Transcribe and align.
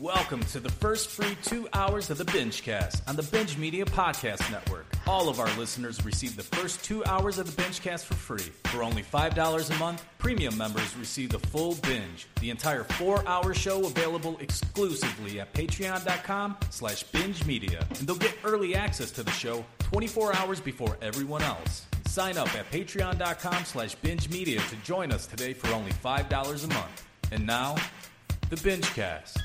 Welcome 0.00 0.44
to 0.52 0.60
the 0.60 0.70
first 0.70 1.08
free 1.10 1.36
two 1.42 1.68
hours 1.72 2.08
of 2.08 2.18
the 2.18 2.24
Bingecast 2.24 3.00
on 3.08 3.16
the 3.16 3.22
Binge 3.24 3.58
Media 3.58 3.84
Podcast 3.84 4.48
Network. 4.48 4.86
All 5.08 5.28
of 5.28 5.40
our 5.40 5.52
listeners 5.58 6.04
receive 6.04 6.36
the 6.36 6.42
first 6.44 6.84
two 6.84 7.04
hours 7.06 7.40
of 7.40 7.46
the 7.46 7.62
Bingecast 7.62 8.04
for 8.04 8.14
free. 8.14 8.52
For 8.66 8.84
only 8.84 9.02
$5 9.02 9.74
a 9.74 9.78
month, 9.80 10.06
premium 10.18 10.56
members 10.56 10.96
receive 10.96 11.30
the 11.30 11.40
full 11.40 11.74
binge. 11.82 12.28
The 12.40 12.50
entire 12.50 12.84
four-hour 12.84 13.54
show 13.54 13.86
available 13.86 14.38
exclusively 14.38 15.40
at 15.40 15.52
patreon.com 15.52 16.58
slash 16.70 17.02
binge 17.02 17.44
media. 17.44 17.84
And 17.98 18.06
they'll 18.06 18.14
get 18.14 18.36
early 18.44 18.76
access 18.76 19.10
to 19.12 19.24
the 19.24 19.32
show 19.32 19.64
24 19.80 20.36
hours 20.36 20.60
before 20.60 20.96
everyone 21.02 21.42
else. 21.42 21.86
Sign 22.06 22.38
up 22.38 22.54
at 22.54 22.70
patreon.com 22.70 23.64
slash 23.64 23.96
binge 23.96 24.30
media 24.30 24.60
to 24.60 24.76
join 24.76 25.10
us 25.10 25.26
today 25.26 25.54
for 25.54 25.74
only 25.74 25.90
$5 25.90 26.64
a 26.64 26.68
month. 26.68 27.04
And 27.32 27.44
now, 27.44 27.74
the 28.48 28.56
Bingecast. 28.56 29.38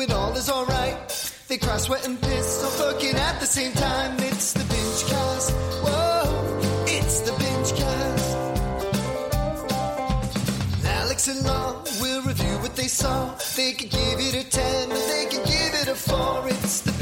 When 0.00 0.10
all 0.12 0.34
is 0.34 0.48
alright. 0.48 0.96
They 1.48 1.58
cry, 1.58 1.76
sweat, 1.76 2.06
and 2.06 2.18
piss, 2.18 2.64
all 2.64 2.70
fucking 2.70 3.16
at 3.16 3.38
the 3.38 3.44
same 3.44 3.72
time. 3.72 4.12
It's 4.30 4.54
the 4.54 4.64
binge 4.72 5.02
cast. 5.12 5.50
Whoa, 5.84 6.24
it's 6.86 7.20
the 7.26 7.32
binge 7.40 7.72
cast. 7.80 8.28
Alex 11.00 11.28
and 11.28 11.44
Law 11.44 11.84
will 12.00 12.22
review 12.22 12.56
what 12.64 12.74
they 12.76 12.88
saw. 12.88 13.34
They 13.58 13.72
could 13.72 13.90
give 13.90 14.18
it 14.28 14.34
a 14.42 14.44
10, 14.48 14.90
or 14.90 15.02
they 15.12 15.24
could 15.32 15.46
give 15.54 15.72
it 15.82 15.88
a 15.88 15.94
4. 15.94 16.48
It's 16.48 16.80
the 16.80 16.99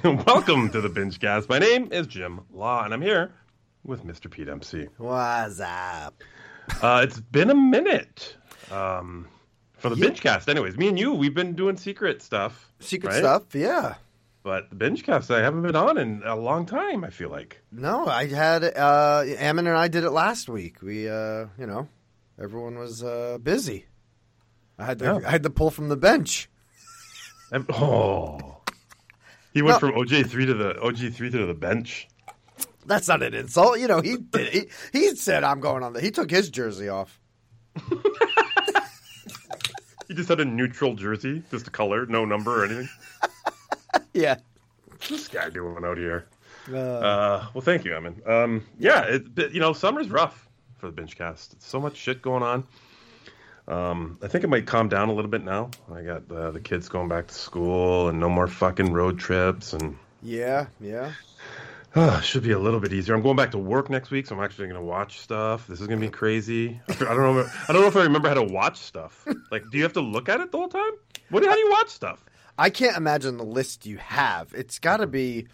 Welcome 0.04 0.70
to 0.70 0.80
the 0.80 0.88
Binge 0.88 1.18
Cast. 1.20 1.48
My 1.48 1.58
name 1.58 1.92
is 1.92 2.06
Jim 2.06 2.40
Law, 2.52 2.84
and 2.84 2.94
I'm 2.94 3.02
here 3.02 3.32
with 3.84 4.04
Mr. 4.04 4.30
Pete 4.30 4.48
MC. 4.48 4.86
What's 4.98 5.60
up? 5.60 6.22
Uh, 6.80 7.00
it's 7.04 7.20
been 7.20 7.50
a 7.50 7.54
minute 7.54 8.36
um, 8.70 9.28
for 9.78 9.90
the 9.90 9.96
Yeah. 9.96 10.06
Binge 10.06 10.20
Cast. 10.20 10.48
Anyways, 10.48 10.76
me 10.78 10.88
and 10.88 10.98
you, 10.98 11.12
we've 11.12 11.34
been 11.34 11.54
doing 11.54 11.76
secret 11.76 12.22
stuff. 12.22 12.72
Secret 12.78 13.10
right? 13.10 13.18
stuff? 13.18 13.54
Yeah. 13.54 13.94
But 14.42 14.70
the 14.70 14.76
Binge 14.76 15.02
Cast, 15.04 15.30
I 15.30 15.40
haven't 15.42 15.62
been 15.62 15.76
on 15.76 15.98
in 15.98 16.22
a 16.24 16.36
long 16.36 16.64
time, 16.64 17.04
I 17.04 17.10
feel 17.10 17.28
like. 17.28 17.60
No, 17.70 18.06
I 18.06 18.26
had 18.26 18.64
uh 18.64 19.24
Ammon 19.38 19.66
and 19.66 19.76
I 19.76 19.88
did 19.88 20.04
it 20.04 20.10
last 20.10 20.48
week. 20.48 20.80
We 20.80 21.08
uh 21.10 21.46
you 21.58 21.66
know, 21.66 21.88
everyone 22.40 22.78
was 22.78 23.02
uh 23.04 23.36
busy. 23.42 23.84
I 24.78 24.86
had 24.86 24.98
to 25.00 25.04
Yeah. 25.04 25.18
I 25.26 25.30
had 25.30 25.42
to 25.42 25.50
pull 25.50 25.70
from 25.70 25.90
the 25.90 25.96
bench. 25.96 26.48
Oh. 27.52 28.59
He 29.52 29.62
went 29.62 29.82
No. 29.82 29.88
from 29.90 29.98
OJ3 30.00 30.46
to 30.46 30.54
the 30.54 30.74
OG3 30.74 31.30
to 31.32 31.46
the 31.46 31.54
bench. 31.54 32.08
That's 32.86 33.08
not 33.08 33.22
an 33.22 33.34
insult. 33.34 33.78
You 33.78 33.88
know, 33.88 34.00
he 34.00 34.16
did 34.16 34.52
he, 34.52 34.66
he 34.92 35.14
said 35.16 35.44
I'm 35.44 35.60
going 35.60 35.82
on 35.82 35.92
the 35.92 36.00
he 36.00 36.10
took 36.10 36.30
his 36.30 36.50
jersey 36.50 36.88
off. 36.88 37.20
He 40.08 40.14
just 40.16 40.28
had 40.28 40.40
a 40.40 40.44
neutral 40.44 40.94
jersey, 40.94 41.40
just 41.52 41.68
a 41.68 41.70
color, 41.70 42.04
no 42.06 42.24
number 42.24 42.62
or 42.62 42.64
anything. 42.66 42.88
Yeah. 44.12 44.36
What's 44.86 45.08
this 45.08 45.28
guy 45.28 45.50
doing 45.50 45.84
out 45.84 45.96
here? 45.98 46.26
Uh, 46.68 46.76
Uh, 46.76 47.46
well, 47.54 47.62
thank 47.62 47.84
you, 47.84 47.94
Emin. 47.94 48.20
Um, 48.26 48.66
yeah, 48.76 49.02
it, 49.02 49.52
you 49.52 49.60
know, 49.60 49.72
summer's 49.72 50.08
rough 50.10 50.48
for 50.78 50.86
the 50.86 50.92
binge 50.92 51.16
cast. 51.16 51.52
It's 51.52 51.66
so 51.66 51.78
much 51.80 51.96
shit 51.96 52.20
going 52.22 52.42
on. 52.42 52.66
Um, 53.70 54.18
I 54.22 54.28
think 54.28 54.44
it 54.44 54.48
might 54.48 54.66
calm 54.66 54.88
down 54.88 55.08
a 55.08 55.12
little 55.12 55.30
bit 55.30 55.44
now. 55.44 55.70
I 55.94 56.02
got 56.02 56.28
the, 56.28 56.50
the 56.50 56.60
kids 56.60 56.88
going 56.88 57.08
back 57.08 57.28
to 57.28 57.34
school 57.34 58.08
and 58.08 58.18
no 58.18 58.28
more 58.28 58.46
fucking 58.46 58.92
road 58.92 59.18
trips, 59.18 59.72
and 59.72 59.96
yeah, 60.22 60.66
yeah. 60.80 61.12
uh, 61.94 62.20
should 62.20 62.42
be 62.42 62.50
a 62.50 62.58
little 62.58 62.80
bit 62.80 62.92
easier. 62.92 63.14
I'm 63.14 63.22
going 63.22 63.36
back 63.36 63.52
to 63.52 63.58
work 63.58 63.88
next 63.88 64.10
week, 64.10 64.26
so 64.26 64.36
I'm 64.36 64.42
actually 64.42 64.66
going 64.66 64.80
to 64.80 64.86
watch 64.86 65.20
stuff. 65.20 65.66
This 65.68 65.80
is 65.80 65.86
going 65.86 66.00
to 66.00 66.06
be 66.06 66.10
crazy. 66.10 66.80
I 66.88 66.94
don't 66.94 67.16
know. 67.16 67.48
I 67.68 67.72
don't 67.72 67.82
know 67.82 67.88
if 67.88 67.96
I 67.96 68.02
remember 68.02 68.28
how 68.28 68.34
to 68.34 68.42
watch 68.42 68.78
stuff. 68.78 69.26
Like, 69.50 69.64
do 69.72 69.78
you 69.78 69.82
have 69.82 69.94
to 69.94 70.00
look 70.00 70.28
at 70.28 70.40
it 70.40 70.52
the 70.52 70.58
whole 70.58 70.68
time? 70.68 70.92
What? 71.30 71.44
How 71.44 71.54
do 71.54 71.58
you 71.58 71.70
watch 71.70 71.88
stuff? 71.88 72.24
I 72.56 72.70
can't 72.70 72.96
imagine 72.96 73.36
the 73.36 73.44
list 73.44 73.84
you 73.84 73.96
have. 73.96 74.52
It's 74.54 74.78
got 74.78 74.98
to 74.98 75.08
be 75.08 75.48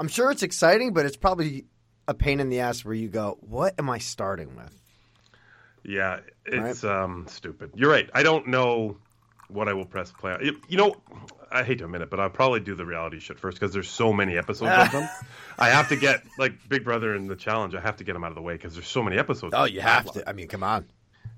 I'm 0.00 0.08
sure 0.08 0.30
it's 0.30 0.42
exciting, 0.42 0.94
but 0.94 1.04
it's 1.04 1.18
probably 1.18 1.66
a 2.08 2.14
pain 2.14 2.40
in 2.40 2.48
the 2.48 2.60
ass 2.60 2.86
where 2.86 2.94
you 2.94 3.08
go, 3.08 3.36
"What 3.42 3.74
am 3.78 3.90
I 3.90 3.98
starting 3.98 4.56
with?" 4.56 4.79
Yeah, 5.84 6.20
it's 6.46 6.84
um 6.84 7.26
stupid. 7.28 7.72
You're 7.74 7.90
right. 7.90 8.08
I 8.14 8.22
don't 8.22 8.48
know 8.48 8.96
what 9.48 9.68
I 9.68 9.72
will 9.72 9.84
press 9.86 10.12
play. 10.12 10.32
on. 10.32 10.44
You, 10.44 10.60
you 10.68 10.76
know, 10.76 10.96
I 11.50 11.64
hate 11.64 11.78
to 11.78 11.84
admit 11.84 12.02
it, 12.02 12.10
but 12.10 12.20
I'll 12.20 12.30
probably 12.30 12.60
do 12.60 12.74
the 12.74 12.86
reality 12.86 13.18
shit 13.18 13.38
first 13.38 13.58
because 13.58 13.72
there's 13.74 13.90
so 13.90 14.12
many 14.12 14.38
episodes 14.38 14.70
of 14.70 14.92
them. 14.92 15.08
I 15.58 15.70
have 15.70 15.88
to 15.88 15.96
get 15.96 16.22
like 16.38 16.68
Big 16.68 16.84
Brother 16.84 17.14
and 17.14 17.28
the 17.28 17.36
challenge. 17.36 17.74
I 17.74 17.80
have 17.80 17.96
to 17.96 18.04
get 18.04 18.12
them 18.12 18.24
out 18.24 18.30
of 18.30 18.36
the 18.36 18.42
way 18.42 18.54
because 18.54 18.74
there's 18.74 18.86
so 18.88 19.02
many 19.02 19.18
episodes. 19.18 19.54
Oh, 19.56 19.64
you 19.64 19.80
have 19.80 20.10
to. 20.12 20.28
I 20.28 20.32
mean, 20.32 20.48
come 20.48 20.62
on. 20.62 20.86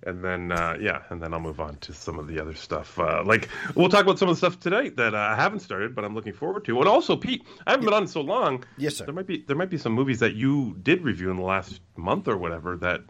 And 0.05 0.23
then 0.23 0.51
uh, 0.51 0.77
yeah, 0.81 1.03
and 1.11 1.23
then 1.23 1.33
I'll 1.33 1.41
move 1.41 1.61
on 1.61 1.77
to 1.77 1.93
some 1.93 2.19
of 2.19 2.27
the 2.27 2.41
other 2.41 2.55
stuff. 2.55 2.99
Uh, 2.99 3.23
like 3.25 3.49
we'll 3.77 3.89
talk 3.89 4.03
about 4.03 4.19
some 4.19 4.29
of 4.29 4.35
the 4.35 4.39
stuff 4.39 4.59
tonight 4.59 4.97
that 4.97 5.15
uh, 5.15 5.19
I 5.19 5.37
haven't 5.37 5.61
started, 5.61 5.95
but 5.95 6.05
I'm 6.05 6.15
looking 6.15 6.33
forward 6.33 6.65
to. 6.65 6.81
And 6.81 6.89
also, 6.89 7.17
Pete, 7.17 7.45
I 7.67 7.71
haven't 7.71 7.85
been 7.85 7.95
on 7.95 8.09
so 8.09 8.21
long. 8.21 8.65
Yes, 8.77 8.97
sir. 8.97 9.05
There 9.05 9.15
might 9.15 9.29
be 9.29 9.45
there 9.47 9.57
might 9.57 9.71
be 9.71 9.79
some 9.79 9.93
movies 9.93 10.19
that 10.19 10.35
you 10.35 10.77
did 10.83 11.03
review 11.03 11.31
in 11.31 11.37
the 11.37 11.45
last 11.45 11.81
month 11.97 12.27
or 12.27 12.37
whatever 12.37 12.77
that 12.79 13.03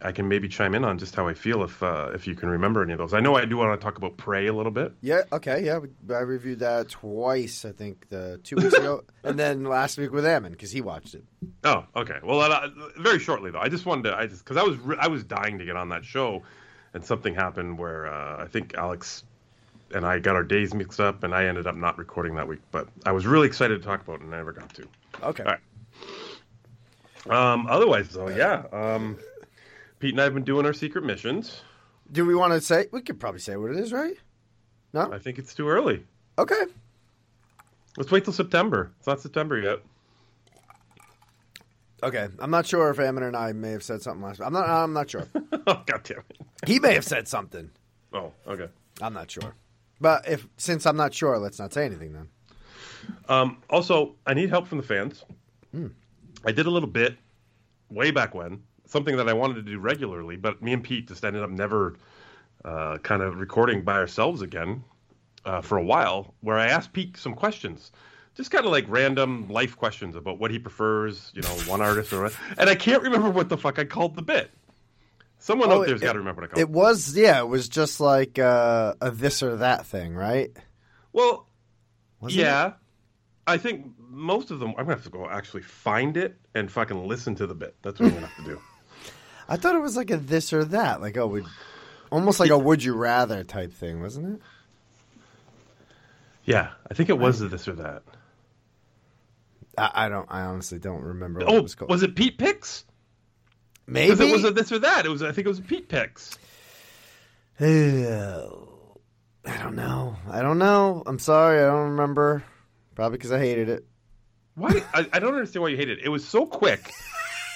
I 0.00 0.12
can 0.12 0.28
maybe 0.28 0.48
chime 0.48 0.74
in 0.74 0.84
on 0.84 0.98
just 0.98 1.14
how 1.14 1.26
I 1.26 1.34
feel 1.34 1.62
if 1.64 1.82
uh, 1.82 2.10
if 2.14 2.26
you 2.26 2.34
can 2.34 2.48
remember 2.48 2.82
any 2.82 2.92
of 2.92 2.98
those. 2.98 3.14
I 3.14 3.20
know 3.20 3.36
I 3.36 3.44
do 3.44 3.56
want 3.56 3.78
to 3.78 3.84
talk 3.84 3.98
about 3.98 4.16
Prey 4.16 4.46
a 4.46 4.52
little 4.52 4.70
bit. 4.70 4.92
Yeah, 5.00 5.22
okay, 5.32 5.64
yeah. 5.64 5.80
I 6.10 6.20
reviewed 6.20 6.60
that 6.60 6.88
twice, 6.88 7.64
I 7.64 7.72
think, 7.72 8.08
the 8.08 8.40
two 8.44 8.56
weeks 8.56 8.74
ago, 8.74 9.04
and 9.24 9.38
then 9.38 9.64
last 9.64 9.98
week 9.98 10.12
with 10.12 10.24
Ammon 10.24 10.52
because 10.52 10.70
he 10.70 10.80
watched 10.80 11.14
it. 11.14 11.24
Oh, 11.64 11.84
okay. 11.96 12.18
Well, 12.22 12.40
uh, 12.40 12.68
very 12.98 13.18
shortly 13.18 13.50
though. 13.50 13.60
I 13.60 13.68
just 13.68 13.86
wanted 13.86 14.04
to. 14.04 14.16
I 14.16 14.26
just 14.26 14.44
because 14.44 14.56
I 14.56 14.62
was 14.62 14.76
re- 14.78 14.98
I 15.00 15.08
was 15.08 15.24
dying 15.24 15.58
to 15.58 15.64
get 15.64 15.76
on 15.76 15.88
that 15.88 16.04
show, 16.04 16.42
and 16.94 17.04
something 17.04 17.34
happened 17.34 17.78
where 17.78 18.06
uh, 18.06 18.42
I 18.42 18.46
think 18.46 18.74
Alex 18.74 19.24
and 19.94 20.06
I 20.06 20.18
got 20.18 20.36
our 20.36 20.44
days 20.44 20.74
mixed 20.74 21.00
up, 21.00 21.24
and 21.24 21.34
I 21.34 21.46
ended 21.46 21.66
up 21.66 21.74
not 21.74 21.98
recording 21.98 22.36
that 22.36 22.46
week. 22.46 22.60
But 22.70 22.88
I 23.04 23.12
was 23.12 23.26
really 23.26 23.48
excited 23.48 23.80
to 23.80 23.86
talk 23.86 24.02
about 24.02 24.20
it, 24.20 24.22
and 24.22 24.34
I 24.34 24.38
never 24.38 24.52
got 24.52 24.72
to. 24.74 24.86
Okay. 25.22 25.42
All 25.42 25.52
right. 25.52 25.60
Um. 27.52 27.66
Otherwise, 27.68 28.10
though, 28.10 28.28
yeah. 28.28 28.62
Um. 28.72 29.18
Pete 29.98 30.12
and 30.12 30.20
I 30.20 30.24
have 30.24 30.34
been 30.34 30.44
doing 30.44 30.66
our 30.66 30.72
secret 30.72 31.04
missions. 31.04 31.62
Do 32.10 32.24
we 32.24 32.34
want 32.34 32.52
to 32.52 32.60
say? 32.60 32.86
We 32.92 33.02
could 33.02 33.18
probably 33.20 33.40
say 33.40 33.56
what 33.56 33.70
it 33.70 33.76
is, 33.76 33.92
right? 33.92 34.16
No. 34.92 35.12
I 35.12 35.18
think 35.18 35.38
it's 35.38 35.54
too 35.54 35.68
early. 35.68 36.04
Okay. 36.38 36.62
Let's 37.96 38.10
wait 38.10 38.24
till 38.24 38.32
September. 38.32 38.92
It's 38.98 39.06
not 39.06 39.20
September 39.20 39.58
yet. 39.58 39.80
Okay. 42.02 42.28
I'm 42.38 42.50
not 42.50 42.66
sure 42.66 42.90
if 42.90 43.00
Ammon 43.00 43.24
and 43.24 43.36
I 43.36 43.52
may 43.52 43.72
have 43.72 43.82
said 43.82 44.02
something 44.02 44.22
last. 44.22 44.40
I'm 44.40 44.52
not. 44.52 44.68
I'm 44.68 44.92
not 44.92 45.10
sure. 45.10 45.26
oh, 45.66 45.82
God 45.84 46.02
damn 46.04 46.18
it. 46.30 46.38
he 46.66 46.78
may 46.78 46.94
have 46.94 47.04
said 47.04 47.26
something. 47.26 47.70
Oh, 48.12 48.32
okay. 48.46 48.68
I'm 49.02 49.12
not 49.12 49.30
sure. 49.30 49.54
But 50.00 50.28
if 50.28 50.46
since 50.56 50.86
I'm 50.86 50.96
not 50.96 51.12
sure, 51.12 51.38
let's 51.38 51.58
not 51.58 51.72
say 51.72 51.84
anything 51.84 52.12
then. 52.12 52.28
Um, 53.28 53.62
also, 53.68 54.14
I 54.26 54.34
need 54.34 54.48
help 54.48 54.68
from 54.68 54.78
the 54.78 54.84
fans. 54.84 55.24
I 56.44 56.52
did 56.52 56.66
a 56.66 56.70
little 56.70 56.88
bit 56.88 57.16
way 57.90 58.10
back 58.10 58.34
when, 58.34 58.62
something 58.88 59.16
that 59.16 59.28
I 59.28 59.32
wanted 59.32 59.54
to 59.54 59.62
do 59.62 59.78
regularly, 59.78 60.36
but 60.36 60.60
me 60.62 60.72
and 60.72 60.82
Pete 60.82 61.06
just 61.08 61.24
ended 61.24 61.42
up 61.42 61.50
never 61.50 61.94
uh, 62.64 62.98
kind 62.98 63.22
of 63.22 63.38
recording 63.38 63.82
by 63.82 63.94
ourselves 63.94 64.42
again 64.42 64.82
uh, 65.44 65.60
for 65.60 65.78
a 65.78 65.84
while, 65.84 66.34
where 66.40 66.58
I 66.58 66.66
asked 66.66 66.92
Pete 66.92 67.16
some 67.16 67.34
questions. 67.34 67.92
Just 68.34 68.50
kind 68.50 68.64
of 68.64 68.72
like 68.72 68.84
random 68.88 69.48
life 69.48 69.76
questions 69.76 70.14
about 70.16 70.38
what 70.38 70.50
he 70.50 70.58
prefers, 70.58 71.30
you 71.34 71.42
know, 71.42 71.48
one 71.66 71.80
artist 71.80 72.12
or 72.12 72.22
what. 72.24 72.36
and 72.56 72.68
I 72.70 72.74
can't 72.74 73.02
remember 73.02 73.30
what 73.30 73.48
the 73.48 73.56
fuck 73.56 73.78
I 73.78 73.84
called 73.84 74.14
the 74.16 74.22
bit. 74.22 74.50
Someone 75.40 75.70
Oh, 75.70 75.80
out 75.82 75.86
there's 75.86 76.00
got 76.00 76.12
to 76.14 76.18
remember 76.18 76.42
what 76.42 76.50
I 76.50 76.54
called 76.54 76.60
It 76.60 76.70
was 76.70 77.16
yeah. 77.16 77.40
It 77.40 77.48
was 77.48 77.68
just 77.68 78.00
like 78.00 78.38
uh, 78.38 78.94
a 79.00 79.10
this 79.10 79.42
or 79.42 79.56
that 79.56 79.86
thing, 79.86 80.14
right? 80.14 80.50
Well, 81.12 81.46
Wasn't 82.20 82.40
yeah. 82.40 82.72
I 83.46 83.56
think 83.56 83.86
most 83.98 84.50
of 84.50 84.60
them. 84.60 84.70
I'm 84.70 84.84
gonna 84.84 84.94
have 84.96 85.04
to 85.04 85.10
go 85.10 85.28
actually 85.28 85.62
find 85.62 86.16
it 86.16 86.36
and 86.54 86.70
fucking 86.70 87.06
listen 87.08 87.34
to 87.36 87.46
the 87.46 87.54
bit. 87.54 87.76
That's 87.82 87.98
what 87.98 88.06
I'm 88.08 88.14
gonna 88.14 88.26
have 88.26 88.44
to 88.44 88.50
do. 88.50 88.60
I 89.48 89.56
thought 89.56 89.74
it 89.74 89.80
was 89.82 89.96
like 89.96 90.10
a 90.10 90.16
this 90.16 90.52
or 90.52 90.64
that, 90.64 91.00
like 91.00 91.16
oh, 91.16 91.26
would 91.26 91.46
almost 92.10 92.38
like 92.40 92.50
a 92.50 92.58
would 92.58 92.82
you 92.82 92.94
rather 92.94 93.44
type 93.44 93.72
thing, 93.72 94.00
wasn't 94.00 94.34
it? 94.36 94.40
Yeah, 96.44 96.70
I 96.90 96.94
think 96.94 97.08
it 97.10 97.18
was 97.18 97.40
a 97.40 97.48
this 97.48 97.68
or 97.68 97.74
that. 97.74 98.02
I, 99.76 100.06
I 100.06 100.08
don't. 100.08 100.26
I 100.30 100.42
honestly 100.42 100.78
don't 100.78 101.02
remember. 101.02 101.40
What 101.40 101.48
it 101.54 101.58
Oh, 101.58 101.62
was 101.62 101.74
called. 101.74 101.90
was 101.90 102.02
it 102.02 102.14
Pete 102.16 102.38
Picks? 102.38 102.84
Maybe 103.86 104.12
it 104.28 104.32
was 104.32 104.44
a 104.44 104.50
this 104.50 104.70
or 104.72 104.78
that. 104.80 105.06
It 105.06 105.08
was. 105.08 105.22
I 105.22 105.32
think 105.32 105.46
it 105.46 105.48
was 105.50 105.60
Pete 105.60 105.88
Picks. 105.88 106.36
I 107.60 107.64
don't 109.58 109.74
know. 109.76 110.16
I 110.30 110.42
don't 110.42 110.58
know. 110.58 111.02
I'm 111.06 111.18
sorry. 111.18 111.58
I 111.58 111.66
don't 111.66 111.90
remember. 111.90 112.44
Probably 112.94 113.16
because 113.18 113.32
I 113.32 113.38
hated 113.38 113.68
it. 113.68 113.86
Why? 114.54 114.82
I, 114.92 115.08
I 115.12 115.18
don't 115.18 115.34
understand 115.34 115.62
why 115.62 115.68
you 115.70 115.76
hated 115.76 115.98
it. 116.00 116.04
It 116.04 116.08
was 116.08 116.26
so 116.26 116.44
quick, 116.46 116.90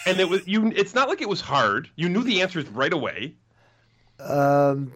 and 0.06 0.20
it 0.20 0.28
was 0.28 0.46
you. 0.46 0.69
It's 0.75 0.94
not 0.94 1.08
like 1.08 1.20
it 1.20 1.28
was 1.28 1.40
hard. 1.40 1.88
You 1.96 2.08
knew 2.08 2.22
the 2.22 2.43
answers 2.43 2.69
right 2.69 2.93
away. 2.93 3.34
Um, 4.20 4.93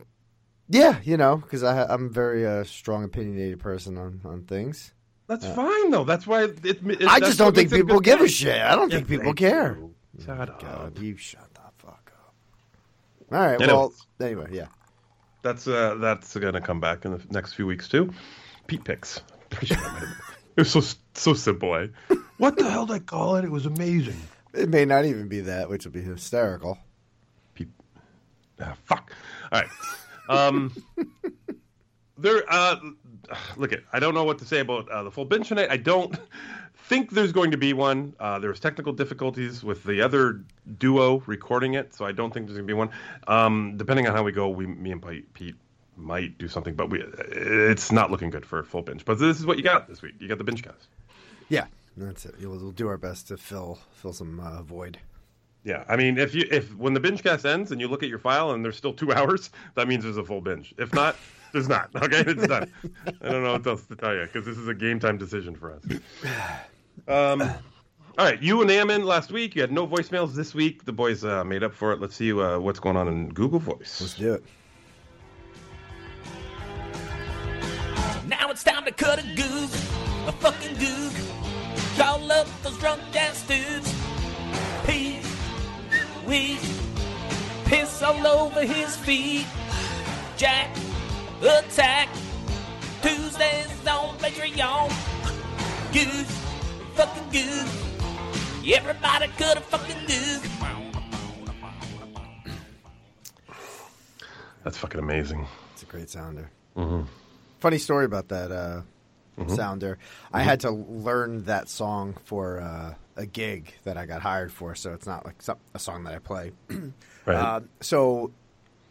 yeah, 0.69 0.99
you 1.05 1.17
know, 1.17 1.37
because 1.37 1.62
I'm 1.62 2.06
a 2.06 2.08
very 2.08 2.47
uh, 2.47 2.64
strong 2.64 3.05
opinionated 3.05 3.61
person 3.61 3.97
on 3.99 4.20
on 4.25 4.43
things. 4.44 4.93
That's 5.29 5.47
fine 5.47 5.91
though. 5.91 6.05
That's 6.05 6.26
why 6.26 6.44
it. 6.44 6.64
it 6.64 7.06
I 7.08 7.19
just 7.20 7.38
don't 7.38 7.55
think 7.55 7.70
people 7.70 7.97
good 8.00 8.05
give 8.05 8.20
a 8.20 8.29
shit. 8.29 8.61
I 8.61 8.76
don't 8.76 8.91
Yeah, 8.91 8.99
think 8.99 9.08
people 9.08 9.35
care. 9.35 9.76
you. 9.79 9.94
Shut 10.25 10.49
up. 10.49 10.61
God, 10.61 10.99
you 10.99 11.17
shut 11.17 11.53
the 11.55 11.61
fuck 11.79 12.12
up. 12.14 12.35
All 13.32 13.38
right. 13.38 13.55
Anyways. 13.61 13.69
Well, 13.69 13.93
anyway, 14.20 14.47
yeah. 14.53 14.67
That's 15.43 15.67
uh, 15.67 15.97
that's 16.00 16.37
gonna 16.37 16.61
come 16.61 16.81
back 16.81 17.05
in 17.05 17.12
the 17.12 17.23
next 17.31 17.55
few 17.55 17.67
weeks 17.67 17.88
too. 17.88 18.12
Pete 18.67 18.85
Picks. 18.85 19.20
Pretty 19.50 19.67
sure 19.67 19.76
that 19.76 19.93
might 19.93 19.99
have 20.00 20.08
been- 20.08 20.19
It 20.56 20.61
was 20.61 20.70
so 20.70 20.97
so 21.14 21.35
simple, 21.35 21.75
eh? 21.75 21.88
What 22.38 22.56
the 22.56 22.69
hell 22.70 22.87
did 22.87 22.94
I 22.94 22.99
call 22.99 23.37
it? 23.37 23.44
It 23.44 23.50
was 23.50 23.64
amazing. 23.67 24.20
It 24.54 24.69
may 24.69 24.84
not 24.84 25.04
even 25.04 25.28
be 25.28 25.40
that, 25.40 25.69
which 25.69 25.84
would 25.84 25.93
be 25.93 26.02
hysterical. 26.02 26.78
Pete. 27.54 27.69
Ah, 28.60 28.75
fuck. 28.84 29.12
All 29.52 29.60
right. 29.60 29.69
Um. 30.28 30.72
there. 32.19 32.43
Uh. 32.48 32.76
Look 33.56 33.72
at. 33.72 33.81
I 33.93 33.98
don't 33.98 34.14
know 34.14 34.25
what 34.25 34.38
to 34.38 34.44
say 34.44 34.60
about 34.60 34.88
uh, 34.88 35.02
the 35.02 35.10
full 35.10 35.25
bench 35.25 35.48
tonight. 35.48 35.69
I 35.70 35.76
don't 35.76 36.16
think 36.88 37.10
there's 37.10 37.32
going 37.32 37.50
to 37.50 37.56
be 37.56 37.72
one. 37.72 38.14
Uh, 38.20 38.38
there 38.38 38.50
was 38.50 38.60
technical 38.60 38.93
difficulties 38.93 39.64
with 39.64 39.82
the 39.84 40.00
other 40.00 40.44
duo 40.78 41.22
recording 41.26 41.75
it, 41.75 41.94
so 41.94 42.04
I 42.04 42.12
don't 42.12 42.32
think 42.32 42.46
there's 42.46 42.56
going 42.56 42.66
to 42.66 42.72
be 42.72 42.78
one. 42.78 42.90
Um, 43.26 43.75
depending 43.76 44.06
on 44.06 44.14
how 44.14 44.22
we 44.22 44.32
go, 44.32 44.48
we, 44.48 44.66
me 44.66 44.93
and 44.93 45.02
Pete, 45.02 45.32
Pete 45.34 45.56
might 45.96 46.38
do 46.38 46.46
something, 46.48 46.75
but 46.75 46.90
we, 46.90 47.02
it's 47.02 47.90
not 47.90 48.10
looking 48.10 48.31
good 48.31 48.46
for 48.46 48.62
full 48.62 48.82
bench. 48.82 49.04
But 49.04 49.19
this 49.19 49.38
is 49.38 49.46
what 49.46 49.56
you 49.56 49.64
got 49.64 49.88
this 49.88 50.02
week. 50.02 50.14
You 50.20 50.28
got 50.28 50.38
the 50.38 50.44
bench 50.44 50.62
cast. 50.62 50.87
Yeah, 51.48 51.66
that's 51.96 52.26
it. 52.26 52.34
We'll, 52.40 52.50
we'll 52.50 52.72
do 52.72 52.88
our 52.88 52.98
best 52.98 53.28
to 53.28 53.37
fill 53.37 53.78
fill 53.93 54.12
some 54.12 54.40
uh, 54.40 54.62
void. 54.62 54.98
Yeah, 55.64 55.84
I 55.88 55.96
mean, 55.96 56.16
if 56.19 56.34
you 56.34 56.46
if 56.50 56.75
when 56.76 56.94
the 56.94 57.00
binge 57.00 57.22
cast 57.22 57.44
ends 57.44 57.72
and 57.72 57.81
you 57.81 57.88
look 57.88 58.02
at 58.02 58.08
your 58.08 58.19
file 58.20 58.52
and 58.52 58.64
there's 58.64 58.76
still 58.76 58.93
two 58.93 59.12
hours, 59.14 59.50
that 59.75 59.88
means 59.88 60.04
there's 60.04 60.16
a 60.16 60.25
full 60.25 60.40
binge. 60.40 60.75
If 60.78 60.94
not, 60.94 61.16
there's 61.52 61.69
not. 61.69 61.90
Okay, 61.96 62.22
it's 62.26 62.46
done. 62.46 62.70
I 63.20 63.31
don't 63.31 63.43
know 63.43 63.52
what 63.52 63.66
else 63.66 63.84
to 63.87 63.96
tell 63.96 64.14
you 64.14 64.22
because 64.26 64.44
this 64.44 64.58
is 64.58 64.69
a 64.69 64.75
game 64.75 65.00
time 65.00 65.19
decision 65.19 65.56
for 65.56 65.72
us. 65.72 65.82
Um, 67.08 67.43
all 68.19 68.25
right, 68.25 68.40
you 68.40 68.62
and 68.62 68.70
Ammon 68.70 69.04
last 69.04 69.32
week. 69.32 69.54
You 69.54 69.60
had 69.60 69.72
no 69.72 69.87
voicemails 69.87 70.34
this 70.34 70.54
week. 70.54 70.84
The 70.84 70.93
boys 70.93 71.25
uh, 71.25 71.44
made 71.44 71.62
up 71.62 71.75
for 71.75 71.93
it. 71.93 72.00
Let's 72.00 72.14
see 72.14 72.32
uh, 72.32 72.58
what's 72.58 72.78
going 72.78 72.96
on 72.96 73.08
in 73.08 73.28
Google 73.31 73.58
Voice. 73.58 74.00
Let's 74.00 74.14
do 74.14 74.34
it. 74.34 74.44
Now 78.26 78.50
it's 78.50 78.64
time 78.64 78.84
to 78.84 78.93
cut 78.93 79.19
a 79.19 79.22
goog, 79.34 79.70
a 80.28 80.32
fucking 80.32 80.76
goog. 80.78 81.56
Call 81.96 82.31
up 82.32 82.46
those 82.62 82.78
drunk 82.78 83.00
ass 83.16 83.46
dudes. 83.46 83.94
Pee, 84.87 85.20
wee, 86.26 86.58
piss 87.64 88.02
all 88.02 88.26
over 88.26 88.62
his 88.62 88.96
feet. 88.96 89.46
Jack, 90.37 90.76
attack. 91.43 92.08
Tuesdays 93.02 93.87
on 93.87 94.16
Patreon. 94.19 94.88
Goose, 95.93 96.31
fucking 96.94 97.31
goose. 97.31 97.82
Everybody 98.75 99.28
cut 99.38 99.56
a 99.56 99.60
fucking 99.60 100.06
goog. 100.06 100.43
That's 104.64 104.76
fucking 104.76 104.98
amazing. 105.00 105.46
It's 105.72 105.82
a 105.84 105.87
great 105.87 106.10
sounder. 106.10 106.50
Funny 107.60 107.78
story 107.78 108.04
about 108.04 108.28
that 108.28 108.50
uh, 108.50 108.82
sounder. 109.49 109.99
I 110.33 110.43
had 110.43 110.61
to 110.61 110.71
learn 110.71 111.44
that 111.44 111.69
song 111.69 112.17
for 112.25 112.61
uh, 112.61 112.94
a 113.17 113.27
gig 113.27 113.75
that 113.85 113.97
I 113.97 114.06
got 114.06 114.23
hired 114.23 114.53
for, 114.53 114.75
so 114.75 114.93
it's 114.93 115.06
not 115.06 115.25
like 115.25 115.43
some, 115.43 115.59
a 115.75 115.79
song 115.79 116.05
that 116.05 116.15
I 116.15 116.19
play. 116.19 116.53
Right. 117.27 117.35
Uh, 117.35 117.61
so 117.81 118.31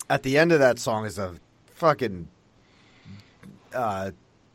at 0.10 0.24
the 0.24 0.38
end 0.38 0.52
of 0.52 0.60
that 0.60 0.78
song 0.78 1.06
is 1.06 1.18
a 1.18 1.36
fucking. 1.76 2.28
Uh, 3.74 4.12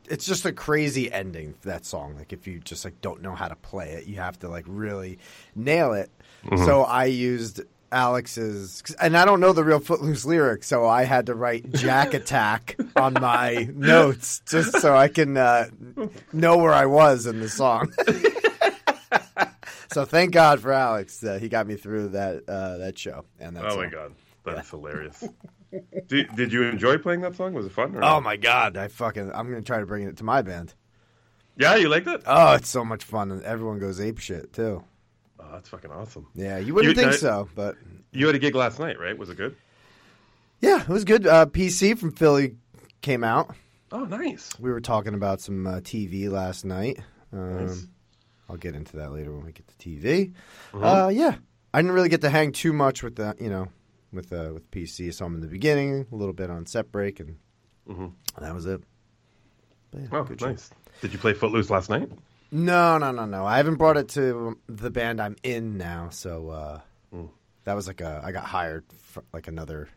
it's 0.07 0.27
just 0.27 0.45
a 0.45 0.53
crazy 0.53 1.11
ending. 1.11 1.55
That 1.63 1.87
song, 1.87 2.15
like 2.17 2.35
if 2.35 2.47
you 2.47 2.61
just 2.61 2.85
like 2.85 3.01
don't 3.01 3.23
know 3.23 3.35
how 3.35 3.49
to 3.49 3.57
play 3.57 3.93
it, 3.93 4.07
you 4.07 4.17
have 4.17 4.39
to 4.41 4.49
like 4.51 4.67
really 4.69 5.19
nail 5.55 5.95
it. 5.95 6.11
So 6.59 6.83
I 6.83 7.07
used 7.07 7.63
Alex's, 7.93 8.83
and 9.01 9.17
I 9.17 9.25
don't 9.25 9.41
know 9.41 9.53
the 9.53 9.65
real 9.65 9.81
Footloose 9.81 10.25
lyrics, 10.25 10.67
so 10.67 10.87
I 10.87 11.05
had 11.05 11.27
to 11.27 11.35
write 11.35 11.73
Jack 11.73 12.15
Attack 12.15 12.77
on 12.97 13.15
my 13.15 13.69
notes 13.75 14.43
just 14.49 14.81
so 14.81 14.95
I 14.97 15.09
can 15.09 15.37
uh, 15.37 15.67
know 16.33 16.59
where 16.59 16.73
I 16.73 16.87
was 16.87 17.27
in 17.27 17.41
the 17.41 17.49
song. 17.49 17.93
so 19.93 20.05
thank 20.05 20.33
God 20.33 20.61
for 20.61 20.73
Alex 20.73 21.19
that 21.19 21.41
he 21.41 21.49
got 21.49 21.67
me 21.67 21.77
through 21.77 22.09
that 22.09 22.49
uh, 22.49 22.79
that 22.79 22.99
show 22.99 23.25
and 23.39 23.57
that 23.57 23.65
oh 23.65 23.71
song. 23.71 23.79
my 23.79 23.87
god, 23.89 24.15
that's 24.45 24.71
hilarious. 24.71 25.25
did, 26.07 26.35
did 26.37 26.53
you 26.53 26.63
enjoy 26.63 26.99
playing 26.99 27.21
that 27.23 27.37
song? 27.37 27.53
Was 27.55 27.67
it 27.67 27.73
fun? 27.73 27.95
Or 27.97 28.05
Oh 28.05 28.21
my 28.21 28.37
God! 28.37 28.77
I 28.77 28.89
fucking 28.89 29.33
I'm 29.35 29.49
gonna 29.49 29.63
try 29.63 29.81
to 29.81 29.87
bring 29.87 30.07
it 30.07 30.17
to 30.19 30.25
my 30.25 30.43
band. 30.43 30.75
Yeah, 31.57 31.77
you 31.77 31.89
liked 31.89 32.07
it? 32.07 32.23
Oh, 32.27 32.55
it's 32.55 32.69
so 32.71 32.85
much 32.85 33.05
fun, 33.05 33.31
and 33.31 33.43
everyone 33.43 33.79
goes 33.79 34.01
ape 34.01 34.19
shit 34.19 34.53
too. 34.53 34.85
Oh, 35.51 35.55
that's 35.55 35.69
fucking 35.69 35.91
awesome. 35.91 36.29
Yeah, 36.35 36.59
you 36.59 36.75
wouldn't 36.75 36.97
You- 36.97 37.03
think 37.03 37.15
uh, 37.15 37.17
so, 37.17 37.49
but 37.57 37.77
You 38.13 38.27
had 38.27 38.37
a 38.37 38.39
gig 38.39 38.55
last 38.55 38.79
night, 38.79 38.99
right? 39.01 39.19
Was 39.19 39.29
it 39.31 39.37
good? 39.37 39.57
yeah, 40.61 40.83
it 40.83 40.89
was 40.89 41.05
good. 41.05 41.27
Uh, 41.27 41.47
PC 41.47 41.99
from 41.99 42.13
Philly 42.13 42.57
came 43.03 43.25
out. 43.25 43.55
Oh, 43.93 44.05
nice. 44.05 44.51
We 44.61 44.71
were 44.71 44.81
talking 44.81 45.15
about 45.15 45.41
some 45.41 45.67
uh, 45.67 45.81
TV 45.81 46.31
last 46.31 46.65
night. 46.65 47.01
Um, 47.33 47.67
Nice. 47.67 47.87
I'll 48.49 48.57
get 48.57 48.75
into 48.75 48.97
that 48.97 49.13
later 49.13 49.33
when 49.35 49.45
we 49.47 49.53
get 49.53 49.67
to 49.69 49.75
TV. 49.77 50.33
Uh-huh. 50.75 51.05
Uh, 51.07 51.09
yeah, 51.09 51.37
I 51.75 51.79
didn't 51.81 51.93
really 51.95 52.09
get 52.09 52.21
to 52.23 52.31
hang 52.31 52.53
too 52.53 52.73
much 52.73 53.03
with 53.03 53.17
the 53.17 53.35
you 53.41 53.49
know 53.49 53.69
with 54.13 54.33
uh, 54.33 54.51
with 54.53 54.69
PC. 54.73 55.13
Saw 55.15 55.27
him 55.27 55.37
in 55.37 55.41
the 55.41 55.47
beginning, 55.47 56.07
a 56.11 56.15
little 56.17 56.33
bit 56.35 56.51
on 56.51 56.67
set 56.67 56.91
break, 56.93 57.21
and 57.21 57.37
that 58.41 58.55
was 58.55 58.67
it. 58.67 58.83
But 59.93 60.01
yeah, 60.03 60.09
Oh, 60.13 60.25
good 60.25 60.41
show. 60.41 60.49
nice. 60.49 60.71
Did 61.01 61.13
you 61.13 61.19
play 61.21 61.33
Footloose 61.33 61.71
last 61.71 61.91
night? 61.91 62.11
No, 62.53 62.99
no, 62.99 63.13
no, 63.13 63.27
no. 63.27 63.47
I 63.47 63.59
haven't 63.59 63.77
brought 63.77 63.97
it 63.97 64.09
to 64.11 64.59
the 64.69 64.91
band 64.91 65.21
I'm 65.21 65.37
in 65.43 65.77
now, 65.79 66.09
so 66.11 66.49
uh, 66.51 66.81
Hmm. 67.13 67.27
that 67.65 67.75
was 67.75 67.87
like 67.87 68.01
a 68.01 68.21
I 68.25 68.33
got 68.33 68.45
hired 68.45 68.85
for 69.03 69.23
like 69.33 69.49
another 69.49 69.89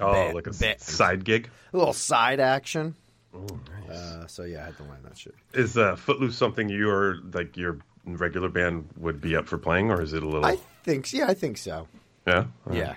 Oh, 0.00 0.12
Band- 0.12 0.34
like 0.34 0.46
a 0.46 0.52
band. 0.54 0.80
side 0.80 1.22
gig. 1.24 1.50
a 1.72 1.76
little 1.76 1.92
side 1.92 2.40
action. 2.40 2.94
Oh, 3.34 3.46
nice. 3.88 3.96
Uh, 3.98 4.26
so 4.26 4.42
yeah, 4.44 4.62
I 4.62 4.66
had 4.66 4.76
to 4.78 4.84
learn 4.84 5.02
that 5.04 5.18
shit. 5.18 5.34
Is 5.52 5.76
uh, 5.76 5.96
Footloose 5.96 6.36
something 6.36 6.68
your 6.70 7.16
like 7.34 7.56
your 7.56 7.78
regular 8.06 8.48
band 8.48 8.88
would 8.96 9.20
be 9.20 9.36
up 9.36 9.46
for 9.46 9.58
playing, 9.58 9.90
or 9.90 10.00
is 10.02 10.12
it 10.14 10.22
a 10.22 10.26
little? 10.26 10.44
I 10.46 10.56
think, 10.84 11.12
yeah, 11.12 11.26
I 11.28 11.34
think 11.34 11.56
so. 11.58 11.88
yeah, 12.26 12.46
right. 12.64 12.76
Yeah, 12.76 12.94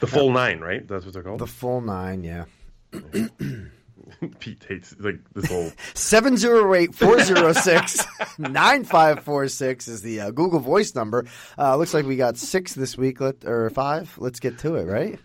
The 0.00 0.06
full 0.06 0.30
nine, 0.32 0.60
right? 0.60 0.86
That's 0.86 1.04
what 1.04 1.14
they're 1.14 1.22
called. 1.22 1.40
the 1.40 1.46
full 1.46 1.80
nine. 1.80 2.22
Yeah, 2.24 2.44
Pete 4.38 4.64
hates 4.68 4.94
like 4.98 5.18
this 5.34 5.50
whole. 5.50 5.70
seven 5.94 6.36
zero 6.36 6.72
eight 6.74 6.94
four 6.94 7.18
zero 7.20 7.52
six 7.52 8.04
nine 8.38 8.84
five 8.84 9.24
four 9.24 9.48
six 9.48 9.88
is 9.88 10.02
the 10.02 10.20
uh, 10.20 10.30
Google 10.30 10.60
Voice 10.60 10.94
number. 10.94 11.26
Uh, 11.58 11.76
looks 11.76 11.92
like 11.94 12.06
we 12.06 12.16
got 12.16 12.36
six 12.36 12.74
this 12.74 12.96
week, 12.96 13.20
let, 13.20 13.44
or 13.44 13.68
five. 13.70 14.14
Let's 14.18 14.38
get 14.40 14.58
to 14.60 14.76
it, 14.76 14.84
right? 14.84 15.18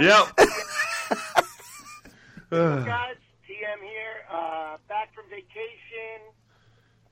yep. 0.00 0.36
guys. 2.50 3.16
TM 3.44 3.80
here, 3.82 4.24
uh, 4.32 4.76
back 4.88 5.12
from 5.14 5.24
vacation. 5.28 6.32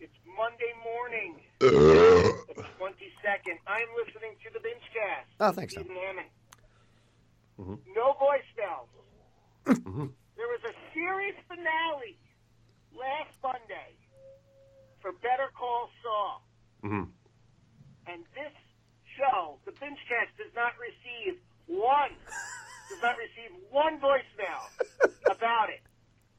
It's 0.00 0.14
Monday 0.26 0.72
morning, 0.82 1.36
the 1.60 2.32
22nd. 2.80 3.58
I'm 3.66 3.88
listening 3.96 4.34
to 4.44 4.50
the 4.52 4.60
binge 4.60 4.82
cast. 4.94 5.28
Oh, 5.40 5.52
thanks, 5.52 5.74
Stephen 5.74 5.94
Tom. 5.94 6.04
Hammond. 6.04 6.28
No 7.94 8.14
voicemails. 8.20 8.88
There 9.64 10.48
was 10.50 10.62
a 10.66 10.74
series 10.94 11.34
finale 11.48 12.18
last 12.94 13.30
Monday 13.42 13.94
for 15.00 15.12
Better 15.22 15.50
Call 15.56 15.90
Saul. 16.02 16.42
Mhm. 16.82 17.12
And 18.06 18.24
this 18.34 18.52
show, 19.16 19.58
the 19.64 19.72
binge 19.72 19.98
cast, 20.08 20.36
does 20.36 20.52
not 20.54 20.72
receive 20.78 21.40
one, 21.66 22.10
does 22.88 23.02
not 23.02 23.16
receive 23.18 23.54
one 23.70 24.00
voicemail 24.00 24.70
about 25.30 25.70
it. 25.70 25.82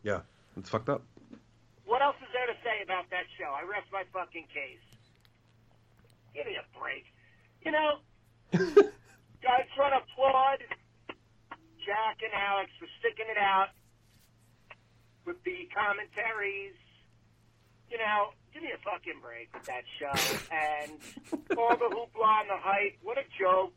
Yeah, 0.03 0.21
it's 0.57 0.69
fucked 0.69 0.89
up. 0.89 1.03
What 1.85 2.01
else 2.01 2.17
is 2.21 2.27
there 2.33 2.47
to 2.47 2.57
say 2.63 2.81
about 2.81 3.09
that 3.09 3.25
show? 3.37 3.51
I 3.53 3.63
rest 3.63 3.91
my 3.91 4.03
fucking 4.11 4.47
case. 4.47 4.83
Give 6.33 6.45
me 6.45 6.55
a 6.57 6.65
break. 6.79 7.05
You 7.61 7.71
know, 7.71 7.99
guys 9.41 9.67
want 9.77 9.93
to 9.93 10.01
applaud 10.03 10.63
Jack 11.85 12.23
and 12.23 12.31
Alex 12.31 12.71
for 12.79 12.87
sticking 12.99 13.27
it 13.27 13.37
out 13.37 13.75
with 15.25 15.41
the 15.43 15.67
commentaries. 15.75 16.75
You 17.91 17.97
know, 17.99 18.33
give 18.53 18.63
me 18.63 18.71
a 18.71 18.79
fucking 18.81 19.19
break 19.21 19.53
with 19.53 19.67
that 19.67 19.83
show 19.99 20.15
and 20.49 20.97
all 21.59 21.75
the 21.75 21.91
hoopla 21.91 22.41
and 22.41 22.49
the 22.49 22.57
hype. 22.59 22.97
What 23.03 23.17
a 23.19 23.27
joke. 23.39 23.75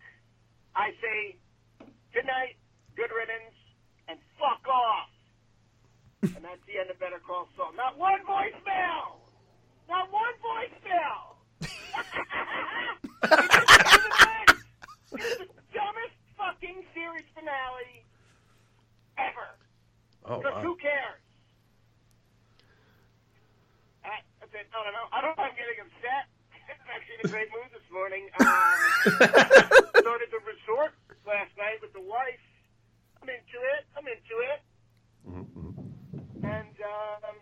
I 0.75 0.95
say 1.03 1.37
good 2.15 2.27
night, 2.27 2.57
good 2.97 3.11
riddance, 3.11 3.59
and 4.09 4.19
fuck 4.39 4.63
off. 4.71 5.11
And 6.23 6.45
that's 6.45 6.65
the 6.67 6.79
end 6.81 6.91
of 6.91 6.99
Better 6.99 7.21
Call 7.27 7.49
Saul. 7.57 7.73
Not 7.77 7.99
one 7.99 8.21
voicemail! 8.25 9.21
Not 9.89 10.11
one 10.11 10.35
voicemail! 10.43 11.37
it's 16.67 16.83
the 16.83 16.83
dumbest 16.83 16.83
fucking 16.83 16.83
series 16.95 17.27
finale 17.35 18.05
ever. 19.19 19.49
Oh, 20.27 20.39
Because 20.39 20.55
wow. 20.59 20.63
who 20.63 20.77
cares? 20.77 21.21
It. 24.07 24.67
I 24.73 24.79
don't 24.81 24.95
know. 24.95 25.09
I 25.13 25.21
don't 25.21 25.37
know. 25.37 25.45
I'm 25.45 25.57
getting 25.59 25.85
upset. 25.85 26.33
I'm 26.55 26.89
actually 26.89 27.19
in 27.21 27.29
a 27.29 27.33
great 27.35 27.51
mood 27.53 27.69
this 27.77 27.85
morning. 27.93 28.25
Um, 28.41 28.79
started 30.01 30.33
the 30.33 30.41
resort 30.49 30.97
last 31.29 31.53
night 31.61 31.83
with 31.85 31.93
the 31.93 32.01
wife. 32.01 32.41
I'm 33.21 33.29
into 33.29 33.59
it. 33.77 33.85
I'm 33.99 34.07
into 34.09 34.37
it. 34.49 34.61
And 36.47 36.73
um, 36.79 37.37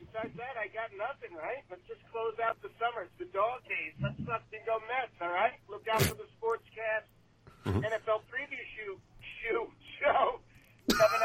besides 0.00 0.32
that, 0.38 0.54
I 0.56 0.70
got 0.72 0.94
nothing. 0.96 1.34
Right? 1.36 1.60
Let's 1.68 1.84
just 1.90 2.00
close 2.08 2.38
out 2.40 2.56
the 2.62 2.72
summer. 2.80 3.04
It's 3.10 3.18
the 3.20 3.28
dog 3.36 3.66
days. 3.68 3.92
Let's 4.00 4.16
fucking 4.24 4.64
go 4.64 4.80
Mets. 4.88 5.12
All 5.20 5.34
right. 5.34 5.60
Look 5.68 5.84
out 5.92 6.00
for 6.08 6.14
the 6.16 6.30
sportscast. 6.40 7.10
NFL 7.66 8.24
preview 8.32 8.64
shoot, 8.72 8.98
shoot 9.42 9.68
show 10.00 10.40
coming 10.88 11.20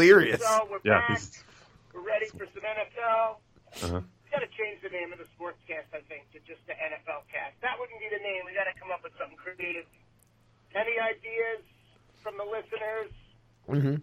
up. 0.00 0.08
Delirious. 0.08 0.40
So 0.42 0.68
we're 0.70 0.80
Yeah, 0.84 1.00
back. 1.06 1.10
he's 1.20 1.44
We're 1.92 2.00
ready 2.06 2.26
for 2.26 2.46
some 2.54 2.62
NFL. 2.64 3.36
uh-huh. 3.84 4.00
We 4.00 4.28
got 4.30 4.40
to 4.46 4.52
change 4.56 4.80
the 4.82 4.88
name 4.94 5.12
of 5.12 5.18
the 5.18 5.26
sportscast, 5.36 5.90
I 5.92 6.00
think, 6.08 6.30
to 6.32 6.38
just 6.46 6.62
the 6.66 6.72
NFL 6.74 7.26
cast. 7.30 7.58
That 7.62 7.74
wouldn't 7.78 7.98
be 7.98 8.08
the 8.08 8.22
name. 8.22 8.42
We 8.46 8.54
got 8.54 8.70
to 8.70 8.76
come 8.78 8.90
up 8.94 9.02
with 9.02 9.12
something 9.18 9.36
creative. 9.36 9.84
Any 10.74 10.96
ideas 11.02 11.66
from 12.22 12.38
the 12.38 12.44
listeners? 12.46 13.10
Mm-hmm. 13.68 13.96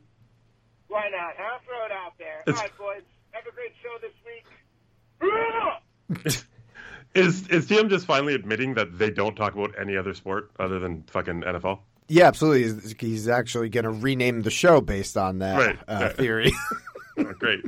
Why 0.89 1.07
not? 1.09 1.35
Huh? 1.39 1.59
Throw 1.65 1.85
it 1.87 1.91
out 1.95 2.13
there. 2.19 2.43
It's- 2.45 2.55
All 2.57 2.63
right, 2.63 2.77
boys. 2.77 3.03
Have 3.31 3.45
a 3.47 3.51
great 3.55 3.71
show 3.81 3.95
this 4.03 4.15
week. 4.25 4.45
Is 7.15 7.47
is 7.47 7.67
TM 7.67 7.89
just 7.89 8.05
finally 8.05 8.35
admitting 8.35 8.75
that 8.75 8.97
they 8.99 9.09
don't 9.09 9.35
talk 9.35 9.53
about 9.55 9.73
any 9.79 9.97
other 9.97 10.13
sport 10.13 10.51
other 10.59 10.77
than 10.79 11.03
fucking 11.03 11.41
NFL? 11.41 11.79
Yeah, 12.09 12.27
absolutely. 12.27 12.63
He's, 12.63 12.95
he's 12.99 13.27
actually 13.27 13.69
going 13.69 13.83
to 13.83 13.91
rename 13.91 14.41
the 14.41 14.49
show 14.49 14.79
based 14.81 15.17
on 15.17 15.39
that 15.39 15.57
Right. 15.57 15.79
uh, 15.87 16.09
theory. 16.09 16.51
Oh, 17.19 17.33
great. 17.33 17.61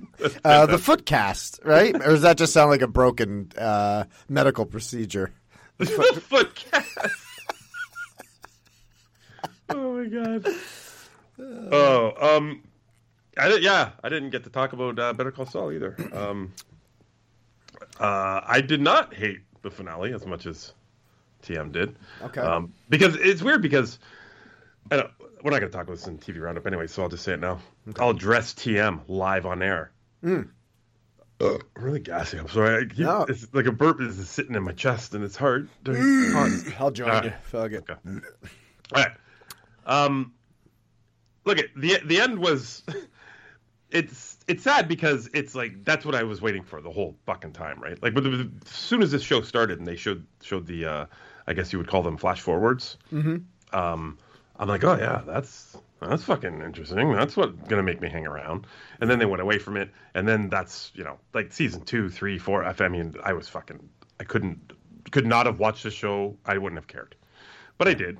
uh, 0.46 0.68
the 0.68 0.78
Footcast, 0.78 1.66
right? 1.66 1.96
Or 1.96 2.10
does 2.12 2.22
that 2.22 2.38
just 2.38 2.54
sound 2.54 2.70
like 2.70 2.84
a 2.84 2.88
broken 2.88 3.52
uh, 3.58 4.04
medical 4.30 4.64
procedure? 4.64 5.32
the 5.80 5.88
foot 5.88 6.54
cast. 6.72 6.98
oh 9.70 9.94
my 9.98 10.06
god. 10.08 10.48
Oh, 11.72 12.36
um, 12.38 12.62
I 13.40 13.48
did, 13.50 13.64
yeah, 13.64 13.90
I 14.04 14.10
didn't 14.10 14.30
get 14.30 14.44
to 14.44 14.52
talk 14.52 14.74
about 14.74 15.00
uh, 15.00 15.14
Better 15.14 15.32
Call 15.32 15.48
Saul 15.48 15.72
either. 15.72 15.96
Um, 16.14 16.54
uh, 18.00 18.42
I 18.46 18.62
did 18.62 18.82
not 18.82 19.16
hate 19.16 19.40
the 19.64 19.72
finale 19.72 20.14
as 20.14 20.28
much 20.28 20.46
as 20.46 20.74
TM 21.42 21.72
did. 21.72 21.96
Okay. 22.22 22.42
Um, 22.42 22.74
because 22.90 23.16
it's 23.16 23.42
weird 23.42 23.64
because 23.64 23.98
I 24.92 24.98
don't, 24.98 25.12
we're 25.44 25.52
not 25.52 25.60
going 25.60 25.72
to 25.72 25.78
talk 25.78 25.84
about 25.88 25.98
this 25.98 26.08
in 26.08 26.18
TV 26.18 26.42
roundup 26.42 26.66
anyway, 26.68 26.88
so 26.88 27.04
I'll 27.04 27.10
just 27.10 27.24
say 27.24 27.34
it 27.34 27.40
now. 27.40 27.60
I'll 28.00 28.10
address 28.12 28.54
TM 28.54 29.02
live 29.08 29.46
on 29.46 29.62
air. 29.62 29.92
Uh, 30.26 30.44
I'm 31.42 31.60
really 31.84 32.00
gassy. 32.02 32.38
I'm 32.38 32.50
sorry. 32.50 32.88
Keep, 32.88 33.00
No. 33.00 33.22
It's 33.30 33.48
like 33.54 33.66
a 33.66 33.72
burp 33.72 34.02
is 34.02 34.28
sitting 34.30 34.56
in 34.56 34.64
my 34.64 34.74
chest, 34.74 35.14
and 35.16 35.24
it's 35.24 35.36
hard. 35.38 35.70
to- 35.86 36.74
I'll 36.80 36.92
join 36.92 37.10
Uh, 37.10 37.22
you. 37.26 37.34
Fuck 37.44 37.72
it. 37.72 37.86
Okay. 37.90 37.94
All 38.94 39.04
right. 39.04 39.12
Um, 39.86 40.34
look 41.46 41.58
at 41.60 41.68
the 41.76 42.00
the 42.06 42.20
end 42.22 42.40
was. 42.40 42.84
It's 43.92 44.38
it's 44.48 44.62
sad 44.62 44.88
because 44.88 45.32
it's 45.34 45.56
like 45.56 45.84
that's 45.84 46.06
what 46.06 46.14
I 46.14 46.22
was 46.22 46.44
waiting 46.44 46.62
for 46.62 46.80
the 46.80 46.92
whole 46.92 47.18
fucking 47.26 47.54
time, 47.54 47.82
right? 47.82 47.98
Like, 48.04 48.14
but 48.14 48.24
as 48.24 48.46
soon 48.66 49.02
as 49.02 49.10
this 49.10 49.24
show 49.24 49.42
started 49.42 49.80
and 49.80 49.88
they 49.88 49.96
showed 49.96 50.28
showed 50.44 50.68
the, 50.68 50.86
uh, 50.86 51.06
I 51.48 51.54
guess 51.54 51.74
you 51.74 51.80
would 51.80 51.88
call 51.88 52.04
them 52.04 52.16
flash 52.16 52.40
forwards. 52.40 53.00
Mm-hmm. 53.12 53.38
Um, 53.76 54.20
I'm 54.60 54.68
like, 54.68 54.84
oh 54.84 54.98
yeah, 54.98 55.22
that's 55.26 55.78
that's 56.02 56.24
fucking 56.24 56.62
interesting. 56.62 57.14
That's 57.14 57.38
what's 57.38 57.56
gonna 57.70 57.84
make 57.84 58.02
me 58.02 58.10
hang 58.10 58.28
around. 58.28 58.68
And 59.00 59.10
then 59.10 59.18
they 59.18 59.26
went 59.26 59.42
away 59.42 59.58
from 59.58 59.78
it, 59.78 59.90
and 60.14 60.28
then 60.28 60.50
that's 60.50 60.92
you 60.94 61.04
know 61.04 61.18
like 61.34 61.54
season 61.54 61.82
two, 61.82 62.10
three, 62.10 62.38
four. 62.38 62.64
I 62.64 62.88
mean, 62.90 63.16
I 63.24 63.34
was 63.34 63.48
fucking, 63.48 63.80
I 64.20 64.26
couldn't, 64.26 64.74
could 65.12 65.26
not 65.26 65.46
have 65.46 65.60
watched 65.60 65.84
the 65.84 65.92
show. 65.92 66.38
I 66.46 66.58
wouldn't 66.58 66.78
have 66.78 66.88
cared, 66.88 67.16
but 67.78 67.88
I 67.88 67.94
did. 67.94 68.20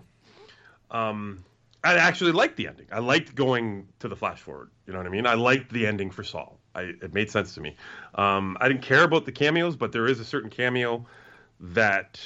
Um, 0.90 1.44
I 1.84 1.96
actually 1.96 2.32
liked 2.32 2.58
the 2.58 2.68
ending. 2.68 2.88
I 2.92 3.00
liked 3.00 3.36
going 3.36 3.88
to 4.00 4.08
the 4.08 4.16
flash 4.16 4.40
forward. 4.40 4.72
You 4.88 4.94
know 4.94 5.00
what 5.00 5.08
I 5.08 5.10
mean? 5.10 5.28
I 5.28 5.36
liked 5.36 5.72
the 5.72 5.88
ending 5.88 6.10
for 6.10 6.24
Saul. 6.24 6.60
I, 6.76 6.82
it 7.02 7.14
made 7.14 7.32
sense 7.32 7.54
to 7.56 7.62
me. 7.62 7.76
Um, 8.16 8.58
I 8.60 8.68
didn't 8.68 8.82
care 8.82 9.04
about 9.04 9.26
the 9.26 9.32
cameos, 9.32 9.76
but 9.76 9.92
there 9.92 10.06
is 10.06 10.20
a 10.20 10.26
certain 10.26 10.50
cameo 10.50 11.06
that 11.60 12.20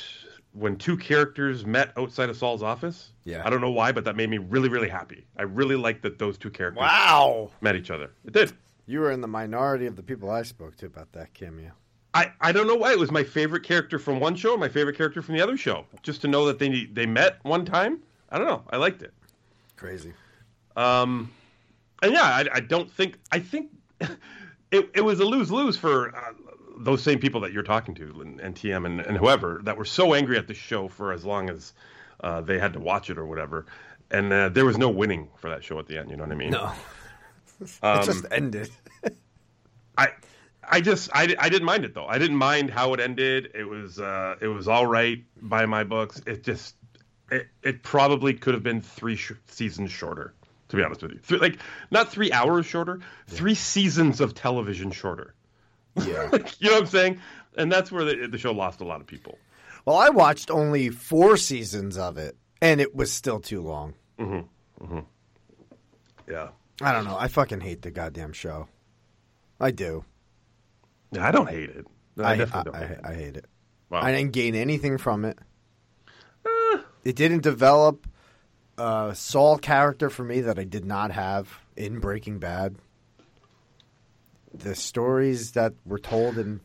when 0.53 0.75
two 0.77 0.95
characters 0.97 1.65
met 1.65 1.91
outside 1.97 2.29
of 2.29 2.37
Saul's 2.37 2.63
office. 2.63 3.11
Yeah. 3.25 3.41
I 3.45 3.49
don't 3.49 3.61
know 3.61 3.71
why, 3.71 3.91
but 3.91 4.05
that 4.05 4.15
made 4.15 4.29
me 4.29 4.37
really, 4.37 4.69
really 4.69 4.89
happy. 4.89 5.25
I 5.37 5.43
really 5.43 5.75
liked 5.75 6.01
that 6.03 6.19
those 6.19 6.37
two 6.37 6.49
characters 6.49 6.81
Wow. 6.81 7.49
met 7.61 7.75
each 7.75 7.89
other. 7.91 8.11
It 8.25 8.33
did. 8.33 8.53
You 8.85 8.99
were 8.99 9.11
in 9.11 9.21
the 9.21 9.27
minority 9.27 9.85
of 9.85 9.95
the 9.95 10.03
people 10.03 10.29
I 10.29 10.43
spoke 10.43 10.75
to 10.77 10.85
about 10.85 11.11
that 11.13 11.33
cameo. 11.33 11.71
I, 12.13 12.31
I 12.41 12.51
don't 12.51 12.67
know 12.67 12.75
why 12.75 12.91
it 12.91 12.99
was 12.99 13.09
my 13.11 13.23
favorite 13.23 13.63
character 13.63 13.97
from 13.97 14.19
one 14.19 14.35
show, 14.35 14.55
my 14.55 14.69
favorite 14.69 14.95
character 14.97 15.21
from 15.23 15.35
the 15.35 15.41
other 15.41 15.57
show. 15.57 15.85
Just 16.03 16.21
to 16.21 16.27
know 16.27 16.45
that 16.45 16.59
they 16.59 16.85
they 16.85 17.07
met 17.07 17.39
one 17.43 17.65
time. 17.65 17.99
I 18.29 18.37
don't 18.37 18.45
know. 18.45 18.61
I 18.69 18.77
liked 18.77 19.01
it. 19.01 19.13
Crazy. 19.77 20.13
Um, 20.75 21.31
and 22.03 22.13
yeah, 22.13 22.21
I, 22.23 22.45
I 22.53 22.59
don't 22.59 22.91
think 22.91 23.17
I 23.31 23.39
think 23.39 23.71
it, 24.71 24.89
it 24.93 25.01
was 25.03 25.19
a 25.21 25.25
lose 25.25 25.49
lose 25.51 25.75
for 25.77 26.15
uh, 26.15 26.33
those 26.77 27.03
same 27.03 27.19
people 27.19 27.41
that 27.41 27.51
you're 27.51 27.63
talking 27.63 27.95
to 27.95 28.21
and, 28.21 28.39
and 28.39 28.55
TM 28.55 28.85
and, 28.85 29.01
and 29.01 29.17
whoever 29.17 29.61
that 29.63 29.77
were 29.77 29.85
so 29.85 30.13
angry 30.13 30.37
at 30.37 30.47
the 30.47 30.53
show 30.53 30.87
for 30.87 31.11
as 31.11 31.23
long 31.23 31.49
as 31.49 31.73
uh, 32.21 32.41
they 32.41 32.59
had 32.59 32.73
to 32.73 32.79
watch 32.79 33.09
it 33.09 33.17
or 33.17 33.25
whatever. 33.25 33.65
And 34.11 34.31
uh, 34.31 34.49
there 34.49 34.65
was 34.65 34.77
no 34.77 34.89
winning 34.89 35.29
for 35.37 35.49
that 35.49 35.63
show 35.63 35.79
at 35.79 35.87
the 35.87 35.97
end. 35.97 36.09
You 36.09 36.17
know 36.17 36.23
what 36.23 36.31
I 36.31 36.35
mean? 36.35 36.51
No. 36.51 36.71
Um, 37.81 37.99
it 37.99 38.05
just 38.05 38.25
ended. 38.31 38.69
I 39.97 40.09
I 40.67 40.81
just 40.81 41.09
I, 41.13 41.35
I 41.37 41.49
didn't 41.49 41.65
mind 41.65 41.85
it 41.85 41.93
though. 41.93 42.05
I 42.05 42.17
didn't 42.17 42.37
mind 42.37 42.69
how 42.69 42.93
it 42.93 42.99
ended. 42.99 43.51
It 43.53 43.67
was 43.67 43.99
uh, 43.99 44.35
it 44.41 44.47
was 44.47 44.67
all 44.67 44.85
right 44.85 45.23
by 45.41 45.65
my 45.65 45.83
books. 45.83 46.21
It 46.25 46.43
just 46.43 46.75
it, 47.31 47.47
it 47.61 47.83
probably 47.83 48.33
could 48.33 48.53
have 48.53 48.63
been 48.63 48.81
three 48.81 49.15
sh- 49.15 49.33
seasons 49.47 49.91
shorter. 49.91 50.33
To 50.69 50.77
be 50.77 50.83
honest 50.83 51.03
with 51.03 51.11
you, 51.11 51.19
Three, 51.19 51.37
like 51.37 51.59
not 51.91 52.11
three 52.11 52.31
hours 52.31 52.65
shorter, 52.65 52.99
three 53.27 53.53
seasons 53.53 54.21
of 54.21 54.33
television 54.33 54.91
shorter. 54.91 55.35
Yeah. 55.95 56.29
You 56.59 56.69
know 56.69 56.75
what 56.75 56.81
I'm 56.81 56.87
saying? 56.87 57.19
And 57.57 57.71
that's 57.71 57.91
where 57.91 58.03
the, 58.03 58.27
the 58.27 58.37
show 58.37 58.51
lost 58.51 58.81
a 58.81 58.85
lot 58.85 59.01
of 59.01 59.07
people. 59.07 59.37
Well, 59.85 59.97
I 59.97 60.09
watched 60.09 60.49
only 60.49 60.89
four 60.89 61.37
seasons 61.37 61.97
of 61.97 62.17
it, 62.17 62.35
and 62.61 62.79
it 62.81 62.95
was 62.95 63.11
still 63.11 63.39
too 63.39 63.61
long. 63.61 63.93
Mm-hmm. 64.17 64.85
Mm-hmm. 64.85 64.99
Yeah. 66.29 66.49
I 66.81 66.91
don't 66.93 67.05
know. 67.05 67.17
I 67.17 67.27
fucking 67.27 67.59
hate 67.61 67.81
the 67.81 67.91
goddamn 67.91 68.33
show. 68.33 68.67
I 69.59 69.71
do. 69.71 70.03
I 71.19 71.31
don't 71.31 71.49
hate 71.49 71.69
it. 71.69 71.85
I, 72.17 72.33
I, 72.33 72.37
definitely 72.37 72.73
I, 72.73 72.79
don't. 72.79 72.87
hate 72.89 72.97
I, 73.03 73.09
it. 73.09 73.11
I 73.11 73.15
hate 73.15 73.37
it. 73.37 73.45
Wow. 73.89 74.01
I 74.01 74.11
didn't 74.11 74.31
gain 74.31 74.55
anything 74.55 74.97
from 74.97 75.25
it. 75.25 75.37
Eh. 76.45 76.77
It 77.03 77.15
didn't 77.15 77.43
develop 77.43 78.07
a 78.77 79.11
Saul 79.13 79.57
character 79.57 80.09
for 80.09 80.23
me 80.23 80.41
that 80.41 80.57
I 80.57 80.63
did 80.63 80.85
not 80.85 81.11
have 81.11 81.59
in 81.75 81.99
Breaking 81.99 82.39
Bad. 82.39 82.75
The 84.53 84.75
stories 84.75 85.51
that 85.51 85.73
were 85.85 85.99
told 85.99 86.37
in 86.37 86.61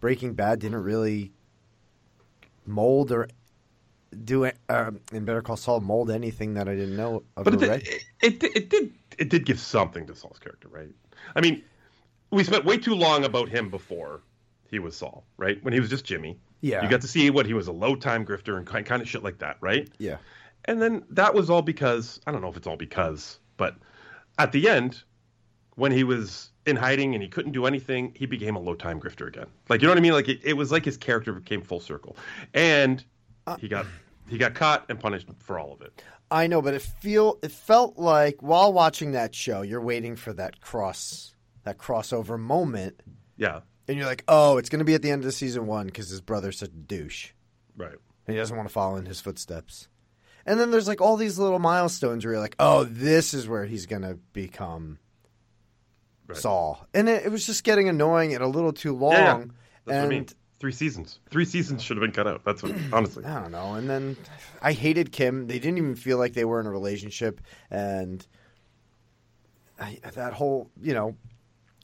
Breaking 0.00 0.34
Bad 0.34 0.58
didn't 0.60 0.82
really 0.82 1.32
mold 2.66 3.12
or 3.12 3.28
do 4.24 4.44
it 4.44 4.56
um, 4.68 5.00
in 5.12 5.24
Better 5.24 5.42
Call 5.42 5.56
Saul 5.56 5.80
mold 5.80 6.10
anything 6.10 6.54
that 6.54 6.68
I 6.68 6.74
didn't 6.74 6.96
know 6.96 7.22
of 7.36 7.44
But 7.44 7.54
it 7.54 7.60
did, 7.60 7.70
it, 7.70 8.04
it, 8.22 8.56
it 8.56 8.70
did 8.70 8.92
it 9.18 9.28
did 9.28 9.44
give 9.44 9.58
something 9.58 10.06
to 10.06 10.14
Saul's 10.14 10.38
character, 10.38 10.68
right? 10.68 10.88
I 11.34 11.40
mean, 11.40 11.62
we 12.30 12.44
spent 12.44 12.64
way 12.64 12.78
too 12.78 12.94
long 12.94 13.24
about 13.24 13.48
him 13.48 13.68
before 13.70 14.22
he 14.70 14.78
was 14.78 14.96
Saul, 14.96 15.24
right? 15.36 15.62
When 15.64 15.74
he 15.74 15.80
was 15.80 15.90
just 15.90 16.04
Jimmy. 16.04 16.38
Yeah. 16.60 16.82
You 16.82 16.88
got 16.88 17.00
to 17.02 17.08
see 17.08 17.30
what 17.30 17.46
he 17.46 17.54
was 17.54 17.68
a 17.68 17.72
low 17.72 17.94
time 17.94 18.24
grifter 18.24 18.56
and 18.56 18.66
kind, 18.66 18.84
kind 18.84 19.02
of 19.02 19.08
shit 19.08 19.22
like 19.22 19.38
that, 19.38 19.56
right? 19.60 19.88
yeah, 19.98 20.18
And 20.64 20.80
then 20.80 21.04
that 21.10 21.34
was 21.34 21.50
all 21.50 21.62
because 21.62 22.20
I 22.26 22.32
don't 22.32 22.42
know 22.42 22.48
if 22.48 22.56
it's 22.56 22.66
all 22.66 22.76
because, 22.76 23.38
but 23.56 23.76
at 24.38 24.52
the 24.52 24.68
end, 24.68 25.02
when 25.78 25.92
he 25.92 26.02
was 26.02 26.50
in 26.66 26.74
hiding 26.74 27.14
and 27.14 27.22
he 27.22 27.28
couldn't 27.28 27.52
do 27.52 27.64
anything, 27.64 28.12
he 28.16 28.26
became 28.26 28.56
a 28.56 28.58
low 28.58 28.74
time 28.74 29.00
grifter 29.00 29.28
again. 29.28 29.46
Like 29.68 29.80
you 29.80 29.86
know 29.86 29.92
what 29.92 29.98
I 29.98 30.02
mean? 30.02 30.12
Like 30.12 30.28
it, 30.28 30.40
it 30.42 30.54
was 30.54 30.72
like 30.72 30.84
his 30.84 30.96
character 30.96 31.32
became 31.32 31.62
full 31.62 31.80
circle. 31.80 32.16
And 32.52 33.04
uh, 33.46 33.56
he 33.56 33.68
got 33.68 33.86
he 34.28 34.38
got 34.38 34.54
caught 34.54 34.84
and 34.88 34.98
punished 34.98 35.28
for 35.38 35.58
all 35.58 35.72
of 35.72 35.80
it. 35.80 36.02
I 36.30 36.48
know, 36.48 36.60
but 36.60 36.74
it 36.74 36.82
feel 36.82 37.38
it 37.42 37.52
felt 37.52 37.96
like 37.96 38.42
while 38.42 38.72
watching 38.72 39.12
that 39.12 39.34
show, 39.34 39.62
you're 39.62 39.80
waiting 39.80 40.16
for 40.16 40.32
that 40.34 40.60
cross 40.60 41.34
that 41.62 41.78
crossover 41.78 42.38
moment, 42.38 43.00
Yeah, 43.36 43.60
and 43.86 43.96
you're 43.96 44.06
like, 44.06 44.24
oh, 44.26 44.58
it's 44.58 44.68
going 44.68 44.80
to 44.80 44.84
be 44.84 44.94
at 44.94 45.02
the 45.02 45.10
end 45.10 45.24
of 45.24 45.32
season 45.32 45.66
one 45.66 45.86
because 45.86 46.08
his 46.08 46.20
brother's 46.20 46.58
such 46.58 46.70
a 46.70 46.72
douche, 46.72 47.30
right. 47.76 47.96
and 48.26 48.34
he 48.34 48.36
doesn't 48.36 48.56
want 48.56 48.68
to 48.68 48.72
follow 48.72 48.96
in 48.96 49.06
his 49.06 49.20
footsteps. 49.20 49.88
And 50.44 50.58
then 50.58 50.70
there's 50.70 50.88
like 50.88 51.00
all 51.00 51.16
these 51.16 51.38
little 51.38 51.58
milestones 51.58 52.24
where 52.24 52.34
you're 52.34 52.40
like, 52.42 52.56
oh, 52.58 52.84
this 52.84 53.34
is 53.34 53.46
where 53.46 53.66
he's 53.66 53.84
going 53.86 54.02
to 54.02 54.18
become 54.32 54.98
Right. 56.28 56.36
Saul, 56.36 56.86
and 56.92 57.08
it, 57.08 57.24
it 57.24 57.32
was 57.32 57.46
just 57.46 57.64
getting 57.64 57.88
annoying 57.88 58.34
and 58.34 58.44
a 58.44 58.46
little 58.46 58.72
too 58.72 58.94
long. 58.94 59.12
Yeah, 59.12 59.18
yeah. 59.18 59.36
That's 59.38 59.50
what 59.84 59.94
and 59.94 60.04
I 60.04 60.08
mean. 60.08 60.26
Three 60.60 60.72
seasons. 60.72 61.20
Three 61.30 61.44
seasons 61.44 61.82
should 61.82 61.96
have 61.96 62.02
been 62.02 62.12
cut 62.12 62.26
out. 62.26 62.44
That's 62.44 62.62
what 62.62 62.74
honestly. 62.92 63.24
I 63.24 63.40
don't 63.40 63.52
know. 63.52 63.74
And 63.74 63.88
then 63.88 64.16
I 64.60 64.72
hated 64.72 65.12
Kim. 65.12 65.46
They 65.46 65.58
didn't 65.58 65.78
even 65.78 65.94
feel 65.94 66.18
like 66.18 66.34
they 66.34 66.44
were 66.44 66.60
in 66.60 66.66
a 66.66 66.70
relationship, 66.70 67.40
and 67.70 68.26
I, 69.80 70.00
that 70.14 70.34
whole, 70.34 70.70
you 70.82 70.94
know, 70.94 71.16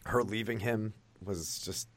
her 0.04 0.22
leaving 0.22 0.60
him 0.60 0.92
was 1.22 1.58
just. 1.60 1.88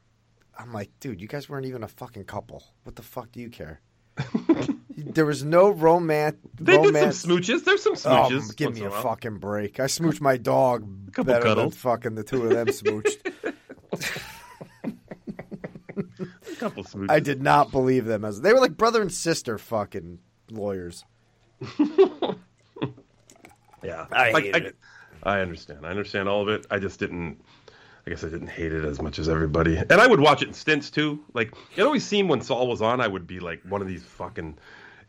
I'm 0.58 0.72
like, 0.72 0.90
dude, 0.98 1.20
you 1.20 1.28
guys 1.28 1.48
weren't 1.48 1.66
even 1.66 1.84
a 1.84 1.88
fucking 1.88 2.24
couple. 2.24 2.64
What 2.82 2.96
the 2.96 3.02
fuck 3.02 3.30
do 3.30 3.40
you 3.40 3.50
care? 3.50 3.80
there 5.14 5.26
was 5.26 5.44
no 5.44 5.70
romance. 5.70 6.36
They 6.60 6.76
romance. 6.76 7.22
did 7.22 7.28
some 7.28 7.30
smooches. 7.30 7.64
There's 7.64 7.82
some 7.82 7.94
smooches. 7.94 8.30
Oh, 8.30 8.30
smooches. 8.30 8.56
give 8.56 8.74
me 8.74 8.82
a 8.82 8.90
fucking 8.90 9.38
break. 9.38 9.80
I 9.80 9.84
smooched 9.84 10.20
my 10.20 10.36
dog 10.36 11.12
Couple 11.12 11.32
better 11.32 11.54
than 11.54 11.70
fucking 11.70 12.14
the 12.14 12.24
two 12.24 12.44
of 12.44 12.50
them 12.50 12.66
smooched. 12.68 13.32
A 15.98 16.54
couple 16.58 16.84
smooches. 16.84 17.10
I 17.10 17.20
did 17.20 17.42
not 17.42 17.70
believe 17.70 18.04
them 18.04 18.24
as 18.24 18.40
they 18.40 18.52
were 18.52 18.60
like 18.60 18.76
brother 18.76 19.02
and 19.02 19.12
sister 19.12 19.58
fucking 19.58 20.18
lawyers. 20.50 21.04
Yeah, 23.82 24.06
I 24.12 24.30
Like, 24.32 24.44
it. 24.44 24.76
I 25.22 25.40
understand. 25.40 25.86
I 25.86 25.90
understand 25.90 26.28
all 26.28 26.42
of 26.42 26.48
it. 26.48 26.66
I 26.70 26.78
just 26.78 26.98
didn't. 26.98 27.40
I 28.06 28.10
guess 28.10 28.24
I 28.24 28.28
didn't 28.28 28.48
hate 28.48 28.72
it 28.72 28.84
as 28.84 29.02
much 29.02 29.18
as 29.18 29.28
everybody. 29.28 29.76
And 29.76 29.92
I 29.92 30.06
would 30.06 30.20
watch 30.20 30.40
it 30.40 30.48
in 30.48 30.54
stints 30.54 30.90
too. 30.90 31.20
Like 31.34 31.52
it 31.76 31.82
always 31.82 32.04
seemed 32.04 32.30
when 32.30 32.40
Saul 32.40 32.66
was 32.66 32.80
on, 32.80 33.00
I 33.00 33.06
would 33.06 33.26
be 33.26 33.38
like 33.38 33.62
one 33.64 33.82
of 33.82 33.88
these 33.88 34.02
fucking 34.02 34.58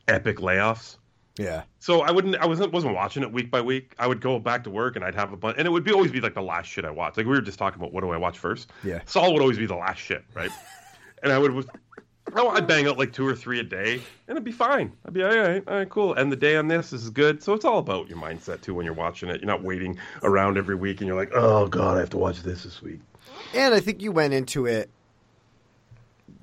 epic 0.10 0.38
layoffs. 0.38 0.98
Yeah. 1.38 1.64
So 1.80 2.02
I 2.02 2.12
wouldn't. 2.12 2.36
I 2.36 2.46
wasn't 2.46 2.74
wasn't 2.74 2.96
watching 2.96 3.24
it 3.24 3.32
week 3.32 3.50
by 3.50 3.62
week. 3.62 3.94
I 3.98 4.08
would 4.08 4.20
go 4.20 4.40
back 4.40 4.66
to 4.66 4.70
work 4.70 4.98
and 4.98 5.06
I'd 5.06 5.16
have 5.16 5.32
a 5.32 5.38
bunch, 5.38 5.56
and 5.58 5.66
it 5.66 5.72
would 5.72 5.86
be 5.86 5.94
always 5.94 6.12
be 6.12 6.20
like 6.20 6.34
the 6.34 6.42
last 6.42 6.66
shit 6.66 6.84
I 6.84 6.92
watched. 6.92 7.16
Like 7.16 7.26
we 7.26 7.32
were 7.32 7.42
just 7.42 7.58
talking 7.58 7.80
about, 7.80 7.94
what 7.94 8.02
do 8.02 8.10
I 8.10 8.18
watch 8.18 8.38
first? 8.38 8.70
Yeah. 8.84 9.00
Saul 9.06 9.32
would 9.34 9.42
always 9.42 9.58
be 9.58 9.66
the 9.66 9.76
last 9.76 10.00
shit, 10.00 10.26
right? 10.34 10.52
and 11.24 11.32
I 11.32 11.38
would. 11.38 11.66
Oh, 12.36 12.50
I'd 12.50 12.68
bang 12.68 12.88
out 12.88 12.98
like 12.98 13.14
two 13.14 13.26
or 13.26 13.34
three 13.34 13.60
a 13.60 13.64
day, 13.64 13.94
and 13.94 14.36
it'd 14.36 14.44
be 14.44 14.52
fine. 14.52 14.92
I'd 15.06 15.14
be 15.14 15.24
all 15.24 15.36
right, 15.36 15.64
all 15.66 15.78
right, 15.78 15.90
cool. 15.90 16.14
And 16.14 16.32
the 16.32 16.36
day 16.36 16.58
on 16.58 16.68
this, 16.68 16.90
this 16.90 17.04
is 17.04 17.10
good. 17.10 17.42
So 17.42 17.54
it's 17.54 17.66
all 17.66 17.80
about 17.80 18.10
your 18.10 18.20
mindset 18.20 18.62
too 18.62 18.74
when 18.74 18.86
you're 18.86 18.94
watching 18.94 19.30
it. 19.30 19.40
You're 19.40 19.48
not 19.48 19.64
waiting 19.64 19.98
around 20.22 20.58
every 20.58 20.76
week, 20.76 21.00
and 21.00 21.08
you're 21.08 21.18
like, 21.18 21.32
oh 21.34 21.68
god, 21.68 21.96
I 21.96 22.02
have 22.02 22.10
to 22.12 22.18
watch 22.18 22.44
this 22.44 22.64
this 22.64 22.82
week. 22.82 23.00
And 23.56 23.74
I 23.74 23.80
think 23.80 24.02
you 24.02 24.12
went 24.12 24.34
into 24.34 24.66
it 24.66 24.90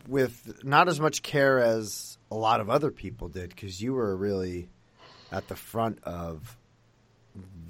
with 0.08 0.64
not 0.64 0.88
as 0.88 0.98
much 0.98 1.22
care 1.22 1.60
as 1.60 2.15
a 2.30 2.34
lot 2.34 2.60
of 2.60 2.68
other 2.70 2.90
people 2.90 3.28
did 3.28 3.50
because 3.50 3.80
you 3.82 3.94
were 3.94 4.16
really 4.16 4.68
at 5.30 5.48
the 5.48 5.56
front 5.56 5.98
of 6.04 6.56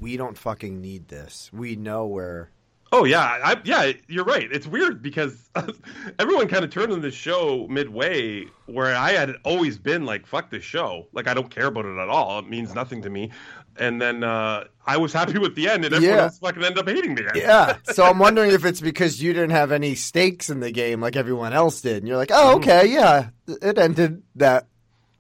we 0.01 0.17
don't 0.17 0.39
fucking 0.39 0.81
need 0.81 1.09
this. 1.09 1.51
We 1.53 1.77
know 1.77 2.07
where 2.07 2.51
Oh 2.93 3.05
yeah, 3.05 3.21
I, 3.21 3.61
yeah, 3.65 3.93
you're 4.07 4.25
right. 4.25 4.49
It's 4.51 4.67
weird 4.67 5.03
because 5.03 5.51
everyone 6.19 6.47
kind 6.49 6.65
of 6.65 6.71
turned 6.71 6.93
on 6.93 7.01
this 7.01 7.15
show 7.15 7.67
midway, 7.69 8.47
where 8.67 8.95
I 8.95 9.13
had 9.13 9.35
always 9.45 9.77
been 9.77 10.05
like, 10.07 10.27
"Fuck 10.27 10.51
this 10.51 10.63
show," 10.65 11.07
like 11.13 11.27
I 11.27 11.35
don't 11.35 11.51
care 11.51 11.67
about 11.67 11.85
it 11.85 11.99
at 11.99 12.09
all. 12.09 12.39
It 12.39 12.49
means 12.49 12.75
nothing 12.75 13.03
to 13.03 13.11
me. 13.11 13.31
And 13.79 14.01
then 14.01 14.25
uh, 14.25 14.65
I 14.87 14.97
was 14.97 15.13
happy 15.13 15.39
with 15.39 15.55
the 15.55 15.69
end, 15.69 15.85
and 15.85 15.95
everyone 15.95 16.17
Yeah. 16.17 16.23
else 16.25 16.39
fucking 16.39 16.63
ended 16.65 16.79
up 16.79 16.89
hating 16.89 17.15
the 17.17 17.27
end. 17.27 17.37
Yeah. 17.37 17.77
So 17.93 18.05
I'm 18.05 18.19
wondering 18.19 18.53
if 18.53 18.65
it's 18.65 18.81
because 18.81 19.21
you 19.23 19.33
didn't 19.35 19.51
have 19.51 19.71
any 19.73 19.95
stakes 19.97 20.49
in 20.49 20.61
the 20.61 20.71
game 20.71 21.01
like 21.01 21.15
everyone 21.17 21.53
else 21.53 21.83
did. 21.83 21.99
And 21.99 22.09
you're 22.09 22.17
like, 22.17 22.31
oh, 22.33 22.57
okay, 22.57 22.87
yeah. 22.87 23.29
It 23.47 23.77
ended 23.79 24.23
that, 24.37 24.67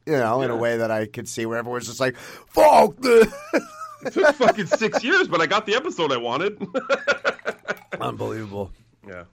you 0.06 0.12
know, 0.14 0.40
in 0.40 0.50
a 0.50 0.56
way 0.56 0.78
that 0.78 0.90
I 0.90 1.04
could 1.06 1.28
see 1.28 1.44
where 1.44 1.58
everyone's 1.58 1.86
just 1.86 2.00
like, 2.00 2.16
fuck 2.16 2.96
this. 2.98 3.30
It 4.04 4.12
took 4.12 4.34
fucking 4.36 4.66
six 4.66 5.02
years, 5.02 5.28
but 5.28 5.40
I 5.40 5.46
got 5.46 5.66
the 5.66 5.74
episode 5.74 6.12
I 6.12 6.16
wanted. 6.18 6.64
Unbelievable. 8.00 8.70
yeah. 9.06 9.24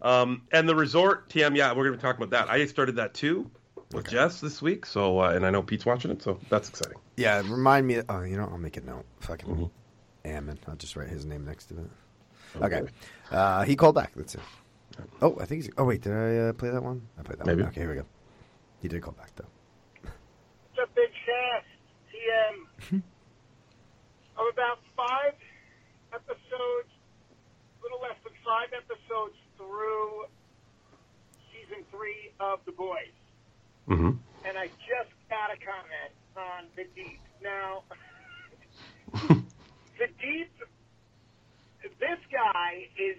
Um, 0.00 0.42
and 0.52 0.68
the 0.68 0.74
resort 0.74 1.28
TM, 1.28 1.56
yeah, 1.56 1.72
we're 1.72 1.84
gonna 1.84 1.96
be 1.96 2.02
talking 2.02 2.22
about 2.22 2.30
that. 2.46 2.52
I 2.52 2.64
started 2.66 2.96
that 2.96 3.14
too 3.14 3.50
with 3.92 4.08
Jess 4.08 4.40
this 4.40 4.62
week, 4.62 4.86
so 4.86 5.20
uh, 5.20 5.30
and 5.30 5.44
I 5.44 5.50
know 5.50 5.62
Pete's 5.62 5.84
watching 5.84 6.10
it, 6.10 6.22
so 6.22 6.38
that's 6.48 6.68
exciting. 6.68 6.98
Yeah, 7.16 7.38
remind 7.40 7.86
me. 7.86 8.00
Oh, 8.08 8.22
you 8.22 8.36
know, 8.36 8.48
I'll 8.50 8.58
make 8.58 8.76
a 8.76 8.80
note. 8.80 9.04
Fucking 9.20 9.48
Mm-hmm. 9.48 9.64
Ammon. 10.30 10.58
I'll 10.68 10.76
just 10.76 10.94
write 10.96 11.08
his 11.08 11.24
name 11.26 11.44
next 11.44 11.66
to 11.66 11.78
it. 11.78 11.90
Okay. 12.62 12.82
Uh, 13.30 13.62
he 13.64 13.76
called 13.76 13.94
back. 13.94 14.12
That's 14.14 14.34
it. 14.34 14.40
Oh, 15.22 15.36
I 15.40 15.44
think 15.46 15.62
he's. 15.64 15.70
Oh, 15.78 15.84
wait. 15.84 16.02
Did 16.02 16.12
I 16.12 16.36
uh, 16.48 16.52
play 16.52 16.70
that 16.70 16.82
one? 16.82 17.06
I 17.18 17.22
played 17.22 17.38
that 17.38 17.46
Maybe. 17.46 17.62
one. 17.62 17.70
Okay, 17.70 17.80
here 17.80 17.90
we 17.90 17.96
go. 17.96 18.04
He 18.82 18.88
did 18.88 19.00
call 19.02 19.12
back, 19.12 19.30
though. 19.36 19.46
It's 20.04 20.78
a 20.82 20.86
big 20.94 21.10
fast 21.26 22.92
TM. 22.92 23.02
I'm 24.38 24.46
about 24.52 24.78
five 24.96 25.34
episodes, 26.14 26.90
a 26.90 27.82
little 27.82 27.98
less 28.00 28.14
than 28.22 28.32
five 28.46 28.70
episodes 28.70 29.34
through 29.56 30.30
season 31.50 31.82
three 31.90 32.30
of 32.38 32.60
The 32.64 32.72
Boys. 32.72 33.10
Mm-hmm. 33.88 34.20
and 34.44 34.58
I 34.58 34.68
just 34.84 35.10
got 35.30 35.48
a 35.48 35.56
comment 35.56 36.12
on 36.36 36.68
the 36.76 36.84
deep. 36.94 37.20
Now, 37.42 37.82
the 39.98 40.06
deep, 40.20 40.52
this 41.98 42.20
guy 42.30 42.86
is 43.00 43.16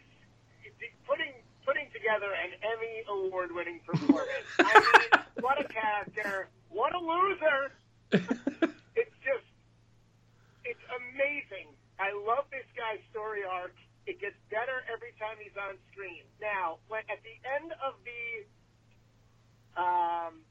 putting 1.08 1.34
putting 1.66 1.88
together 1.92 2.30
an 2.32 2.52
Emmy 2.62 3.04
award 3.10 3.50
winning 3.52 3.80
performance. 3.86 4.30
I 4.60 4.80
mean, 4.80 5.24
what 5.42 5.60
a 5.60 5.68
character! 5.68 6.50
What 6.70 6.94
a 6.94 7.00
loser! 7.00 8.69
It's 10.90 10.98
just, 10.98 11.14
it's 11.14 11.54
amazing. 11.54 11.68
I 12.00 12.12
love 12.16 12.46
this 12.52 12.66
guy's 12.78 13.02
story 13.12 13.44
arc. 13.44 13.76
It 14.08 14.20
gets 14.20 14.36
better 14.50 14.82
every 14.92 15.14
time 15.20 15.38
he's 15.38 15.56
on 15.58 15.78
screen. 15.92 16.24
Now, 16.42 16.80
when 16.88 17.02
at 17.10 17.22
the 17.22 17.36
end 17.46 17.74
of 17.86 17.94
the 18.06 18.46
um, 19.80 20.42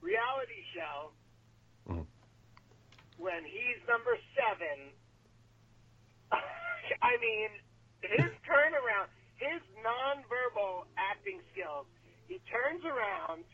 reality 0.00 0.64
show 0.74 1.12
Mhm. 1.88 2.06
when 3.18 3.44
he's 3.44 3.78
number 3.86 4.18
seven. 4.34 4.90
I 7.02 7.16
mean, 7.20 7.50
his 8.02 8.30
turnaround, 8.48 9.08
his 9.36 9.60
nonverbal 9.84 10.86
acting 10.96 11.40
skills. 11.52 11.86
He 12.28 12.40
turns 12.50 12.84
around, 12.84 13.44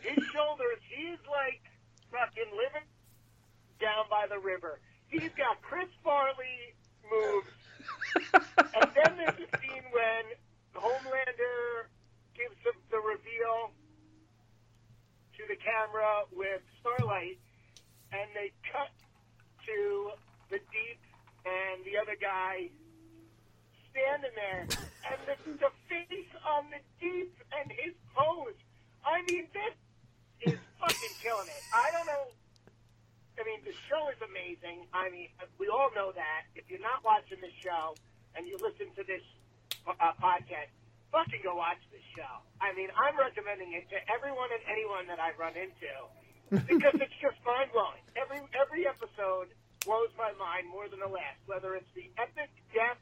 his 0.00 0.22
shoulders. 0.32 0.78
He's 0.88 1.18
like 1.28 1.60
fucking 2.12 2.50
living 2.56 2.86
down 3.80 4.08
by 4.08 4.26
the 4.28 4.38
river. 4.38 4.80
He's 5.08 5.32
got 5.36 5.60
Chris 5.62 5.88
Farley 6.04 6.76
moves, 7.08 7.48
and 8.76 8.90
then 8.94 9.16
there's 9.16 9.40
a 9.40 9.58
scene 9.58 9.86
when 9.88 10.24
Homelander 10.76 11.88
gives 12.36 12.54
the, 12.62 12.72
the 12.90 13.00
reveal 13.00 13.72
to 15.36 15.42
the 15.48 15.56
camera 15.56 16.28
with 16.36 16.60
Starlight, 16.80 17.38
and 18.12 18.28
they 18.34 18.52
cut 18.70 18.92
to 19.64 20.10
the 20.50 20.58
Deep 20.58 21.00
and 21.46 21.84
the 21.84 21.96
other 21.96 22.16
guy 22.20 22.68
standing 23.90 24.34
there, 24.36 24.68
and 25.08 25.18
the, 25.24 25.52
the 25.56 25.72
face 25.88 26.32
on 26.44 26.66
the 26.68 26.80
Deep 27.00 27.32
and 27.58 27.72
his 27.72 27.94
pose. 28.14 28.54
I 29.04 29.22
mean, 29.30 29.48
this 29.56 30.52
is 30.52 30.58
fucking 30.78 31.14
killing 31.22 31.48
it. 31.48 31.62
I 31.72 31.90
don't 31.92 32.06
know. 32.06 32.37
I 33.38 33.46
mean, 33.46 33.62
the 33.62 33.74
show 33.86 34.10
is 34.10 34.18
amazing. 34.18 34.90
I 34.90 35.08
mean, 35.14 35.30
we 35.62 35.70
all 35.70 35.94
know 35.94 36.10
that. 36.10 36.50
If 36.58 36.66
you're 36.66 36.82
not 36.82 37.06
watching 37.06 37.38
the 37.38 37.52
show 37.62 37.94
and 38.34 38.46
you 38.46 38.58
listen 38.58 38.90
to 38.98 39.02
this 39.06 39.22
uh, 39.86 40.12
podcast, 40.18 40.74
fucking 41.14 41.46
go 41.46 41.54
watch 41.54 41.78
this 41.94 42.02
show. 42.18 42.42
I 42.58 42.74
mean, 42.74 42.90
I'm 42.98 43.14
recommending 43.14 43.78
it 43.78 43.86
to 43.94 43.98
everyone 44.10 44.50
and 44.50 44.62
anyone 44.66 45.06
that 45.06 45.22
I 45.22 45.32
run 45.38 45.54
into 45.54 45.92
because 46.66 46.98
it's 46.98 47.18
just 47.22 47.38
mind 47.46 47.70
blowing. 47.70 48.02
Every 48.18 48.42
every 48.58 48.88
episode 48.88 49.54
blows 49.86 50.10
my 50.18 50.34
mind 50.36 50.66
more 50.66 50.90
than 50.90 50.98
the 50.98 51.10
last. 51.10 51.38
Whether 51.46 51.78
it's 51.78 51.88
the 51.94 52.10
epic 52.18 52.50
deaths, 52.74 53.00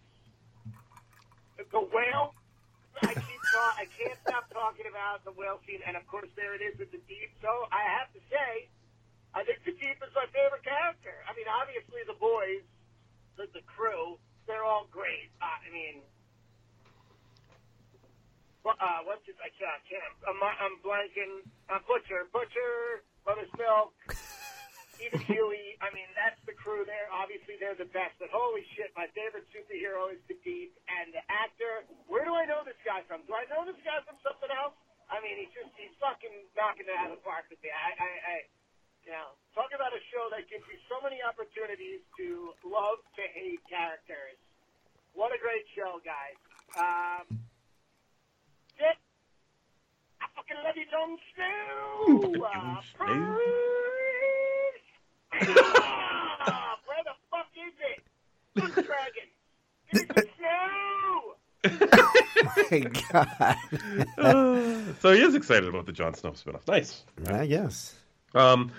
the 1.56 1.80
whale. 1.80 2.36
I 3.04 3.12
keep 3.12 3.42
ta- 3.52 3.76
I 3.76 3.84
can't 3.92 4.16
stop 4.24 4.48
talking 4.48 4.88
about 4.88 5.20
the 5.24 5.32
whale 5.36 5.60
scene, 5.68 5.84
and 5.84 5.96
of 5.96 6.06
course 6.08 6.28
there 6.32 6.56
it 6.56 6.64
is 6.64 6.78
with 6.80 6.90
the 6.92 7.00
deep. 7.04 7.28
So 7.44 7.68
I 7.68 7.84
have 8.00 8.08
to 8.16 8.20
say, 8.32 8.68
I 9.36 9.44
think 9.44 9.60
the 9.68 9.76
deep 9.76 10.00
is 10.00 10.12
my 10.16 10.24
favorite 10.32 10.64
character. 10.64 11.12
I 11.28 11.36
mean, 11.36 11.44
obviously 11.44 12.00
the 12.08 12.16
boys, 12.16 12.64
the, 13.36 13.44
the 13.52 13.60
crew, 13.68 14.16
they're 14.48 14.64
all 14.64 14.88
great. 14.88 15.28
Uh, 15.44 15.60
I 15.60 15.68
mean, 15.68 16.00
well, 18.64 18.80
uh, 18.80 19.04
what's 19.04 19.22
his? 19.28 19.36
I 19.44 19.52
can't. 19.52 19.76
I 19.76 19.82
can't. 19.84 20.12
I'm, 20.24 20.40
I'm 20.40 20.76
blanking. 20.80 21.44
Uh, 21.68 21.84
Butcher. 21.84 22.32
Butcher. 22.32 23.04
Mother's 23.26 23.50
Milk, 23.58 23.90
even 25.04 25.18
Huey. 25.26 25.74
I 25.82 25.90
mean, 25.90 26.06
that's 26.14 26.38
the 26.46 26.54
crew 26.54 26.86
there. 26.86 27.10
Obviously, 27.10 27.58
they're 27.58 27.74
the 27.74 27.90
best. 27.90 28.14
But 28.22 28.30
holy 28.30 28.62
shit, 28.78 28.94
my 28.94 29.10
favorite 29.18 29.50
superhero 29.50 30.14
is 30.14 30.22
the 30.30 30.38
Deep. 30.46 30.78
And 30.86 31.10
the 31.10 31.26
actor, 31.26 31.90
where 32.06 32.22
do 32.22 32.38
I 32.38 32.46
know 32.46 32.62
this 32.62 32.78
guy 32.86 33.02
from? 33.10 33.26
Do 33.26 33.34
I 33.34 33.42
know 33.50 33.66
this 33.66 33.82
guy 33.82 33.98
from 34.06 34.14
something 34.22 34.48
else? 34.54 34.78
I 35.10 35.18
mean, 35.22 35.42
he's 35.42 35.50
just, 35.50 35.74
he's 35.74 35.90
fucking 35.98 36.34
knocking 36.54 36.86
it 36.86 36.94
out 36.94 37.10
of 37.10 37.18
the 37.18 37.22
park 37.26 37.50
with 37.50 37.58
me. 37.66 37.70
I, 37.70 37.90
I, 37.98 38.10
I 38.14 38.34
you 39.06 39.12
know, 39.14 39.38
talk 39.54 39.70
about 39.70 39.94
a 39.94 40.02
show 40.10 40.26
that 40.34 40.50
gives 40.50 40.66
you 40.66 40.74
so 40.90 40.98
many 40.98 41.22
opportunities 41.22 42.02
to 42.18 42.50
love 42.66 42.98
to 43.14 43.22
hate 43.30 43.62
characters. 43.70 44.34
What 45.14 45.30
a 45.30 45.38
great 45.38 45.62
show, 45.78 46.02
guys. 46.02 46.34
Um, 46.74 47.38
shit. 48.74 48.98
I 50.20 50.26
fucking 50.34 50.58
love 50.58 50.74
you, 50.74 50.90
Jon 50.90 51.16
Snow. 51.32 52.34
Uh, 52.42 52.82
ah, 56.50 56.78
where 56.84 57.04
the 57.06 57.14
fuck 57.30 57.46
is 57.54 57.74
it? 57.78 58.02
Fuck 58.58 58.74
dragon. 58.90 59.30
Give 59.92 60.02
me 60.16 60.22
snow. 60.34 61.38
My 62.70 62.80
God. 63.12 64.96
so 65.00 65.12
he 65.12 65.20
is 65.22 65.34
excited 65.34 65.68
about 65.68 65.86
the 65.86 65.92
Jon 65.92 66.14
Snow 66.14 66.32
spinoff. 66.32 66.66
Nice. 66.66 67.04
I 67.28 67.46
guess. 67.46 67.94
Um, 68.34 68.72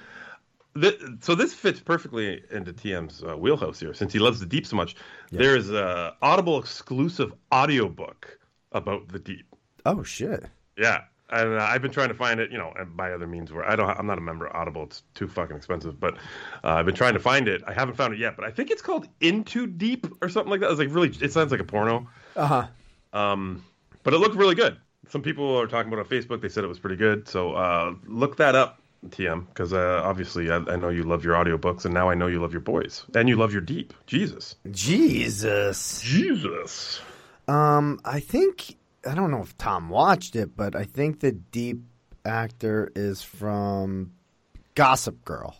th- 0.81 0.99
so 1.21 1.35
this 1.35 1.53
fits 1.53 1.79
perfectly 1.79 2.43
into 2.51 2.73
TM's 2.73 3.23
uh, 3.23 3.37
wheelhouse 3.37 3.79
here, 3.79 3.93
since 3.93 4.13
he 4.13 4.19
loves 4.19 4.39
the 4.39 4.45
deep 4.45 4.65
so 4.65 4.75
much. 4.75 4.95
There 5.31 5.55
is 5.55 5.69
a 5.71 6.15
Audible 6.21 6.59
exclusive 6.59 7.33
audiobook 7.53 8.39
about 8.71 9.09
the 9.09 9.19
deep. 9.19 9.45
Oh 9.85 10.03
shit. 10.03 10.45
Yeah, 10.77 11.01
and 11.29 11.55
uh, 11.55 11.63
I've 11.63 11.81
been 11.81 11.91
trying 11.91 12.07
to 12.07 12.13
find 12.13 12.39
it, 12.39 12.51
you 12.51 12.57
know, 12.57 12.73
and 12.77 12.95
by 12.95 13.11
other 13.11 13.27
means 13.27 13.51
where 13.51 13.69
I 13.69 13.75
don't, 13.75 13.89
I'm 13.89 14.05
not 14.05 14.17
a 14.17 14.21
member 14.21 14.47
of 14.47 14.55
Audible. 14.55 14.83
It's 14.83 15.03
too 15.13 15.27
fucking 15.27 15.55
expensive, 15.55 15.99
but 15.99 16.15
uh, 16.63 16.75
I've 16.75 16.85
been 16.85 16.95
trying 16.95 17.13
to 17.13 17.19
find 17.19 17.47
it. 17.47 17.61
I 17.67 17.73
haven't 17.73 17.95
found 17.95 18.13
it 18.13 18.19
yet, 18.19 18.35
but 18.35 18.45
I 18.45 18.51
think 18.51 18.71
it's 18.71 18.81
called 18.81 19.07
Into 19.19 19.67
Deep 19.67 20.07
or 20.21 20.29
something 20.29 20.49
like 20.49 20.61
that. 20.61 20.69
It's 20.71 20.79
like 20.79 20.93
really, 20.93 21.09
it 21.21 21.33
sounds 21.33 21.51
like 21.51 21.59
a 21.59 21.65
porno. 21.65 22.07
Uh 22.35 22.47
huh. 22.47 22.67
Um, 23.13 23.63
but 24.03 24.13
it 24.13 24.19
looked 24.19 24.35
really 24.35 24.55
good. 24.55 24.77
Some 25.09 25.21
people 25.21 25.57
are 25.59 25.67
talking 25.67 25.91
about 25.91 26.05
it 26.05 26.11
on 26.11 26.17
Facebook. 26.17 26.41
They 26.41 26.49
said 26.49 26.63
it 26.63 26.67
was 26.67 26.79
pretty 26.79 26.95
good. 26.95 27.27
So 27.27 27.53
uh, 27.53 27.95
look 28.05 28.37
that 28.37 28.55
up, 28.55 28.81
TM, 29.09 29.47
because 29.47 29.73
uh, 29.73 30.01
obviously 30.03 30.49
I, 30.51 30.57
I 30.57 30.75
know 30.75 30.89
you 30.89 31.03
love 31.03 31.23
your 31.23 31.35
audiobooks, 31.35 31.85
and 31.85 31.93
now 31.93 32.09
I 32.09 32.15
know 32.15 32.27
you 32.27 32.41
love 32.41 32.51
your 32.51 32.61
boys, 32.61 33.05
and 33.15 33.29
you 33.29 33.35
love 33.35 33.51
your 33.51 33.61
deep. 33.61 33.93
Jesus, 34.05 34.55
Jesus. 34.71 36.01
Jesus. 36.01 36.99
Um, 37.47 37.99
I 38.03 38.19
think 38.19 38.75
I 39.07 39.15
don't 39.15 39.31
know 39.31 39.41
if 39.41 39.57
Tom 39.57 39.89
watched 39.89 40.35
it, 40.35 40.55
but 40.55 40.75
I 40.75 40.83
think 40.83 41.19
the 41.19 41.31
deep 41.31 41.81
actor 42.25 42.91
is 42.95 43.21
from 43.21 44.13
Gossip 44.75 45.23
Girl. 45.23 45.55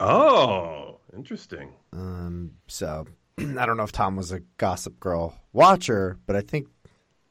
Oh, 0.00 0.98
interesting. 1.16 1.72
Um, 1.92 2.52
so 2.66 3.06
I 3.38 3.66
don't 3.66 3.76
know 3.76 3.84
if 3.84 3.92
Tom 3.92 4.16
was 4.16 4.32
a 4.32 4.40
Gossip 4.58 5.00
Girl 5.00 5.34
watcher, 5.52 6.18
but 6.26 6.36
I 6.36 6.40
think 6.42 6.68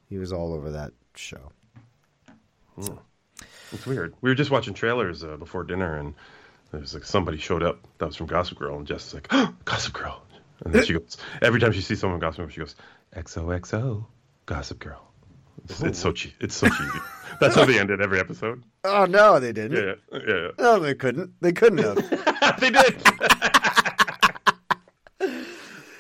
he 0.10 0.18
was 0.18 0.34
all 0.34 0.54
over 0.54 0.72
that 0.72 0.92
show. 1.16 1.52
It's 3.74 3.86
weird. 3.86 4.14
We 4.22 4.30
were 4.30 4.36
just 4.36 4.52
watching 4.52 4.74
trailers 4.74 5.24
uh, 5.24 5.36
before 5.38 5.64
dinner, 5.64 5.98
and 5.98 6.14
there 6.72 6.80
was 6.80 6.94
like 6.94 7.06
somebody 7.06 7.38
showed 7.38 7.64
up 7.64 7.80
that 7.98 8.06
was 8.06 8.16
from 8.16 8.28
Gossip 8.28 8.60
Girl, 8.60 8.78
and 8.78 8.86
Jess 8.86 9.08
is 9.08 9.14
like, 9.16 9.28
oh, 9.32 9.54
"Gossip 9.66 9.94
Girl," 9.94 10.24
and 10.64 10.74
then 10.74 10.86
she 10.86 10.94
goes, 11.00 11.18
every 11.42 11.60
time 11.60 11.72
she 11.72 11.82
sees 11.82 12.00
someone 12.00 12.20
from 12.20 12.28
Gossip 12.28 12.38
Girl, 12.40 12.50
she 12.50 12.60
goes, 12.60 12.76
"XOXO, 13.16 14.06
Gossip 14.46 14.80
Girl." 14.80 15.10
It's, 15.66 15.82
it's 15.82 16.00
so 16.00 16.12
cheesy. 16.12 16.36
It's 16.40 16.56
so 16.56 16.68
cheesy. 16.68 17.00
That's 17.40 17.56
how 17.56 17.66
they 17.66 17.80
ended 17.80 18.02
every 18.02 18.20
episode. 18.20 18.64
Oh 18.84 19.06
no, 19.06 19.40
they 19.40 19.54
didn't. 19.54 19.78
Yeah, 20.12 20.20
yeah, 20.20 20.36
yeah. 20.36 20.48
No, 20.60 20.80
they 20.80 20.94
couldn't. 20.94 21.32
They 21.42 21.52
couldn't 21.54 21.80
have. 21.80 21.96
they 22.60 22.70
did. 22.70 23.02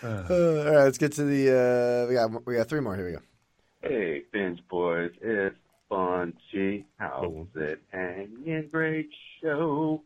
Uh, 0.03 0.25
all 0.29 0.65
right, 0.65 0.83
let's 0.83 0.97
get 0.97 1.13
to 1.13 1.23
the. 1.23 1.49
Uh, 1.49 2.09
we 2.09 2.15
got 2.15 2.45
we 2.45 2.55
got 2.55 2.67
three 2.67 2.81
more. 2.81 2.95
Here 2.95 3.05
we 3.05 3.11
go. 3.13 3.19
Hey, 3.81 4.23
Binge 4.31 4.59
Boys, 4.69 5.11
it's 5.21 5.55
Bunchy. 5.89 6.85
How's 6.97 7.47
it 7.55 7.81
hanging? 7.91 8.69
Great 8.71 9.09
show. 9.41 10.01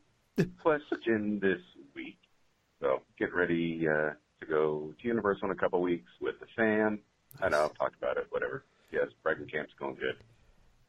Question 0.62 1.40
this 1.42 1.62
week. 1.96 2.18
So, 2.82 3.02
get 3.18 3.34
ready 3.34 3.88
uh, 3.88 4.12
to 4.40 4.46
go 4.48 4.94
to 5.02 5.08
Universal 5.08 5.46
in 5.46 5.52
a 5.52 5.56
couple 5.56 5.82
weeks 5.82 6.10
with 6.22 6.40
the 6.40 6.46
fam. 6.56 7.00
I 7.42 7.50
know, 7.50 7.66
I've 7.66 7.78
talked 7.78 7.96
about 7.96 8.18
it, 8.18 8.28
whatever. 8.30 8.64
Yes, 8.92 9.08
Brighton 9.24 9.48
Camp's 9.48 9.74
going 9.80 9.96
good. 9.96 10.16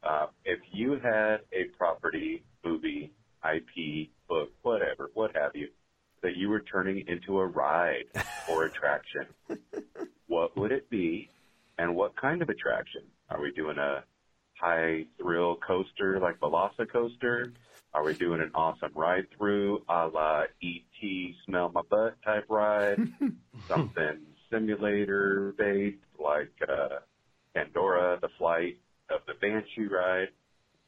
Uh, 0.03 0.27
if 0.45 0.59
you 0.71 0.99
had 1.03 1.37
a 1.51 1.65
property, 1.77 2.43
movie, 2.63 3.11
IP, 3.43 4.09
book, 4.27 4.49
whatever, 4.61 5.11
what 5.13 5.35
have 5.35 5.55
you, 5.55 5.67
that 6.21 6.35
you 6.35 6.49
were 6.49 6.61
turning 6.61 7.05
into 7.07 7.39
a 7.39 7.45
ride 7.45 8.05
or 8.49 8.65
attraction, 8.65 9.25
what 10.27 10.55
would 10.57 10.71
it 10.71 10.89
be 10.89 11.29
and 11.77 11.95
what 11.95 12.15
kind 12.15 12.41
of 12.41 12.49
attraction? 12.49 13.01
Are 13.29 13.41
we 13.41 13.51
doing 13.51 13.77
a 13.77 14.03
high 14.59 15.05
thrill 15.17 15.57
coaster 15.65 16.19
like 16.19 16.39
Velocicoaster? 16.39 17.53
Are 17.93 18.03
we 18.03 18.13
doing 18.13 18.41
an 18.41 18.51
awesome 18.53 18.91
ride 18.93 19.25
through 19.35 19.83
a 19.89 20.07
la 20.07 20.43
ET 20.61 21.33
smell 21.45 21.71
my 21.73 21.81
butt 21.89 22.21
type 22.23 22.45
ride? 22.49 22.99
Something 23.67 24.19
simulator 24.51 25.53
based 25.57 25.97
like 26.23 26.51
uh, 26.67 26.99
Pandora, 27.55 28.19
the 28.21 28.29
flight 28.37 28.77
of 29.09 29.21
the 29.27 29.33
Banshee 29.41 29.87
ride? 29.87 30.29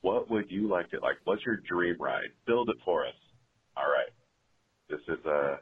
What 0.01 0.29
would 0.29 0.51
you 0.51 0.67
like 0.67 0.89
to 0.91 0.99
like? 0.99 1.17
What's 1.23 1.45
your 1.45 1.57
dream 1.57 1.95
ride? 1.99 2.31
Build 2.45 2.69
it 2.69 2.77
for 2.83 3.05
us. 3.05 3.13
All 3.77 3.83
right. 3.85 4.11
This 4.89 5.01
is 5.07 5.25
uh, 5.25 5.57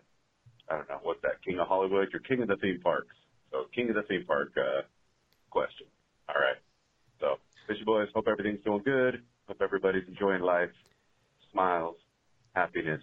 I 0.70 0.76
don't 0.78 0.90
know 0.90 1.00
what's 1.04 1.22
that? 1.22 1.44
King 1.46 1.60
of 1.60 1.68
Hollywood? 1.68 2.10
You're 2.12 2.22
king 2.22 2.42
of 2.42 2.48
the 2.48 2.58
theme 2.58 2.80
parks. 2.82 3.16
So 3.52 3.66
king 3.74 3.90
of 3.90 3.96
the 3.96 4.04
theme 4.04 4.26
park 4.26 4.52
uh, 4.58 4.82
question. 5.50 5.88
All 6.28 6.36
right. 6.36 6.58
So, 7.20 7.38
Fishy 7.70 7.84
Boys, 7.86 8.08
hope 8.16 8.28
everything's 8.28 8.64
doing 8.66 8.82
good. 8.84 9.22
Hope 9.48 9.62
everybody's 9.62 10.08
enjoying 10.08 10.42
life. 10.42 10.72
Smiles, 11.52 11.98
happiness, 12.56 13.02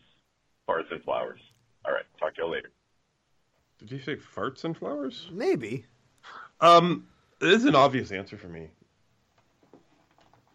farts, 0.68 0.90
and 0.90 1.02
flowers. 1.04 1.40
All 1.84 1.92
right. 1.92 2.02
Talk 2.18 2.34
to 2.34 2.42
y'all 2.42 2.50
later. 2.50 2.70
Did 3.78 3.92
you 3.92 4.00
say 4.00 4.16
farts 4.16 4.64
and 4.64 4.76
flowers? 4.76 5.28
Maybe. 5.32 5.84
Um, 6.60 7.06
this 7.38 7.58
is 7.58 7.64
an 7.66 7.76
obvious 7.76 8.10
answer 8.10 8.36
for 8.36 8.48
me. 8.48 8.70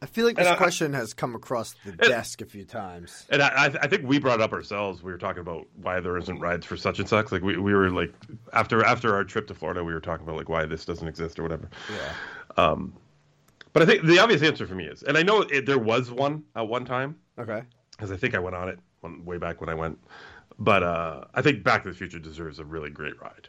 I 0.02 0.08
feel 0.08 0.26
like 0.26 0.36
this 0.36 0.47
I- 0.47 0.56
question 0.56 0.91
has 0.93 1.13
come 1.13 1.36
across 1.36 1.76
the 1.86 1.91
desk 1.93 2.41
a 2.41 2.45
few 2.45 2.65
times. 2.65 3.26
And 3.30 3.41
I, 3.41 3.47
I, 3.47 3.65
I 3.65 3.88
think 3.88 4.04
we 4.06 4.19
brought 4.19 4.39
it 4.39 4.43
up 4.43 4.52
ourselves. 4.52 5.04
We 5.04 5.12
were 5.12 5.19
talking 5.19 5.41
about 5.41 5.67
why 5.82 6.00
there 6.02 6.17
isn't 6.17 6.39
rides 6.39 6.65
for 6.65 6.76
such 6.76 7.00
and 7.00 7.08
such. 7.08 7.32
Like 7.32 7.43
we, 7.43 7.56
we 7.58 7.74
were 7.74 7.91
like 7.91 8.12
after 8.52 8.84
after 8.84 9.13
our 9.15 9.24
trip 9.24 9.47
to 9.47 9.54
Florida, 9.54 9.84
we 9.84 9.93
were 9.93 10.00
talking 10.02 10.26
about 10.26 10.38
like 10.38 10.50
why 10.50 10.65
this 10.65 10.84
doesn't 10.86 11.08
exist 11.08 11.38
or 11.39 11.43
whatever. 11.43 11.69
Yeah. 12.58 12.74
But 13.73 13.84
I 13.84 13.86
think 13.86 14.03
the 14.03 14.19
obvious 14.19 14.41
answer 14.43 14.67
for 14.67 14.75
me 14.75 14.86
is, 14.86 15.03
and 15.03 15.17
I 15.17 15.23
know 15.23 15.41
it, 15.41 15.65
there 15.65 15.79
was 15.79 16.12
one 16.12 16.43
at 16.55 16.67
one 16.67 16.84
time 16.86 17.15
Okay. 17.39 17.63
because 17.91 18.12
I 18.12 18.17
think 18.17 18.36
I 18.36 18.39
went 18.39 18.55
on 18.55 18.67
it 18.69 18.79
one, 18.99 19.23
way 19.25 19.38
back 19.38 19.62
when 19.62 19.69
I 19.69 19.73
went. 19.73 19.97
But 20.60 20.84
uh, 20.84 21.23
I 21.34 21.41
think 21.41 21.63
Back 21.63 21.84
to 21.84 21.89
the 21.89 21.95
Future 21.95 22.19
deserves 22.19 22.60
a 22.60 22.65
really 22.65 22.89
great 22.89 23.19
ride. 23.21 23.47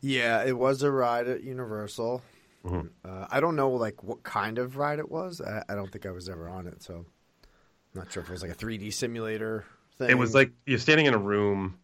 Yeah, 0.00 0.42
it 0.44 0.58
was 0.58 0.82
a 0.82 0.90
ride 0.90 1.28
at 1.28 1.42
Universal. 1.42 2.22
Mhm. 2.66 2.88
Uh, 3.04 3.26
I 3.30 3.40
don't 3.40 3.56
know 3.56 3.70
like 3.70 4.02
what 4.02 4.22
kind 4.22 4.58
of 4.58 4.76
ride 4.76 4.98
it 4.98 5.10
was. 5.10 5.40
I, 5.40 5.62
I 5.68 5.74
don't 5.74 5.90
think 5.92 6.04
I 6.06 6.10
was 6.10 6.28
ever 6.28 6.48
on 6.48 6.66
it, 6.66 6.82
so 6.82 6.94
I'm 6.96 8.00
not 8.00 8.12
sure 8.12 8.22
if 8.22 8.28
it 8.28 8.32
was 8.32 8.42
like 8.42 8.50
a 8.50 8.54
3D 8.54 8.92
simulator 8.92 9.64
thing. 9.98 10.10
It 10.10 10.18
was 10.18 10.34
like 10.34 10.50
you're 10.66 10.78
standing 10.78 11.06
in 11.06 11.14
a 11.14 11.18
room. 11.18 11.78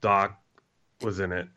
Doc 0.00 0.38
was 1.00 1.18
in 1.20 1.32
it. 1.32 1.48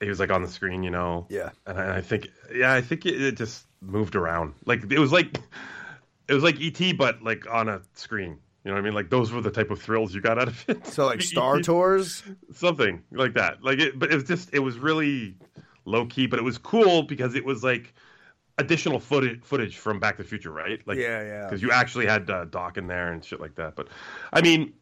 He 0.00 0.08
was 0.08 0.20
like 0.20 0.30
on 0.30 0.42
the 0.42 0.48
screen, 0.48 0.82
you 0.82 0.90
know. 0.90 1.26
yeah, 1.28 1.50
and 1.66 1.78
I, 1.78 1.96
I 1.96 2.00
think 2.00 2.28
yeah, 2.54 2.72
I 2.72 2.80
think 2.80 3.04
it, 3.04 3.20
it 3.20 3.36
just 3.36 3.66
moved 3.80 4.16
around. 4.16 4.54
Like 4.64 4.90
it 4.90 4.98
was 4.98 5.12
like 5.12 5.38
it 6.28 6.34
was 6.34 6.42
like 6.42 6.60
ET, 6.60 6.96
but 6.96 7.22
like 7.22 7.48
on 7.50 7.68
a 7.68 7.80
screen. 7.94 8.38
You 8.64 8.70
know 8.70 8.74
what 8.74 8.80
I 8.80 8.84
mean? 8.84 8.94
Like 8.94 9.10
those 9.10 9.32
were 9.32 9.40
the 9.40 9.50
type 9.50 9.70
of 9.70 9.80
thrills 9.80 10.14
you 10.14 10.20
got 10.20 10.38
out 10.38 10.48
of 10.48 10.64
it. 10.68 10.86
so 10.86 11.06
like 11.06 11.22
Star 11.22 11.60
Tours. 11.60 12.22
something 12.52 13.02
like 13.12 13.34
that. 13.34 13.62
Like 13.62 13.78
it, 13.78 13.98
but 13.98 14.10
it 14.12 14.14
was 14.14 14.24
just 14.24 14.52
it 14.52 14.58
was 14.58 14.78
really 14.78 15.36
low 15.84 16.06
key, 16.06 16.26
but 16.26 16.38
it 16.38 16.42
was 16.42 16.58
cool 16.58 17.02
because 17.02 17.34
it 17.34 17.44
was 17.44 17.64
like 17.64 17.94
additional 18.58 18.98
footage 18.98 19.42
footage 19.42 19.76
from 19.76 20.00
Back 20.00 20.16
to 20.16 20.22
the 20.22 20.28
Future, 20.28 20.50
right? 20.50 20.86
Like 20.86 20.98
Yeah, 20.98 21.22
yeah. 21.22 21.44
because 21.44 21.62
you 21.62 21.70
actually 21.70 22.06
had 22.06 22.28
uh, 22.28 22.44
Doc 22.46 22.76
in 22.76 22.88
there 22.88 23.12
and 23.12 23.24
shit 23.24 23.40
like 23.40 23.54
that. 23.56 23.76
But 23.76 23.88
I 24.32 24.40
mean. 24.40 24.74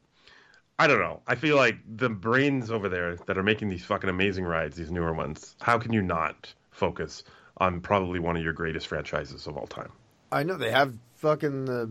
I 0.79 0.87
don't 0.87 0.99
know. 0.99 1.23
I 1.27 1.37
feel 1.37 1.57
like 1.57 1.79
the 1.89 2.11
brains 2.11 2.71
over 2.71 2.91
there 2.91 3.17
that 3.17 3.39
are 3.39 3.43
making 3.43 3.71
these 3.71 3.83
fucking 3.87 4.11
amazing 4.11 4.45
rides, 4.45 4.77
these 4.77 4.91
newer 4.91 5.15
ones, 5.15 5.57
how 5.63 5.79
can 5.79 5.91
you 5.95 6.03
not 6.03 6.53
focus 6.71 7.25
on 7.59 7.81
probably 7.81 8.19
one 8.21 8.37
of 8.37 8.43
your 8.43 8.53
greatest 8.53 8.87
franchises 8.87 9.47
of 9.47 9.57
all 9.57 9.67
time? 9.67 9.91
I 10.33 10.43
know 10.43 10.57
they 10.57 10.71
have 10.71 10.95
fucking 11.17 11.65
the 11.67 11.91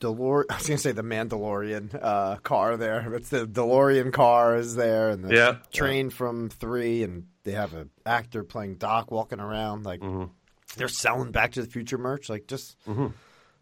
DeLorean. 0.00 0.44
I 0.50 0.56
was 0.56 0.66
gonna 0.66 0.78
say 0.78 0.92
the 0.92 1.02
Mandalorian 1.02 1.98
uh, 2.00 2.36
car 2.36 2.76
there. 2.76 3.14
It's 3.14 3.28
the 3.30 3.46
DeLorean 3.46 4.12
car 4.12 4.56
is 4.56 4.74
there, 4.76 5.10
and 5.10 5.24
the 5.24 5.34
Yeah. 5.34 5.56
train 5.72 6.10
from 6.10 6.48
three, 6.48 7.02
and 7.02 7.26
they 7.44 7.52
have 7.52 7.74
an 7.74 7.90
actor 8.06 8.44
playing 8.44 8.76
Doc 8.76 9.10
walking 9.10 9.40
around. 9.40 9.84
Like 9.84 10.00
Mhm. 10.00 10.30
they're 10.76 10.88
selling 10.88 11.32
Back 11.32 11.52
to 11.52 11.62
the 11.62 11.68
Future 11.68 11.98
merch. 11.98 12.28
Like 12.28 12.46
just 12.46 12.76
Mhm. 12.86 13.12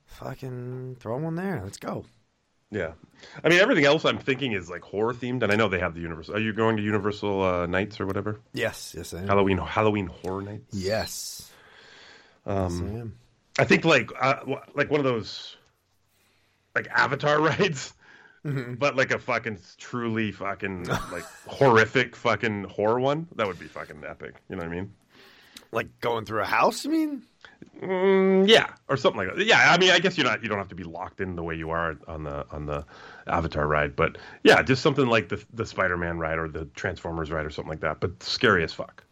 fucking 0.06 0.96
throw 1.00 1.18
one 1.18 1.34
there. 1.36 1.60
Let's 1.62 1.78
go. 1.78 2.04
Yeah, 2.70 2.92
I 3.42 3.48
mean 3.48 3.60
everything 3.60 3.84
else 3.86 4.04
I'm 4.04 4.18
thinking 4.18 4.52
is 4.52 4.68
like 4.68 4.82
horror 4.82 5.14
themed, 5.14 5.42
and 5.42 5.50
I 5.50 5.56
know 5.56 5.68
they 5.68 5.78
have 5.78 5.94
the 5.94 6.00
Universal. 6.00 6.36
Are 6.36 6.40
you 6.40 6.52
going 6.52 6.76
to 6.76 6.82
Universal 6.82 7.42
uh, 7.42 7.66
Nights 7.66 7.98
or 8.00 8.06
whatever? 8.06 8.40
Yes, 8.52 8.94
yes, 8.96 9.14
I 9.14 9.20
am. 9.22 9.26
Halloween 9.28 9.56
Halloween 9.58 10.06
Horror 10.06 10.42
Nights. 10.42 10.74
Yes. 10.74 11.50
Um, 12.44 12.70
yes, 12.70 12.80
I 12.80 12.98
am. 13.00 13.18
I 13.60 13.64
think 13.64 13.84
like 13.84 14.10
uh, 14.20 14.40
like 14.74 14.90
one 14.90 15.00
of 15.00 15.04
those 15.04 15.56
like 16.74 16.88
Avatar 16.90 17.40
rides, 17.40 17.94
Mm-hmm. 18.46 18.74
but 18.74 18.94
like 18.96 19.10
a 19.10 19.18
fucking 19.18 19.58
truly 19.78 20.30
fucking 20.30 20.84
like 20.84 21.24
horrific 21.48 22.14
fucking 22.14 22.64
horror 22.64 23.00
one. 23.00 23.26
That 23.34 23.46
would 23.48 23.58
be 23.58 23.66
fucking 23.66 24.04
epic. 24.08 24.34
You 24.48 24.56
know 24.56 24.62
what 24.62 24.70
I 24.72 24.74
mean? 24.76 24.92
Like 25.70 26.00
going 26.00 26.24
through 26.24 26.42
a 26.42 26.46
house, 26.46 26.84
you 26.84 26.90
mean? 26.90 27.22
Mm, 27.80 28.48
yeah, 28.48 28.72
or 28.88 28.96
something 28.96 29.26
like 29.26 29.36
that. 29.36 29.46
Yeah, 29.46 29.72
I 29.72 29.78
mean, 29.78 29.90
I 29.90 30.00
guess 30.00 30.16
you're 30.16 30.26
not 30.26 30.42
you 30.42 30.48
don't 30.48 30.58
have 30.58 30.68
to 30.68 30.74
be 30.74 30.84
locked 30.84 31.20
in 31.20 31.36
the 31.36 31.42
way 31.42 31.54
you 31.54 31.70
are 31.70 31.96
on 32.08 32.24
the 32.24 32.44
on 32.50 32.66
the 32.66 32.84
Avatar 33.26 33.66
ride, 33.66 33.94
but 33.94 34.18
yeah, 34.42 34.62
just 34.62 34.82
something 34.82 35.06
like 35.06 35.28
the 35.28 35.44
the 35.52 35.64
Spider-Man 35.64 36.18
ride 36.18 36.38
or 36.38 36.48
the 36.48 36.64
Transformers 36.74 37.30
ride 37.30 37.46
or 37.46 37.50
something 37.50 37.70
like 37.70 37.80
that. 37.80 38.00
But 38.00 38.22
scary 38.22 38.64
as 38.64 38.72
fuck. 38.72 39.04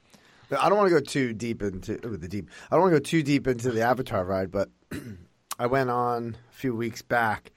I 0.51 0.69
don't 0.69 0.79
want 0.79 0.89
to 0.89 0.95
go 0.95 1.01
too 1.01 1.33
deep 1.33 1.63
into 1.63 1.95
ooh, 2.07 2.17
the 2.17 2.29
deep. 2.29 2.51
I 2.71 2.77
don't 2.77 2.83
want 2.83 2.95
to 2.95 3.01
go 3.01 3.05
too 3.05 3.23
deep 3.23 3.47
into 3.47 3.71
the 3.71 3.83
Avatar 3.83 4.25
ride, 4.25 4.51
but 4.51 4.69
I 5.59 5.67
went 5.67 5.91
on 5.91 6.37
a 6.51 6.55
few 6.55 6.75
weeks 6.75 7.03
back, 7.03 7.53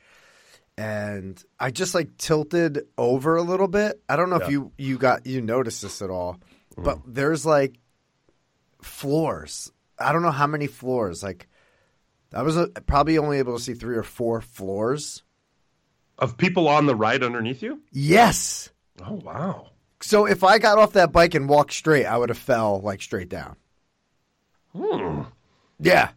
and 0.77 1.43
I 1.59 1.71
just 1.71 1.95
like 1.95 2.17
tilted 2.17 2.87
over 2.97 3.35
a 3.35 3.43
little 3.43 3.67
bit. 3.67 4.01
I 4.07 4.15
don't 4.15 4.29
know 4.29 4.37
if 4.37 4.49
you 4.49 4.71
you 4.77 4.97
got 4.97 5.25
you 5.25 5.41
noticed 5.41 5.81
this 5.81 6.01
at 6.01 6.11
all, 6.11 6.39
but 6.77 6.99
there's 7.07 7.45
like 7.47 7.79
floors. 8.81 9.71
I 9.97 10.11
don't 10.11 10.21
know 10.21 10.31
how 10.31 10.47
many 10.47 10.67
floors. 10.67 11.23
Like 11.23 11.47
I 12.33 12.41
was 12.41 12.57
uh, 12.57 12.67
probably 12.85 13.17
only 13.17 13.39
able 13.39 13.57
to 13.57 13.63
see 13.63 13.73
three 13.73 13.97
or 13.97 14.03
four 14.03 14.41
floors. 14.41 15.23
Of 16.17 16.37
people 16.37 16.67
on 16.67 16.85
the 16.85 16.95
ride 16.95 17.23
underneath 17.23 17.61
you? 17.61 17.81
Yes. 17.91 18.69
Oh 19.05 19.15
wow. 19.23 19.69
So 20.01 20.25
if 20.25 20.43
I 20.43 20.59
got 20.59 20.77
off 20.77 20.93
that 20.93 21.11
bike 21.11 21.35
and 21.35 21.49
walked 21.49 21.73
straight, 21.73 22.05
I 22.05 22.17
would 22.17 22.29
have 22.29 22.37
fell 22.37 22.81
like 22.81 23.01
straight 23.01 23.29
down. 23.29 23.55
Hmm. 24.75 25.23
Yeah. 25.79 26.09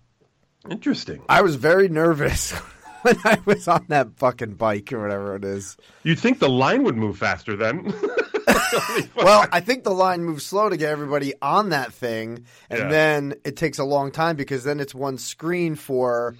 Interesting. 0.69 1.23
I 1.29 1.43
was 1.43 1.57
very 1.57 1.89
nervous 1.89 2.53
when 3.03 3.17
I 3.25 3.39
was 3.45 3.67
on 3.67 3.87
that 3.89 4.17
fucking 4.17 4.55
bike 4.55 4.93
or 4.93 5.01
whatever 5.01 5.35
it 5.37 5.45
is. 5.45 5.77
You'd 6.05 6.19
think 6.19 6.39
the 6.39 6.49
line 6.49 6.85
would 6.85 6.97
move 6.97 7.19
faster 7.19 7.57
then. 7.57 7.93
Well, 9.17 9.47
I 9.53 9.61
think 9.61 9.85
the 9.85 9.91
line 9.93 10.25
moves 10.25 10.45
slow 10.45 10.69
to 10.69 10.77
get 10.77 10.91
everybody 10.91 11.35
on 11.41 11.71
that 11.71 11.93
thing, 11.93 12.45
and 12.71 12.79
Yeah. 12.81 12.89
then 12.89 13.35
it 13.45 13.57
takes 13.57 13.79
a 13.79 13.85
long 13.85 14.11
time 14.11 14.37
because 14.37 14.65
then 14.65 14.81
it's 14.81 14.95
one 14.95 15.19
screen 15.19 15.75
for 15.77 16.35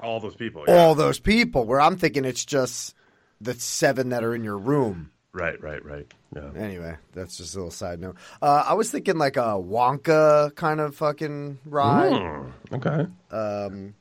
all 0.00 0.20
those 0.20 0.34
people. 0.36 0.64
Yeah. 0.66 0.74
all 0.76 0.94
those 0.94 1.18
people. 1.18 1.64
Where 1.64 1.80
I'm 1.80 1.96
thinking 1.96 2.24
it's 2.24 2.44
just 2.44 2.94
the 3.40 3.54
seven 3.54 4.10
that 4.10 4.22
are 4.24 4.34
in 4.34 4.44
your 4.44 4.58
room. 4.58 5.10
Right, 5.32 5.60
right, 5.60 5.84
right. 5.84 6.06
Yeah. 6.34 6.50
Anyway, 6.56 6.96
that's 7.12 7.36
just 7.38 7.54
a 7.54 7.58
little 7.58 7.70
side 7.72 8.00
note. 8.00 8.16
Uh, 8.40 8.64
I 8.66 8.74
was 8.74 8.90
thinking 8.90 9.18
like 9.18 9.36
a 9.36 9.58
Wonka 9.58 10.54
kind 10.54 10.80
of 10.80 10.94
fucking 10.96 11.58
ride. 11.64 12.12
Hmm, 12.12 12.74
okay. 12.74 13.06
Um, 13.32 13.94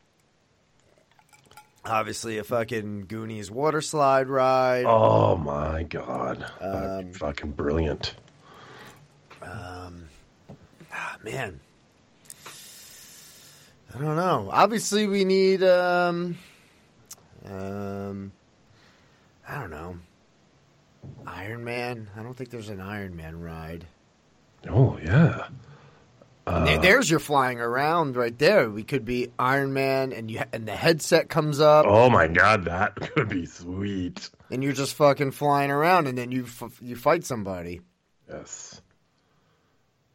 obviously, 1.85 2.37
a 2.37 2.43
fucking 2.43 3.05
Goonies 3.07 3.49
water 3.51 3.81
slide 3.81 4.27
ride. 4.27 4.85
Oh 4.85 5.35
my 5.37 5.83
god. 5.83 6.45
Um, 6.59 7.11
fucking 7.13 7.51
brilliant. 7.51 8.15
Ah, 10.95 11.17
man. 11.23 11.59
I 13.95 13.99
don't 13.99 14.15
know. 14.15 14.49
Obviously, 14.51 15.07
we 15.07 15.23
need. 15.25 15.63
Um, 15.63 16.37
um, 17.45 18.31
I 19.47 19.59
don't 19.59 19.69
know. 19.71 19.97
Iron 21.27 21.63
Man. 21.63 22.09
I 22.15 22.23
don't 22.23 22.33
think 22.35 22.49
there's 22.49 22.69
an 22.69 22.79
Iron 22.79 23.15
Man 23.15 23.39
ride. 23.41 23.85
Oh 24.69 24.97
yeah. 25.03 25.47
There- 26.45 26.77
there's 26.79 27.09
your 27.09 27.19
flying 27.19 27.59
around 27.59 28.15
right 28.17 28.37
there. 28.37 28.69
We 28.69 28.83
could 28.83 29.05
be 29.05 29.31
Iron 29.39 29.73
Man, 29.73 30.11
and 30.11 30.29
you 30.29 30.41
and 30.51 30.67
the 30.67 30.75
headset 30.75 31.29
comes 31.29 31.59
up, 31.59 31.85
Oh 31.87 32.09
my 32.09 32.27
god, 32.27 32.65
that 32.65 32.95
could 33.15 33.29
be 33.29 33.45
sweet. 33.45 34.29
and 34.51 34.63
you're 34.63 34.73
just 34.73 34.95
fucking 34.95 35.31
flying 35.31 35.71
around, 35.71 36.07
and 36.07 36.17
then 36.17 36.31
you 36.31 36.43
f- 36.43 36.79
you 36.81 36.95
fight 36.95 37.23
somebody. 37.23 37.81
Yes. 38.29 38.81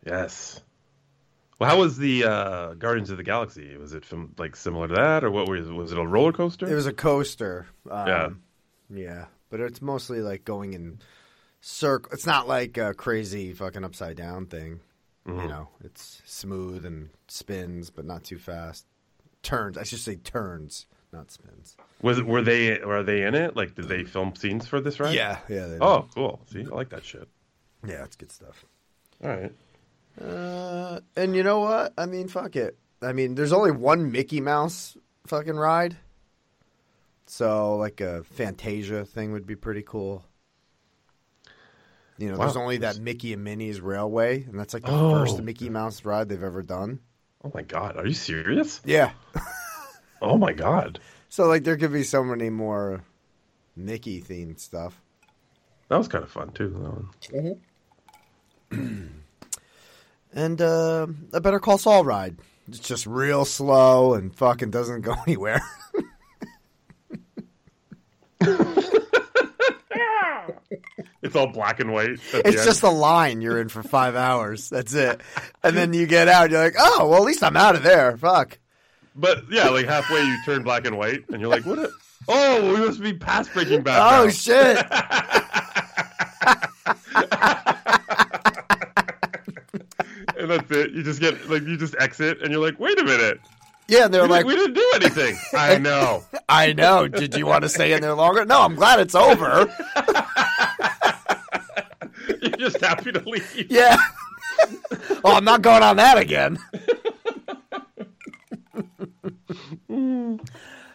Yes. 0.05 0.61
Well, 1.59 1.69
how 1.69 1.79
was 1.79 1.97
the 1.97 2.25
uh, 2.25 2.75
Guardians 2.75 3.11
of 3.11 3.17
the 3.17 3.23
Galaxy? 3.25 3.77
Was 3.77 3.93
it 3.93 4.05
from 4.05 4.35
like 4.39 4.55
similar 4.55 4.87
to 4.89 4.95
that, 4.95 5.25
or 5.25 5.31
what 5.31 5.49
was 5.49 5.69
was 5.71 5.93
it 5.93 5.99
a 5.99 6.07
roller 6.07 6.33
coaster? 6.33 6.71
It 6.71 6.75
was 6.75 6.87
a 6.87 6.93
coaster. 6.93 7.67
Um, 7.91 8.07
Yeah. 8.09 8.29
Yeah, 8.91 9.25
but 9.51 9.61
it's 9.61 9.83
mostly 9.83 10.21
like 10.21 10.45
going 10.47 10.73
in 10.73 11.01
circle. 11.61 12.11
It's 12.13 12.25
not 12.27 12.49
like 12.49 12.79
a 12.79 12.95
crazy 12.95 13.53
fucking 13.53 13.85
upside 13.85 14.17
down 14.17 14.47
thing. 14.47 14.81
Mm-hmm. 15.29 15.41
You 15.43 15.49
know, 15.49 15.69
it's 15.85 16.23
smooth 16.25 16.87
and 16.87 17.11
spins, 17.29 17.91
but 17.91 18.05
not 18.07 18.25
too 18.25 18.39
fast. 18.39 18.87
Turns. 19.43 19.77
I 19.77 19.83
should 19.83 19.99
say 20.01 20.17
turns, 20.17 20.87
not 21.13 21.31
spins. 21.31 21.77
Was 22.03 22.23
were 22.23 22.43
they 22.43 22.79
were 22.79 23.03
they 23.03 23.23
in 23.23 23.35
it? 23.35 23.55
Like, 23.55 23.75
did 23.75 23.89
they 23.89 24.05
film 24.05 24.35
scenes 24.35 24.67
for 24.67 24.81
this 24.81 24.99
ride? 24.99 25.15
Yeah, 25.15 25.39
yeah. 25.49 25.79
Oh, 25.81 26.07
cool. 26.15 26.41
See, 26.51 26.61
I 26.61 26.75
like 26.75 26.89
that 26.91 27.05
shit. 27.05 27.29
yeah, 27.87 28.05
it's 28.05 28.17
good 28.17 28.33
stuff. 28.33 28.65
All 29.23 29.31
right. 29.31 29.53
Uh, 30.21 31.01
and 31.17 31.37
you 31.37 31.43
know 31.43 31.61
what? 31.61 31.93
I 31.97 32.07
mean, 32.07 32.29
fuck 32.29 32.57
it. 32.57 32.77
I 33.03 33.13
mean, 33.13 33.35
there's 33.35 33.53
only 33.53 33.71
one 33.71 34.11
Mickey 34.11 34.41
Mouse 34.41 34.97
fucking 35.27 35.57
ride. 35.57 35.97
So, 37.27 37.77
like 37.77 38.01
a 38.01 38.25
Fantasia 38.25 39.05
thing 39.05 39.33
would 39.33 39.47
be 39.47 39.55
pretty 39.57 39.83
cool. 39.83 40.25
You 42.19 42.31
know, 42.33 42.37
there's 42.39 42.57
only 42.57 42.79
that 42.79 42.99
Mickey 42.99 43.33
and 43.33 43.45
Minnie's 43.45 43.81
Railway, 43.81 44.43
and 44.43 44.59
that's 44.59 44.75
like 44.75 44.83
the 44.85 44.91
Oh. 44.91 45.13
first 45.13 45.41
Mickey 45.41 45.69
Mouse 45.71 46.05
ride 46.05 46.29
they've 46.29 46.43
ever 46.43 46.63
done. 46.63 46.99
Oh 47.45 47.53
my 47.55 47.63
god, 47.63 47.97
are 47.97 48.07
you 48.07 48.15
serious? 48.15 48.81
Yeah. 48.85 49.13
Oh 50.21 50.37
my 50.37 50.53
god, 50.53 50.99
So, 51.29 51.47
like, 51.47 51.63
there 51.63 51.77
could 51.77 51.93
be 51.93 52.03
so 52.03 52.25
many 52.25 52.51
more 52.51 53.05
Mickey 53.77 54.21
themed 54.21 54.59
stuff. 54.59 55.01
that 55.89 55.97
was 55.97 56.09
kind 56.09 56.25
of 56.25 56.31
fun 56.33 56.51
too. 56.51 57.15
that 57.31 57.57
one. 58.71 59.23
And 60.33 60.61
uh, 60.61 61.07
a 61.33 61.41
Better 61.41 61.61
Call 61.61 61.79
Saul 61.79 62.05
ride. 62.05 62.37
It's 62.67 62.81
just 62.81 63.07
real 63.07 63.45
slow 63.45 64.15
and 64.15 64.35
fucking 64.35 64.73
doesn't 64.73 65.03
go 65.03 65.15
anywhere. 65.27 65.63
It's 71.29 71.37
all 71.37 71.47
black 71.47 71.79
and 71.79 71.93
white. 71.93 72.19
It's 72.33 72.65
just 72.65 72.83
a 72.83 72.89
line 72.89 73.43
you're 73.43 73.61
in 73.61 73.69
for 73.69 73.83
five 73.83 74.17
hours. 74.17 74.71
That's 74.71 74.95
it. 74.95 75.21
And 75.63 75.77
then 75.77 75.93
you 75.93 76.07
get 76.07 76.27
out. 76.27 76.51
You're 76.51 76.65
like, 76.65 76.75
oh, 76.79 77.07
well, 77.09 77.21
at 77.21 77.27
least 77.27 77.45
I'm 77.45 77.57
out 77.57 77.77
of 77.77 77.83
there. 77.83 78.17
Fuck. 78.17 78.59
But 79.15 79.45
yeah, 79.51 79.69
like 79.69 79.87
halfway 79.87 80.23
you 80.23 80.37
turn 80.47 80.63
black 80.63 80.87
and 80.87 80.97
white, 80.97 81.29
and 81.29 81.41
you're 81.41 81.51
like, 81.51 81.67
"What? 81.67 81.81
A- 81.81 81.91
oh, 82.29 82.73
we 82.73 82.81
must 82.87 83.03
be 83.03 83.13
past 83.13 83.53
Breaking 83.53 83.83
Bad." 83.83 84.01
Oh 84.01 84.25
now. 84.25 84.31
shit. 84.31 84.79
and 90.39 90.51
that's 90.51 90.71
it. 90.71 90.93
You 90.93 91.03
just 91.03 91.21
get 91.21 91.49
like 91.51 91.63
you 91.63 91.77
just 91.77 91.95
exit, 91.99 92.41
and 92.43 92.53
you're 92.53 92.63
like, 92.65 92.79
"Wait 92.79 92.99
a 92.99 93.05
minute, 93.05 93.41
Yeah, 93.89 94.05
and 94.07 94.15
they're 94.15 94.23
we, 94.23 94.29
like, 94.29 94.47
didn't, 94.47 94.59
we 94.61 94.67
didn't 94.67 94.75
do 94.75 94.93
anything." 94.95 95.37
I 95.55 95.79
know. 95.83 96.25
I 96.49 96.73
know. 96.73 97.09
Did 97.09 97.37
you 97.37 97.47
want 97.47 97.63
to 97.63 97.69
stay 97.69 97.93
in 97.93 98.03
there 98.03 98.15
longer? 98.15 98.45
No, 98.45 98.63
I'm 98.63 98.75
glad 98.75 99.01
it's 99.01 99.15
over. 99.15 99.73
just 102.59 102.81
happy 102.81 103.13
to 103.13 103.21
leave. 103.21 103.67
Yeah. 103.71 103.97
oh, 105.25 105.37
I'm 105.37 105.45
not 105.45 105.63
going 105.63 105.83
on 105.83 105.97
that 105.97 106.19
again. 106.19 106.59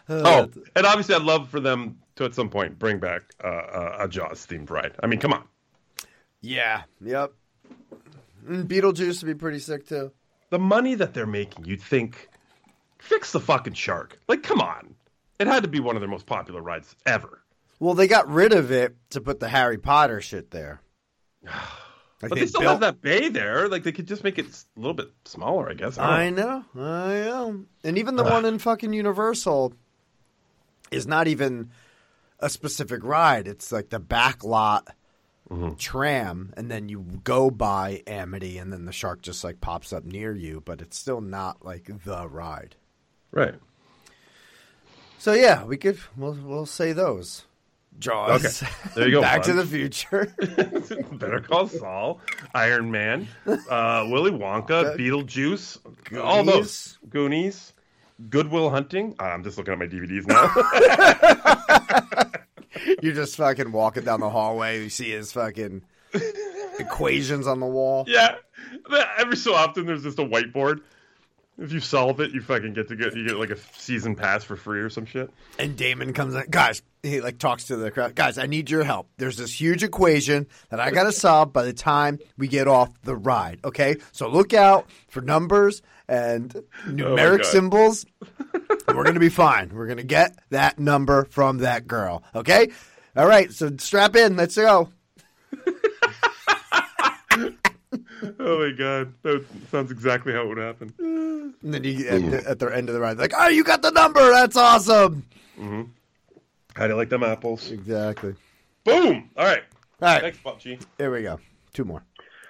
Oh, 0.06 0.50
and 0.76 0.86
obviously, 0.86 1.14
I'd 1.14 1.22
love 1.22 1.48
for 1.48 1.60
them 1.60 1.98
to 2.16 2.24
at 2.24 2.34
some 2.34 2.50
point 2.50 2.78
bring 2.78 2.98
back 2.98 3.22
uh, 3.42 3.46
uh, 3.46 3.96
a 4.00 4.08
Jaws 4.08 4.46
themed 4.46 4.70
ride. 4.70 4.92
I 5.02 5.06
mean, 5.06 5.18
come 5.18 5.32
on. 5.32 5.44
Yeah. 6.40 6.82
Yep. 7.00 7.32
And 8.46 8.68
Beetlejuice 8.68 9.22
would 9.22 9.26
be 9.26 9.38
pretty 9.38 9.58
sick 9.58 9.86
too. 9.88 10.12
The 10.50 10.58
money 10.58 10.94
that 10.94 11.14
they're 11.14 11.26
making, 11.26 11.64
you'd 11.64 11.80
think, 11.80 12.28
fix 12.98 13.32
the 13.32 13.40
fucking 13.40 13.72
shark. 13.74 14.18
Like, 14.28 14.42
come 14.42 14.60
on. 14.60 14.94
It 15.40 15.46
had 15.46 15.62
to 15.62 15.68
be 15.68 15.80
one 15.80 15.96
of 15.96 16.02
their 16.02 16.08
most 16.08 16.26
popular 16.26 16.60
rides 16.60 16.94
ever. 17.06 17.42
Well, 17.80 17.94
they 17.94 18.06
got 18.06 18.28
rid 18.28 18.52
of 18.52 18.70
it 18.70 18.94
to 19.10 19.20
put 19.20 19.40
the 19.40 19.48
Harry 19.48 19.78
Potter 19.78 20.20
shit 20.20 20.50
there. 20.50 20.80
Like 22.22 22.30
But 22.30 22.38
they, 22.38 22.46
still 22.46 22.62
have 22.62 22.80
that 22.80 23.02
bay 23.02 23.28
there. 23.28 23.68
Like, 23.68 23.82
they 23.82 23.92
could 23.92 24.06
just 24.06 24.24
make 24.24 24.38
it 24.38 24.46
a 24.46 24.80
little 24.80 24.94
bit 24.94 25.10
smaller, 25.26 25.68
I 25.68 25.74
guess. 25.74 25.98
I 25.98 26.22
I 26.22 26.30
know. 26.30 26.64
know, 26.72 26.82
I 26.82 27.14
know. 27.20 27.64
And 27.82 27.98
even 27.98 28.16
the 28.16 28.24
one 28.24 28.46
in 28.46 28.58
fucking 28.58 28.94
Universal 28.94 29.74
is 30.90 31.06
not 31.06 31.28
even 31.28 31.70
a 32.38 32.48
specific 32.48 33.04
ride. 33.04 33.46
It's 33.46 33.72
like 33.72 33.90
the 33.90 33.98
back 33.98 34.42
lot 34.42 34.94
mm-hmm. 35.50 35.74
tram, 35.74 36.52
and 36.56 36.70
then 36.70 36.88
you 36.88 37.00
go 37.24 37.50
by 37.50 38.02
Amity, 38.06 38.58
and 38.58 38.72
then 38.72 38.84
the 38.84 38.92
shark 38.92 39.22
just 39.22 39.44
like 39.44 39.60
pops 39.60 39.92
up 39.92 40.04
near 40.04 40.34
you, 40.34 40.62
but 40.64 40.80
it's 40.80 40.98
still 40.98 41.20
not 41.20 41.64
like 41.64 41.90
the 42.04 42.28
ride. 42.28 42.76
Right. 43.30 43.54
So 45.18 45.32
yeah, 45.32 45.64
we 45.64 45.76
could 45.76 45.98
we'll 46.16 46.34
we'll 46.34 46.66
say 46.66 46.92
those. 46.92 47.44
Jaws. 47.98 48.62
Okay. 48.62 48.72
There 48.94 49.06
you 49.08 49.12
go, 49.14 49.20
Back 49.22 49.42
to 49.44 49.52
the 49.52 49.64
Future. 49.64 50.34
Better 51.12 51.40
Call 51.40 51.68
Saul, 51.68 52.20
Iron 52.54 52.90
Man, 52.90 53.28
uh, 53.46 54.06
Willy 54.08 54.30
Wonka, 54.30 54.96
Beetlejuice, 54.96 55.78
all 56.22 56.44
those 56.44 56.98
Goonies, 57.08 57.72
Good 58.30 58.50
Will 58.50 58.70
Hunting. 58.70 59.14
Uh, 59.18 59.24
I'm 59.24 59.44
just 59.44 59.58
looking 59.58 59.72
at 59.72 59.78
my 59.78 59.86
DVDs 59.86 60.26
now. 60.26 60.50
You're 63.02 63.14
just 63.14 63.36
fucking 63.36 63.72
walking 63.72 64.04
down 64.04 64.20
the 64.20 64.30
hallway. 64.30 64.82
You 64.82 64.90
see 64.90 65.10
his 65.10 65.32
fucking 65.32 65.82
equations 66.78 67.46
on 67.46 67.60
the 67.60 67.66
wall. 67.66 68.04
yeah, 68.08 68.36
every 69.18 69.36
so 69.36 69.54
often 69.54 69.86
there's 69.86 70.02
just 70.02 70.18
a 70.18 70.24
whiteboard. 70.24 70.80
If 71.56 71.72
you 71.72 71.78
solve 71.80 72.20
it, 72.20 72.32
you 72.32 72.40
fucking 72.40 72.72
get 72.74 72.88
to 72.88 72.96
get 72.96 73.14
you 73.14 73.26
get 73.28 73.36
like 73.36 73.50
a 73.50 73.56
season 73.76 74.16
pass 74.16 74.42
for 74.42 74.56
free 74.56 74.80
or 74.80 74.90
some 74.90 75.06
shit. 75.06 75.30
And 75.58 75.76
Damon 75.76 76.12
comes 76.12 76.34
in. 76.34 76.44
Guys, 76.50 76.82
he 77.04 77.20
like 77.20 77.38
talks 77.38 77.64
to 77.64 77.76
the 77.76 77.90
crowd. 77.90 78.14
Guys, 78.14 78.38
I 78.38 78.46
need 78.46 78.70
your 78.70 78.84
help. 78.84 79.08
There's 79.16 79.36
this 79.36 79.58
huge 79.58 79.82
equation 79.82 80.46
that 80.70 80.80
I 80.80 80.90
got 80.90 81.04
to 81.04 81.12
solve 81.12 81.52
by 81.52 81.64
the 81.64 81.72
time 81.72 82.18
we 82.36 82.48
get 82.48 82.66
off 82.66 82.90
the 83.02 83.14
ride. 83.16 83.60
Okay, 83.64 83.96
so 84.12 84.28
look 84.28 84.54
out 84.54 84.88
for 85.08 85.20
numbers 85.20 85.82
and 86.08 86.54
oh 86.56 86.90
numeric 86.90 87.38
God. 87.42 87.46
symbols. 87.46 88.06
we're 88.88 89.04
gonna 89.04 89.20
be 89.20 89.28
fine. 89.28 89.70
We're 89.74 89.86
gonna 89.86 90.02
get 90.02 90.38
that 90.50 90.78
number 90.78 91.26
from 91.26 91.58
that 91.58 91.86
girl. 91.86 92.22
Okay. 92.34 92.68
All 93.16 93.26
right. 93.26 93.52
So 93.52 93.70
strap 93.78 94.16
in. 94.16 94.36
Let's 94.36 94.56
go. 94.56 94.88
Oh 98.40 98.58
my 98.58 98.74
god, 98.76 99.12
that 99.22 99.44
sounds 99.70 99.90
exactly 99.90 100.32
how 100.32 100.42
it 100.42 100.48
would 100.48 100.58
happen. 100.58 100.92
And 100.98 101.74
then 101.74 101.84
you 101.84 102.08
at, 102.08 102.30
the, 102.30 102.50
at 102.50 102.58
the 102.58 102.66
end 102.74 102.88
of 102.88 102.94
the 102.94 103.00
ride, 103.00 103.18
like, 103.18 103.32
oh, 103.36 103.48
you 103.48 103.64
got 103.64 103.82
the 103.82 103.90
number. 103.90 104.20
That's 104.30 104.56
awesome. 104.56 105.24
Mm-hmm. 105.58 105.82
How 106.74 106.86
do 106.86 106.92
you 106.92 106.96
like 106.96 107.08
them 107.08 107.22
apples? 107.22 107.70
Exactly. 107.70 108.34
Boom! 108.84 109.30
All 109.36 109.44
right, 109.44 109.62
All 110.02 110.08
right. 110.08 110.22
next 110.22 110.42
PUBG. 110.42 110.80
There 110.98 111.10
we 111.10 111.22
go. 111.22 111.38
Two 111.72 111.84
more. 111.84 112.02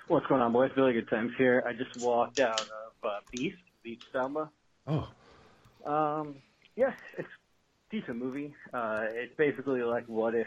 What's 0.09 0.27
going 0.27 0.41
on, 0.41 0.53
boys? 0.53 0.71
Really 0.77 0.93
Good 0.95 1.09
Times 1.09 1.33
here. 1.39 1.63
I 1.67 1.73
just 1.73 1.97
walked 2.01 2.39
out 2.39 2.61
of 2.61 3.09
uh, 3.09 3.21
Beast, 3.31 3.57
Beach 3.83 4.03
Selma. 4.13 4.51
Oh, 4.87 5.09
Um, 5.87 6.37
yeah, 6.77 6.93
it's 7.17 7.29
a 7.29 7.95
decent 7.97 8.19
movie. 8.19 8.55
Uh, 8.73 9.05
it's 9.11 9.35
basically 9.37 9.83
like 9.83 10.07
what 10.07 10.35
if, 10.35 10.47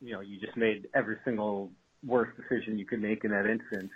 you 0.00 0.12
know, 0.12 0.20
you 0.20 0.40
just 0.40 0.56
made 0.56 0.88
every 0.94 1.16
single 1.24 1.70
worst 2.04 2.32
decision 2.36 2.78
you 2.78 2.86
could 2.86 3.00
make 3.02 3.24
in 3.24 3.30
that 3.30 3.46
instance. 3.46 3.92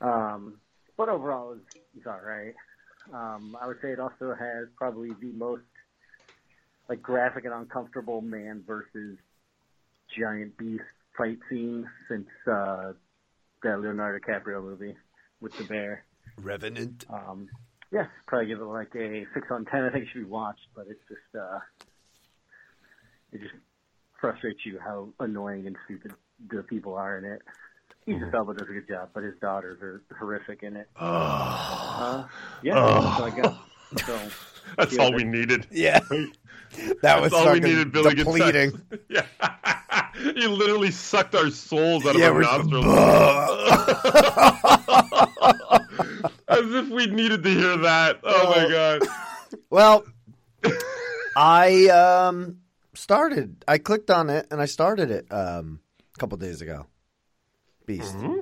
Um, 0.00 0.54
but 0.96 1.08
overall, 1.08 1.52
it's, 1.52 1.84
it's 1.96 2.06
all 2.06 2.20
right. 2.24 2.54
Um, 3.12 3.56
I 3.60 3.66
would 3.66 3.78
say 3.82 3.90
it 3.90 3.98
also 4.00 4.34
has 4.38 4.68
probably 4.76 5.10
the 5.20 5.32
most 5.32 5.62
like 6.88 7.02
graphic 7.02 7.44
and 7.44 7.54
uncomfortable 7.54 8.20
man 8.20 8.62
versus 8.66 9.18
giant 10.18 10.56
beast 10.56 10.82
fight 11.16 11.38
scene 11.50 11.88
since 12.08 12.28
uh, 12.50 12.92
that 13.62 13.80
Leonardo 13.80 14.18
DiCaprio 14.18 14.62
movie 14.62 14.96
with 15.40 15.56
the 15.58 15.64
bear. 15.64 16.04
Revenant. 16.36 17.04
Um, 17.10 17.48
yeah, 17.90 18.06
probably 18.26 18.46
give 18.46 18.60
it 18.60 18.64
like 18.64 18.94
a 18.94 19.26
six 19.34 19.46
on 19.50 19.64
ten. 19.64 19.84
I 19.84 19.90
think 19.90 20.04
it 20.04 20.08
should 20.12 20.24
be 20.24 20.30
watched, 20.30 20.66
but 20.74 20.86
it's 20.88 21.00
just 21.08 21.42
uh, 21.42 21.58
it 23.32 23.40
just 23.40 23.54
frustrates 24.20 24.60
you 24.64 24.78
how 24.78 25.08
annoying 25.20 25.66
and 25.66 25.76
stupid 25.84 26.12
the 26.50 26.62
people 26.62 26.94
are 26.94 27.18
in 27.18 27.24
it. 27.24 27.42
Idris 28.06 28.32
Elba 28.32 28.54
does 28.54 28.68
a 28.68 28.72
good 28.72 28.88
job, 28.88 29.10
but 29.12 29.22
his 29.22 29.34
daughters 29.40 29.82
are 29.82 30.02
horrific 30.18 30.62
in 30.62 30.76
it. 30.76 30.88
Uh, 30.96 32.26
yeah, 32.62 32.74
that's 32.74 33.20
what 33.20 33.32
I 33.32 33.36
got. 33.42 33.58
So 34.06 34.20
that's 34.78 34.98
all 34.98 35.10
but- 35.10 35.16
we 35.18 35.24
needed. 35.24 35.66
Yeah. 35.70 36.00
That 37.02 37.20
was 37.22 37.32
all 37.32 37.52
we 37.52 37.60
needed, 37.60 37.92
Billy 37.92 38.14
depleting. 38.14 38.80
Yeah, 39.08 39.24
you 40.36 40.48
literally 40.50 40.90
sucked 40.90 41.34
our 41.34 41.50
souls 41.50 42.04
out 42.06 42.14
of 42.16 42.22
our 42.22 42.40
nostrils. 42.40 42.84
As 46.48 46.64
if 46.74 46.88
we 46.88 47.06
needed 47.06 47.42
to 47.42 47.50
hear 47.50 47.76
that. 47.78 48.20
Oh 48.22 48.50
my 48.50 48.68
god. 48.68 49.02
Well, 49.70 50.04
I 51.36 51.86
um 51.88 52.58
started. 52.94 53.64
I 53.68 53.78
clicked 53.78 54.10
on 54.10 54.28
it 54.30 54.46
and 54.50 54.60
I 54.60 54.66
started 54.66 55.10
it 55.10 55.26
um 55.32 55.80
a 56.14 56.18
couple 56.18 56.36
days 56.38 56.60
ago. 56.62 56.86
Beast. 57.86 58.16
Mm-hmm. 58.16 58.40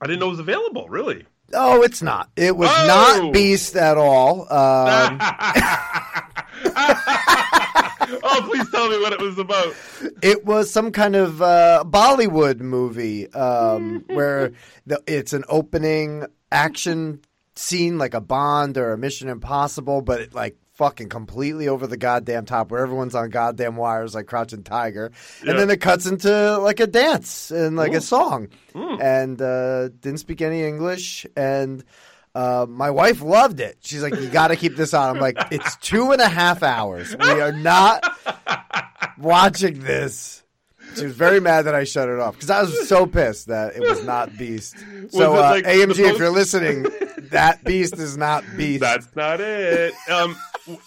I 0.00 0.06
didn't 0.06 0.20
know 0.20 0.26
it 0.26 0.30
was 0.30 0.38
available. 0.40 0.88
Really? 0.88 1.24
Oh, 1.54 1.82
it's 1.82 2.00
not. 2.02 2.30
It 2.36 2.56
was 2.56 2.70
Oh! 2.72 2.86
not 3.20 3.32
Beast 3.32 3.76
at 3.76 3.96
all. 3.98 4.42
Um, 4.52 5.18
oh, 8.24 8.48
please 8.50 8.68
tell 8.70 8.88
me 8.88 8.98
what 9.00 9.12
it 9.12 9.20
was 9.20 9.38
about. 9.38 9.74
it 10.22 10.44
was 10.44 10.70
some 10.70 10.90
kind 10.92 11.16
of 11.16 11.40
uh, 11.42 11.84
Bollywood 11.86 12.60
movie 12.60 13.32
um, 13.32 14.04
where 14.08 14.52
the, 14.86 15.02
it's 15.06 15.32
an 15.32 15.44
opening 15.48 16.26
action 16.50 17.20
scene 17.54 17.98
like 17.98 18.14
a 18.14 18.20
Bond 18.20 18.78
or 18.78 18.92
a 18.92 18.98
Mission 18.98 19.28
Impossible, 19.28 20.02
but 20.02 20.20
it, 20.20 20.34
like 20.34 20.56
fucking 20.74 21.08
completely 21.08 21.68
over 21.68 21.86
the 21.86 21.98
goddamn 21.98 22.46
top 22.46 22.70
where 22.70 22.82
everyone's 22.82 23.14
on 23.14 23.28
goddamn 23.30 23.76
wires 23.76 24.14
like 24.14 24.26
Crouching 24.26 24.62
Tiger, 24.62 25.12
Yeah. 25.44 25.50
and 25.50 25.58
then 25.58 25.70
it 25.70 25.80
cuts 25.80 26.06
into 26.06 26.58
like 26.58 26.80
a 26.80 26.86
dance 26.86 27.50
and 27.50 27.76
like 27.76 27.92
a 27.92 28.00
song, 28.00 28.48
and 28.74 29.40
uh, 29.40 29.88
didn't 29.88 30.18
speak 30.18 30.40
any 30.42 30.62
English 30.64 31.26
and. 31.36 31.84
Uh, 32.34 32.66
my 32.68 32.90
wife 32.90 33.20
loved 33.20 33.60
it. 33.60 33.78
She's 33.82 34.02
like, 34.02 34.14
"You 34.16 34.28
got 34.28 34.48
to 34.48 34.56
keep 34.56 34.76
this 34.76 34.94
on." 34.94 35.16
I'm 35.16 35.20
like, 35.20 35.36
"It's 35.50 35.76
two 35.76 36.12
and 36.12 36.20
a 36.20 36.28
half 36.28 36.62
hours. 36.62 37.14
We 37.16 37.40
are 37.40 37.52
not 37.52 38.04
watching 39.18 39.80
this." 39.80 40.42
She 40.96 41.04
was 41.04 41.14
very 41.14 41.40
mad 41.40 41.62
that 41.62 41.74
I 41.74 41.84
shut 41.84 42.08
it 42.08 42.18
off 42.18 42.34
because 42.34 42.50
I 42.50 42.60
was 42.62 42.88
so 42.88 43.06
pissed 43.06 43.46
that 43.46 43.74
it 43.74 43.80
was 43.80 44.04
not 44.04 44.36
Beast. 44.36 44.76
So, 45.10 45.34
uh, 45.34 45.40
like 45.40 45.64
AMG, 45.64 45.96
the 45.96 46.04
if 46.08 46.18
you're 46.18 46.30
listening, 46.30 46.86
that 47.30 47.64
Beast 47.64 47.98
is 47.98 48.16
not 48.16 48.44
Beast. 48.56 48.80
That's 48.80 49.14
not 49.16 49.40
it. 49.40 49.94
Um, 50.10 50.36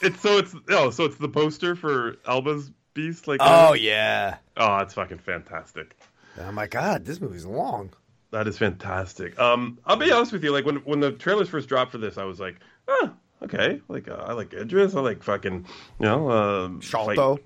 it's 0.02 0.22
so 0.22 0.38
it's 0.38 0.56
oh 0.70 0.90
so 0.90 1.06
it's 1.06 1.18
the 1.18 1.30
poster 1.30 1.76
for 1.76 2.18
Elba's 2.28 2.72
Beast. 2.94 3.28
Like 3.28 3.40
oh 3.44 3.74
yeah. 3.74 4.38
oh, 4.58 4.78
it's 4.78 4.94
fucking 4.94 5.20
fantastic. 5.20 5.98
Oh 6.40 6.52
my 6.52 6.68
god, 6.68 7.06
this 7.06 7.20
movie's 7.20 7.46
long. 7.46 7.92
That 8.32 8.48
is 8.48 8.58
fantastic. 8.58 9.40
Um, 9.40 9.80
I'll 9.86 9.96
be 9.96 10.12
honest 10.12 10.32
with 10.34 10.44
you. 10.44 10.52
Like 10.52 10.66
when 10.66 10.78
when 10.78 11.00
the 11.00 11.12
trailers 11.12 11.50
first 11.50 11.70
dropped 11.70 11.92
for 11.92 11.98
this, 11.98 12.18
I 12.18 12.24
was 12.26 12.40
like, 12.40 12.58
oh, 12.88 13.12
okay. 13.44 13.82
Like 13.88 14.10
uh, 14.10 14.24
I 14.28 14.34
like 14.34 14.54
Idris. 14.54 14.96
I 14.96 15.00
like 15.02 15.24
fucking 15.24 15.66
you 16.00 16.06
know 16.06 16.30
um, 16.32 16.82
Sharlto. 16.82 17.32
like- 17.34 17.46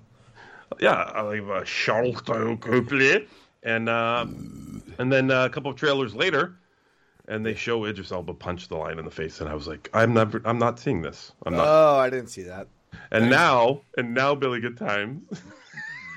yeah, 0.80 0.92
I 0.94 1.20
like 1.22 1.40
uh, 1.42 1.64
Sharlto 1.64 2.58
Copley. 2.60 3.26
And 3.62 3.88
uh, 3.90 4.24
and 4.98 5.12
then 5.12 5.30
uh, 5.30 5.44
a 5.44 5.50
couple 5.50 5.70
of 5.70 5.76
trailers 5.76 6.14
later, 6.14 6.54
and 7.28 7.44
they 7.44 7.54
show 7.54 7.84
Idris 7.84 8.10
Elba 8.10 8.32
punch 8.34 8.68
the 8.68 8.76
lion 8.76 8.98
in 8.98 9.04
the 9.04 9.10
face, 9.10 9.40
and 9.42 9.50
I 9.50 9.54
was 9.54 9.68
like, 9.68 9.90
I'm 9.92 10.14
never, 10.14 10.40
I'm 10.46 10.58
not 10.58 10.78
seeing 10.80 11.02
this. 11.02 11.32
I'm 11.44 11.54
not. 11.54 11.66
Oh, 11.68 11.98
I 11.98 12.08
didn't 12.08 12.28
see 12.30 12.42
that. 12.44 12.68
and 13.10 13.28
now, 13.28 13.82
and 13.98 14.14
now, 14.14 14.34
Billy 14.34 14.60
Good 14.60 14.78
Times 14.78 15.42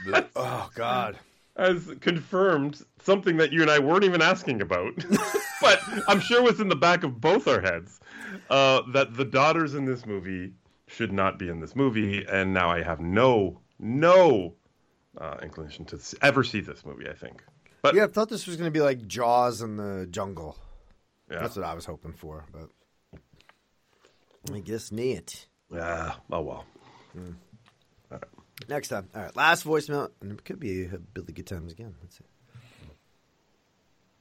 Oh 0.38 0.70
god. 0.74 1.18
has 1.58 1.92
confirmed 2.00 2.82
something 3.04 3.38
that 3.38 3.52
you 3.52 3.62
and 3.62 3.70
I 3.70 3.80
weren't 3.80 4.04
even 4.04 4.22
asking 4.22 4.62
about, 4.62 4.94
but 5.62 5.80
I'm 6.08 6.20
sure 6.20 6.42
was 6.42 6.60
in 6.60 6.70
the 6.70 6.76
back 6.76 7.04
of 7.04 7.20
both 7.22 7.48
our 7.48 7.62
heads 7.62 8.00
uh, 8.50 8.82
that 8.94 9.14
the 9.16 9.26
daughters 9.26 9.74
in 9.76 9.86
this 9.86 10.06
movie 10.06 10.54
should 10.88 11.12
not 11.12 11.38
be 11.40 11.50
in 11.50 11.60
this 11.60 11.76
movie, 11.76 12.26
and 12.30 12.54
now 12.54 12.70
I 12.70 12.82
have 12.82 13.00
no, 13.00 13.60
no 13.80 14.54
uh, 15.18 15.38
inclination 15.42 15.86
to 15.86 16.00
ever 16.22 16.44
see 16.44 16.60
this 16.62 16.86
movie. 16.86 17.10
I 17.10 17.14
think, 17.14 17.44
but 17.82 17.96
Yeah, 17.96 18.06
I 18.06 18.08
thought 18.08 18.30
this 18.30 18.48
was 18.48 18.56
going 18.58 18.68
to 18.68 18.72
be 18.72 18.82
like 18.82 19.08
Jaws 19.08 19.62
in 19.62 19.78
the 19.78 20.08
jungle. 20.10 20.58
yeah, 21.32 21.40
That's 21.40 21.56
what 21.56 21.66
I 21.66 21.74
was 21.74 21.86
hoping 21.86 22.14
for, 22.14 22.46
but 22.52 22.70
I 24.54 24.60
guess 24.60 24.92
not. 24.92 25.48
yeah. 25.72 26.14
Oh 26.32 26.42
well. 26.42 26.66
Next 28.70 28.90
time. 28.90 29.10
All 29.16 29.22
right, 29.24 29.36
last 29.36 29.66
voicemail, 29.66 30.12
and 30.22 30.32
it 30.32 30.46
could 30.46 30.60
be 30.60 30.86
uh, 30.88 30.98
Billy 31.14 31.34
Good 31.34 31.48
Times 31.48 31.72
again. 31.72 31.96
Let's 32.02 32.18
see. 32.18 32.24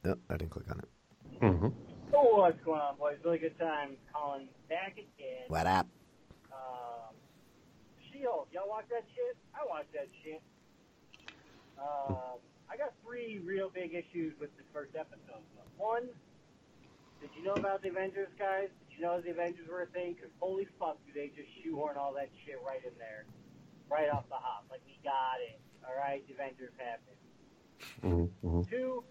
Nope, 0.05 0.18
I 0.30 0.36
didn't 0.36 0.50
click 0.50 0.66
on 0.70 0.80
it. 0.80 0.88
Oh, 2.14 2.42
what's 2.42 2.61
going 2.64 2.80
on, 2.80 2.96
boys? 2.98 3.16
Really 3.24 3.38
good 3.38 3.59
time 3.59 3.96
calling 4.12 4.48
back 4.68 4.92
again. 4.98 5.46
What 5.48 5.66
up? 5.66 5.86
Um, 6.50 7.14
She-Hulk, 8.11 8.48
y'all 8.53 8.68
watch 8.68 8.86
that 8.90 9.05
shit? 9.14 9.36
I 9.55 9.64
watch 9.68 9.86
that 9.94 10.09
shit. 10.22 10.42
Um, 11.78 12.38
I 12.70 12.76
got 12.76 12.92
three 13.05 13.40
real 13.44 13.70
big 13.70 13.94
issues 13.94 14.34
with 14.40 14.50
this 14.57 14.66
first 14.72 14.94
episode. 14.98 15.42
One, 15.78 16.09
did 17.20 17.30
you 17.36 17.44
know 17.44 17.55
about 17.55 17.82
the 17.82 17.90
Avengers, 17.90 18.28
guys? 18.38 18.68
Did 18.90 18.98
you 18.98 19.03
know 19.03 19.20
the 19.20 19.30
Avengers 19.30 19.66
were 19.70 19.82
a 19.82 19.86
thing? 19.86 20.14
Because 20.14 20.30
holy 20.38 20.66
fuck, 20.78 20.98
do 21.07 21.12
they 21.14 21.28
just 21.28 21.48
shoehorn 21.62 21.96
all 21.96 22.12
that 22.14 22.28
shit 22.44 22.59
right 22.66 22.82
in 22.84 22.92
there, 22.98 23.24
right 23.90 24.11
off 24.11 24.28
the 24.28 24.34
hop. 24.38 24.66
Like, 24.70 24.82
we 24.86 24.98
got 25.03 25.38
it. 25.42 25.61
All 25.86 25.94
right, 25.96 26.26
the 26.26 26.34
Avengers 26.34 26.74
happened. 26.78 27.18
Two, 28.70 29.03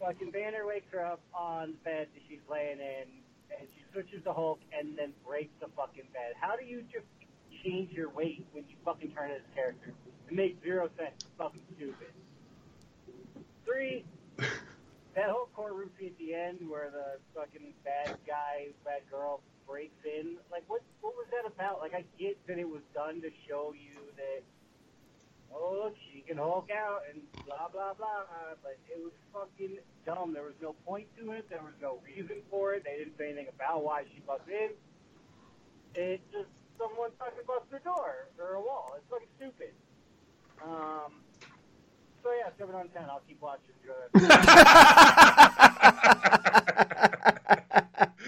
fucking 0.00 0.30
Banner 0.30 0.66
wakes 0.66 0.86
her 0.92 1.04
up 1.04 1.20
on 1.34 1.72
the 1.72 1.78
bed 1.84 2.08
that 2.12 2.22
she's 2.28 2.42
laying 2.50 2.78
in, 2.78 3.06
and 3.58 3.68
she 3.74 3.82
switches 3.92 4.22
to 4.24 4.32
Hulk 4.32 4.60
and 4.76 4.96
then 4.96 5.12
breaks 5.26 5.52
the 5.60 5.68
fucking 5.76 6.08
bed. 6.12 6.34
How 6.40 6.56
do 6.56 6.64
you 6.64 6.82
just 6.92 7.06
change 7.64 7.90
your 7.92 8.10
weight 8.10 8.46
when 8.52 8.64
you 8.68 8.76
fucking 8.84 9.10
turn 9.12 9.30
into 9.30 9.42
this 9.42 9.54
character. 9.54 9.94
It 10.28 10.34
makes 10.34 10.62
zero 10.62 10.88
sense. 10.96 11.14
It's 11.16 11.26
fucking 11.38 11.62
stupid. 11.76 12.12
Three, 13.64 14.04
that 14.38 15.28
whole 15.28 15.48
courtroom 15.54 15.90
scene 15.98 16.12
at 16.12 16.18
the 16.18 16.34
end 16.34 16.58
where 16.68 16.90
the 16.92 17.18
fucking 17.34 17.72
bad 17.84 18.18
guy, 18.26 18.68
bad 18.84 19.02
girl 19.10 19.40
breaks 19.66 19.96
in. 20.04 20.36
Like, 20.52 20.64
what 20.68 20.82
what 21.00 21.14
was 21.16 21.26
that 21.32 21.48
about? 21.48 21.80
Like, 21.80 21.94
I 21.94 22.04
get 22.18 22.36
that 22.46 22.58
it 22.58 22.68
was 22.68 22.82
done 22.92 23.20
to 23.22 23.30
show 23.48 23.72
you 23.72 23.96
that, 24.16 24.42
oh, 25.54 25.84
look, 25.84 25.94
she 26.12 26.20
can 26.20 26.36
Hulk 26.38 26.68
out 26.70 27.02
and 27.12 27.22
blah, 27.46 27.68
blah, 27.72 27.94
blah. 27.94 28.24
But 28.62 28.78
it 28.88 28.98
was 29.02 29.12
fucking 29.32 29.78
dumb. 30.06 30.32
There 30.34 30.42
was 30.42 30.54
no 30.60 30.74
point 30.86 31.06
to 31.18 31.32
it. 31.32 31.48
There 31.48 31.62
was 31.62 31.74
no 31.80 31.98
reason 32.04 32.42
for 32.50 32.74
it. 32.74 32.84
They 32.84 32.98
didn't 32.98 33.16
say 33.18 33.26
anything 33.26 33.48
about 33.54 33.84
why 33.84 34.04
she 34.12 34.20
buzzed 34.26 34.48
in. 34.48 34.70
It 35.94 36.20
just, 36.32 36.48
someone 36.78 37.10
fucking 37.18 37.44
busted 37.46 37.72
her 37.72 37.78
door 37.84 38.28
or 38.38 38.54
a 38.54 38.60
wall. 38.60 38.94
It's 38.96 39.06
fucking 39.08 39.28
stupid. 39.36 39.72
Um, 40.62 41.12
so 42.22 42.30
yeah, 42.32 42.50
7 42.58 42.74
on 42.74 42.88
10. 42.88 43.02
I'll 43.08 43.22
keep 43.26 43.40
watching. 43.40 43.74
Go 43.86 43.92
ahead. 44.14 44.34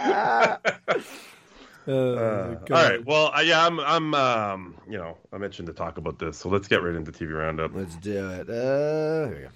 Uh, 0.08 0.56
Uh, 1.88 2.56
all 2.72 2.82
right. 2.82 3.06
Well, 3.06 3.30
I, 3.32 3.42
yeah, 3.42 3.64
I'm. 3.64 3.78
I'm. 3.78 4.12
Um, 4.12 4.74
you 4.88 4.98
know, 4.98 5.16
I 5.32 5.38
mentioned 5.38 5.66
to 5.66 5.72
talk 5.74 5.98
about 5.98 6.18
this, 6.18 6.38
so 6.38 6.48
let's 6.48 6.68
get 6.68 6.82
right 6.82 6.94
into 6.94 7.10
TV 7.12 7.36
roundup. 7.36 7.74
Let's 7.74 7.96
do 7.96 8.30
it. 8.30 8.48
Uh, 8.48 9.28
here 9.28 9.36
we 9.36 9.42
go. 9.42 9.48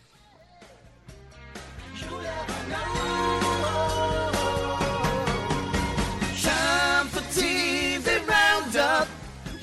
Time 6.42 7.06
for 7.08 7.20
TV 7.38 8.26
Roundup. 8.26 9.08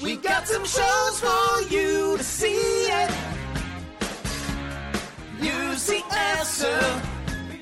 We 0.01 0.15
got 0.17 0.47
some 0.47 0.63
shows 0.65 1.19
for 1.19 1.61
you 1.73 2.17
to 2.17 2.23
see 2.23 2.55
it. 2.55 3.11
Use 5.41 5.87
the 5.87 6.01
answer. 6.11 7.01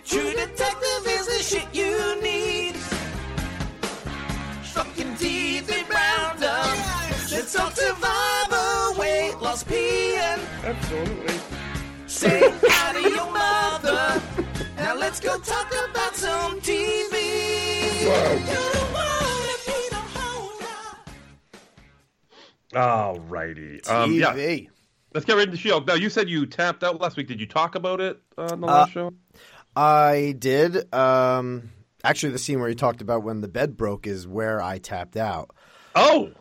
True 0.06 0.32
Detective 0.32 1.08
is 1.08 1.28
the 1.28 1.44
shit 1.44 1.68
you 1.74 2.22
need. 2.22 2.35
Let's 7.46 7.58
talk 7.58 7.76
Survivor, 7.76 9.00
weight 9.00 9.40
loss, 9.40 9.64
peeing. 9.64 10.40
Absolutely. 10.64 11.40
Say 12.08 12.42
hi 12.64 12.94
to 12.94 13.02
your 13.08 13.32
mother. 13.32 14.20
Now 14.78 14.96
let's 14.96 15.20
go 15.20 15.38
talk 15.38 15.72
about 15.88 16.16
some 16.16 16.60
TV. 16.62 18.02
You 18.02 18.08
don't 18.08 18.94
wanna 18.94 19.58
be 19.64 19.90
the 19.92 20.02
holder. 20.16 20.80
Alrighty. 22.74 23.88
Um, 23.92 24.14
yeah. 24.14 24.34
TV. 24.34 24.70
Let's 25.14 25.28
get 25.28 25.36
right 25.36 25.46
into 25.46 25.58
Shield. 25.58 25.86
Now, 25.86 25.94
you 25.94 26.10
said 26.10 26.28
you 26.28 26.48
tapped 26.48 26.84
out 26.84 27.00
last 27.00 27.16
week. 27.16 27.28
Did 27.28 27.40
you 27.40 27.46
talk 27.46 27.76
about 27.76 28.02
it 28.02 28.20
uh, 28.40 28.48
on 28.54 28.62
the 28.62 28.66
last 28.66 28.92
show? 28.92 29.14
I 29.76 30.34
did. 30.40 30.92
Um, 30.92 31.70
actually, 32.04 32.32
the 32.32 32.40
scene 32.40 32.60
where 32.60 32.70
you 32.70 32.76
talked 32.76 33.02
about 33.02 33.22
when 33.22 33.42
the 33.42 33.48
bed 33.48 33.78
broke 33.78 34.08
is 34.08 34.28
where 34.28 34.64
I 34.64 34.80
tapped 34.80 35.16
out. 35.16 35.52
Oh, 35.94 36.32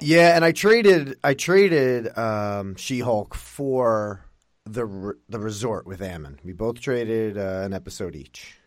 Yeah, 0.00 0.36
and 0.36 0.44
I 0.44 0.52
traded. 0.52 1.18
I 1.24 1.34
traded 1.34 2.16
um, 2.18 2.76
She-Hulk 2.76 3.34
for 3.34 4.24
the 4.64 4.84
re- 4.84 5.14
the 5.28 5.38
resort 5.38 5.86
with 5.86 6.02
Ammon. 6.02 6.38
We 6.44 6.52
both 6.52 6.80
traded 6.80 7.38
uh, 7.38 7.62
an 7.64 7.72
episode 7.72 8.14
each 8.14 8.58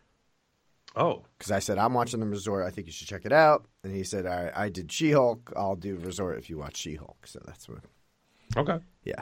oh, 0.96 1.24
because 1.38 1.52
I 1.52 1.60
said 1.60 1.78
I'm 1.78 1.94
watching 1.94 2.20
the 2.20 2.26
resort. 2.26 2.66
I 2.66 2.70
think 2.70 2.88
you 2.88 2.94
should 2.94 3.08
check 3.08 3.26
it 3.26 3.34
out, 3.34 3.66
and 3.84 3.96
he 3.96 4.04
said 4.04 4.26
I, 4.26 4.52
I 4.56 4.70
did 4.70 4.92
She-Hulk. 4.92 5.54
I'll 5.56 5.76
do 5.76 5.96
resort 5.98 6.38
if 6.38 6.50
you 6.50 6.58
watch 6.58 6.78
She-Hulk. 6.78 7.28
So 7.28 7.40
that's 7.46 7.70
what. 7.70 7.80
okay. 8.58 8.80
Yeah, 9.04 9.22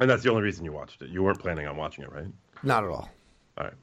And 0.00 0.10
that's 0.10 0.22
the 0.22 0.30
only 0.30 0.42
reason 0.42 0.64
you 0.64 0.72
watched 0.72 1.00
it. 1.02 1.08
You 1.08 1.22
weren't 1.22 1.38
planning 1.38 1.66
on 1.66 1.76
watching 1.76 2.04
it, 2.04 2.12
right? 2.12 2.26
not 2.62 2.84
at 2.84 2.90
all. 2.90 3.10
All 3.58 3.64
right. 3.64 3.74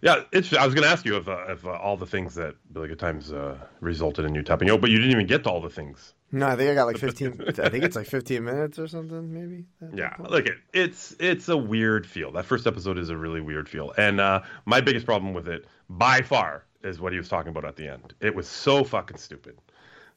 Yeah, 0.00 0.22
it's. 0.32 0.52
I 0.54 0.64
was 0.64 0.74
going 0.74 0.84
to 0.84 0.90
ask 0.90 1.04
you 1.04 1.16
if 1.16 1.28
uh, 1.28 1.44
if 1.48 1.66
uh, 1.66 1.70
all 1.70 1.96
the 1.96 2.06
things 2.06 2.34
that 2.36 2.54
Billy 2.72 2.88
Good 2.88 2.98
Times 2.98 3.32
uh, 3.32 3.58
resulted 3.80 4.24
in 4.24 4.34
you 4.34 4.42
tapping 4.42 4.70
out, 4.70 4.80
but 4.80 4.90
you 4.90 4.96
didn't 4.96 5.12
even 5.12 5.26
get 5.26 5.44
to 5.44 5.50
all 5.50 5.60
the 5.60 5.70
things. 5.70 6.14
No, 6.36 6.48
I 6.48 6.54
think 6.54 6.70
I 6.70 6.74
got 6.74 6.84
like 6.84 6.98
15. 6.98 7.44
I 7.62 7.70
think 7.70 7.82
it's 7.82 7.96
like 7.96 8.06
15 8.06 8.44
minutes 8.44 8.78
or 8.78 8.86
something, 8.86 9.32
maybe. 9.32 9.64
Yeah, 9.94 10.10
point. 10.10 10.30
look, 10.30 10.46
it 10.46 10.58
it's 10.74 11.16
it's 11.18 11.48
a 11.48 11.56
weird 11.56 12.06
feel. 12.06 12.30
That 12.30 12.44
first 12.44 12.66
episode 12.66 12.98
is 12.98 13.08
a 13.08 13.16
really 13.16 13.40
weird 13.40 13.70
feel, 13.70 13.94
and 13.96 14.20
uh, 14.20 14.42
my 14.66 14.82
biggest 14.82 15.06
problem 15.06 15.32
with 15.32 15.48
it, 15.48 15.64
by 15.88 16.20
far, 16.20 16.64
is 16.82 17.00
what 17.00 17.12
he 17.12 17.18
was 17.18 17.30
talking 17.30 17.48
about 17.48 17.64
at 17.64 17.76
the 17.76 17.88
end. 17.88 18.12
It 18.20 18.34
was 18.34 18.46
so 18.46 18.84
fucking 18.84 19.16
stupid. 19.16 19.56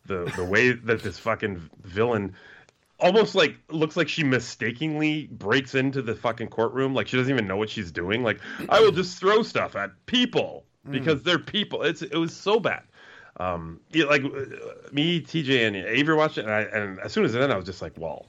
The 0.07 0.29
the 0.35 0.43
way 0.43 0.71
that 0.87 1.01
this 1.03 1.17
fucking 1.17 1.69
villain 1.83 2.35
almost 2.99 3.33
like 3.33 3.55
looks 3.69 3.95
like 3.95 4.09
she 4.09 4.25
mistakenly 4.25 5.27
breaks 5.27 5.73
into 5.73 6.01
the 6.01 6.13
fucking 6.13 6.49
courtroom 6.49 6.93
like 6.93 7.07
she 7.07 7.15
doesn't 7.15 7.31
even 7.31 7.47
know 7.47 7.55
what 7.55 7.69
she's 7.69 7.93
doing 7.93 8.23
like 8.23 8.41
i 8.67 8.77
will 8.81 8.91
just 8.91 9.17
throw 9.17 9.41
stuff 9.41 9.73
at 9.73 9.89
people 10.05 10.65
because 10.91 11.23
they're 11.23 11.39
people 11.39 11.81
it's 11.81 12.01
it 12.01 12.17
was 12.17 12.35
so 12.35 12.59
bad 12.59 12.83
um 13.39 13.79
yeah, 13.91 14.05
like 14.05 14.23
uh, 14.23 14.29
me 14.91 15.21
tj 15.21 15.65
and 15.67 15.75
avery 15.75 16.15
watched 16.15 16.37
it 16.37 16.45
and, 16.45 16.53
I, 16.53 16.61
and 16.61 16.99
as 16.99 17.11
soon 17.11 17.25
as 17.25 17.33
it 17.33 17.37
ended 17.37 17.51
i 17.51 17.55
was 17.55 17.65
just 17.65 17.81
like 17.81 17.93
well 17.97 18.25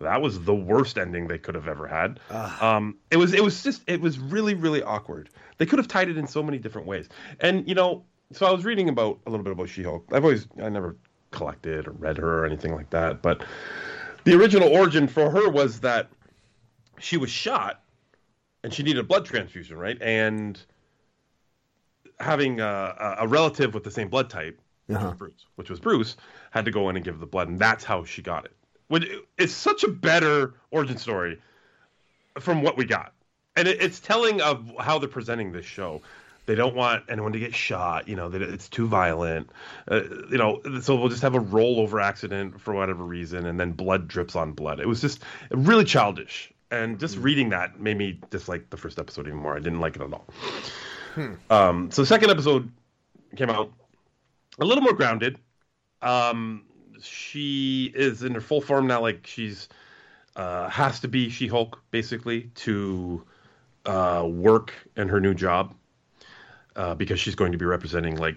that 0.00 0.22
was 0.22 0.40
the 0.44 0.54
worst 0.54 0.96
ending 0.96 1.26
they 1.26 1.38
could 1.38 1.56
have 1.56 1.66
ever 1.66 1.86
had. 1.88 2.20
Um 2.60 2.96
it 3.10 3.16
was 3.16 3.34
it 3.34 3.42
was 3.42 3.64
just 3.64 3.82
it 3.88 4.00
was 4.00 4.18
really 4.18 4.54
really 4.54 4.80
awkward. 4.80 5.28
They 5.56 5.66
could 5.66 5.80
have 5.80 5.88
tied 5.88 6.08
it 6.08 6.16
in 6.16 6.28
so 6.28 6.40
many 6.40 6.56
different 6.56 6.86
ways. 6.86 7.08
And 7.40 7.68
you 7.68 7.74
know 7.74 8.04
so 8.30 8.46
i 8.46 8.52
was 8.52 8.64
reading 8.64 8.88
about 8.88 9.18
a 9.26 9.30
little 9.30 9.42
bit 9.42 9.52
about 9.52 9.68
she-hulk. 9.68 10.04
I've 10.12 10.24
always 10.24 10.46
i 10.62 10.68
never 10.68 10.96
collected 11.30 11.88
or 11.88 11.92
read 11.92 12.16
her 12.16 12.40
or 12.40 12.46
anything 12.46 12.74
like 12.74 12.88
that 12.90 13.20
but 13.20 13.42
the 14.24 14.34
original 14.34 14.68
origin 14.68 15.06
for 15.08 15.30
her 15.30 15.48
was 15.48 15.80
that 15.80 16.08
she 16.98 17.16
was 17.16 17.30
shot 17.30 17.82
and 18.62 18.72
she 18.72 18.82
needed 18.82 19.00
a 19.00 19.04
blood 19.04 19.24
transfusion, 19.24 19.78
right? 19.78 20.00
And 20.00 20.60
having 22.20 22.60
a, 22.60 23.16
a 23.20 23.26
relative 23.26 23.74
with 23.74 23.84
the 23.84 23.90
same 23.90 24.08
blood 24.08 24.30
type, 24.30 24.60
which, 24.86 24.98
was 25.04 25.14
Bruce, 25.18 25.46
which 25.56 25.70
was 25.70 25.80
Bruce, 25.80 26.16
had 26.50 26.64
to 26.64 26.70
go 26.70 26.88
in 26.88 26.96
and 26.96 27.04
give 27.04 27.20
the 27.20 27.26
blood, 27.26 27.48
and 27.48 27.58
that's 27.58 27.84
how 27.84 28.04
she 28.04 28.22
got 28.22 28.44
it. 28.44 28.52
Which 28.88 29.08
it's 29.36 29.52
such 29.52 29.84
a 29.84 29.88
better 29.88 30.54
origin 30.70 30.96
story 30.96 31.40
from 32.40 32.62
what 32.62 32.76
we 32.76 32.84
got, 32.84 33.12
and 33.56 33.68
it, 33.68 33.82
it's 33.82 34.00
telling 34.00 34.40
of 34.40 34.70
how 34.78 34.98
they're 34.98 35.08
presenting 35.08 35.52
this 35.52 35.66
show. 35.66 36.00
They 36.46 36.54
don't 36.54 36.74
want 36.74 37.04
anyone 37.10 37.32
to 37.34 37.38
get 37.38 37.54
shot. 37.54 38.08
You 38.08 38.16
know, 38.16 38.30
that 38.30 38.40
it's 38.40 38.70
too 38.70 38.86
violent. 38.86 39.50
Uh, 39.86 40.04
you 40.30 40.38
know, 40.38 40.62
so 40.80 40.96
we'll 40.96 41.10
just 41.10 41.20
have 41.20 41.34
a 41.34 41.40
rollover 41.40 42.02
accident 42.02 42.58
for 42.58 42.72
whatever 42.72 43.04
reason, 43.04 43.44
and 43.44 43.60
then 43.60 43.72
blood 43.72 44.08
drips 44.08 44.34
on 44.34 44.52
blood. 44.52 44.80
It 44.80 44.88
was 44.88 45.02
just 45.02 45.22
really 45.50 45.84
childish, 45.84 46.50
and 46.70 46.98
just 46.98 47.18
reading 47.18 47.50
that 47.50 47.78
made 47.78 47.98
me 47.98 48.18
dislike 48.30 48.70
the 48.70 48.78
first 48.78 48.98
episode 48.98 49.26
even 49.26 49.38
more. 49.38 49.54
I 49.54 49.58
didn't 49.58 49.80
like 49.80 49.96
it 49.96 50.00
at 50.00 50.10
all. 50.10 50.26
Um, 51.50 51.90
so 51.90 52.02
the 52.02 52.06
second 52.06 52.30
episode 52.30 52.70
came 53.36 53.50
out 53.50 53.72
a 54.60 54.64
little 54.64 54.82
more 54.82 54.92
grounded. 54.92 55.38
Um, 56.02 56.64
she 57.02 57.92
is 57.94 58.22
in 58.22 58.34
her 58.34 58.40
full 58.40 58.60
form 58.60 58.86
now. 58.86 59.00
Like 59.00 59.26
she's 59.26 59.68
uh, 60.36 60.68
has 60.68 61.00
to 61.00 61.08
be 61.08 61.28
She 61.28 61.46
Hulk 61.46 61.82
basically 61.90 62.50
to 62.56 63.24
uh, 63.86 64.26
work 64.28 64.72
in 64.96 65.08
her 65.08 65.20
new 65.20 65.34
job 65.34 65.74
uh, 66.76 66.94
because 66.94 67.18
she's 67.20 67.34
going 67.34 67.52
to 67.52 67.58
be 67.58 67.64
representing 67.64 68.16
like 68.16 68.36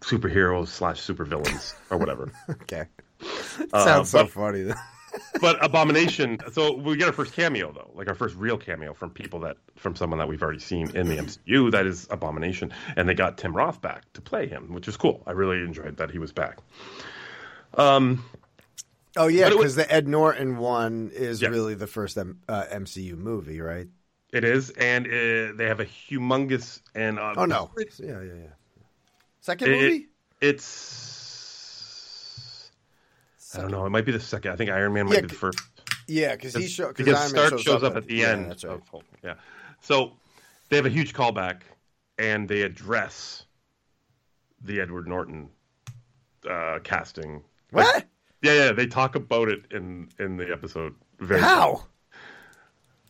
superheroes 0.00 0.68
slash 0.68 1.00
supervillains 1.00 1.74
or 1.90 1.98
whatever. 1.98 2.32
Okay. 2.50 2.84
Uh, 3.72 3.84
Sounds 3.84 4.10
so 4.10 4.26
funny. 4.26 4.70
but 5.40 5.62
Abomination. 5.64 6.38
So 6.52 6.76
we 6.76 6.96
get 6.96 7.06
our 7.08 7.12
first 7.12 7.32
cameo 7.32 7.72
though, 7.72 7.90
like 7.94 8.08
our 8.08 8.14
first 8.14 8.36
real 8.36 8.56
cameo 8.58 8.94
from 8.94 9.10
people 9.10 9.40
that 9.40 9.56
from 9.76 9.96
someone 9.96 10.18
that 10.18 10.28
we've 10.28 10.42
already 10.42 10.58
seen 10.60 10.94
in 10.96 11.08
the 11.08 11.16
MCU. 11.16 11.70
That 11.70 11.86
is 11.86 12.06
Abomination, 12.10 12.72
and 12.96 13.08
they 13.08 13.14
got 13.14 13.38
Tim 13.38 13.54
Roth 13.56 13.80
back 13.80 14.10
to 14.14 14.20
play 14.20 14.46
him, 14.46 14.72
which 14.72 14.86
was 14.86 14.96
cool. 14.96 15.22
I 15.26 15.32
really 15.32 15.58
enjoyed 15.58 15.96
that 15.98 16.10
he 16.10 16.18
was 16.18 16.32
back. 16.32 16.58
Um, 17.74 18.24
Oh 19.16 19.26
yeah, 19.26 19.48
it 19.48 19.50
because 19.56 19.74
the 19.74 19.90
Ed 19.92 20.06
Norton 20.06 20.56
one 20.56 21.10
is 21.12 21.42
Yeah. 21.42 21.48
really 21.48 21.74
the 21.74 21.88
first 21.88 22.16
M- 22.16 22.38
uh, 22.48 22.64
MCU 22.72 23.16
movie, 23.16 23.60
right? 23.60 23.88
it 24.32 24.44
is, 24.44 24.70
and 24.70 25.06
uh, 25.08 25.56
they 25.56 25.66
have 25.66 25.80
a 25.80 25.84
humongous 25.84 26.80
and 26.94 27.18
uh, 27.18 27.34
Oh 27.36 27.44
no, 27.46 27.70
yeah, 27.98 28.06
yeah, 28.20 28.22
yeah. 28.22 28.46
Second 29.40 29.72
It- 29.72 29.82
movie? 29.82 30.06
It's 30.40 31.19
I 33.54 33.60
don't 33.62 33.70
know. 33.70 33.84
It 33.86 33.90
might 33.90 34.04
be 34.04 34.12
the 34.12 34.20
second. 34.20 34.52
I 34.52 34.56
think 34.56 34.70
Iron 34.70 34.92
Man 34.92 35.06
might 35.06 35.16
Yeah, 35.16 35.20
be 35.22 35.26
the 35.28 35.34
first. 35.34 35.58
yeah, 36.06 36.34
because 36.36 36.54
he 36.54 36.68
show, 36.68 36.88
because 36.88 37.06
Iron 37.08 37.18
Man 37.18 37.28
Stark 37.30 37.50
shows, 37.50 37.62
shows 37.62 37.82
up 37.82 37.96
at 37.96 38.06
the 38.06 38.16
yeah, 38.16 38.28
end. 38.28 38.50
That's 38.50 38.64
right. 38.64 38.80
of 38.92 39.02
Yeah. 39.24 39.34
So 39.80 40.12
they 40.68 40.76
have 40.76 40.86
a 40.86 40.90
huge 40.90 41.14
callback, 41.14 41.62
and 42.18 42.48
they 42.48 42.62
address 42.62 43.44
the 44.62 44.80
Edward 44.80 45.08
Norton 45.08 45.48
uh, 46.48 46.78
casting. 46.84 47.42
What? 47.70 48.04
Yeah, 48.42 48.52
yeah. 48.66 48.72
They 48.72 48.86
talk 48.86 49.14
about 49.16 49.48
it 49.48 49.64
in 49.70 50.08
in 50.18 50.36
the 50.36 50.50
episode. 50.52 50.94
Very 51.18 51.40
How? 51.40 51.84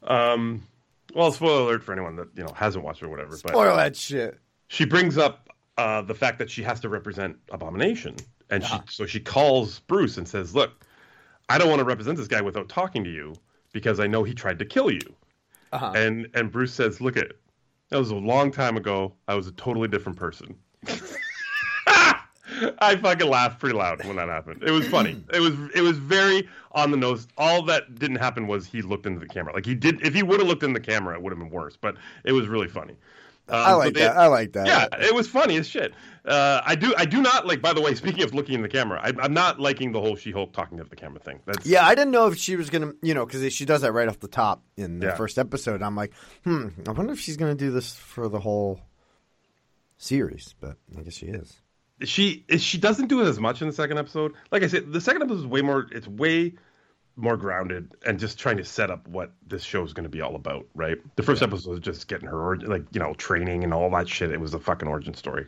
Um. 0.03 0.66
Well, 1.14 1.32
spoiler 1.32 1.62
alert 1.62 1.82
for 1.82 1.93
anyone 1.93 2.16
that 2.16 2.28
you 2.36 2.45
know 2.45 2.53
hasn't 2.55 2.84
watched 2.84 3.03
or 3.03 3.09
whatever. 3.09 3.30
But 3.30 3.51
Spoil 3.51 3.76
that 3.76 3.97
shit. 3.97 4.38
she 4.68 4.84
brings 4.84 5.18
up 5.18 5.49
uh, 5.76 6.03
the 6.03 6.14
fact 6.14 6.38
that 6.38 6.51
she 6.51 6.62
has 6.62 6.80
to 6.80 6.88
represent 6.88 7.36
Abomination, 7.51 8.14
and 8.51 8.64
she 8.64 8.76
so 8.88 9.07
she 9.07 9.20
calls 9.20 9.80
Bruce 9.80 10.16
and 10.18 10.26
says, 10.28 10.55
"Look, 10.55 10.86
I 11.48 11.59
don't 11.59 11.68
want 11.68 11.80
to 11.80 11.84
represent 11.84 12.16
this 12.16 12.28
guy 12.28 12.40
without 12.40 12.68
talking 12.68 13.05
to 13.05 13.11
you 13.11 13.34
because 13.72 14.01
I 14.01 14.07
know 14.07 14.22
he 14.22 14.34
tried 14.34 14.59
to 14.59 14.64
kill 14.64 14.90
you. 14.90 15.01
Uh-huh. 15.72 15.92
And 15.94 16.28
and 16.34 16.51
Bruce 16.51 16.72
says, 16.72 17.01
"Look 17.01 17.16
at 17.16 17.32
that 17.90 17.98
was 17.98 18.11
a 18.11 18.16
long 18.16 18.51
time 18.51 18.76
ago. 18.76 19.14
I 19.28 19.34
was 19.34 19.46
a 19.46 19.53
totally 19.53 19.88
different 19.88 20.18
person." 20.18 20.57
I 22.78 22.96
fucking 22.96 23.28
laughed 23.28 23.59
pretty 23.59 23.76
loud 23.76 24.05
when 24.05 24.16
that 24.16 24.28
happened. 24.28 24.62
It 24.62 24.70
was 24.70 24.86
funny. 24.86 25.22
It 25.32 25.40
was 25.40 25.55
it 25.74 25.82
was 25.82 25.98
very 25.98 26.48
on 26.72 26.90
the 26.90 26.96
nose. 26.96 27.28
All 27.38 27.62
that 27.62 27.98
didn't 27.98 28.16
happen 28.16 28.46
was 28.46 28.66
he 28.66 28.82
looked 28.82 29.07
into 29.07 29.20
the 29.20 29.26
camera. 29.26 29.55
Like 29.55 29.66
he 29.66 29.74
did. 29.74 30.05
If 30.05 30.14
he 30.14 30.22
would 30.22 30.40
have 30.40 30.48
looked 30.48 30.62
in 30.62 30.72
the 30.72 30.80
camera, 30.80 31.14
it 31.14 31.22
would 31.22 31.30
have 31.30 31.38
been 31.38 31.51
worse. 31.51 31.76
But 31.76 31.96
it 32.24 32.32
was 32.32 32.48
really 32.48 32.68
funny. 32.68 32.96
Um, 33.51 33.59
I 33.66 33.72
like 33.74 33.94
they- 33.94 34.01
that. 34.01 34.16
I 34.16 34.26
like 34.28 34.53
that. 34.53 34.66
yeah, 34.66 34.86
it 35.07 35.14
was 35.14 35.26
funny 35.28 35.57
as 35.57 35.68
shit. 35.68 35.92
Uh, 36.24 36.61
I 36.64 36.74
do. 36.74 36.94
I 36.98 37.07
do 37.07 37.22
not 37.22 37.46
like. 37.46 37.62
By 37.62 37.72
the 37.72 37.80
way, 37.80 37.94
speaking 37.94 38.22
of 38.22 38.34
looking 38.34 38.55
in 38.55 38.62
the 38.62 38.68
camera, 38.68 39.01
I, 39.03 39.12
I'm 39.22 39.32
not 39.32 39.59
liking 39.59 39.92
the 39.92 40.01
whole 40.01 40.16
She-Hulk 40.16 40.53
talking 40.53 40.76
to 40.78 40.84
the 40.84 40.94
camera 40.94 41.18
thing. 41.18 41.40
That's 41.46 41.64
Yeah, 41.66 41.86
I 41.86 41.94
didn't 41.94 42.11
know 42.12 42.26
if 42.26 42.36
she 42.36 42.57
was 42.57 42.68
gonna, 42.70 42.92
you 43.03 43.14
know, 43.14 43.24
because 43.24 43.53
she 43.53 43.64
does 43.64 43.80
that 43.80 43.92
right 43.92 44.07
off 44.07 44.20
the 44.20 44.28
top 44.28 44.62
in 44.76 44.98
the 45.01 45.07
Yeah. 45.07 45.14
first 45.16 45.38
episode. 45.38 45.82
I'm 45.82 45.96
like, 45.96 46.12
hmm, 46.44 46.68
I 46.86 46.90
wonder 46.92 47.12
if 47.14 47.20
she's 47.20 47.36
gonna 47.38 47.55
do 47.55 47.70
this 47.70 47.94
for 47.94 48.28
the 48.28 48.38
whole 48.38 48.80
series. 49.98 50.55
But 50.61 50.76
I 50.98 51.03
guess 51.03 51.14
she 51.14 51.26
is. 51.26 51.57
she 52.05 52.44
she 52.59 52.78
doesn't 52.78 53.09
do 53.09 53.20
it 53.22 53.26
as 53.26 53.40
much 53.40 53.62
in 53.62 53.68
the 53.68 53.74
second 53.74 53.98
episode. 53.98 54.34
Like 54.51 54.62
I 54.62 54.66
said, 54.68 54.92
the 54.92 55.01
second 55.01 55.22
episode 55.22 55.40
is 55.40 55.46
way 55.46 55.62
more. 55.62 55.86
It's 55.90 56.07
way 56.07 56.55
more 57.21 57.37
grounded 57.37 57.95
and 58.07 58.18
just 58.18 58.39
trying 58.39 58.57
to 58.57 58.64
set 58.64 58.91
up 58.91 59.07
what 59.09 59.33
this 59.47 59.62
show 59.62 59.85
is 59.85 59.93
going 59.93 60.05
to 60.05 60.11
be 60.11 60.21
all 60.21 60.35
about. 60.35 60.66
Right. 60.75 60.99
The 61.16 61.23
first 61.23 61.43
episode 61.43 61.71
was 61.71 61.81
just 61.81 62.09
getting 62.09 62.29
her 62.29 62.57
like 62.57 62.85
you 62.93 63.01
know 63.01 63.14
training 63.14 63.64
and 63.64 63.75
all 63.75 63.91
that 63.91 64.09
shit. 64.09 64.31
It 64.31 64.41
was 64.41 64.55
a 64.55 64.59
fucking 64.59 64.89
origin 64.89 65.14
story. 65.14 65.47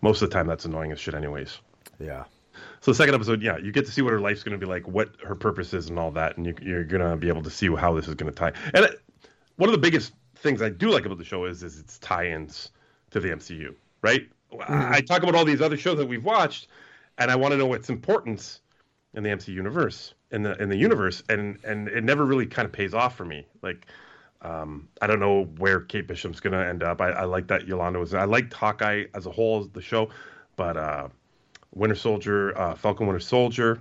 Most 0.00 0.22
of 0.22 0.30
the 0.30 0.34
time, 0.34 0.46
that's 0.46 0.64
annoying 0.64 0.92
as 0.92 1.00
shit, 1.00 1.14
anyways. 1.14 1.58
Yeah. 1.98 2.24
So 2.80 2.90
the 2.90 2.94
second 2.94 3.14
episode, 3.14 3.42
yeah, 3.42 3.58
you 3.58 3.72
get 3.72 3.86
to 3.86 3.92
see 3.92 4.02
what 4.02 4.12
her 4.12 4.20
life's 4.20 4.42
going 4.42 4.58
to 4.58 4.64
be 4.64 4.70
like, 4.70 4.86
what 4.86 5.10
her 5.24 5.34
purpose 5.34 5.74
is, 5.74 5.88
and 5.88 5.98
all 5.98 6.10
that, 6.12 6.36
and 6.36 6.46
you, 6.46 6.54
you're 6.62 6.84
going 6.84 7.02
to 7.02 7.16
be 7.16 7.28
able 7.28 7.42
to 7.42 7.50
see 7.50 7.74
how 7.74 7.94
this 7.94 8.08
is 8.08 8.14
going 8.14 8.32
to 8.32 8.36
tie. 8.36 8.52
And 8.74 8.84
it, 8.84 9.00
one 9.56 9.68
of 9.68 9.72
the 9.72 9.80
biggest 9.80 10.12
things 10.36 10.62
I 10.62 10.68
do 10.68 10.90
like 10.90 11.06
about 11.06 11.18
the 11.18 11.24
show 11.24 11.46
is 11.46 11.62
is 11.62 11.78
its 11.78 11.98
tie-ins 11.98 12.70
to 13.10 13.20
the 13.20 13.28
MCU. 13.28 13.74
Right? 14.02 14.28
I 14.68 14.96
I 14.96 15.00
talk 15.00 15.22
about 15.22 15.34
all 15.34 15.44
these 15.44 15.60
other 15.60 15.76
shows 15.76 15.98
that 15.98 16.06
we've 16.06 16.24
watched, 16.24 16.68
and 17.18 17.30
I 17.30 17.36
want 17.36 17.52
to 17.52 17.58
know 17.58 17.72
its 17.72 17.88
importance 17.88 18.60
in 19.16 19.22
the 19.22 19.30
MC 19.30 19.52
universe, 19.52 20.14
in 20.30 20.42
the 20.42 20.60
in 20.62 20.68
the 20.68 20.76
universe, 20.76 21.22
and 21.28 21.58
and 21.64 21.88
it 21.88 22.04
never 22.04 22.24
really 22.24 22.46
kind 22.46 22.66
of 22.66 22.72
pays 22.72 22.94
off 22.94 23.16
for 23.16 23.24
me. 23.24 23.46
Like. 23.62 23.86
Um, 24.42 24.86
I 25.00 25.06
don't 25.06 25.18
know 25.18 25.44
where 25.56 25.80
Kate 25.80 26.06
Bishop's 26.06 26.40
gonna 26.40 26.62
end 26.62 26.82
up. 26.82 27.00
I, 27.00 27.08
I 27.08 27.24
like 27.24 27.48
that 27.48 27.62
Yelena 27.62 27.98
was. 27.98 28.12
I 28.12 28.26
liked 28.26 28.52
Hawkeye 28.52 29.06
as 29.14 29.24
a 29.26 29.30
whole, 29.30 29.60
as 29.60 29.70
the 29.70 29.80
show, 29.80 30.10
but 30.56 30.76
uh, 30.76 31.08
Winter 31.74 31.96
Soldier, 31.96 32.56
uh, 32.56 32.74
Falcon 32.74 33.06
Winter 33.06 33.18
Soldier. 33.18 33.80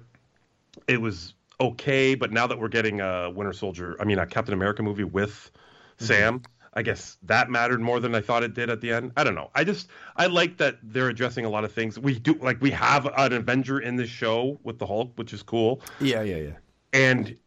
It 0.88 1.00
was 1.00 1.34
okay, 1.60 2.16
but 2.16 2.32
now 2.32 2.48
that 2.48 2.58
we're 2.58 2.70
getting 2.70 3.02
a 3.02 3.30
Winter 3.30 3.54
Soldier, 3.54 3.98
I 4.00 4.06
mean 4.06 4.18
a 4.18 4.26
Captain 4.26 4.54
America 4.54 4.82
movie 4.82 5.04
with 5.04 5.52
Sam, 5.98 6.42
I 6.76 6.82
guess 6.82 7.18
that 7.24 7.50
mattered 7.50 7.80
more 7.80 8.00
than 8.00 8.14
I 8.16 8.22
thought 8.22 8.44
it 8.44 8.54
did 8.54 8.70
at 8.70 8.82
the 8.82 8.92
end. 8.92 9.14
I 9.16 9.24
don't 9.24 9.36
know. 9.36 9.50
I 9.56 9.64
just 9.64 9.90
I 10.18 10.26
like 10.26 10.58
that 10.58 10.78
they're 10.84 11.10
addressing 11.10 11.46
a 11.46 11.50
lot 11.50 11.64
of 11.64 11.72
things. 11.72 11.98
We 11.98 12.20
do 12.20 12.34
like 12.36 12.62
we 12.62 12.72
have 12.72 13.06
an 13.06 13.34
Avenger 13.34 13.80
in 13.80 13.96
this 13.96 14.10
show 14.10 14.60
with 14.64 14.78
the 14.78 14.86
Hulk, 14.86 15.14
which 15.16 15.34
is 15.34 15.42
cool, 15.42 15.82
Yeah, 16.00 16.22
yeah, 16.22 16.38
yeah. 16.38 16.52
and 16.92 17.38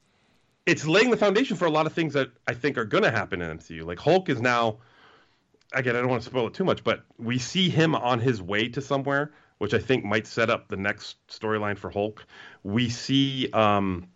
it's 0.66 0.86
laying 0.86 1.10
the 1.10 1.16
foundation 1.16 1.56
for 1.56 1.66
a 1.66 1.70
lot 1.70 1.86
of 1.86 1.92
things 1.92 2.12
that 2.14 2.30
I 2.46 2.54
think 2.54 2.76
are 2.78 2.84
going 2.84 3.04
to 3.04 3.10
happen 3.10 3.40
in 3.42 3.58
MCU. 3.58 3.84
Like 3.84 3.98
Hulk 3.98 4.28
is 4.28 4.40
now 4.40 4.78
again, 5.72 5.96
I 5.96 6.00
don't 6.00 6.08
want 6.08 6.22
to 6.22 6.28
spoil 6.28 6.46
it 6.46 6.54
too 6.54 6.64
much, 6.64 6.82
but 6.82 7.04
we 7.18 7.38
see 7.38 7.68
him 7.68 7.94
on 7.94 8.20
his 8.20 8.40
way 8.40 8.68
to 8.68 8.80
somewhere, 8.80 9.32
which 9.58 9.74
I 9.74 9.78
think 9.78 10.04
might 10.04 10.26
set 10.26 10.50
up 10.50 10.68
the 10.68 10.76
next 10.76 11.16
storyline 11.28 11.76
for 11.76 11.90
Hulk. 11.90 12.24
We 12.62 12.88
see 12.88 13.50
um, 13.52 14.08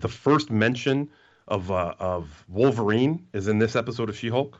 the 0.00 0.08
first 0.08 0.50
mention 0.50 1.10
of 1.50 1.70
uh, 1.70 1.94
of 1.98 2.44
Wolverine 2.48 3.26
is 3.32 3.48
in 3.48 3.58
this 3.58 3.76
episode 3.76 4.08
of 4.08 4.16
She-Hulk. 4.16 4.58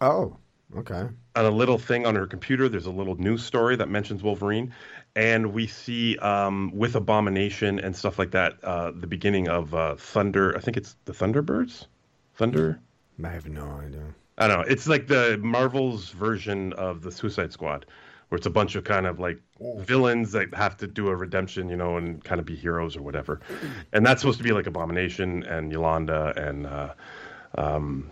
Oh, 0.00 0.36
okay. 0.76 1.06
On 1.36 1.44
a 1.44 1.50
little 1.50 1.78
thing 1.78 2.04
on 2.06 2.16
her 2.16 2.26
computer, 2.26 2.68
there's 2.68 2.86
a 2.86 2.90
little 2.90 3.14
news 3.16 3.44
story 3.44 3.76
that 3.76 3.88
mentions 3.88 4.22
Wolverine, 4.22 4.74
and 5.14 5.52
we 5.54 5.66
see 5.66 6.18
um, 6.18 6.72
with 6.74 6.96
Abomination 6.96 7.78
and 7.78 7.94
stuff 7.96 8.18
like 8.18 8.32
that 8.32 8.62
uh, 8.64 8.90
the 8.90 9.06
beginning 9.06 9.48
of 9.48 9.74
uh, 9.74 9.94
Thunder. 9.94 10.56
I 10.56 10.60
think 10.60 10.76
it's 10.76 10.96
the 11.04 11.12
Thunderbirds. 11.12 11.86
Thunder. 12.34 12.80
I 13.22 13.28
have 13.28 13.48
no 13.48 13.66
idea. 13.84 14.02
I 14.38 14.48
don't 14.48 14.60
know. 14.60 14.64
It's 14.66 14.88
like 14.88 15.06
the 15.06 15.38
Marvel's 15.42 16.10
version 16.10 16.72
of 16.72 17.02
the 17.02 17.12
Suicide 17.12 17.52
Squad, 17.52 17.86
where 18.30 18.36
it's 18.36 18.46
a 18.46 18.50
bunch 18.50 18.76
of 18.76 18.84
kind 18.84 19.06
of 19.06 19.18
like 19.18 19.38
villains 19.78 20.32
that 20.32 20.54
have 20.54 20.76
to 20.76 20.86
do 20.86 21.08
a 21.08 21.16
redemption, 21.16 21.68
you 21.68 21.76
know, 21.76 21.96
and 21.96 22.22
kind 22.24 22.38
of 22.38 22.46
be 22.46 22.54
heroes 22.54 22.96
or 22.96 23.02
whatever. 23.02 23.40
And 23.92 24.06
that's 24.06 24.20
supposed 24.20 24.38
to 24.38 24.44
be 24.44 24.52
like 24.52 24.66
Abomination 24.66 25.42
and 25.42 25.72
Yelena 25.72 26.36
and 26.36 26.66
uh, 26.66 26.94
um, 27.58 28.08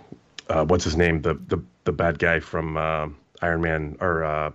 uh, 0.49 0.65
what's 0.65 0.85
his 0.85 0.97
name, 0.97 1.23
the 1.23 1.35
the 1.35 1.63
the 1.85 1.93
bad 1.93 2.19
guy 2.19 2.41
from 2.41 2.77
uh, 2.77 3.09
Iron 3.43 3.61
Man 3.61 3.97
or 4.01 4.25
uh, 4.25 4.51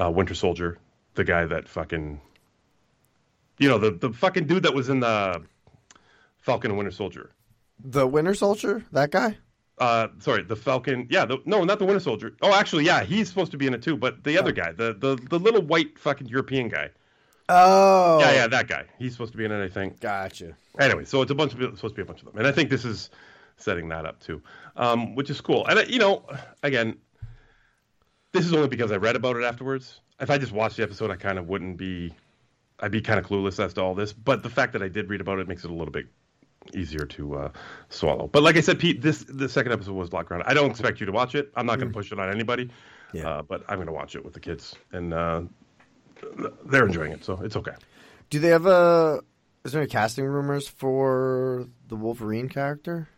uh, 0.00 0.10
Winter 0.10 0.34
Soldier, 0.34 0.78
the 1.14 1.24
guy 1.24 1.46
that 1.46 1.68
fucking, 1.68 2.20
you 3.58 3.68
know, 3.68 3.78
the 3.78 3.92
the 3.92 4.12
fucking 4.12 4.46
dude 4.46 4.64
that 4.64 4.74
was 4.74 4.88
in 4.88 5.00
the 5.00 5.40
Falcon 6.38 6.72
and 6.72 6.78
Winter 6.78 6.90
Soldier. 6.90 7.30
The 7.82 8.08
Winter 8.08 8.34
Soldier, 8.34 8.84
that 8.90 9.12
guy. 9.12 9.38
Uh, 9.80 10.08
sorry, 10.18 10.42
the 10.42 10.56
Falcon. 10.56 11.06
Yeah, 11.10 11.24
the, 11.24 11.38
no, 11.46 11.64
not 11.64 11.78
the 11.78 11.86
Winter 11.86 12.00
Soldier. 12.00 12.34
Oh, 12.42 12.52
actually, 12.52 12.84
yeah, 12.84 13.02
he's 13.02 13.28
supposed 13.28 13.50
to 13.52 13.56
be 13.56 13.66
in 13.66 13.72
it 13.72 13.82
too. 13.82 13.96
But 13.96 14.22
the 14.24 14.38
other 14.38 14.52
guy, 14.52 14.72
the 14.72 14.92
the 14.92 15.16
the 15.16 15.38
little 15.38 15.62
white 15.62 15.98
fucking 15.98 16.28
European 16.28 16.68
guy. 16.68 16.90
Oh, 17.48 18.20
Yeah, 18.20 18.32
yeah, 18.32 18.46
that 18.46 18.68
guy. 18.68 18.84
He's 18.98 19.12
supposed 19.12 19.32
to 19.32 19.38
be 19.38 19.44
in 19.44 19.50
it, 19.50 19.64
I 19.64 19.68
think. 19.68 19.98
Gotcha. 19.98 20.54
Anyway, 20.78 21.04
so 21.04 21.20
it's 21.22 21.30
a 21.32 21.34
bunch 21.34 21.54
of 21.54 21.60
it's 21.62 21.76
supposed 21.78 21.94
to 21.94 21.96
be 21.96 22.02
a 22.02 22.04
bunch 22.04 22.20
of 22.20 22.26
them, 22.26 22.38
and 22.38 22.46
I 22.46 22.52
think 22.52 22.70
this 22.70 22.84
is 22.84 23.10
setting 23.56 23.88
that 23.88 24.04
up 24.06 24.20
too, 24.20 24.42
um, 24.76 25.14
which 25.14 25.30
is 25.30 25.40
cool. 25.40 25.66
And 25.66 25.78
uh, 25.78 25.84
you 25.88 25.98
know, 25.98 26.24
again, 26.62 26.98
this 28.32 28.44
is 28.44 28.52
only 28.52 28.68
because 28.68 28.92
I 28.92 28.96
read 28.96 29.16
about 29.16 29.36
it 29.36 29.44
afterwards. 29.44 30.00
If 30.20 30.30
I 30.30 30.36
just 30.36 30.52
watched 30.52 30.76
the 30.76 30.82
episode, 30.82 31.10
I 31.10 31.16
kind 31.16 31.38
of 31.38 31.48
wouldn't 31.48 31.78
be. 31.78 32.14
I'd 32.78 32.92
be 32.92 33.00
kind 33.00 33.18
of 33.18 33.26
clueless 33.26 33.62
as 33.62 33.74
to 33.74 33.82
all 33.82 33.94
this. 33.94 34.12
But 34.12 34.42
the 34.42 34.50
fact 34.50 34.74
that 34.74 34.82
I 34.82 34.88
did 34.88 35.08
read 35.08 35.20
about 35.20 35.38
it 35.38 35.48
makes 35.48 35.64
it 35.64 35.70
a 35.70 35.74
little 35.74 35.92
bit 35.92 36.06
easier 36.74 37.04
to 37.06 37.36
uh, 37.36 37.50
swallow. 37.88 38.28
But 38.28 38.42
like 38.42 38.56
I 38.56 38.60
said, 38.60 38.78
Pete, 38.78 39.02
this 39.02 39.24
the 39.24 39.48
second 39.48 39.72
episode 39.72 39.94
was 39.94 40.10
block 40.10 40.26
ground. 40.26 40.44
I 40.46 40.54
don't 40.54 40.70
expect 40.70 41.00
you 41.00 41.06
to 41.06 41.12
watch 41.12 41.34
it. 41.34 41.50
I'm 41.56 41.66
not 41.66 41.78
going 41.78 41.88
to 41.88 41.94
push 41.94 42.12
it 42.12 42.18
on 42.18 42.30
anybody. 42.30 42.70
Yeah. 43.12 43.28
Uh, 43.28 43.42
but 43.42 43.64
I'm 43.68 43.76
going 43.76 43.86
to 43.86 43.92
watch 43.92 44.14
it 44.14 44.24
with 44.24 44.34
the 44.34 44.40
kids, 44.40 44.74
and 44.92 45.12
uh, 45.12 45.42
they're 46.66 46.86
enjoying 46.86 47.12
it, 47.12 47.24
so 47.24 47.40
it's 47.42 47.56
okay. 47.56 47.74
Do 48.30 48.38
they 48.38 48.48
have 48.48 48.66
a? 48.66 49.20
Is 49.64 49.72
there 49.72 49.82
any 49.82 49.90
casting 49.90 50.24
rumors 50.24 50.68
for 50.68 51.66
the 51.88 51.96
Wolverine 51.96 52.48
character? 52.48 53.08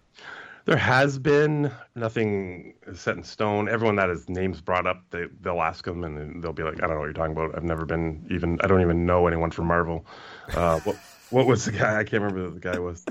There 0.64 0.76
has 0.76 1.18
been 1.18 1.72
nothing 1.96 2.74
set 2.94 3.16
in 3.16 3.24
stone. 3.24 3.68
Everyone 3.68 3.96
that 3.96 4.08
his 4.08 4.28
name's 4.28 4.60
brought 4.60 4.86
up, 4.86 5.02
they 5.10 5.24
they'll 5.40 5.60
ask 5.60 5.84
them, 5.84 6.04
and 6.04 6.42
they'll 6.42 6.52
be 6.52 6.62
like, 6.62 6.82
"I 6.82 6.86
don't 6.86 6.90
know 6.90 7.00
what 7.00 7.06
you're 7.06 7.12
talking 7.14 7.32
about. 7.32 7.56
I've 7.56 7.64
never 7.64 7.84
been 7.84 8.26
even. 8.30 8.60
I 8.62 8.68
don't 8.68 8.80
even 8.80 9.04
know 9.04 9.26
anyone 9.26 9.50
from 9.50 9.66
Marvel." 9.66 10.06
Uh, 10.54 10.78
what 10.80 10.96
what 11.30 11.46
was 11.46 11.64
the 11.64 11.72
guy? 11.72 11.98
I 11.98 12.04
can't 12.04 12.22
remember 12.22 12.48
who 12.48 12.54
the 12.54 12.60
guy 12.60 12.78
was. 12.78 13.04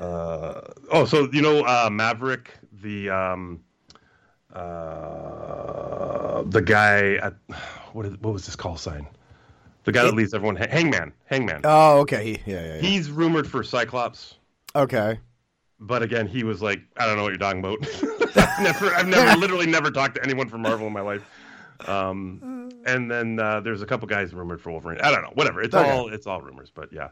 Uh, 0.00 0.60
oh, 0.92 1.04
so 1.04 1.28
you 1.32 1.42
know 1.42 1.64
uh, 1.64 1.88
Maverick, 1.90 2.52
the 2.82 3.10
um, 3.10 3.60
uh, 4.98 6.42
the 6.44 6.62
guy 6.62 7.14
at 7.16 7.34
what 7.92 8.06
is, 8.06 8.16
what 8.18 8.32
was 8.32 8.46
his 8.46 8.56
call 8.56 8.76
sign? 8.76 9.06
The 9.84 9.92
guy 9.92 10.04
that 10.04 10.14
leads 10.14 10.34
everyone, 10.34 10.56
Hangman, 10.56 11.12
Hangman. 11.24 11.62
Oh, 11.64 12.00
okay. 12.00 12.24
He, 12.24 12.50
yeah, 12.52 12.60
yeah, 12.60 12.74
yeah. 12.74 12.80
He's 12.80 13.10
rumored 13.10 13.48
for 13.50 13.62
Cyclops. 13.62 14.34
okay. 14.76 15.18
But 15.80 16.02
again, 16.02 16.26
he 16.26 16.42
was 16.42 16.60
like, 16.60 16.80
I 16.96 17.06
don't 17.06 17.16
know 17.16 17.22
what 17.22 17.28
you're 17.28 17.38
talking 17.38 17.60
about. 17.60 17.78
I've 18.36 18.62
never, 18.64 18.92
I've 18.92 19.06
never, 19.06 19.36
literally 19.38 19.66
never 19.66 19.92
talked 19.92 20.16
to 20.16 20.24
anyone 20.24 20.48
from 20.48 20.62
Marvel 20.62 20.88
in 20.88 20.92
my 20.92 21.00
life. 21.02 21.22
Um, 21.86 22.68
and 22.84 23.08
then 23.08 23.38
uh, 23.38 23.60
there's 23.60 23.80
a 23.80 23.86
couple 23.86 24.08
guys 24.08 24.34
rumored 24.34 24.60
for 24.60 24.72
Wolverine. 24.72 25.00
I 25.00 25.12
don't 25.12 25.22
know, 25.22 25.30
whatever. 25.34 25.62
It's 25.62 25.76
Okay. 25.76 25.88
all, 25.88 26.12
it's 26.12 26.26
all 26.26 26.40
rumors. 26.42 26.72
But 26.74 26.92
yeah, 26.92 27.10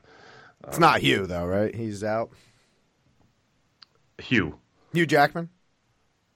It's 0.66 0.80
not 0.80 0.98
Hugh 0.98 1.26
though, 1.26 1.46
right? 1.46 1.72
He's 1.72 2.02
out. 2.02 2.30
Hugh. 4.18 4.58
Hugh 4.92 5.06
Jackman. 5.06 5.50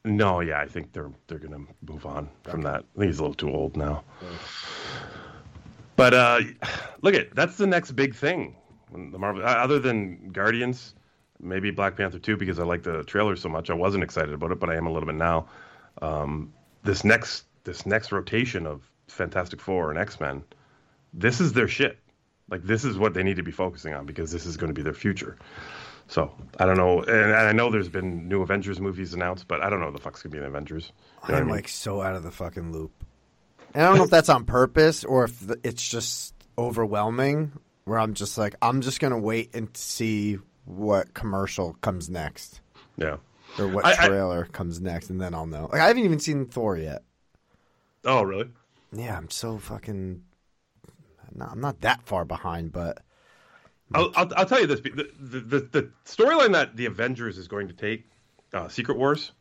No, 0.04 0.40
yeah, 0.40 0.60
I 0.60 0.66
think 0.66 0.92
they're 0.92 1.10
they're 1.26 1.38
gonna 1.38 1.64
move 1.86 2.06
on 2.06 2.30
from 2.44 2.62
that. 2.62 2.84
I 2.96 2.98
think 2.98 3.08
he's 3.08 3.18
a 3.18 3.22
little 3.22 3.34
too 3.34 3.50
old 3.50 3.76
now. 3.76 4.02
But 5.96 6.14
uh, 6.14 6.40
look 7.02 7.14
at 7.14 7.34
that's 7.34 7.56
the 7.56 7.66
next 7.66 7.92
big 7.92 8.14
thing. 8.14 8.56
The 8.92 9.18
Marvel, 9.18 9.44
other 9.44 9.78
than 9.78 10.30
Guardians, 10.32 10.94
maybe 11.38 11.70
Black 11.70 11.96
Panther 11.96 12.18
two 12.18 12.36
because 12.36 12.58
I 12.58 12.64
like 12.64 12.82
the 12.82 13.04
trailer 13.04 13.36
so 13.36 13.48
much. 13.50 13.68
I 13.68 13.74
wasn't 13.74 14.02
excited 14.02 14.32
about 14.32 14.52
it, 14.52 14.58
but 14.58 14.70
I 14.70 14.76
am 14.76 14.86
a 14.86 14.92
little 14.92 15.06
bit 15.06 15.16
now. 15.16 15.48
Um, 16.00 16.54
this 16.82 17.04
next 17.04 17.44
this 17.64 17.84
next 17.84 18.10
rotation 18.10 18.66
of 18.66 18.82
Fantastic 19.08 19.60
Four 19.60 19.90
and 19.90 19.98
X 19.98 20.18
Men, 20.18 20.42
this 21.12 21.40
is 21.40 21.52
their 21.52 21.68
shit. 21.68 21.98
Like 22.48 22.62
this 22.62 22.84
is 22.84 22.96
what 22.98 23.12
they 23.12 23.22
need 23.22 23.36
to 23.36 23.42
be 23.42 23.52
focusing 23.52 23.92
on 23.92 24.06
because 24.06 24.32
this 24.32 24.46
is 24.46 24.56
going 24.56 24.68
to 24.70 24.74
be 24.74 24.82
their 24.82 24.94
future. 24.94 25.36
So 26.10 26.32
I 26.58 26.66
don't 26.66 26.76
know, 26.76 27.02
and, 27.02 27.08
and 27.08 27.34
I 27.36 27.52
know 27.52 27.70
there's 27.70 27.88
been 27.88 28.28
new 28.28 28.42
Avengers 28.42 28.80
movies 28.80 29.14
announced, 29.14 29.46
but 29.46 29.62
I 29.62 29.70
don't 29.70 29.78
know 29.78 29.86
what 29.86 29.94
the 29.94 30.00
fuck's 30.02 30.22
gonna 30.22 30.32
be 30.32 30.38
in 30.38 30.44
Avengers. 30.44 30.90
You 31.22 31.28
know 31.28 31.34
what 31.34 31.34
I 31.34 31.38
I'm 31.42 31.46
mean? 31.46 31.54
like 31.56 31.68
so 31.68 32.02
out 32.02 32.16
of 32.16 32.24
the 32.24 32.32
fucking 32.32 32.72
loop. 32.72 32.90
And 33.74 33.84
I 33.84 33.88
don't 33.88 33.98
know 33.98 34.04
if 34.04 34.10
that's 34.10 34.28
on 34.28 34.44
purpose 34.44 35.04
or 35.04 35.24
if 35.24 35.50
it's 35.62 35.88
just 35.88 36.34
overwhelming 36.58 37.52
where 37.84 37.98
I'm 38.00 38.14
just 38.14 38.36
like, 38.36 38.56
I'm 38.60 38.80
just 38.80 38.98
gonna 38.98 39.18
wait 39.20 39.54
and 39.54 39.68
see 39.76 40.38
what 40.64 41.14
commercial 41.14 41.74
comes 41.74 42.10
next 42.10 42.60
Yeah. 42.96 43.18
or 43.56 43.68
what 43.68 43.84
I- 43.86 43.92
I- 43.92 44.06
trailer 44.08 44.46
comes 44.46 44.80
next, 44.80 45.10
and 45.10 45.20
then 45.20 45.32
I'll 45.32 45.46
know. 45.46 45.68
Like 45.70 45.80
I 45.80 45.86
haven't 45.86 46.04
even 46.04 46.18
seen 46.18 46.46
Thor 46.46 46.76
yet. 46.76 47.02
Oh, 48.04 48.22
really? 48.22 48.48
Yeah, 48.92 49.16
I'm 49.16 49.30
so 49.30 49.58
fucking. 49.58 50.22
Not, 51.32 51.52
I'm 51.52 51.60
not 51.60 51.80
that 51.82 52.02
far 52.02 52.24
behind, 52.24 52.72
but 52.72 53.02
I'll, 53.94 54.10
I'll, 54.16 54.30
I'll 54.36 54.46
tell 54.46 54.60
you 54.60 54.66
this: 54.66 54.80
the 54.80 55.10
the, 55.20 55.40
the, 55.40 55.60
the 55.72 55.90
storyline 56.04 56.52
that 56.52 56.76
the 56.76 56.86
Avengers 56.86 57.38
is 57.38 57.48
going 57.48 57.66
to 57.68 57.74
take, 57.74 58.06
uh, 58.52 58.68
Secret 58.68 58.96
Wars, 58.98 59.32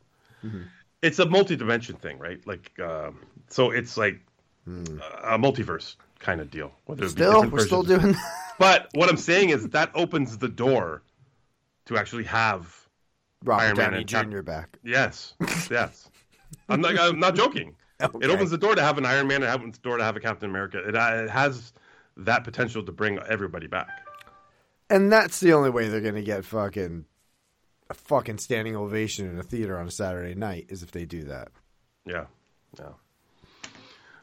Mm-hmm. 0.46 0.62
it's 1.02 1.20
a 1.20 1.26
multi-dimension 1.26 1.98
thing, 1.98 2.18
right? 2.18 2.46
Like, 2.48 2.72
um, 2.80 3.20
so 3.50 3.72
it's 3.72 3.98
like 3.98 4.22
a 4.68 5.38
multiverse 5.38 5.96
kind 6.20 6.40
of 6.40 6.50
deal. 6.50 6.72
Whether 6.86 7.10
still, 7.10 7.50
we're 7.50 7.66
still 7.66 7.84
versions- 7.84 8.04
doing. 8.16 8.16
But 8.60 8.90
what 8.94 9.10
I'm 9.10 9.16
saying 9.18 9.50
is 9.52 9.70
that 9.70 9.90
opens 9.96 10.38
the 10.38 10.50
door 10.50 11.02
to 11.86 11.98
actually 11.98 12.26
have 12.26 12.88
Robert 13.46 13.64
Iron 13.64 13.78
Man 13.78 13.86
Downey 13.92 13.98
and 14.02 14.08
Cap- 14.10 14.30
Jr. 14.30 14.42
back. 14.42 14.78
yes, 14.84 15.34
yes. 15.72 16.10
I'm 16.68 16.82
not. 16.82 17.00
I'm 17.00 17.20
not 17.20 17.36
joking. 17.36 17.76
Okay. 18.02 18.26
It 18.26 18.30
opens 18.30 18.50
the 18.52 18.58
door 18.58 18.76
to 18.76 18.82
have 18.82 18.98
an 18.98 19.06
Iron 19.06 19.28
Man. 19.28 19.44
It 19.44 19.48
opens 19.48 19.78
the 19.78 19.82
door 19.84 19.98
to 19.98 20.04
have 20.04 20.16
a 20.18 20.20
Captain 20.20 20.50
America. 20.50 20.80
It, 20.88 20.96
uh, 20.96 21.24
it 21.26 21.30
has 21.30 21.72
that 22.18 22.44
potential 22.44 22.84
to 22.84 22.92
bring 22.92 23.18
everybody 23.30 23.68
back. 23.68 23.88
And 24.90 25.12
that's 25.12 25.40
the 25.40 25.54
only 25.54 25.70
way 25.70 25.88
they're 25.88 26.02
gonna 26.02 26.22
get 26.22 26.46
fucking 26.46 27.06
a 27.90 27.94
fucking 27.94 28.38
standing 28.38 28.76
ovation 28.76 29.30
in 29.30 29.40
a 29.40 29.44
theater 29.44 29.78
on 29.78 29.88
a 29.88 29.92
Saturday 29.92 30.36
night 30.36 30.68
is 30.70 30.84
if 30.84 30.92
they 30.92 31.06
do 31.06 31.24
that. 31.24 31.50
Yeah, 32.06 32.26
yeah. 32.80 32.92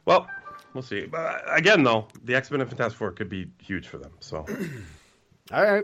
Well, 0.05 0.27
we'll 0.73 0.83
see. 0.83 1.05
But 1.05 1.19
uh, 1.19 1.39
again, 1.49 1.83
though, 1.83 2.07
the 2.23 2.35
X 2.35 2.49
Men 2.49 2.61
and 2.61 2.69
Fantastic 2.69 2.97
Four 2.97 3.11
could 3.11 3.29
be 3.29 3.51
huge 3.61 3.87
for 3.87 3.97
them. 3.97 4.11
So, 4.19 4.45
All 5.51 5.63
right. 5.63 5.83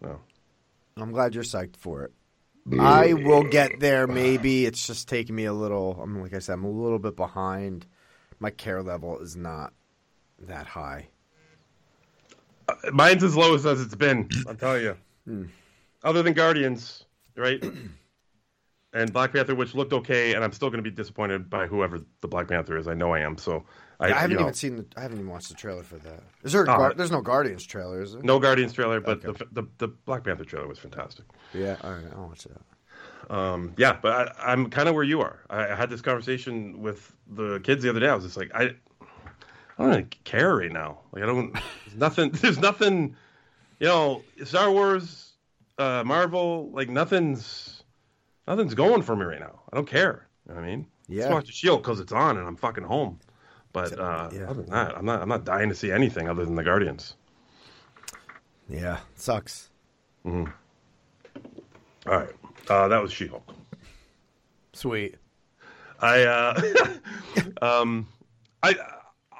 no. 0.00 0.20
I'm 0.96 1.12
glad 1.12 1.34
you're 1.34 1.44
psyched 1.44 1.76
for 1.76 2.04
it. 2.04 2.12
I 2.78 3.14
will 3.14 3.42
get 3.44 3.80
there. 3.80 4.06
Maybe 4.06 4.66
it's 4.66 4.86
just 4.86 5.08
taking 5.08 5.34
me 5.34 5.46
a 5.46 5.52
little. 5.52 5.98
I'm 6.02 6.20
like 6.20 6.34
I 6.34 6.40
said, 6.40 6.54
I'm 6.54 6.64
a 6.64 6.70
little 6.70 6.98
bit 6.98 7.16
behind. 7.16 7.86
My 8.38 8.50
care 8.50 8.82
level 8.82 9.18
is 9.18 9.34
not 9.36 9.72
that 10.40 10.66
high. 10.66 11.08
Mine's 12.92 13.22
as 13.24 13.36
low 13.36 13.54
as 13.54 13.64
it's 13.64 13.94
been. 13.94 14.28
I'll 14.46 14.54
tell 14.54 14.78
you. 14.78 14.96
Other 16.02 16.22
than 16.22 16.32
Guardians, 16.32 17.04
right? 17.36 17.62
and 18.92 19.12
Black 19.12 19.32
Panther, 19.32 19.54
which 19.54 19.74
looked 19.74 19.92
okay, 19.92 20.34
and 20.34 20.42
I'm 20.42 20.52
still 20.52 20.70
going 20.70 20.82
to 20.82 20.90
be 20.90 20.94
disappointed 20.94 21.48
by 21.48 21.66
whoever 21.66 22.00
the 22.20 22.28
Black 22.28 22.48
Panther 22.48 22.76
is. 22.76 22.88
I 22.88 22.94
know 22.94 23.12
I 23.12 23.20
am. 23.20 23.38
So, 23.38 23.64
I, 24.00 24.06
I, 24.06 24.08
haven't 24.14 24.30
you 24.30 24.36
know, 24.36 24.42
even 24.42 24.54
seen. 24.54 24.76
The, 24.76 24.86
I 24.96 25.02
haven't 25.02 25.18
even 25.18 25.30
watched 25.30 25.48
the 25.48 25.54
trailer 25.54 25.82
for 25.82 25.96
that. 25.98 26.22
Is 26.42 26.52
there? 26.52 26.64
A 26.64 26.90
Oh, 26.90 26.92
there's 26.94 27.10
no 27.10 27.20
Guardians 27.20 27.64
trailer, 27.66 28.02
is 28.02 28.14
there? 28.14 28.22
no 28.22 28.38
Guardians 28.38 28.72
trailer, 28.72 29.00
but 29.00 29.24
Okay. 29.24 29.44
the, 29.50 29.62
the 29.62 29.68
the 29.78 29.88
Black 29.88 30.24
Panther 30.24 30.44
trailer 30.44 30.66
was 30.66 30.78
fantastic. 30.78 31.26
Yeah. 31.54 31.76
All 31.82 31.92
right. 31.92 32.04
I'll 32.16 32.28
watch 32.28 32.44
that. 32.44 33.34
Um, 33.34 33.74
yeah, 33.76 33.96
but 34.00 34.34
I, 34.40 34.52
I'm 34.52 34.70
kind 34.70 34.88
of 34.88 34.94
where 34.94 35.04
you 35.04 35.20
are. 35.20 35.40
I, 35.48 35.68
I 35.68 35.74
had 35.76 35.88
this 35.88 36.00
conversation 36.00 36.80
with 36.80 37.14
the 37.28 37.60
kids 37.60 37.82
the 37.82 37.90
other 37.90 38.00
day. 38.00 38.08
I 38.08 38.14
was 38.14 38.24
just 38.24 38.36
like, 38.36 38.50
I, 38.54 38.70
I 39.80 39.84
don't 39.84 39.90
really 39.92 40.08
care 40.24 40.56
right 40.56 40.70
now. 40.70 40.98
Like, 41.12 41.22
I 41.22 41.26
don't. 41.26 41.52
There's 41.54 41.96
nothing. 41.96 42.30
There's 42.34 42.58
nothing. 42.58 43.16
You 43.78 43.86
know, 43.86 44.22
Star 44.44 44.70
Wars, 44.70 45.32
uh, 45.78 46.02
Marvel. 46.04 46.70
Like, 46.72 46.90
nothing's, 46.90 47.82
nothing's 48.46 48.74
going 48.74 49.00
for 49.02 49.16
me 49.16 49.24
right 49.24 49.40
now. 49.40 49.60
I 49.72 49.76
don't 49.76 49.88
care. 49.88 50.28
You 50.46 50.54
know 50.54 50.60
what 50.60 50.66
I 50.66 50.70
mean? 50.70 50.86
Yeah. 51.08 51.22
Just 51.22 51.32
watch 51.32 51.46
the 51.46 51.52
Shield 51.52 51.82
because 51.82 51.98
it's 51.98 52.12
on 52.12 52.36
and 52.36 52.46
I'm 52.46 52.56
fucking 52.56 52.84
home. 52.84 53.18
But 53.72 53.98
uh, 53.98 54.28
Yeah. 54.32 54.50
other 54.50 54.62
than 54.62 54.70
that, 54.70 54.98
I'm 54.98 55.04
not. 55.06 55.22
I'm 55.22 55.28
not 55.30 55.44
dying 55.44 55.70
to 55.70 55.74
see 55.74 55.90
anything 55.90 56.28
other 56.28 56.44
than 56.44 56.56
the 56.56 56.62
Guardians. 56.64 57.14
Yeah. 58.68 58.98
Sucks. 59.16 59.70
Hmm. 60.24 60.44
All 62.06 62.16
right, 62.18 62.30
uh, 62.68 62.88
that 62.88 63.00
was 63.02 63.12
She-Hulk. 63.12 63.54
Sweet. 64.72 65.16
I 66.00 66.22
uh 66.22 66.60
um 67.62 68.06
I 68.62 68.74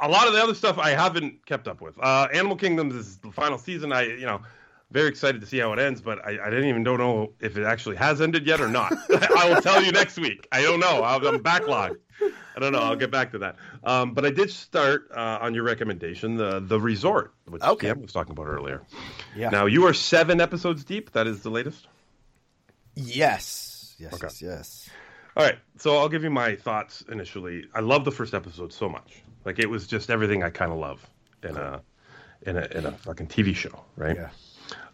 a 0.00 0.08
lot 0.08 0.26
of 0.26 0.32
the 0.32 0.42
other 0.42 0.54
stuff 0.54 0.78
I 0.78 0.90
haven't 0.90 1.44
kept 1.46 1.68
up 1.68 1.80
with. 1.80 1.94
Uh 1.98 2.28
Animal 2.32 2.56
Kingdoms 2.56 2.94
is 2.94 3.18
the 3.18 3.30
final 3.32 3.58
season. 3.58 3.92
I 3.92 4.02
you 4.06 4.26
know 4.26 4.40
very 4.90 5.08
excited 5.08 5.40
to 5.40 5.46
see 5.46 5.58
how 5.58 5.72
it 5.72 5.78
ends, 5.78 6.00
but 6.00 6.18
I, 6.26 6.30
I 6.44 6.50
didn't 6.50 6.68
even 6.68 6.82
don't 6.82 6.98
know 6.98 7.32
if 7.38 7.56
it 7.56 7.64
actually 7.64 7.94
has 7.96 8.20
ended 8.20 8.44
yet 8.44 8.60
or 8.60 8.66
not. 8.68 8.92
I 9.38 9.48
will 9.48 9.62
tell 9.62 9.80
you 9.82 9.92
next 9.92 10.18
week. 10.18 10.48
I 10.50 10.62
don't 10.62 10.80
know. 10.80 11.04
I'm 11.04 11.24
I'm 11.26 11.38
backlogged. 11.40 11.98
I 12.56 12.58
don't 12.58 12.72
know. 12.72 12.80
I'll 12.80 12.96
get 12.96 13.10
back 13.12 13.30
to 13.32 13.38
that. 13.38 13.56
Um, 13.84 14.12
but 14.14 14.26
I 14.26 14.30
did 14.30 14.50
start 14.50 15.08
uh, 15.14 15.38
on 15.40 15.54
your 15.54 15.62
recommendation, 15.62 16.36
the 16.36 16.58
the 16.60 16.80
resort, 16.80 17.32
which 17.46 17.62
Okay. 17.62 17.86
Cam 17.86 18.02
was 18.02 18.12
talking 18.12 18.32
about 18.32 18.46
earlier. 18.48 18.82
Yeah. 19.36 19.50
Now 19.50 19.66
you 19.66 19.86
are 19.86 19.94
seven 19.94 20.40
episodes 20.40 20.84
deep. 20.84 21.12
That 21.12 21.26
is 21.28 21.42
the 21.42 21.50
latest. 21.50 21.86
Yes. 22.96 23.94
Yes. 23.98 24.14
Okay. 24.14 24.26
Yes. 24.26 24.42
Yes. 24.42 24.90
All 25.36 25.44
right, 25.44 25.58
so 25.76 25.96
I'll 25.96 26.08
give 26.08 26.24
you 26.24 26.30
my 26.30 26.56
thoughts 26.56 27.04
initially. 27.10 27.64
I 27.72 27.80
love 27.80 28.04
the 28.04 28.10
first 28.10 28.34
episode 28.34 28.72
so 28.72 28.88
much. 28.88 29.22
Like 29.44 29.58
it 29.58 29.68
was 29.68 29.86
just 29.86 30.10
everything 30.10 30.42
I 30.42 30.50
kind 30.50 30.72
of 30.72 30.78
love 30.78 31.08
in 31.42 31.56
a 31.56 31.80
in 32.42 32.56
a 32.56 32.66
in 32.76 32.86
a 32.86 32.92
fucking 32.92 33.28
TV 33.28 33.54
show, 33.54 33.84
right? 33.96 34.16
Yeah. 34.16 34.30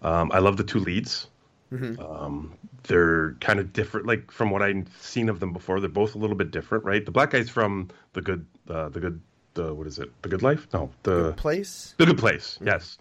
Um, 0.03 0.31
I 0.33 0.39
love 0.39 0.57
the 0.57 0.65
two 0.65 0.81
leads. 0.81 1.29
Um, 1.73 2.55
they're 2.85 3.33
kind 3.41 3.59
of 3.59 3.73
different, 3.73 4.07
like 4.07 4.31
from 4.31 4.51
what 4.51 4.63
I've 4.63 4.87
seen 5.01 5.29
of 5.29 5.41
them 5.41 5.53
before. 5.53 5.81
They're 5.81 5.89
both 5.89 6.15
a 6.15 6.19
little 6.19 6.37
bit 6.37 6.51
different, 6.51 6.85
right? 6.85 7.05
The 7.05 7.11
black 7.11 7.31
guy's 7.31 7.51
from 7.51 7.89
the 8.13 8.23
good, 8.23 8.47
uh, 8.71 8.89
the 8.89 9.01
good, 9.01 9.21
the 9.55 9.75
what 9.75 9.87
is 9.87 9.99
it? 9.99 10.11
The 10.23 10.29
Good 10.29 10.43
Life? 10.43 10.69
No, 10.73 10.91
the 11.03 11.33
Place. 11.33 11.95
the 11.99 12.07
Good 12.07 12.19
Place. 12.19 12.59
Yes, 12.65 12.99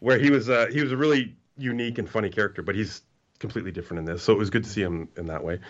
where 0.00 0.18
he 0.18 0.30
was 0.30 0.50
uh, 0.50 0.66
he 0.72 0.82
was 0.82 0.90
a 0.92 0.96
really 0.96 1.36
unique 1.56 1.98
and 1.98 2.08
funny 2.08 2.28
character, 2.28 2.60
but 2.62 2.74
he's 2.74 3.02
completely 3.38 3.70
different 3.70 4.00
in 4.00 4.04
this. 4.04 4.22
So 4.22 4.32
it 4.32 4.38
was 4.38 4.50
good 4.50 4.64
to 4.64 4.70
see 4.70 4.82
him 4.82 5.08
in 5.16 5.26
that 5.28 5.44
way. 5.44 5.60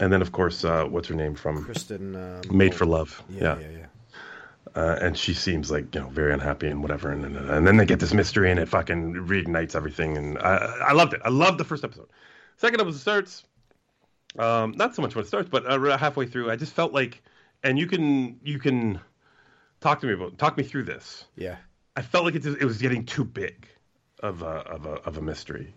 And 0.00 0.12
then, 0.12 0.22
of 0.22 0.32
course, 0.32 0.64
uh, 0.64 0.84
what's 0.86 1.08
her 1.08 1.14
name 1.14 1.34
from 1.36 1.64
Kristen. 1.64 2.16
Um, 2.16 2.40
Made 2.50 2.74
for 2.74 2.84
Love? 2.84 3.22
Yeah. 3.28 3.58
Yeah. 3.60 3.68
Yeah. 3.78 3.86
Uh, 4.74 4.98
and 5.00 5.16
she 5.16 5.34
seems 5.34 5.70
like 5.70 5.94
you 5.94 6.00
know 6.00 6.08
very 6.08 6.32
unhappy 6.32 6.66
and 6.66 6.82
whatever, 6.82 7.12
and, 7.12 7.24
and, 7.24 7.36
and 7.36 7.66
then 7.66 7.76
they 7.76 7.86
get 7.86 8.00
this 8.00 8.12
mystery 8.12 8.50
and 8.50 8.58
it 8.58 8.68
fucking 8.68 9.14
reignites 9.14 9.76
everything, 9.76 10.16
and 10.16 10.38
I, 10.38 10.56
I 10.88 10.92
loved 10.92 11.14
it. 11.14 11.20
I 11.24 11.28
loved 11.28 11.58
the 11.58 11.64
first 11.64 11.84
episode. 11.84 12.08
Second 12.56 12.80
episode 12.80 12.98
starts, 12.98 13.44
um, 14.38 14.72
not 14.76 14.96
so 14.96 15.02
much 15.02 15.14
when 15.14 15.24
it 15.24 15.28
starts, 15.28 15.48
but 15.48 15.64
uh, 15.64 15.96
halfway 15.96 16.26
through, 16.26 16.50
I 16.50 16.56
just 16.56 16.72
felt 16.72 16.92
like, 16.92 17.22
and 17.62 17.78
you 17.78 17.86
can 17.86 18.40
you 18.42 18.58
can 18.58 19.00
talk 19.80 20.00
to 20.00 20.06
me 20.08 20.14
about 20.14 20.38
talk 20.38 20.56
me 20.56 20.64
through 20.64 20.84
this. 20.84 21.24
Yeah. 21.36 21.56
I 21.96 22.02
felt 22.02 22.24
like 22.24 22.34
it, 22.34 22.42
just, 22.42 22.60
it 22.60 22.64
was 22.64 22.78
getting 22.78 23.06
too 23.06 23.24
big 23.24 23.68
of 24.20 24.42
a 24.42 24.46
of 24.46 24.86
a 24.86 24.94
of 25.06 25.18
a 25.18 25.20
mystery. 25.20 25.72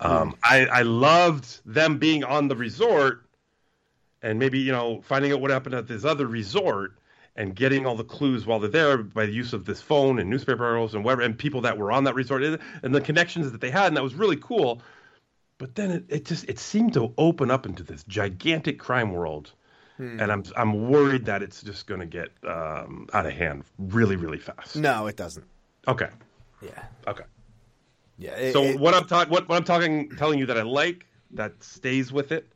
Um, 0.00 0.34
I 0.42 0.66
I 0.66 0.82
loved 0.82 1.60
them 1.64 1.98
being 1.98 2.24
on 2.24 2.48
the 2.48 2.56
resort, 2.56 3.24
and 4.20 4.38
maybe 4.40 4.58
you 4.58 4.72
know 4.72 5.00
finding 5.02 5.32
out 5.32 5.40
what 5.40 5.52
happened 5.52 5.76
at 5.76 5.86
this 5.86 6.04
other 6.04 6.26
resort 6.26 6.98
and 7.36 7.54
getting 7.56 7.86
all 7.86 7.94
the 7.96 8.04
clues 8.04 8.44
while 8.46 8.60
they're 8.60 8.68
there 8.70 8.98
by 8.98 9.24
the 9.26 9.32
use 9.32 9.52
of 9.52 9.64
this 9.64 9.80
phone 9.80 10.18
and 10.18 10.28
newspaper 10.28 10.64
articles 10.64 10.94
and 10.94 11.04
whatever 11.04 11.22
and 11.22 11.38
people 11.38 11.62
that 11.62 11.78
were 11.78 11.90
on 11.90 12.04
that 12.04 12.14
resort 12.14 12.42
and 12.42 12.94
the 12.94 13.00
connections 13.00 13.50
that 13.52 13.60
they 13.60 13.70
had 13.70 13.86
and 13.86 13.96
that 13.96 14.02
was 14.02 14.14
really 14.14 14.36
cool. 14.36 14.82
But 15.58 15.74
then 15.76 15.90
it, 15.90 16.04
it 16.08 16.24
just 16.24 16.48
it 16.48 16.58
seemed 16.58 16.92
to 16.94 17.14
open 17.18 17.50
up 17.50 17.66
into 17.66 17.82
this 17.82 18.02
gigantic 18.04 18.78
crime 18.78 19.12
world. 19.12 19.52
And 19.98 20.32
I'm 20.32 20.42
I'm 20.56 20.90
worried 20.90 21.26
that 21.26 21.44
it's 21.44 21.62
just 21.62 21.86
going 21.86 22.00
to 22.00 22.06
get 22.06 22.30
um, 22.44 23.06
out 23.12 23.24
of 23.24 23.32
hand 23.34 23.62
really 23.78 24.16
really 24.16 24.38
fast. 24.38 24.74
No, 24.74 25.06
it 25.06 25.16
doesn't. 25.16 25.46
Okay. 25.86 26.08
Yeah. 26.60 26.82
Okay. 27.06 27.22
Yeah. 28.18 28.32
it- 28.32 28.52
So 28.52 28.64
it- 28.64 28.80
what 28.80 28.94
I'm 28.94 29.06
talking, 29.06 29.32
what, 29.32 29.48
what 29.48 29.56
I'm 29.56 29.64
talking, 29.64 30.10
telling 30.16 30.40
you 30.40 30.46
that 30.46 30.58
I 30.58 30.62
like 30.62 31.06
that 31.32 31.62
stays 31.62 32.12
with 32.12 32.32
it. 32.32 32.50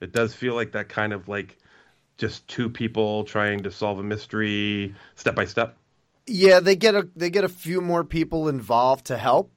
It 0.00 0.12
does 0.12 0.32
feel 0.32 0.54
like 0.54 0.72
that 0.72 0.88
kind 0.88 1.12
of 1.12 1.26
like 1.28 1.58
just 2.22 2.46
two 2.46 2.70
people 2.70 3.24
trying 3.24 3.64
to 3.64 3.70
solve 3.72 3.98
a 3.98 4.02
mystery 4.04 4.94
step 5.16 5.34
by 5.34 5.44
step. 5.44 5.76
Yeah, 6.24 6.60
they 6.60 6.76
get 6.76 6.94
a 6.94 7.08
they 7.16 7.30
get 7.30 7.42
a 7.42 7.48
few 7.48 7.80
more 7.80 8.04
people 8.04 8.48
involved 8.48 9.06
to 9.06 9.18
help. 9.18 9.50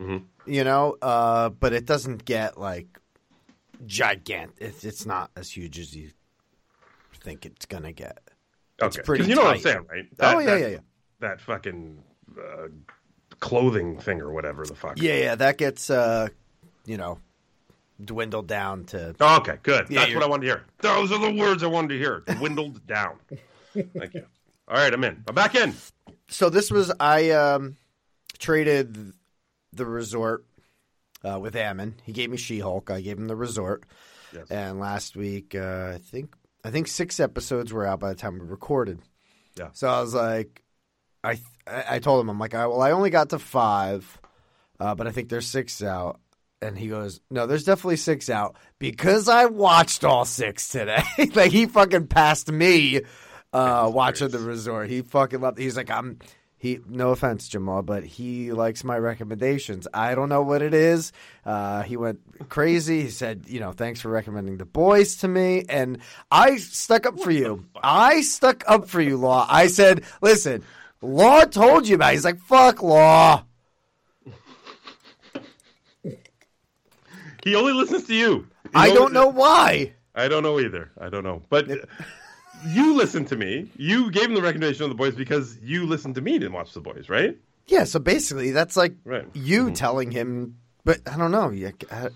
Mhm. 0.00 0.24
You 0.46 0.64
know, 0.64 0.96
uh, 1.00 1.50
but 1.50 1.72
it 1.72 1.86
doesn't 1.86 2.24
get 2.24 2.58
like 2.58 2.88
gigantic. 3.86 4.56
It's, 4.58 4.82
it's 4.82 5.06
not 5.06 5.30
as 5.36 5.48
huge 5.48 5.78
as 5.78 5.94
you 5.94 6.10
think 7.20 7.46
it's 7.46 7.66
gonna 7.66 7.92
get. 7.92 8.18
Okay, 8.82 9.02
pretty 9.02 9.26
you 9.26 9.36
know 9.36 9.44
what 9.44 9.54
I'm 9.54 9.60
saying, 9.60 9.86
right? 9.88 10.08
Oh, 10.18 10.38
yeah, 10.40 10.46
that, 10.46 10.60
yeah, 10.60 10.66
yeah. 10.66 10.78
That 11.20 11.40
fucking 11.40 12.02
uh, 12.36 12.66
clothing 13.38 14.00
thing 14.00 14.20
or 14.20 14.32
whatever 14.32 14.66
the 14.66 14.74
fuck. 14.74 15.00
Yeah, 15.00 15.18
yeah, 15.18 15.34
that 15.36 15.56
gets 15.56 15.88
uh, 15.88 16.28
you 16.84 16.96
know, 16.96 17.20
dwindled 18.04 18.46
down 18.46 18.84
to. 18.86 19.14
Oh, 19.20 19.36
okay, 19.38 19.58
good. 19.62 19.86
Yeah, 19.88 20.00
That's 20.00 20.08
you're- 20.10 20.20
what 20.20 20.26
I 20.26 20.28
wanted 20.30 20.42
to 20.42 20.46
hear. 20.48 20.64
Those 20.80 21.12
are 21.12 21.18
the 21.18 21.32
words 21.32 21.62
I 21.62 21.66
wanted 21.66 21.88
to 21.88 21.98
hear. 21.98 22.20
Dwindled 22.26 22.86
down. 22.86 23.18
Thank 23.74 24.14
you. 24.14 24.26
All 24.68 24.76
right, 24.76 24.92
I'm 24.92 25.04
in. 25.04 25.22
I'm 25.28 25.34
back 25.34 25.54
in. 25.54 25.74
So 26.28 26.50
this 26.50 26.70
was 26.70 26.92
I 26.98 27.30
um, 27.30 27.76
traded 28.38 29.12
the 29.72 29.86
resort 29.86 30.44
uh, 31.24 31.38
with 31.38 31.54
Ammon. 31.56 31.94
He 32.04 32.12
gave 32.12 32.30
me 32.30 32.36
She 32.36 32.58
Hulk. 32.58 32.90
I 32.90 33.00
gave 33.00 33.18
him 33.18 33.28
the 33.28 33.36
resort. 33.36 33.84
Yes. 34.32 34.50
And 34.50 34.80
last 34.80 35.16
week, 35.16 35.54
uh, 35.54 35.92
I 35.94 35.98
think 35.98 36.34
I 36.64 36.70
think 36.70 36.88
six 36.88 37.20
episodes 37.20 37.72
were 37.72 37.86
out 37.86 38.00
by 38.00 38.08
the 38.08 38.14
time 38.16 38.34
we 38.38 38.44
recorded. 38.46 38.98
Yeah. 39.56 39.68
So 39.72 39.88
I 39.88 40.00
was 40.00 40.14
like, 40.14 40.62
I 41.22 41.38
I 41.66 41.98
told 42.00 42.20
him 42.20 42.28
I'm 42.28 42.38
like, 42.38 42.54
I, 42.54 42.66
well, 42.66 42.82
I 42.82 42.90
only 42.90 43.10
got 43.10 43.30
to 43.30 43.38
five, 43.38 44.20
uh, 44.80 44.94
but 44.96 45.06
I 45.06 45.12
think 45.12 45.28
there's 45.28 45.46
six 45.46 45.80
out. 45.82 46.18
And 46.62 46.78
he 46.78 46.88
goes, 46.88 47.20
no, 47.30 47.46
there's 47.46 47.64
definitely 47.64 47.96
six 47.96 48.30
out 48.30 48.56
because 48.78 49.28
I 49.28 49.46
watched 49.46 50.04
all 50.04 50.24
six 50.24 50.68
today. 50.68 51.02
like 51.34 51.52
he 51.52 51.66
fucking 51.66 52.06
passed 52.06 52.50
me 52.50 53.02
uh, 53.52 53.90
watching 53.92 54.28
the 54.28 54.38
resort. 54.38 54.88
He 54.88 55.02
fucking 55.02 55.40
loved. 55.40 55.58
He's 55.58 55.76
like, 55.76 55.90
I'm. 55.90 56.18
He, 56.58 56.80
no 56.88 57.10
offense, 57.10 57.48
Jamal, 57.48 57.82
but 57.82 58.02
he 58.02 58.50
likes 58.50 58.82
my 58.82 58.96
recommendations. 58.96 59.86
I 59.92 60.14
don't 60.14 60.30
know 60.30 60.40
what 60.40 60.62
it 60.62 60.72
is. 60.72 61.12
Uh, 61.44 61.82
he 61.82 61.98
went 61.98 62.20
crazy. 62.48 63.02
He 63.02 63.10
said, 63.10 63.44
you 63.46 63.60
know, 63.60 63.72
thanks 63.72 64.00
for 64.00 64.08
recommending 64.08 64.56
the 64.56 64.64
boys 64.64 65.16
to 65.16 65.28
me. 65.28 65.64
And 65.68 65.98
I 66.30 66.56
stuck 66.56 67.04
up 67.04 67.20
for 67.20 67.30
you. 67.30 67.66
I 67.80 68.22
stuck 68.22 68.64
up 68.66 68.88
for 68.88 69.02
you, 69.02 69.18
Law. 69.18 69.46
I 69.48 69.66
said, 69.66 70.04
listen, 70.22 70.64
Law 71.02 71.44
told 71.44 71.86
you 71.86 71.96
about 71.96 72.12
it. 72.12 72.14
He's 72.14 72.24
like, 72.24 72.40
fuck 72.40 72.82
Law. 72.82 73.44
He 77.46 77.54
only 77.54 77.72
listens 77.72 78.02
to 78.08 78.14
you. 78.14 78.48
He 78.64 78.70
I 78.74 78.88
don't 78.88 79.12
know 79.12 79.28
why. 79.28 79.94
I 80.16 80.26
don't 80.26 80.42
know 80.42 80.58
either. 80.58 80.90
I 81.00 81.08
don't 81.08 81.22
know. 81.22 81.42
But 81.48 81.70
uh, 81.70 81.76
you 82.66 82.96
listened 82.96 83.28
to 83.28 83.36
me. 83.36 83.70
You 83.76 84.10
gave 84.10 84.24
him 84.24 84.34
the 84.34 84.42
recommendation 84.42 84.82
of 84.82 84.88
the 84.88 84.96
boys 84.96 85.14
because 85.14 85.56
you 85.62 85.86
listened 85.86 86.16
to 86.16 86.20
me 86.20 86.40
to 86.40 86.48
watch 86.48 86.72
the 86.72 86.80
boys, 86.80 87.08
right? 87.08 87.38
Yeah, 87.68 87.84
so 87.84 88.00
basically, 88.00 88.50
that's 88.50 88.76
like 88.76 88.96
Right. 89.04 89.26
you 89.32 89.66
mm-hmm. 89.66 89.74
telling 89.74 90.10
him, 90.10 90.56
but 90.84 90.98
I 91.06 91.16
don't 91.16 91.30
know. 91.30 91.52
I, 91.90 92.08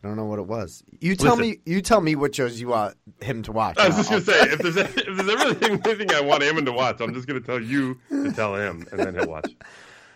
don't 0.00 0.16
know 0.16 0.26
what 0.26 0.38
it 0.38 0.46
was. 0.46 0.84
You 1.00 1.16
tell 1.16 1.36
Listen. 1.36 1.50
me. 1.50 1.58
You 1.66 1.82
tell 1.82 2.00
me 2.00 2.14
what 2.14 2.36
shows 2.36 2.60
you 2.60 2.68
want 2.68 2.96
him 3.20 3.42
to 3.42 3.52
watch. 3.52 3.78
I 3.78 3.88
was 3.88 3.96
just 3.96 4.10
gonna 4.10 4.22
say 4.22 4.40
if 4.52 4.58
there's 4.60 4.76
if 4.76 4.94
there's 4.94 5.28
everything 5.28 5.80
anything 5.84 6.12
I 6.12 6.20
want 6.20 6.44
Ammon 6.44 6.66
to 6.66 6.72
watch, 6.72 7.00
I'm 7.00 7.14
just 7.14 7.26
gonna 7.26 7.40
tell 7.40 7.60
you 7.60 7.98
to 8.10 8.30
tell 8.30 8.54
him, 8.54 8.86
and 8.92 9.00
then 9.00 9.14
he'll 9.16 9.28
watch. 9.28 9.50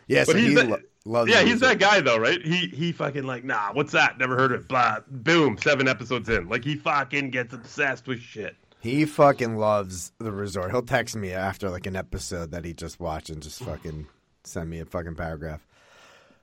yeah, 0.06 0.22
so 0.22 0.34
But 0.34 0.40
he's 0.40 0.60
he 0.60 0.66
lo- 0.66 0.78
loves. 1.04 1.30
yeah, 1.30 1.42
he's 1.42 1.60
that 1.60 1.78
guy 1.78 2.00
though, 2.00 2.18
right? 2.18 2.40
He 2.44 2.68
he 2.68 2.92
fucking 2.92 3.24
like 3.24 3.44
nah, 3.44 3.72
what's 3.72 3.92
that? 3.92 4.18
Never 4.18 4.36
heard 4.36 4.52
of 4.52 4.60
it. 4.62 4.68
Blah, 4.68 4.98
boom, 5.08 5.58
seven 5.58 5.88
episodes 5.88 6.28
in, 6.28 6.48
like 6.48 6.64
he 6.64 6.76
fucking 6.76 7.30
gets 7.30 7.52
obsessed 7.54 8.06
with 8.06 8.20
shit. 8.20 8.56
He 8.80 9.04
fucking 9.04 9.56
loves 9.56 10.12
the 10.18 10.32
resort. 10.32 10.70
He'll 10.72 10.82
text 10.82 11.14
me 11.14 11.32
after 11.32 11.70
like 11.70 11.86
an 11.86 11.94
episode 11.96 12.50
that 12.50 12.64
he 12.64 12.74
just 12.74 12.98
watched 12.98 13.30
and 13.30 13.40
just 13.42 13.60
fucking 13.62 14.06
send 14.44 14.68
me 14.68 14.80
a 14.80 14.84
fucking 14.84 15.14
paragraph. 15.14 15.64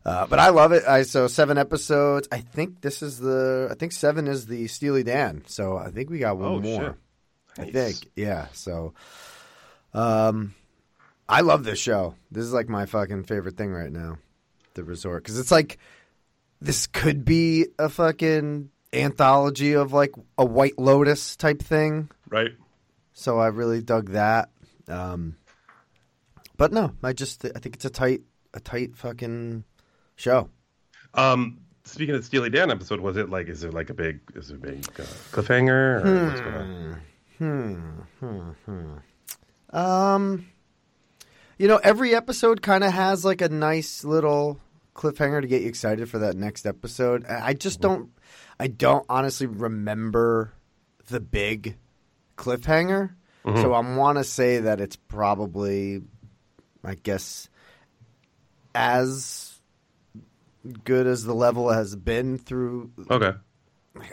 Uh, 0.05 0.25
but 0.25 0.39
I 0.39 0.47
love 0.49 0.71
it. 0.71 0.83
I 0.87 1.03
so 1.03 1.27
seven 1.27 1.57
episodes. 1.57 2.29
I 2.31 2.39
think 2.39 2.79
this 2.79 3.01
is 3.01 3.19
the. 3.19 3.67
I 3.69 3.73
think 3.75 3.91
seven 3.91 4.27
is 4.27 4.45
the 4.45 4.67
Steely 4.67 5.03
Dan. 5.03 5.43
So 5.47 5.77
I 5.77 5.91
think 5.91 6.09
we 6.09 6.19
got 6.19 6.37
one 6.37 6.47
Oh, 6.47 6.59
more. 6.61 6.81
shit. 7.57 7.67
I 7.67 7.71
think 7.71 8.09
yeah. 8.15 8.47
So, 8.53 8.93
um, 9.93 10.55
I 11.27 11.41
love 11.41 11.65
this 11.65 11.79
show. 11.79 12.15
This 12.31 12.45
is 12.45 12.53
like 12.53 12.69
my 12.69 12.85
fucking 12.85 13.23
favorite 13.25 13.57
thing 13.57 13.71
right 13.73 13.91
now, 13.91 14.17
the 14.79 14.85
resort, 14.85 15.23
because 15.23 15.39
it's 15.39 15.51
like 15.51 15.77
this 16.61 16.87
could 16.87 17.25
be 17.25 17.67
a 17.77 17.89
fucking 17.89 18.69
anthology 18.93 19.73
of 19.73 19.93
like 19.93 20.11
a 20.37 20.45
White 20.45 20.79
Lotus 20.79 21.35
type 21.35 21.61
thing. 21.61 22.09
Right? 22.29 22.51
So 23.13 23.39
I 23.39 23.47
really 23.47 23.81
dug 23.81 24.11
that. 24.11 24.49
Um, 24.87 25.35
but 26.57 26.71
no, 26.71 26.93
I 27.03 27.13
just 27.13 27.45
I 27.45 27.59
think 27.59 27.75
it's 27.75 27.85
a 27.85 27.89
tight 27.89 28.21
a 28.53 28.59
tight 28.59 28.95
fucking 28.95 29.63
show. 30.15 30.49
Um, 31.13 31.59
speaking 31.83 32.15
of 32.15 32.25
Steely 32.25 32.49
Dan 32.49 32.71
episode, 32.71 32.99
was 32.99 33.17
it 33.17 33.29
like 33.29 33.47
is 33.47 33.61
there 33.61 33.71
like 33.71 33.89
a 33.89 33.93
big 33.93 34.19
is 34.35 34.49
there 34.49 34.57
a 34.57 34.59
big 34.59 34.85
uh, 34.99 35.03
cliffhanger 35.31 36.05
or 36.05 36.25
what's 36.27 36.41
hmm, 37.37 37.81
on? 38.71 39.01
Um, 39.71 40.47
you 41.57 41.67
know, 41.67 41.77
every 41.77 42.15
episode 42.15 42.61
kind 42.61 42.83
of 42.83 42.91
has 42.91 43.23
like 43.23 43.41
a 43.41 43.49
nice 43.49 44.03
little 44.03 44.59
cliffhanger 44.99 45.41
to 45.41 45.47
get 45.47 45.61
you 45.61 45.69
excited 45.69 46.09
for 46.09 46.19
that 46.19 46.35
next 46.35 46.65
episode. 46.65 47.25
I 47.25 47.53
just 47.53 47.79
mm-hmm. 47.79 47.93
don't, 47.93 48.11
I 48.59 48.67
don't 48.67 49.05
honestly 49.09 49.47
remember 49.47 50.53
the 51.07 51.21
big 51.21 51.77
cliffhanger. 52.37 53.11
So 53.45 53.51
mm-hmm. 53.51 53.73
I 53.73 53.97
want 53.97 54.17
to 54.17 54.23
say 54.25 54.59
that 54.59 54.81
it's 54.81 54.97
probably, 54.97 56.01
I 56.83 56.95
guess, 56.95 57.49
as 58.75 59.59
good 60.83 61.07
as 61.07 61.23
the 61.23 61.33
level 61.33 61.69
has 61.69 61.95
been 61.95 62.37
through 62.37 62.91
Okay. 63.09 63.31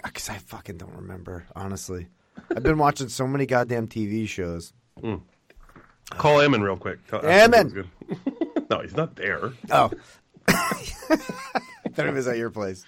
because 0.04 0.28
I 0.28 0.38
fucking 0.38 0.78
don't 0.78 0.94
remember, 0.94 1.44
honestly. 1.56 2.06
I've 2.54 2.62
been 2.62 2.78
watching 2.78 3.08
so 3.08 3.26
many 3.26 3.46
goddamn 3.46 3.88
TV 3.88 4.28
shows. 4.28 4.72
Mm. 5.02 5.22
Call 6.10 6.40
Ammon 6.40 6.62
real 6.62 6.76
quick. 6.76 7.00
Ammon! 7.12 7.90
No, 8.70 8.80
he's 8.80 8.96
not 8.96 9.16
there. 9.16 9.52
Oh. 9.70 9.90
Thought 10.48 12.06
it 12.06 12.14
was 12.14 12.26
at 12.28 12.36
your 12.36 12.50
place. 12.50 12.84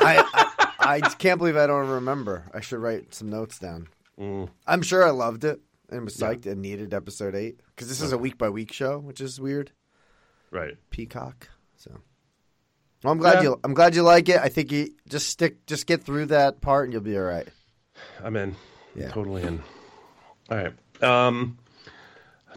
I, 0.00 0.52
I 0.78 0.96
I 0.96 1.00
can't 1.00 1.38
believe 1.38 1.56
I 1.56 1.66
don't 1.66 1.88
remember. 1.88 2.44
I 2.54 2.60
should 2.60 2.78
write 2.80 3.14
some 3.14 3.28
notes 3.30 3.58
down. 3.58 3.88
I'm 4.18 4.82
sure 4.82 5.04
I 5.06 5.10
loved 5.10 5.44
it 5.44 5.60
and 5.90 6.04
was 6.04 6.16
psyched 6.16 6.46
and 6.46 6.62
needed 6.62 6.94
episode 6.94 7.34
eight 7.34 7.60
because 7.74 7.88
this 7.88 8.00
is 8.00 8.12
a 8.12 8.18
week 8.18 8.38
by 8.38 8.48
week 8.50 8.72
show, 8.72 8.98
which 8.98 9.20
is 9.20 9.40
weird. 9.40 9.72
Right. 10.50 10.76
Peacock. 10.90 11.48
So, 11.76 11.90
well, 13.02 13.12
I'm 13.12 13.18
glad 13.18 13.36
Yeah. 13.36 13.42
you. 13.42 13.60
I'm 13.64 13.74
glad 13.74 13.94
you 13.94 14.02
like 14.02 14.28
it. 14.28 14.38
I 14.40 14.48
think 14.48 14.72
you 14.72 14.88
just 15.08 15.28
stick, 15.28 15.66
just 15.66 15.86
get 15.86 16.02
through 16.04 16.26
that 16.26 16.60
part, 16.60 16.84
and 16.84 16.92
you'll 16.92 17.02
be 17.02 17.16
all 17.16 17.24
right. 17.24 17.46
I'm 18.22 18.36
in. 18.36 18.54
Yeah. 18.94 19.08
Totally 19.10 19.42
in. 19.42 19.62
All 20.50 20.56
right. 20.56 21.02
Um, 21.02 21.58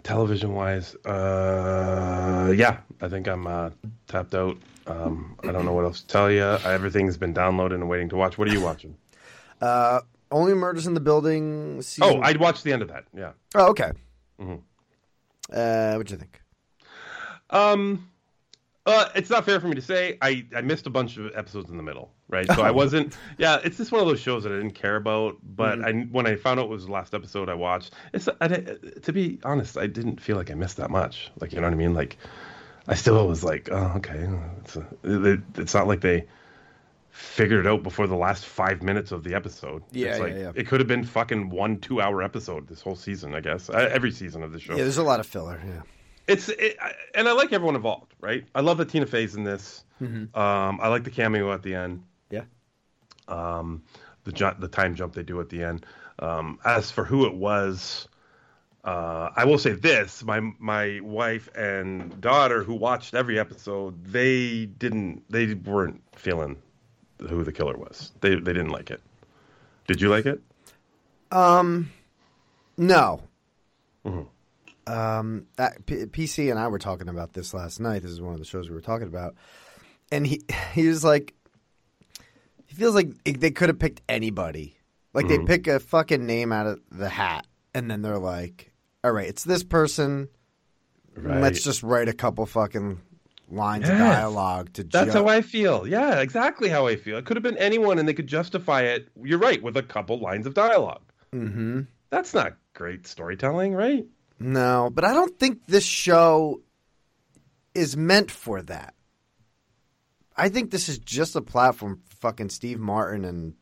television 0.04 0.54
wise, 0.54 0.96
uh, 1.06 2.54
yeah, 2.56 2.78
I 3.02 3.08
think 3.10 3.28
I'm 3.28 3.47
uh, 3.47 3.70
tapped 4.08 4.36
out. 4.36 4.58
Um, 4.88 5.36
I 5.43 5.52
don't 5.52 5.66
know 5.66 5.74
what 5.74 5.86
else 5.86 6.02
to 6.02 6.08
tell 6.08 6.32
you. 6.32 6.43
Everything's 6.43 7.18
been 7.18 7.34
downloaded 7.34 7.76
and 7.76 7.88
waiting 7.88 8.10
to 8.10 8.16
watch. 8.16 8.38
What 8.38 8.47
are 8.47 8.54
you 8.54 8.62
watching? 8.62 8.95
Uh, 9.62 10.02
only 10.32 10.54
murders 10.54 10.88
in 10.88 10.93
the 10.93 11.00
building. 11.00 11.82
Season... 11.82 12.18
Oh, 12.18 12.22
I'd 12.22 12.38
watched 12.38 12.64
the 12.64 12.74
end 12.74 12.82
of 12.82 12.88
that. 12.89 13.06
Yeah. 13.16 13.32
Oh, 13.56 13.70
okay. 13.70 13.91
Mm-hmm. 14.41 14.56
Uh, 15.52 15.93
what'd 15.93 16.12
you 16.12 16.18
think? 16.18 16.41
Um, 17.50 18.10
uh, 18.86 19.10
it's 19.16 19.30
not 19.30 19.45
fair 19.45 19.60
for 19.60 19.68
me 19.68 19.76
to 19.76 19.82
say. 19.82 20.18
I, 20.22 20.45
I 20.56 20.62
missed 20.62 20.88
a 20.88 20.89
bunch 20.89 21.18
of 21.18 21.32
episodes 21.36 21.70
in 21.70 21.78
the 21.78 21.84
middle, 21.84 22.12
right? 22.28 22.47
So 22.47 22.62
I 22.62 22.72
wasn't. 22.72 23.18
Yeah, 23.38 23.60
it's 23.64 23.78
just 23.78 23.91
one 23.91 24.02
of 24.02 24.08
those 24.08 24.20
shows 24.20 24.43
that 24.43 24.52
I 24.52 24.56
didn't 24.56 24.72
care 24.72 24.95
about. 24.95 25.38
But 25.43 25.84
I, 25.84 25.91
when 25.91 26.26
I 26.28 26.36
found 26.36 26.60
out 26.60 26.66
it 26.66 26.70
was 26.70 26.86
the 26.86 26.91
last 26.91 27.14
episode 27.14 27.50
I 27.50 27.54
watched, 27.56 27.93
it's 28.14 28.30
I, 28.41 28.47
to 28.47 29.14
be 29.14 29.39
honest, 29.43 29.78
I 29.78 29.88
didn't 29.88 30.22
feel 30.22 30.38
like 30.38 30.50
I 30.52 30.54
missed 30.54 30.78
that 30.78 30.89
much. 30.89 31.32
Like 31.39 31.52
you 31.52 31.60
know 31.60 31.68
what 31.68 31.74
I 31.74 31.78
mean? 31.78 31.93
Like 31.93 32.18
I 32.90 32.96
still 32.96 33.28
was 33.28 33.44
like, 33.44 33.70
oh, 33.72 33.94
okay. 33.98 34.28
It's, 34.62 34.76
a, 34.76 34.88
it, 35.04 35.40
it's 35.56 35.74
not 35.76 35.88
like 35.88 36.02
they 36.02 36.26
figured 37.12 37.66
it 37.66 37.70
out 37.70 37.84
before 37.84 38.08
the 38.08 38.16
last 38.16 38.46
five 38.46 38.82
minutes 38.82 39.12
of 39.12 39.24
the 39.24 39.36
episode. 39.36 39.84
Yeah, 39.92 40.08
it's 40.10 40.18
yeah, 40.18 40.24
like, 40.24 40.34
yeah. 40.36 40.52
It 40.56 40.68
could 40.68 40.80
have 40.80 40.88
been 40.88 41.04
fucking 41.04 41.50
one 41.50 41.78
two 41.80 42.02
hour 42.02 42.24
episode 42.24 42.68
this 42.68 42.82
whole 42.82 42.96
season. 42.96 43.36
I 43.36 43.42
guess 43.42 43.70
uh, 43.70 43.90
every 43.92 44.12
season 44.12 44.42
of 44.44 44.52
the 44.52 44.60
show 44.60 44.74
Yeah, 44.74 44.84
there's 44.84 44.98
a 44.98 45.04
lot 45.04 45.20
of 45.20 45.28
filler. 45.28 45.62
Yeah. 45.66 45.82
it's 46.28 46.50
it, 46.50 46.78
I- 46.82 46.94
and 47.14 47.30
I 47.30 47.34
like 47.34 47.54
everyone 47.54 47.76
involved, 47.76 48.14
right? 48.20 48.46
I 48.56 48.62
love 48.62 48.78
the 48.78 48.86
Tina 48.86 49.06
Fey's 49.06 49.36
in 49.36 49.44
this. 49.44 49.84
Um, 50.02 50.30
I 50.34 50.88
like 50.88 51.04
the 51.04 51.12
cameo 51.12 51.54
at 51.54 51.62
the 51.62 51.76
end. 51.76 52.04
Yeah. 52.32 52.46
Um, 53.28 53.84
the 54.24 54.32
ju- 54.32 54.56
the 54.58 54.68
time 54.68 54.96
jump 54.96 55.14
they 55.14 55.24
do 55.24 55.40
at 55.42 55.50
the 55.50 55.64
end. 55.64 55.86
Um, 56.20 56.60
as 56.66 56.90
for 56.92 57.04
who 57.06 57.26
it 57.28 57.34
was, 57.36 58.08
uh, 58.84 59.30
I 59.36 59.46
will 59.46 59.58
say 59.58 59.72
this: 59.74 60.24
my 60.24 60.40
my 60.60 61.00
wife 61.02 61.50
and 61.56 62.20
daughter, 62.22 62.64
who 62.64 62.76
watched 62.76 63.14
every 63.14 63.38
episode, 63.40 64.06
they 64.06 64.66
didn't 64.66 65.24
they 65.30 65.54
weren't 65.54 66.02
feeling 66.16 66.58
who 67.20 67.44
the 67.44 67.52
killer 67.52 67.78
was. 67.78 68.12
They 68.22 68.36
they 68.36 68.54
didn't 68.54 68.70
like 68.72 68.90
it. 68.92 69.02
Did 69.88 70.02
you 70.02 70.10
like 70.10 70.26
it? 70.26 70.42
Um, 71.32 71.92
No. 72.78 73.22
Um, 74.88 75.46
that, 75.58 75.86
P- 75.86 76.06
PC 76.06 76.50
and 76.50 76.60
I 76.60 76.68
were 76.68 76.80
talking 76.80 77.10
about 77.10 77.34
this 77.34 77.54
last 77.54 77.80
night. 77.80 78.02
This 78.02 78.10
is 78.12 78.22
one 78.22 78.34
of 78.34 78.40
the 78.40 78.46
shows 78.46 78.70
we 78.70 78.76
were 78.76 78.82
talking 78.82 79.08
about, 79.08 79.36
and 80.12 80.26
he 80.26 80.42
he 80.74 80.88
was 80.88 81.04
like, 81.04 81.34
he 82.66 82.76
feels 82.76 82.96
like 82.96 83.12
they 83.24 83.52
could 83.52 83.70
have 83.70 83.78
picked 83.80 84.02
anybody. 84.10 84.78
Like 85.14 85.28
they 85.28 85.40
pick 85.40 85.68
a 85.68 85.80
fucking 85.80 86.26
name 86.26 86.52
out 86.52 86.68
of 86.68 86.80
the 86.92 87.10
hat, 87.10 87.46
and 87.74 87.90
then 87.90 88.02
they're 88.02 88.20
like, 88.20 88.68
"All 89.04 89.12
right, 89.12 89.28
it's 89.28 89.43
this 89.43 89.64
person. 89.64 90.30
Let's 91.16 91.64
just 91.64 91.84
write 91.84 92.08
a 92.10 92.14
couple 92.14 92.45
fucking 92.45 93.02
lines 93.50 93.89
of 93.89 93.97
dialogue 93.97 94.72
to." 94.74 94.84
That's 94.84 95.12
ju- 95.14 95.20
how 95.20 95.28
I 95.28 95.41
feel. 95.41 95.88
Yeah, 95.88 96.20
exactly 96.20 96.70
how 96.70 96.88
I 96.88 96.95
feel. 96.95 97.18
It 97.18 97.26
could 97.26 97.38
have 97.38 97.43
been 97.43 97.58
anyone, 97.58 98.00
and 98.00 98.08
they 98.08 98.14
could 98.14 98.28
justify 98.28 98.82
it. 98.84 99.10
You're 99.22 99.39
right 99.39 99.62
with 99.62 99.76
a 99.78 99.84
couple 99.84 100.20
lines 100.20 100.45
of 100.47 100.54
dialogue. 100.54 101.02
Mm-hmm. 101.34 101.82
That's 102.10 102.34
not 102.34 102.58
great 102.74 103.06
storytelling, 103.08 103.74
right? 103.74 104.06
No, 104.39 104.89
but 104.93 105.04
I 105.04 105.14
don't 105.14 105.38
think 105.38 105.66
this 105.68 105.84
show 105.84 106.62
is 107.76 107.95
meant 107.97 108.32
for 108.32 108.62
that. 108.64 108.93
I 110.36 110.47
think 110.50 110.72
this 110.72 110.88
is 110.89 110.97
just 111.00 111.36
a 111.36 111.41
platform 111.41 112.00
for 112.08 112.16
fucking 112.16 112.50
Steve 112.50 112.80
Martin 112.80 113.26
and 113.26 113.54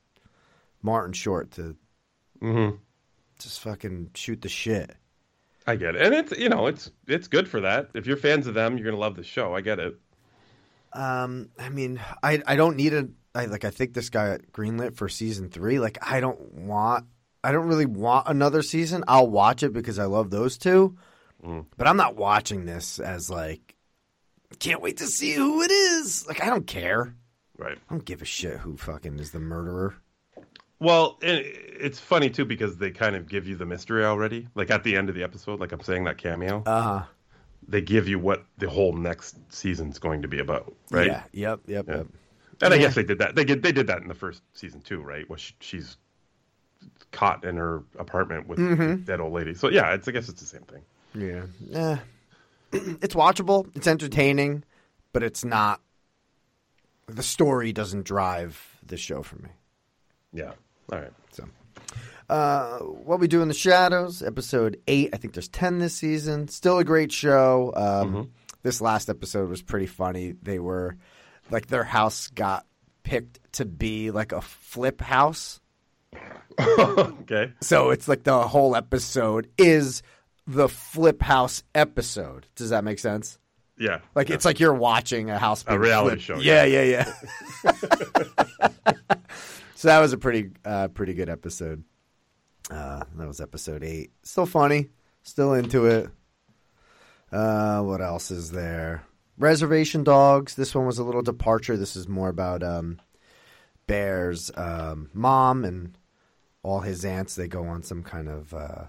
Martin 0.84 1.14
Short 1.14 1.52
to 1.54 1.76
Mm-hmm. 2.42 2.76
just 3.40 3.60
fucking 3.62 4.12
shoot 4.14 4.42
the 4.44 4.50
shit. 4.50 4.96
I 5.68 5.76
get 5.76 5.96
it, 5.96 6.02
and 6.02 6.14
it's 6.16 6.32
you 6.40 6.48
know 6.48 6.68
it's 6.68 6.90
it's 7.08 7.28
good 7.28 7.48
for 7.48 7.60
that. 7.62 7.90
If 7.94 8.08
you're 8.08 8.18
fans 8.18 8.48
of 8.48 8.54
them, 8.54 8.78
you're 8.78 8.86
gonna 8.86 8.98
love 8.98 9.16
the 9.16 9.24
show. 9.24 9.54
I 9.54 9.62
get 9.62 9.80
it. 9.80 9.98
Um, 10.94 11.50
I 11.60 11.68
mean, 11.70 12.00
I 12.24 12.42
I 12.48 12.56
don't 12.56 12.78
need 12.78 12.94
a 12.94 13.10
I 13.36 13.46
like 13.46 13.66
I 13.66 13.70
think 13.70 13.94
this 13.94 14.10
guy 14.10 14.40
greenlit 14.52 14.96
for 14.96 15.10
season 15.10 15.50
three. 15.50 15.80
Like 15.80 15.98
I 16.02 16.22
don't 16.22 16.54
want 16.54 17.06
I 17.44 17.52
don't 17.52 17.68
really 17.68 17.86
want 17.86 18.28
another 18.28 18.62
season. 18.62 19.04
I'll 19.08 19.30
watch 19.30 19.62
it 19.62 19.74
because 19.74 20.00
I 20.00 20.06
love 20.06 20.30
those 20.32 20.58
two, 20.58 20.98
but 21.78 21.86
I'm 21.86 21.98
not 21.98 22.16
watching 22.16 22.66
this 22.66 23.00
as 23.00 23.30
like 23.30 23.76
can't 24.60 24.82
wait 24.82 24.98
to 24.98 25.08
see 25.08 25.34
who 25.34 25.62
it 25.62 25.72
is. 25.72 26.26
Like 26.28 26.42
I 26.42 26.48
don't 26.48 26.66
care. 26.66 27.14
Right. 27.58 27.78
I 27.78 27.94
don't 27.94 28.06
give 28.06 28.22
a 28.22 28.26
shit 28.26 28.58
who 28.60 28.78
fucking 28.78 29.20
is 29.20 29.32
the 29.32 29.40
murderer. 29.40 29.96
Well, 30.80 31.18
it, 31.22 31.46
it's 31.80 32.00
funny 32.00 32.30
too 32.30 32.46
because 32.46 32.78
they 32.78 32.92
kind 32.92 33.16
of 33.16 33.28
give 33.28 33.48
you 33.48 33.56
the 33.56 33.66
mystery 33.66 34.06
already. 34.06 34.48
Like 34.56 34.70
at 34.72 34.84
the 34.84 34.96
end 34.96 35.10
of 35.10 35.16
the 35.16 35.24
episode, 35.24 35.60
like 35.60 35.72
I'm 35.72 35.82
saying 35.82 36.04
that 36.06 36.18
cameo, 36.18 36.64
Uh 36.66 36.82
huh. 36.82 37.04
they 37.68 37.82
give 37.82 38.08
you 38.08 38.20
what 38.20 38.46
the 38.58 38.70
whole 38.70 38.94
next 38.94 39.38
season's 39.50 39.98
going 40.00 40.22
to 40.22 40.28
be 40.28 40.40
about, 40.40 40.76
right? 40.92 41.08
Yeah. 41.08 41.24
Yep. 41.32 41.62
Yep. 41.68 41.86
Yeah. 41.88 41.96
Yep. 41.98 42.08
And 42.62 42.74
I 42.74 42.78
guess 42.78 42.96
they 42.96 43.04
did 43.04 43.20
that. 43.20 43.36
They 43.36 43.44
did 43.46 43.62
they 43.64 43.72
did 43.72 43.88
that 43.88 44.02
in 44.02 44.08
the 44.08 44.14
first 44.16 44.42
season 44.54 44.82
too, 44.82 45.02
right? 45.02 45.28
Where 45.30 45.38
she, 45.40 45.54
she's 45.60 45.98
caught 47.12 47.44
in 47.46 47.56
her 47.58 47.84
apartment 47.98 48.48
with 48.48 48.60
Mm-hmm. 48.60 49.04
dead 49.04 49.20
old 49.20 49.34
lady. 49.34 49.54
So 49.54 49.70
yeah, 49.70 49.94
it's 49.94 50.08
I 50.08 50.12
guess 50.12 50.30
it's 50.30 50.42
the 50.42 50.48
same 50.48 50.64
thing. 50.64 50.82
Yeah. 51.16 51.46
Eh. 51.74 51.98
it's 53.02 53.16
watchable. 53.16 53.70
It's 53.76 53.88
entertaining, 53.88 54.64
but 55.14 55.24
it's 55.24 55.44
not. 55.46 55.82
The 57.08 57.24
story 57.24 57.72
doesn't 57.74 58.04
drive 58.06 58.78
the 58.86 58.98
show 58.98 59.24
for 59.24 59.38
me. 59.38 59.50
Yeah. 60.34 60.52
All 60.92 61.00
right. 61.00 61.12
So, 61.32 61.46
uh, 62.30 62.80
what 62.80 63.20
we 63.20 63.28
do 63.28 63.42
in 63.42 63.48
the 63.48 63.54
shadows, 63.54 64.22
episode 64.24 64.78
eight. 64.88 65.10
I 65.14 65.18
think 65.18 65.34
there's 65.34 65.48
ten 65.50 65.80
this 65.80 65.96
season. 65.96 66.48
Still 66.48 66.78
a 66.80 66.84
great 66.84 67.12
show. 67.12 67.74
Um, 67.76 68.32
This 68.64 68.82
last 68.82 69.10
episode 69.10 69.50
was 69.50 69.62
pretty 69.62 69.86
funny. 69.86 70.34
They 70.42 70.60
were 70.60 70.98
like 71.52 71.68
their 71.68 71.84
house 71.86 72.28
got 72.28 72.66
picked 73.04 73.40
to 73.54 73.66
be 73.66 74.12
like 74.12 74.32
a 74.34 74.42
flip 74.42 75.00
house. 75.02 75.62
okay. 76.60 77.54
So 77.62 77.92
it's 77.92 78.08
like 78.08 78.24
the 78.24 78.48
whole 78.48 78.76
episode 78.76 79.48
is 79.58 80.02
the 80.48 80.68
flip 80.68 81.22
house 81.22 81.64
episode. 81.76 82.48
Does 82.56 82.72
that 82.72 82.84
make 82.84 83.00
sense? 83.00 83.38
Yeah. 83.78 84.00
Like 84.16 84.30
it's 84.30 84.44
like 84.44 84.60
you're 84.60 84.74
watching 84.74 85.30
a 85.30 85.38
house 85.38 85.64
being 85.64 85.80
reality 85.80 86.22
flipped. 86.22 86.24
show, 86.24 86.40
Yeah, 86.40 86.64
yeah, 86.66 87.06
yeah. 87.64 88.44
so 89.78 89.90
that 89.90 90.00
was 90.00 90.12
a 90.12 90.18
pretty 90.18 90.50
uh, 90.66 90.88
pretty 90.88 91.14
good 91.14 91.30
episode. 91.30 91.84
Uh, 92.72 93.04
that 93.16 93.28
was 93.28 93.40
episode 93.40 93.84
eight. 93.84 94.10
Still 94.24 94.48
funny. 94.48 94.90
Still 95.22 95.54
into 95.54 95.86
it. 95.86 96.10
Uh, 97.32 97.82
what 97.84 98.02
else 98.02 98.32
is 98.32 98.50
there? 98.50 99.04
Reservation 99.38 100.04
Dogs. 100.04 100.56
This 100.56 100.74
one 100.74 100.88
was 100.88 100.98
a 100.98 101.04
little 101.04 101.22
departure. 101.22 101.78
This 101.78 101.96
is 101.96 102.08
more 102.08 102.30
about 102.30 102.64
um, 102.64 103.00
Bear's 103.86 104.50
um, 104.58 105.12
mom 105.14 105.64
and 105.64 105.96
all 106.64 106.80
his 106.80 107.06
aunts. 107.06 107.36
They 107.36 107.48
go 107.48 107.68
on 107.68 107.84
some 107.84 108.02
kind 108.02 108.30
of 108.30 108.56
uh, 108.56 108.86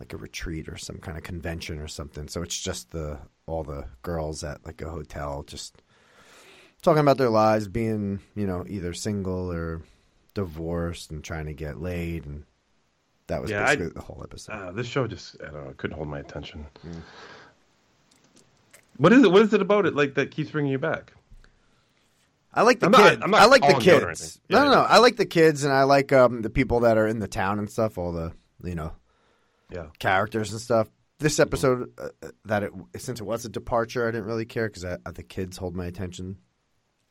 like 0.00 0.14
a 0.14 0.16
retreat 0.16 0.66
or 0.66 0.78
some 0.78 0.96
kind 0.96 1.18
of 1.18 1.24
convention 1.24 1.78
or 1.78 1.88
something. 1.88 2.26
So 2.28 2.40
it's 2.40 2.58
just 2.58 2.92
the 2.92 3.18
all 3.44 3.64
the 3.64 3.84
girls 4.00 4.42
at 4.44 4.64
like 4.64 4.80
a 4.80 4.88
hotel 4.88 5.42
just 5.46 5.82
talking 6.84 7.00
about 7.00 7.18
their 7.18 7.30
lives, 7.30 7.66
being 7.66 8.20
you 8.36 8.46
know 8.46 8.64
either 8.68 8.92
single 8.92 9.50
or 9.50 9.82
divorced 10.34 11.10
and 11.10 11.24
trying 11.24 11.46
to 11.46 11.54
get 11.54 11.80
laid, 11.80 12.26
and 12.26 12.44
that 13.26 13.42
was 13.42 13.50
Yeah, 13.50 13.66
I- 13.66 13.74
the 13.76 14.00
whole 14.00 14.20
episode. 14.22 14.52
Uh, 14.52 14.70
this 14.72 14.86
show 14.86 15.06
just 15.08 15.36
I 15.42 15.50
don't 15.50 15.64
know, 15.64 15.74
couldn't 15.76 15.96
hold 15.96 16.08
my 16.08 16.20
attention. 16.20 16.66
Mm. 16.86 17.00
What 18.96 19.12
is 19.12 19.22
it? 19.24 19.30
What 19.32 19.42
is 19.42 19.52
it 19.52 19.60
about 19.62 19.86
it 19.86 19.94
like 19.96 20.14
that 20.14 20.30
keeps 20.30 20.50
bringing 20.50 20.70
you 20.72 20.78
back? 20.78 21.12
I 22.56 22.62
like 22.62 22.78
the 22.78 22.86
I'm 22.86 22.92
not- 22.92 23.10
kids. 23.10 23.22
I'm 23.24 23.30
not 23.32 23.40
I 23.42 23.46
like 23.46 23.62
the 23.62 23.68
calling 23.72 23.86
you 23.86 23.92
out 23.94 24.02
or 24.04 24.08
kids. 24.10 24.20
anything. 24.22 24.40
No, 24.50 24.64
no, 24.70 24.74
no. 24.76 24.80
yeah. 24.82 24.86
I 24.88 24.98
like 24.98 25.16
the 25.16 25.26
kids, 25.26 25.64
and 25.64 25.72
I 25.72 25.82
like 25.82 26.12
um, 26.12 26.42
the 26.42 26.50
people 26.50 26.80
that 26.80 26.96
are 26.96 27.08
in 27.08 27.18
the 27.18 27.26
town 27.26 27.58
and 27.58 27.68
stuff. 27.68 27.98
All 27.98 28.12
the 28.12 28.32
you 28.62 28.74
know 28.76 28.92
Yeah. 29.70 29.86
characters 29.98 30.52
and 30.52 30.60
stuff. 30.60 30.88
This 31.18 31.38
episode, 31.40 31.92
uh, 31.98 32.08
uh, 32.22 32.28
that 32.44 32.62
it 32.64 32.72
since 32.98 33.20
it 33.20 33.24
was 33.24 33.44
a 33.44 33.48
departure, 33.48 34.06
I 34.06 34.10
didn't 34.12 34.26
really 34.26 34.44
care 34.44 34.68
because 34.68 34.82
the 34.82 35.22
kids 35.22 35.56
hold 35.56 35.74
my 35.74 35.86
attention. 35.86 36.36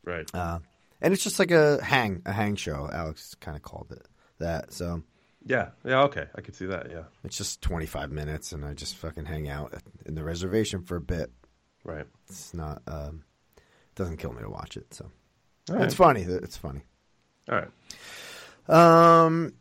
Right. 0.03 0.29
Uh, 0.33 0.59
and 1.01 1.13
it's 1.13 1.23
just 1.23 1.39
like 1.39 1.51
a 1.51 1.83
hang, 1.83 2.21
a 2.25 2.31
hang 2.31 2.55
show. 2.55 2.89
Alex 2.91 3.35
kind 3.35 3.57
of 3.57 3.63
called 3.63 3.91
it 3.91 4.07
that. 4.39 4.71
So 4.71 5.03
Yeah. 5.45 5.69
Yeah. 5.83 6.03
Okay. 6.03 6.27
I 6.35 6.41
could 6.41 6.55
see 6.55 6.65
that. 6.67 6.89
Yeah. 6.91 7.03
it's 7.23 7.37
just 7.37 7.61
25 7.61 8.11
minutes, 8.11 8.51
and 8.51 8.63
I 8.65 8.73
just 8.73 8.95
fucking 8.95 9.25
hang 9.25 9.49
out 9.49 9.73
in 10.05 10.15
the 10.15 10.23
reservation 10.23 10.83
for 10.83 10.95
a 10.95 11.01
bit. 11.01 11.31
Right. 11.83 12.05
It's 12.29 12.53
not, 12.53 12.81
um, 12.87 13.23
it 13.57 13.95
doesn't 13.95 14.17
kill 14.17 14.33
me 14.33 14.41
to 14.41 14.49
watch 14.49 14.77
it. 14.77 14.93
So 14.93 15.11
right. 15.69 15.83
it's 15.83 15.93
funny. 15.93 16.21
It's 16.21 16.57
funny. 16.57 16.81
All 17.49 17.59
right. 17.59 17.69
Um, 18.69 19.53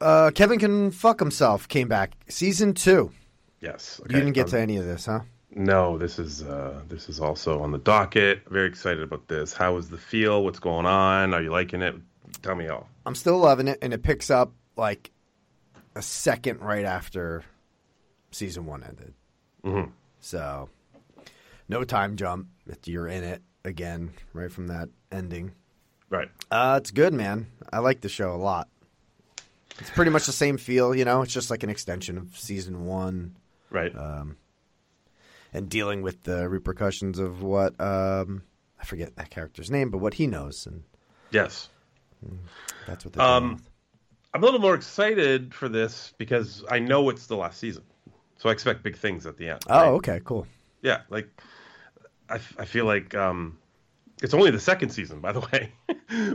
uh, 0.00 0.30
Kevin 0.34 0.58
can 0.58 0.90
fuck 0.90 1.18
himself. 1.20 1.68
Came 1.68 1.88
back 1.88 2.12
season 2.28 2.72
two. 2.72 3.12
Yes. 3.60 4.00
you 4.08 4.16
didn't 4.16 4.32
get 4.32 4.46
um, 4.46 4.50
to 4.52 4.60
any 4.60 4.78
of 4.78 4.86
this, 4.86 5.04
huh? 5.04 5.20
No, 5.52 5.98
this 5.98 6.18
is 6.18 6.42
uh, 6.42 6.80
this 6.88 7.08
is 7.08 7.20
also 7.20 7.60
on 7.60 7.72
the 7.72 7.78
docket. 7.78 8.42
Very 8.48 8.68
excited 8.68 9.02
about 9.02 9.26
this. 9.28 9.52
How 9.52 9.76
is 9.76 9.88
the 9.90 9.98
feel? 9.98 10.44
What's 10.44 10.60
going 10.60 10.86
on? 10.86 11.34
Are 11.34 11.42
you 11.42 11.50
liking 11.50 11.82
it? 11.82 11.96
Tell 12.42 12.54
me 12.54 12.68
all. 12.68 12.88
I'm 13.04 13.14
still 13.16 13.38
loving 13.38 13.66
it, 13.68 13.78
and 13.82 13.92
it 13.92 14.02
picks 14.02 14.30
up 14.30 14.52
like 14.76 15.10
a 15.96 16.02
second 16.02 16.60
right 16.60 16.84
after 16.84 17.42
season 18.30 18.64
one 18.66 18.84
ended. 18.84 19.12
Mhm. 19.64 19.90
So, 20.20 20.68
no 21.68 21.82
time 21.82 22.16
jump. 22.16 22.46
You're 22.84 23.08
in 23.08 23.24
it 23.24 23.42
again 23.64 24.12
right 24.32 24.52
from 24.52 24.68
that 24.68 24.88
ending. 25.10 25.52
Right. 26.08 26.30
Uh, 26.50 26.78
it's 26.80 26.92
good, 26.92 27.12
man. 27.12 27.46
I 27.72 27.80
like 27.80 28.00
the 28.02 28.08
show 28.08 28.32
a 28.34 28.36
lot. 28.36 28.68
It's 29.80 29.90
pretty 29.90 30.10
much 30.12 30.26
the 30.26 30.32
same 30.32 30.58
feel, 30.58 30.94
you 30.94 31.04
know. 31.04 31.22
It's 31.22 31.32
just 31.32 31.50
like 31.50 31.62
an 31.64 31.70
extension 31.70 32.18
of 32.18 32.36
season 32.38 32.84
one, 32.86 33.34
Right. 33.70 33.92
And 35.52 35.68
dealing 35.68 36.02
with 36.02 36.22
the 36.24 36.48
repercussions 36.48 37.18
of 37.18 37.42
what 37.42 37.80
um, 37.80 38.42
I 38.80 38.84
forget 38.84 39.16
that 39.16 39.30
character's 39.30 39.70
name, 39.70 39.90
but 39.90 39.98
what 39.98 40.14
he 40.14 40.26
knows, 40.26 40.66
and 40.66 40.82
yes. 41.30 41.68
that's 42.86 43.04
what 43.04 43.18
Um. 43.18 43.62
I'm 44.32 44.42
a 44.42 44.44
little 44.44 44.60
more 44.60 44.76
excited 44.76 45.52
for 45.52 45.68
this 45.68 46.14
because 46.16 46.62
I 46.70 46.78
know 46.78 47.08
it's 47.10 47.26
the 47.26 47.36
last 47.36 47.58
season, 47.58 47.82
so 48.38 48.48
I 48.48 48.52
expect 48.52 48.84
big 48.84 48.96
things 48.96 49.26
at 49.26 49.36
the 49.36 49.48
end. 49.48 49.64
Oh, 49.68 49.74
right? 49.76 49.88
okay, 49.88 50.20
cool. 50.22 50.46
Yeah, 50.82 51.00
like 51.10 51.28
I, 52.28 52.36
f- 52.36 52.54
I 52.56 52.64
feel 52.64 52.84
like 52.84 53.12
um, 53.16 53.58
it's 54.22 54.32
only 54.32 54.52
the 54.52 54.60
second 54.60 54.90
season, 54.90 55.18
by 55.20 55.32
the 55.32 55.40
way, 55.52 55.72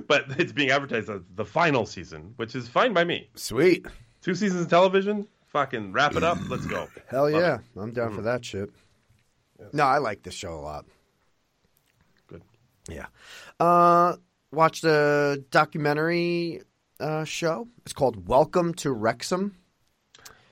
but 0.08 0.26
it's 0.38 0.52
being 0.52 0.72
advertised 0.72 1.10
as 1.10 1.22
the 1.36 1.46
final 1.46 1.86
season, 1.86 2.34
which 2.36 2.54
is 2.54 2.68
fine 2.68 2.92
by 2.92 3.06
me. 3.06 3.30
Sweet. 3.36 3.86
Two 4.22 4.36
seasons 4.36 4.64
of 4.64 4.70
television, 4.70 5.26
fucking 5.48 5.94
wrap 5.94 6.18
it 6.18 6.24
up. 6.24 6.38
Let's 6.50 6.66
go. 6.66 6.90
Hell 7.08 7.32
Love 7.32 7.42
yeah, 7.42 7.56
it. 7.56 7.80
I'm 7.80 7.94
down 7.94 8.14
for 8.14 8.24
that 8.24 8.44
shit. 8.44 8.72
No, 9.74 9.84
I 9.84 10.00
like 10.00 10.24
this 10.24 10.34
show 10.34 10.54
a 10.54 10.62
lot. 10.62 10.86
Good. 12.28 12.42
Yeah. 12.90 13.08
Uh, 13.60 14.16
watched 14.52 14.84
a 14.84 15.44
documentary 15.50 16.62
uh, 17.00 17.24
show. 17.24 17.68
It's 17.84 17.94
called 17.94 18.28
Welcome 18.28 18.74
to 18.76 18.92
Wrexham. 18.92 19.56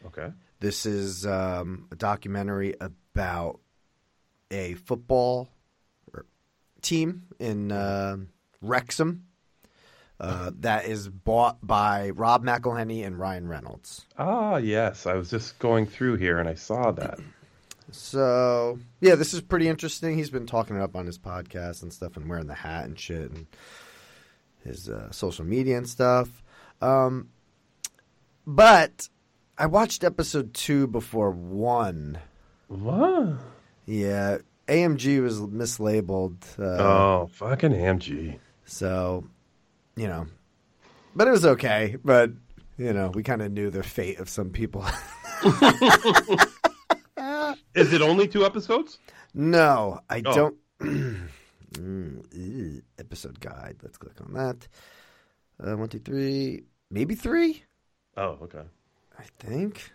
Okay. 0.06 0.32
This 0.60 0.86
is 0.86 1.26
um, 1.26 1.88
a 1.92 1.96
documentary 1.96 2.76
about 2.80 3.60
a 4.52 4.76
football 4.76 5.50
er, 6.16 6.26
team 6.82 7.24
in 7.40 7.72
uh, 7.72 8.18
Wrexham 8.62 9.26
uh, 10.20 10.52
that 10.60 10.86
is 10.86 11.10
bought 11.10 11.58
by 11.66 12.12
Rob 12.12 12.46
McElhenney 12.46 13.06
and 13.06 13.20
Ryan 13.20 13.48
Reynolds. 13.48 14.06
Ah, 14.18 14.58
yes. 14.58 15.06
I 15.06 15.16
was 15.16 15.30
just 15.30 15.60
going 15.60 15.86
through 15.86 16.16
here 16.16 16.40
and 16.40 16.48
I 16.48 16.54
saw 16.54 16.92
that. 16.92 17.20
So 17.94 18.80
yeah, 19.02 19.16
this 19.16 19.34
is 19.34 19.42
pretty 19.42 19.68
interesting. 19.68 20.18
He's 20.18 20.30
been 20.30 20.46
talking 20.48 20.76
it 20.76 20.82
up 20.82 20.96
on 20.96 21.06
his 21.06 21.18
podcast 21.20 21.84
and 21.84 21.94
stuff, 21.94 22.18
and 22.18 22.28
wearing 22.28 22.48
the 22.48 22.54
hat 22.56 22.86
and 22.86 22.98
shit, 23.00 23.32
and 23.32 23.46
his 24.64 24.90
uh, 24.90 25.12
social 25.12 25.46
media 25.46 25.78
and 25.78 25.88
stuff. 25.88 26.44
Um, 26.82 27.30
but 28.48 29.08
I 29.58 29.68
watched 29.68 30.04
episode 30.04 30.54
two 30.54 30.88
before 30.88 31.32
one. 31.32 32.18
What? 32.68 33.36
Yeah, 33.86 34.40
AMG 34.68 35.22
was 35.22 35.40
mislabeled. 35.40 36.44
Uh, 36.60 36.64
Oh, 36.84 37.30
fucking 37.34 37.72
AMG. 37.72 38.40
So, 38.66 39.26
you 39.96 40.08
know, 40.08 40.26
but 41.16 41.28
it 41.28 41.32
was 41.32 41.46
okay. 41.46 41.98
But 42.04 42.32
you 42.78 42.92
know, 42.92 43.10
we 43.10 43.22
kind 43.22 43.42
of 43.42 43.52
knew 43.52 43.70
the 43.70 43.84
fate 43.84 44.20
of 44.20 44.30
some 44.30 44.50
people. 44.50 44.84
Is 47.76 47.94
it 47.94 48.02
only 48.02 48.28
two 48.28 48.46
episodes? 48.46 49.00
No, 49.34 50.00
I 50.10 50.22
Oh. 50.26 50.54
don't. 50.80 51.30
Mm, 51.74 52.84
episode 53.00 53.40
guide. 53.40 53.78
Let's 53.82 53.98
click 53.98 54.22
on 54.22 54.34
that. 54.34 54.68
Uh, 55.60 55.76
one, 55.76 55.90
two, 55.90 55.98
three, 55.98 56.66
maybe 56.92 57.16
three. 57.16 57.64
Oh, 58.16 58.38
okay. 58.44 58.62
I 59.18 59.24
think. 59.40 59.92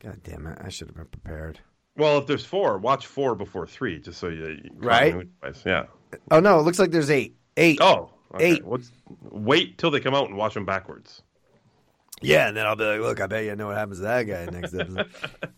God 0.00 0.20
damn 0.22 0.46
it! 0.46 0.58
I 0.62 0.68
should 0.68 0.86
have 0.86 0.96
been 0.96 1.06
prepared. 1.06 1.58
Well, 1.96 2.18
if 2.18 2.28
there's 2.28 2.44
four, 2.44 2.78
watch 2.78 3.06
four 3.08 3.34
before 3.34 3.66
three, 3.66 3.98
just 3.98 4.20
so 4.20 4.28
you, 4.28 4.46
you 4.62 4.70
Right. 4.76 5.26
Yeah. 5.66 5.86
Oh 6.30 6.38
no, 6.38 6.60
it 6.60 6.62
looks 6.62 6.78
like 6.78 6.92
there's 6.92 7.10
eight. 7.10 7.36
Eight. 7.56 7.78
Oh, 7.80 8.10
okay. 8.34 8.52
Eight. 8.52 8.64
What's, 8.64 8.92
wait 9.22 9.76
till 9.78 9.90
they 9.90 9.98
come 9.98 10.14
out 10.14 10.28
and 10.28 10.36
watch 10.36 10.54
them 10.54 10.64
backwards. 10.64 11.22
Yeah, 12.20 12.46
and 12.46 12.56
then 12.56 12.64
I'll 12.66 12.76
be 12.76 12.84
like, 12.84 13.00
look, 13.00 13.20
I 13.20 13.26
bet 13.26 13.44
you 13.44 13.56
know 13.56 13.66
what 13.66 13.76
happens 13.76 13.98
to 13.98 14.04
that 14.04 14.22
guy 14.22 14.44
next 14.46 14.72
episode. 14.72 15.10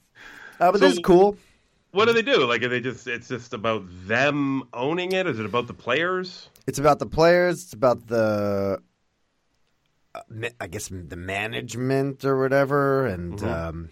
uh, 0.60 0.72
but 0.72 0.78
So- 0.80 0.86
this 0.86 0.94
is 0.94 1.00
cool. 1.04 1.36
What 1.92 2.06
do 2.06 2.12
they 2.12 2.22
do? 2.22 2.44
Like, 2.44 2.60
are 2.64 2.68
they 2.68 2.80
just? 2.80 3.06
It's 3.06 3.28
just 3.28 3.54
about 3.54 3.84
them 4.08 4.64
owning 4.72 5.12
it. 5.12 5.28
Is 5.28 5.38
it 5.38 5.46
about 5.46 5.68
the 5.68 5.74
players? 5.74 6.48
It's 6.66 6.80
about 6.80 6.98
the 6.98 7.06
players. 7.06 7.62
It's 7.62 7.72
about 7.72 8.08
the, 8.08 8.80
uh, 10.12 10.20
I 10.60 10.66
guess, 10.66 10.88
the 10.88 11.14
management 11.14 12.24
or 12.24 12.40
whatever, 12.40 13.06
and 13.06 13.40
um, 13.44 13.90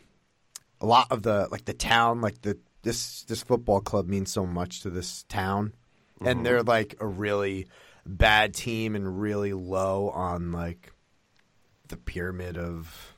a 0.81 0.87
lot 0.87 1.13
of 1.13 1.23
the 1.23 1.47
like 1.53 1.65
the 1.65 1.75
town. 1.75 2.21
Like 2.21 2.43
the 2.43 2.59
this 2.83 3.23
this 3.23 3.41
football 3.45 3.81
club 3.81 4.09
means 4.09 4.33
so 4.33 4.47
much 4.47 4.81
to 4.81 4.91
this 4.91 5.23
town, 5.29 5.73
and 6.21 6.45
they're 6.45 6.65
like 6.65 6.97
a 6.99 7.07
really 7.07 7.69
bad 8.05 8.53
team 8.53 8.97
and 8.97 9.21
really 9.21 9.53
low 9.53 10.11
on 10.11 10.51
like 10.51 10.93
the 11.87 11.97
pyramid 11.97 12.59
of 12.59 13.15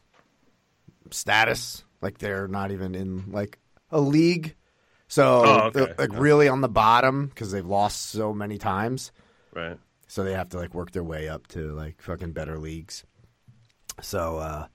status. 1.10 1.84
Like 2.04 2.18
they're 2.18 2.46
not 2.46 2.70
even 2.70 2.94
in 2.94 3.32
like 3.32 3.58
a 3.90 3.98
league. 4.00 4.54
So 5.08 5.42
Oh, 5.44 5.70
okay. 5.74 5.94
like 5.98 6.12
really 6.12 6.48
on 6.48 6.60
the 6.60 6.68
bottom 6.68 7.26
because 7.26 7.50
they've 7.50 7.64
lost 7.66 8.10
so 8.10 8.32
many 8.34 8.58
times. 8.58 9.10
Right. 9.54 9.78
So 10.06 10.22
they 10.22 10.34
have 10.34 10.50
to 10.50 10.58
like 10.58 10.74
work 10.74 10.90
their 10.92 11.02
way 11.02 11.28
up 11.28 11.46
to 11.48 11.72
like 11.72 12.02
fucking 12.02 12.32
better 12.32 12.58
leagues. 12.58 13.04
So 14.02 14.36
uh 14.38 14.66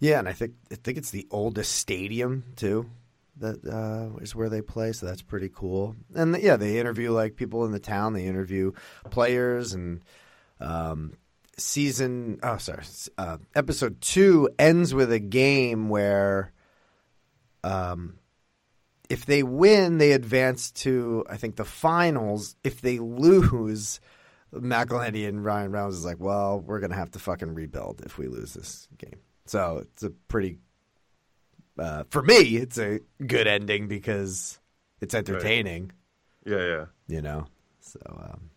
yeah, 0.00 0.18
and 0.18 0.28
I 0.28 0.32
think 0.32 0.54
I 0.70 0.74
think 0.74 0.98
it's 0.98 1.10
the 1.10 1.26
oldest 1.30 1.72
stadium 1.76 2.44
too 2.56 2.90
that 3.38 3.64
uh 3.64 4.18
is 4.22 4.34
where 4.34 4.48
they 4.48 4.62
play, 4.62 4.92
so 4.92 5.06
that's 5.06 5.22
pretty 5.22 5.50
cool. 5.54 5.94
And 6.14 6.36
yeah, 6.42 6.56
they 6.56 6.78
interview 6.80 7.12
like 7.12 7.36
people 7.36 7.64
in 7.66 7.72
the 7.72 7.78
town, 7.78 8.14
they 8.14 8.24
interview 8.26 8.72
players 9.10 9.72
and 9.74 10.00
um 10.60 11.12
season 11.58 12.38
oh 12.42 12.58
sorry, 12.58 12.84
uh 13.18 13.38
episode 13.54 14.00
2 14.00 14.50
ends 14.58 14.92
with 14.94 15.10
a 15.12 15.18
game 15.18 15.88
where 15.88 16.52
um 17.64 18.18
if 19.08 19.24
they 19.24 19.42
win, 19.44 19.98
they 19.98 20.12
advance 20.12 20.70
to 20.72 21.24
I 21.30 21.36
think 21.36 21.56
the 21.56 21.64
finals. 21.64 22.56
If 22.64 22.80
they 22.80 22.98
lose, 22.98 24.00
McElhenney 24.52 25.28
and 25.28 25.44
Ryan 25.44 25.70
Reynolds 25.70 25.98
is 25.98 26.04
like, 26.04 26.18
well, 26.18 26.60
we're 26.60 26.80
gonna 26.80 26.96
have 26.96 27.12
to 27.12 27.18
fucking 27.20 27.54
rebuild 27.54 28.02
if 28.04 28.18
we 28.18 28.26
lose 28.26 28.52
this 28.54 28.88
game. 28.98 29.20
So 29.44 29.78
it's 29.82 30.02
a 30.02 30.10
pretty, 30.10 30.58
uh, 31.78 32.02
for 32.10 32.20
me, 32.22 32.56
it's 32.56 32.78
a 32.78 32.98
good 33.24 33.46
ending 33.46 33.86
because 33.86 34.58
it's 35.00 35.14
entertaining, 35.14 35.92
Yeah, 36.44 36.66
yeah. 36.66 36.84
you 37.06 37.22
know. 37.22 37.46
So 37.80 38.00
um, 38.08 38.50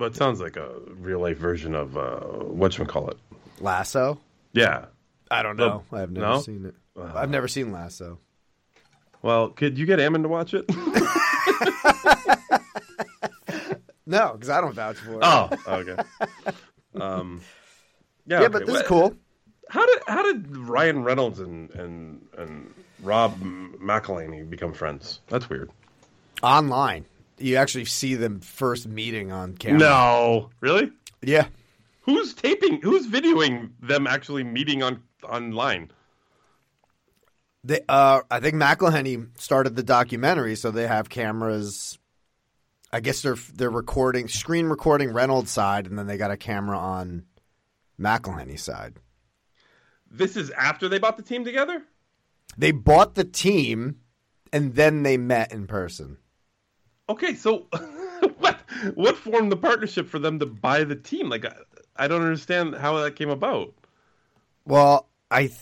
But 0.00 0.12
it 0.12 0.16
sounds 0.16 0.40
like 0.40 0.56
a 0.56 0.70
real 0.98 1.20
life 1.20 1.36
version 1.36 1.74
of 1.74 1.94
uh, 1.96 2.20
what 2.20 2.76
you 2.78 2.86
call 2.86 3.10
it. 3.10 3.18
Lasso, 3.60 4.18
Yeah. 4.54 4.86
I 5.30 5.42
don't 5.42 5.56
know. 5.58 5.84
I've 5.92 6.10
never 6.10 6.26
no? 6.26 6.40
seen 6.40 6.64
it. 6.64 6.74
I've 6.98 7.28
never 7.30 7.46
seen 7.48 7.70
Lasso. 7.70 8.18
Well, 9.22 9.50
could 9.50 9.76
you 9.78 9.84
get 9.84 10.00
Ammon 10.00 10.22
to 10.22 10.28
watch 10.28 10.54
it? 10.54 10.64
No, 14.06 14.32
because 14.32 14.48
I 14.48 14.60
don't 14.60 14.74
vouch 14.74 14.96
for 14.96 15.12
it. 15.12 15.18
oh, 15.22 15.50
okay. 15.68 15.94
Um, 17.00 17.42
yeah, 18.26 18.40
yeah, 18.40 18.46
okay. 18.46 18.48
but 18.48 18.66
this 18.66 18.74
What- 18.74 18.82
is 18.82 18.88
cool. 18.88 19.14
How 19.68 19.86
did 19.86 19.98
how 20.08 20.22
did 20.24 20.56
Ryan 20.56 21.04
Reynolds 21.04 21.38
and 21.38 21.70
and 21.76 22.26
and 22.36 22.74
Rob 23.04 23.38
McElhenney 23.40 24.50
become 24.50 24.72
friends? 24.72 25.20
That's 25.28 25.48
weird. 25.48 25.70
Online, 26.42 27.04
you 27.40 27.56
actually 27.56 27.86
see 27.86 28.14
them 28.14 28.40
first 28.40 28.86
meeting 28.86 29.32
on 29.32 29.56
camera. 29.56 29.78
No, 29.78 30.50
really? 30.60 30.92
Yeah. 31.22 31.46
Who's 32.02 32.34
taping? 32.34 32.80
Who's 32.82 33.06
videoing 33.06 33.70
them 33.80 34.06
actually 34.06 34.44
meeting 34.44 34.82
on 34.82 35.02
online? 35.22 35.90
They, 37.62 37.80
uh, 37.88 38.22
I 38.30 38.40
think 38.40 38.54
McElhenney 38.54 39.38
started 39.38 39.76
the 39.76 39.82
documentary, 39.82 40.56
so 40.56 40.70
they 40.70 40.86
have 40.86 41.08
cameras. 41.08 41.98
I 42.92 43.00
guess 43.00 43.22
they're 43.22 43.36
they're 43.54 43.70
recording, 43.70 44.28
screen 44.28 44.66
recording 44.66 45.12
Reynolds' 45.12 45.50
side, 45.50 45.86
and 45.86 45.98
then 45.98 46.06
they 46.06 46.16
got 46.16 46.30
a 46.30 46.36
camera 46.36 46.78
on 46.78 47.24
McElhenney's 48.00 48.62
side. 48.62 48.96
This 50.10 50.36
is 50.36 50.50
after 50.50 50.88
they 50.88 50.98
bought 50.98 51.16
the 51.16 51.22
team 51.22 51.44
together. 51.44 51.82
They 52.56 52.72
bought 52.72 53.14
the 53.14 53.24
team, 53.24 54.00
and 54.52 54.74
then 54.74 55.02
they 55.02 55.16
met 55.16 55.52
in 55.52 55.66
person. 55.66 56.16
Okay, 57.10 57.34
so 57.34 57.66
what 58.38 58.60
what 58.94 59.16
formed 59.16 59.50
the 59.50 59.56
partnership 59.56 60.08
for 60.08 60.20
them 60.20 60.38
to 60.38 60.46
buy 60.46 60.84
the 60.84 60.94
team? 60.94 61.28
Like, 61.28 61.44
I, 61.44 61.54
I 61.96 62.08
don't 62.08 62.22
understand 62.22 62.76
how 62.76 62.98
that 62.98 63.16
came 63.16 63.30
about. 63.30 63.74
Well, 64.64 65.08
I. 65.28 65.48
Th- 65.48 65.54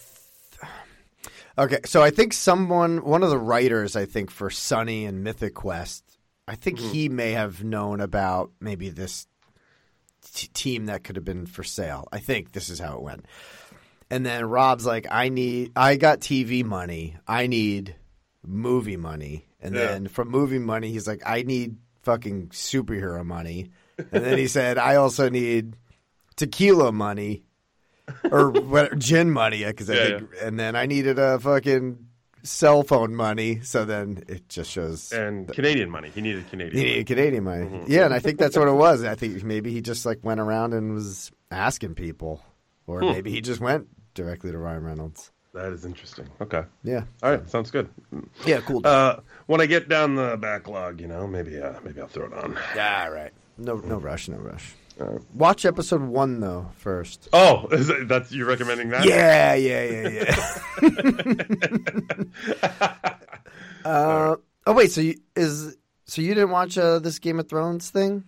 okay, 1.57 1.81
so 1.87 2.03
I 2.03 2.11
think 2.11 2.35
someone, 2.35 3.03
one 3.03 3.23
of 3.23 3.31
the 3.31 3.39
writers, 3.39 3.97
I 3.97 4.05
think 4.05 4.31
for 4.31 4.51
Sunny 4.51 5.07
and 5.07 5.25
Mythic 5.25 5.55
Quest, 5.55 6.05
I 6.47 6.55
think 6.55 6.79
mm-hmm. 6.79 6.93
he 6.93 7.09
may 7.09 7.33
have 7.33 7.65
known 7.65 8.03
about 8.03 8.51
maybe 8.61 8.91
this 8.91 9.27
t- 10.35 10.49
team 10.53 10.87
that 10.87 11.03
could 11.03 11.17
have 11.17 11.25
been 11.25 11.47
for 11.47 11.65
sale. 11.65 12.09
I 12.13 12.19
think 12.19 12.53
this 12.53 12.69
is 12.69 12.79
how 12.79 12.97
it 12.97 13.03
went. 13.03 13.25
And 14.11 14.25
then 14.25 14.45
Rob's 14.45 14.85
like, 14.85 15.07
I 15.11 15.31
need, 15.31 15.73
I 15.77 15.97
got 15.97 16.21
TV 16.21 16.63
money. 16.63 17.17
I 17.27 17.47
need 17.47 17.95
movie 18.47 18.97
money. 18.99 19.48
And 19.61 19.75
Yeah. 19.75 19.87
then 19.89 20.09
from 20.09 20.29
movie 20.31 20.59
money, 20.59 20.91
he's 20.93 21.07
like, 21.09 21.23
I 21.27 21.43
need 21.43 21.77
fucking 22.03 22.49
superhero 22.49 23.25
money. 23.25 23.71
And 23.99 24.25
then 24.25 24.39
he 24.39 24.47
said, 24.59 24.79
I 24.79 24.97
also 24.97 25.29
need 25.29 25.77
tequila 26.37 26.93
money 26.93 27.43
or 28.31 28.51
what, 28.51 28.99
gin 28.99 29.31
money 29.31 29.65
because 29.65 29.91
I 29.91 29.95
Yeah, 29.95 30.19
think, 30.19 30.31
and 30.43 30.59
then 30.59 30.77
I 30.77 30.87
needed 30.87 31.19
a 31.19 31.39
fucking 31.41 31.99
cell 32.45 32.83
phone 32.85 33.15
money. 33.17 33.61
So 33.63 33.85
then 33.85 34.23
it 34.29 34.49
just 34.49 34.71
shows 34.71 35.13
And 35.13 35.49
Canadian 35.53 35.91
money. 35.91 36.11
He 36.11 36.21
needed 36.21 36.49
Canadian. 36.49 36.77
he 36.77 36.81
money. 36.83 36.91
needed 36.93 37.07
Canadian 37.07 37.45
money. 37.45 37.65
Mm-hmm. 37.67 37.93
Yeah, 37.93 38.05
and 38.05 38.15
I 38.15 38.21
think 38.21 38.39
that's 38.39 38.57
what 38.57 38.69
it 38.69 38.73
was. 38.73 39.03
I 39.05 39.17
think 39.17 39.43
maybe 39.43 39.73
he 39.73 39.81
just 39.83 40.07
like 40.07 40.21
went 40.23 40.41
around 40.41 40.73
and 40.73 40.95
was 40.95 41.31
asking 41.51 41.95
people, 41.97 42.41
or 42.87 43.01
Hmm. 43.01 43.11
maybe 43.11 43.31
he 43.33 43.41
just 43.41 43.61
went 43.61 43.89
directly 44.15 44.53
to 44.53 44.59
Ryan 44.59 44.85
Reynolds. 44.85 45.33
That 45.59 45.73
is 45.73 45.85
interesting. 45.85 46.29
Okay. 46.41 46.63
Yeah, 46.85 47.03
All 47.21 47.33
right. 47.33 47.51
Sounds 47.51 47.73
good. 47.73 47.89
yeah, 48.47 48.61
cool. 48.61 48.81
Uh, 48.85 49.17
when 49.47 49.61
I 49.61 49.67
get 49.67 49.89
down 49.89 50.15
the 50.15 50.37
backlog, 50.37 51.01
you 51.01 51.09
know, 51.09 51.27
maybe 51.27 51.61
uh, 51.61 51.75
maybe 51.83 52.01
I'll 52.01 52.07
throw 52.07 52.27
it 52.27 52.33
on. 52.33 52.57
yeah, 52.77 53.09
right. 53.09 53.33
No, 53.57 53.75
no 53.79 53.97
rush, 53.97 54.29
no 54.29 54.37
rush. 54.37 54.75
Watch 55.35 55.65
episode 55.65 56.03
one 56.03 56.39
though 56.39 56.71
first. 56.77 57.29
Oh, 57.33 57.67
is 57.73 57.89
that, 57.89 58.07
that's 58.07 58.31
you 58.31 58.45
recommending 58.45 58.91
that? 58.91 59.05
Yeah, 59.05 59.55
yeah, 59.55 59.85
yeah, 59.85 60.37
yeah. 62.63 63.05
uh, 63.85 64.37
oh 64.65 64.73
wait, 64.73 64.93
so 64.93 65.01
you 65.01 65.17
is 65.35 65.77
so 66.05 66.23
you 66.23 66.35
didn't 66.35 66.51
watch 66.51 66.79
uh, 66.79 67.01
this 67.01 67.19
Game 67.19 67.41
of 67.41 67.49
Thrones 67.49 67.91
thing? 67.91 68.23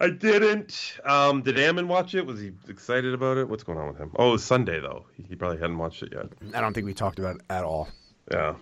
I 0.00 0.10
didn't. 0.10 0.98
Um, 1.04 1.42
did 1.42 1.58
Ammon 1.58 1.88
watch 1.88 2.14
it? 2.14 2.24
Was 2.24 2.40
he 2.40 2.52
excited 2.68 3.12
about 3.14 3.36
it? 3.36 3.48
What's 3.48 3.64
going 3.64 3.78
on 3.78 3.88
with 3.88 3.98
him? 3.98 4.12
Oh, 4.16 4.28
it 4.28 4.32
was 4.32 4.44
Sunday 4.44 4.78
though. 4.80 5.06
He, 5.28 5.34
probably 5.34 5.58
hadn't 5.58 5.78
watched 5.78 6.02
it 6.04 6.12
yet. 6.12 6.26
I 6.54 6.60
don't 6.60 6.72
think 6.72 6.86
we 6.86 6.94
talked 6.94 7.18
about 7.18 7.36
it 7.36 7.42
at 7.50 7.64
all. 7.64 7.88
Yeah. 8.30 8.54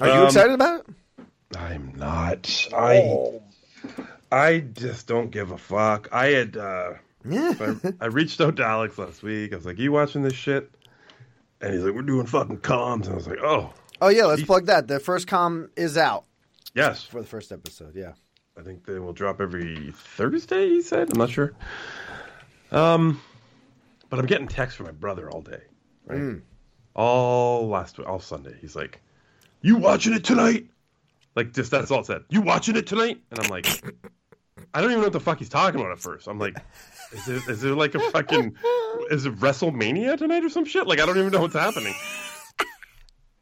Are 0.00 0.06
you 0.06 0.12
Um, 0.14 0.26
excited 0.26 0.52
about 0.54 0.80
it? 0.88 1.26
I'm 1.56 1.92
not. 1.96 2.68
I 2.74 3.40
I 4.30 4.60
just 4.60 5.06
don't 5.06 5.30
give 5.30 5.50
a 5.50 5.58
fuck. 5.58 6.08
I 6.12 6.26
had 6.28 6.56
uh, 6.56 6.92
Yeah. 7.28 7.52
I, 7.60 7.92
I 8.00 8.06
reached 8.06 8.40
out 8.40 8.56
to 8.56 8.64
Alex 8.64 8.96
last 8.98 9.22
week. 9.22 9.52
I 9.52 9.56
was 9.56 9.66
like, 9.66 9.78
"You 9.78 9.92
watching 9.92 10.22
this 10.22 10.34
shit?" 10.34 10.70
And 11.60 11.74
he's 11.74 11.82
like, 11.82 11.94
"We're 11.94 12.02
doing 12.02 12.26
fucking 12.26 12.58
comms." 12.58 13.04
And 13.04 13.12
I 13.12 13.16
was 13.16 13.26
like, 13.26 13.40
"Oh, 13.42 13.72
Oh 14.00 14.08
yeah, 14.08 14.26
let's 14.26 14.44
plug 14.44 14.66
that. 14.66 14.86
The 14.88 15.00
first 15.00 15.26
com 15.26 15.70
is 15.76 15.96
out 15.98 16.24
yes." 16.74 17.02
for 17.04 17.20
the 17.20 17.26
first 17.26 17.50
episode. 17.52 17.94
Yeah. 17.96 18.12
I 18.58 18.62
think 18.62 18.84
they 18.84 18.98
will 18.98 19.12
drop 19.12 19.40
every 19.40 19.92
Thursday. 19.94 20.68
He 20.68 20.82
said. 20.82 21.10
I'm 21.12 21.18
not 21.18 21.30
sure. 21.30 21.54
Um, 22.72 23.20
but 24.10 24.18
I'm 24.18 24.26
getting 24.26 24.48
texts 24.48 24.76
from 24.76 24.86
my 24.86 24.92
brother 24.92 25.30
all 25.30 25.42
day, 25.42 25.60
right? 26.06 26.18
All 26.94 27.68
last 27.68 27.98
week, 27.98 28.08
all 28.08 28.18
Sunday. 28.18 28.56
He's 28.60 28.74
like, 28.74 29.00
"You 29.62 29.76
watching 29.76 30.12
it 30.12 30.24
tonight?" 30.24 30.66
Like, 31.36 31.52
just 31.52 31.70
that's 31.70 31.90
all 31.90 32.00
it 32.00 32.06
said. 32.06 32.22
You 32.30 32.42
watching 32.42 32.74
it 32.74 32.86
tonight? 32.86 33.20
And 33.30 33.38
I'm 33.38 33.48
like, 33.48 33.66
I 34.74 34.80
don't 34.80 34.90
even 34.90 35.00
know 35.00 35.06
what 35.06 35.12
the 35.12 35.20
fuck 35.20 35.38
he's 35.38 35.48
talking 35.48 35.78
about 35.78 35.92
at 35.92 36.00
first. 36.00 36.26
I'm 36.26 36.38
like, 36.38 36.56
is 37.12 37.28
it 37.28 37.48
is 37.48 37.60
there 37.60 37.74
like 37.74 37.94
a 37.94 38.00
fucking 38.10 38.56
is 39.10 39.24
it 39.24 39.36
WrestleMania 39.36 40.18
tonight 40.18 40.44
or 40.44 40.48
some 40.48 40.64
shit? 40.64 40.86
Like, 40.86 40.98
I 40.98 41.06
don't 41.06 41.16
even 41.16 41.30
know 41.30 41.42
what's 41.42 41.54
happening. 41.54 41.94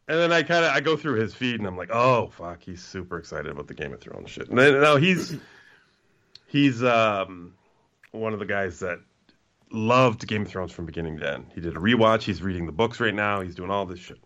And 0.09 0.19
then 0.21 0.33
I 0.33 0.43
kind 0.45 0.65
of 0.65 0.73
I 0.73 0.81
go 0.81 0.97
through 0.97 1.21
his 1.21 1.35
feed 1.35 1.59
and 1.59 1.67
I'm 1.67 1.77
like, 1.77 1.91
oh 1.93 2.29
fuck, 2.29 2.63
he's 2.63 2.83
super 2.83 3.19
excited 3.19 3.51
about 3.51 3.67
the 3.67 3.75
Game 3.75 3.93
of 3.93 4.01
Thrones 4.01 4.31
shit. 4.31 4.49
And 4.49 4.59
then, 4.59 4.81
no, 4.81 4.97
he's 4.97 5.37
he's 6.47 6.83
um 6.85 7.55
one 8.13 8.33
of 8.33 8.39
the 8.39 8.47
guys 8.47 8.79
that 8.81 9.01
loved 9.73 10.27
Game 10.29 10.43
of 10.43 10.49
Thrones 10.49 10.71
from 10.73 10.87
beginning 10.87 11.19
to 11.19 11.33
end. 11.35 11.47
He 11.55 11.61
did 11.61 11.77
a 11.77 11.81
rewatch. 11.81 12.23
He's 12.23 12.41
reading 12.41 12.67
the 12.67 12.73
books 12.73 13.01
right 13.01 13.15
now. 13.15 13.41
He's 13.41 13.55
doing 13.57 13.71
all 13.71 13.85
this 13.85 13.99
shit. 13.99 14.19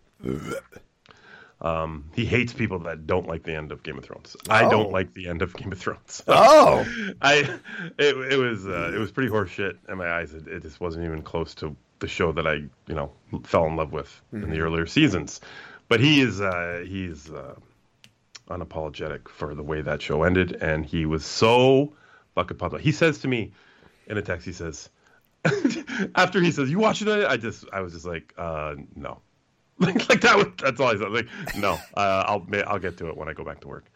Um, 1.61 2.09
he 2.15 2.25
hates 2.25 2.53
people 2.53 2.79
that 2.79 3.05
don't 3.05 3.27
like 3.27 3.43
the 3.43 3.53
end 3.55 3.71
of 3.71 3.83
Game 3.83 3.97
of 3.97 4.03
Thrones. 4.03 4.35
I 4.49 4.65
Oh. 4.65 4.69
don't 4.71 4.91
like 4.91 5.13
the 5.13 5.27
end 5.29 5.43
of 5.43 5.53
Game 5.53 5.71
of 5.71 5.77
Thrones. 5.79 6.23
Oh, 6.27 6.83
I 7.21 7.59
it, 7.99 8.33
it 8.33 8.37
was 8.39 8.65
uh, 8.65 8.91
it 8.95 8.97
was 8.97 9.11
pretty 9.11 9.29
horseshit 9.31 9.77
in 9.87 9.97
my 9.97 10.11
eyes. 10.11 10.33
It, 10.33 10.47
it 10.47 10.63
just 10.63 10.79
wasn't 10.79 11.05
even 11.05 11.21
close 11.21 11.53
to 11.55 11.75
the 11.99 12.07
show 12.07 12.31
that 12.31 12.47
I 12.47 12.53
you 12.53 12.69
know 12.95 13.11
fell 13.43 13.65
in 13.67 13.75
love 13.75 13.91
with 13.91 14.21
in 14.33 14.49
the 14.49 14.59
earlier 14.59 14.87
seasons. 14.87 15.39
But 15.91 15.99
he 15.99 16.21
is 16.21 16.39
uh, 16.39 16.85
he's 16.87 17.29
uh, 17.29 17.55
unapologetic 18.49 19.27
for 19.27 19.53
the 19.53 19.61
way 19.61 19.81
that 19.81 20.01
show 20.01 20.23
ended, 20.23 20.53
and 20.61 20.85
he 20.85 21.05
was 21.05 21.25
so 21.25 21.91
fucking 22.33 22.55
pumped. 22.55 22.75
up. 22.75 22.79
He 22.79 22.93
says 22.93 23.19
to 23.19 23.27
me 23.27 23.51
in 24.07 24.17
a 24.17 24.21
text, 24.21 24.45
he 24.45 24.53
says 24.53 24.89
after 26.15 26.39
he 26.41 26.51
says, 26.51 26.71
"You 26.71 26.79
watching 26.79 27.09
it?" 27.09 27.25
I 27.25 27.35
just 27.35 27.65
I 27.73 27.81
was 27.81 27.91
just 27.91 28.05
like, 28.05 28.33
uh, 28.37 28.75
no. 28.95 29.19
like, 29.79 30.07
like 30.07 30.21
that 30.21 30.37
was, 30.37 30.47
that's 30.63 30.79
all 30.79 30.87
I 30.87 30.95
said. 30.95 31.11
Like, 31.11 31.27
no, 31.57 31.73
uh, 31.97 32.23
I'll 32.25 32.47
I'll 32.67 32.79
get 32.79 32.95
to 32.99 33.09
it 33.09 33.17
when 33.17 33.27
I 33.27 33.33
go 33.33 33.43
back 33.43 33.59
to 33.59 33.67
work. 33.67 33.91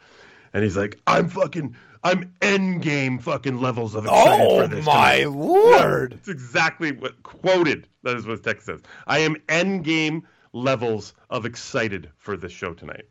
And 0.53 0.65
he's 0.65 0.75
like, 0.75 0.99
I'm 1.07 1.29
fucking, 1.29 1.77
I'm 2.03 2.33
end 2.41 2.81
game 2.81 3.19
fucking 3.19 3.61
levels 3.61 3.95
of 3.95 4.03
excited 4.03 4.45
oh 4.45 4.63
for 4.63 4.67
this. 4.67 4.85
Oh 4.85 4.91
my 4.91 5.19
tonight." 5.19 5.29
lord! 5.29 6.13
It's 6.15 6.27
exactly 6.27 6.91
what 6.91 7.23
quoted. 7.23 7.87
That 8.03 8.17
is 8.17 8.25
what 8.25 8.31
his 8.31 8.41
text 8.41 8.65
says. 8.65 8.81
I 9.07 9.19
am 9.19 9.37
end 9.47 9.85
game 9.85 10.27
levels 10.55 11.13
of 11.29 11.45
excited 11.45 12.09
for 12.17 12.37
this 12.37 12.51
show 12.51 12.73
tonight. 12.73 13.05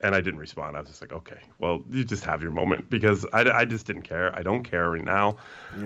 And 0.00 0.14
I 0.14 0.20
didn't 0.20 0.38
respond. 0.38 0.76
I 0.76 0.80
was 0.80 0.88
just 0.88 1.00
like, 1.02 1.12
okay, 1.12 1.38
well, 1.58 1.82
you 1.90 2.04
just 2.04 2.24
have 2.24 2.40
your 2.40 2.52
moment 2.52 2.88
because 2.88 3.26
I, 3.32 3.50
I 3.50 3.64
just 3.64 3.84
didn't 3.84 4.02
care. 4.02 4.32
I 4.34 4.42
don't 4.42 4.62
care 4.62 4.90
right 4.90 5.04
now. 5.04 5.38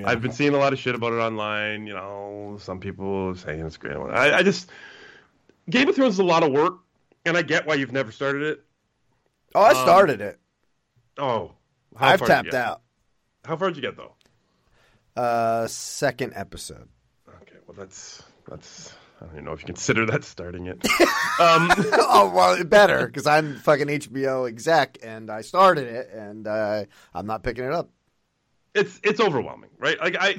I've 0.04 0.20
been 0.20 0.32
seeing 0.32 0.52
a 0.54 0.58
lot 0.58 0.74
of 0.74 0.78
shit 0.78 0.94
about 0.94 1.14
it 1.14 1.16
online. 1.16 1.86
You 1.86 1.94
know, 1.94 2.58
some 2.60 2.78
people 2.78 3.34
saying 3.34 3.64
it's 3.64 3.78
great. 3.78 3.96
I, 3.96 4.38
I 4.38 4.42
just, 4.42 4.68
Game 5.70 5.88
of 5.88 5.94
Thrones 5.94 6.14
is 6.14 6.18
a 6.18 6.24
lot 6.24 6.42
of 6.42 6.52
work, 6.52 6.80
and 7.24 7.38
I 7.38 7.42
get 7.42 7.66
why 7.66 7.74
you've 7.74 7.92
never 7.92 8.12
started 8.12 8.42
it. 8.42 8.64
Oh, 9.54 9.62
I 9.62 9.72
started 9.72 10.20
it. 10.20 10.38
Oh, 11.16 11.52
how 11.96 12.10
I've 12.10 12.20
tapped 12.20 12.52
out. 12.52 12.82
How 13.46 13.56
far 13.56 13.68
did 13.68 13.76
you 13.76 13.82
get 13.82 13.96
though? 13.96 14.12
Uh, 15.16 15.66
second 15.66 16.32
episode. 16.36 16.88
Okay, 17.28 17.56
well 17.66 17.76
that's 17.78 18.22
that's 18.46 18.92
I 19.22 19.26
don't 19.26 19.34
even 19.34 19.44
know 19.44 19.52
if 19.52 19.60
you 19.60 19.66
consider 19.66 20.04
that 20.06 20.24
starting 20.24 20.66
it. 20.66 20.84
um, 21.38 21.70
oh 21.92 22.32
well, 22.34 22.64
better 22.64 23.06
because 23.06 23.26
I'm 23.26 23.56
fucking 23.56 23.86
HBO 23.86 24.48
exec 24.48 24.98
and 25.02 25.30
I 25.30 25.42
started 25.42 25.86
it 25.86 26.10
and 26.12 26.46
uh, 26.46 26.84
I'm 27.14 27.26
not 27.26 27.44
picking 27.44 27.64
it 27.64 27.72
up. 27.72 27.90
it's 28.74 29.00
it's 29.04 29.20
overwhelming, 29.20 29.70
right? 29.78 29.98
Like 30.00 30.16
I, 30.18 30.36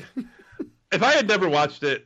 if 0.92 1.02
I 1.02 1.14
had 1.14 1.28
never 1.30 1.48
watched 1.48 1.84
it, 1.84 2.06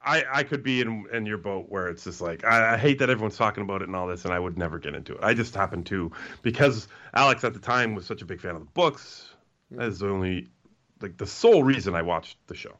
I 0.00 0.24
I 0.32 0.42
could 0.44 0.62
be 0.62 0.80
in 0.80 1.06
in 1.12 1.26
your 1.26 1.38
boat 1.38 1.66
where 1.68 1.88
it's 1.88 2.04
just 2.04 2.20
like 2.20 2.44
I, 2.44 2.74
I 2.74 2.76
hate 2.76 3.00
that 3.00 3.10
everyone's 3.10 3.36
talking 3.36 3.64
about 3.64 3.82
it 3.82 3.88
and 3.88 3.96
all 3.96 4.06
this, 4.06 4.24
and 4.24 4.32
I 4.32 4.38
would 4.38 4.56
never 4.56 4.78
get 4.78 4.94
into 4.94 5.14
it. 5.14 5.20
I 5.22 5.34
just 5.34 5.56
happened 5.56 5.86
to 5.86 6.12
because 6.42 6.86
Alex 7.14 7.42
at 7.42 7.52
the 7.52 7.58
time 7.60 7.96
was 7.96 8.06
such 8.06 8.22
a 8.22 8.26
big 8.26 8.40
fan 8.40 8.54
of 8.54 8.60
the 8.60 8.72
books. 8.72 9.28
That 9.72 9.88
is 9.88 9.98
the 9.98 10.08
only 10.08 10.50
like 11.00 11.16
the 11.16 11.26
sole 11.26 11.64
reason 11.64 11.96
I 11.96 12.02
watched 12.02 12.36
the 12.46 12.54
show. 12.54 12.76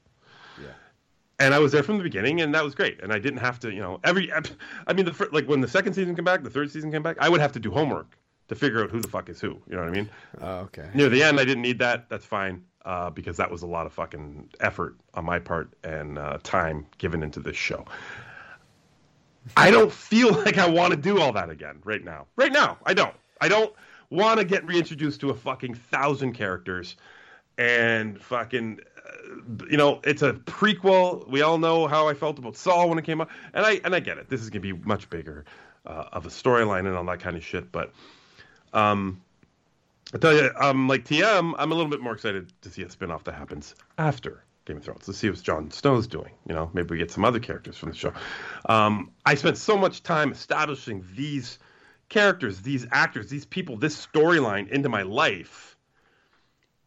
And 1.41 1.55
I 1.55 1.59
was 1.59 1.73
there 1.73 1.83
from 1.83 1.97
the 1.97 2.05
beginning, 2.05 2.43
and 2.43 2.55
that 2.55 2.63
was 2.63 2.75
great. 2.75 3.03
And 3.03 3.13
I 3.13 3.19
didn't 3.19 3.41
have 3.41 3.59
to, 3.61 3.73
you 3.73 3.81
know, 3.81 3.99
every. 4.05 4.31
I 4.87 4.93
mean, 4.93 5.07
the 5.07 5.29
like 5.33 5.49
when 5.49 5.61
the 5.61 5.69
second 5.69 5.95
season 5.95 6.15
came 6.15 6.25
back, 6.25 6.45
the 6.45 6.51
third 6.51 6.71
season 6.71 6.93
came 6.93 7.03
back, 7.03 7.17
I 7.19 7.29
would 7.29 7.41
have 7.41 7.53
to 7.53 7.59
do 7.59 7.71
homework 7.71 8.17
to 8.49 8.55
figure 8.55 8.83
out 8.83 8.91
who 8.91 9.01
the 9.01 9.09
fuck 9.09 9.29
is 9.29 9.41
who. 9.41 9.61
You 9.69 9.77
know 9.77 9.79
what 9.79 9.89
I 9.89 9.93
mean? 9.93 10.11
Oh, 10.41 10.57
okay. 10.59 10.91
near 10.93 11.09
the 11.09 11.23
end, 11.23 11.41
I 11.41 11.45
didn't 11.45 11.63
need 11.63 11.79
that. 11.79 12.09
That's 12.09 12.25
fine 12.25 12.65
uh, 12.85 13.11
because 13.11 13.37
that 13.37 13.51
was 13.51 13.63
a 13.63 13.67
lot 13.67 13.87
of 13.87 13.93
fucking 13.93 14.51
effort 14.61 14.97
on 15.15 15.25
my 15.25 15.39
part 15.39 15.73
and 15.85 16.19
uh, 16.19 16.39
time 16.43 16.87
given 16.99 17.23
into 17.23 17.41
this 17.41 17.57
show. 17.57 17.85
I 19.57 19.71
don't 19.71 19.93
feel 19.93 20.33
like 20.45 20.59
I 20.59 20.69
want 20.69 20.91
to 20.93 20.97
do 20.97 21.21
all 21.21 21.33
that 21.33 21.51
again 21.51 21.81
right 21.85 22.05
now. 22.05 22.27
Right 22.37 22.53
now, 22.53 22.79
I 22.85 22.95
don't. 22.95 23.15
I 23.41 23.49
don't 23.49 23.73
want 24.11 24.39
to 24.39 24.45
get 24.45 24.67
reintroduced 24.67 25.21
to 25.21 25.31
a 25.31 25.35
fucking 25.35 25.75
thousand 25.75 26.33
characters 26.35 26.97
and 27.57 28.21
fucking. 28.21 28.81
You 29.69 29.77
know, 29.77 30.01
it's 30.05 30.23
a 30.23 30.33
prequel. 30.33 31.29
We 31.29 31.43
all 31.43 31.59
know 31.59 31.87
how 31.87 32.09
I 32.09 32.15
felt 32.15 32.39
about 32.39 32.57
Saul 32.57 32.89
when 32.89 32.99
it 32.99 33.05
came 33.05 33.21
out, 33.21 33.29
and 33.55 33.65
I 33.65 33.81
and 33.85 33.95
I 33.95 34.01
get 34.01 34.19
it. 34.19 34.29
This 34.29 34.41
is 34.41 34.51
gonna 34.51 34.61
be 34.61 34.73
much 34.73 35.11
bigger 35.11 35.45
uh, 35.87 36.05
of 36.13 36.27
a 36.27 36.29
storyline 36.29 36.87
and 36.87 36.97
all 36.97 37.05
that 37.05 37.21
kind 37.21 37.37
of 37.37 37.45
shit. 37.45 37.73
But 37.73 37.93
um, 38.73 39.21
I 40.15 40.19
tell 40.19 40.35
you, 40.35 40.51
um, 40.59 40.89
like 40.89 41.05
TM, 41.05 41.55
I'm 41.57 41.73
a 41.73 41.75
little 41.75 41.91
bit 41.91 42.01
more 42.01 42.15
excited 42.15 42.53
to 42.63 42.71
see 42.71 42.83
a 42.83 42.91
spin-off 42.91 43.25
that 43.25 43.35
happens 43.35 43.75
after 43.99 44.45
Game 44.65 44.79
of 44.79 44.85
Thrones. 44.85 45.07
Let's 45.07 45.19
see 45.19 45.31
what 45.31 45.43
Jon 45.43 45.71
Snow's 45.71 46.07
doing. 46.07 46.33
You 46.49 46.55
know, 46.55 46.71
maybe 46.73 46.89
we 46.91 46.99
get 46.99 47.11
some 47.11 47.25
other 47.25 47.41
characters 47.41 47.77
from 47.77 47.91
the 47.91 47.97
show. 47.97 48.13
Um, 48.69 49.11
I 49.25 49.35
spent 49.35 49.57
so 49.57 49.77
much 49.77 50.03
time 50.03 50.33
establishing 50.33 51.05
these 51.15 51.59
characters, 52.09 52.61
these 52.61 52.87
actors, 52.91 53.31
these 53.31 53.47
people, 53.47 53.77
this 53.77 54.07
storyline 54.07 54.69
into 54.69 54.89
my 54.89 55.03
life. 55.03 55.77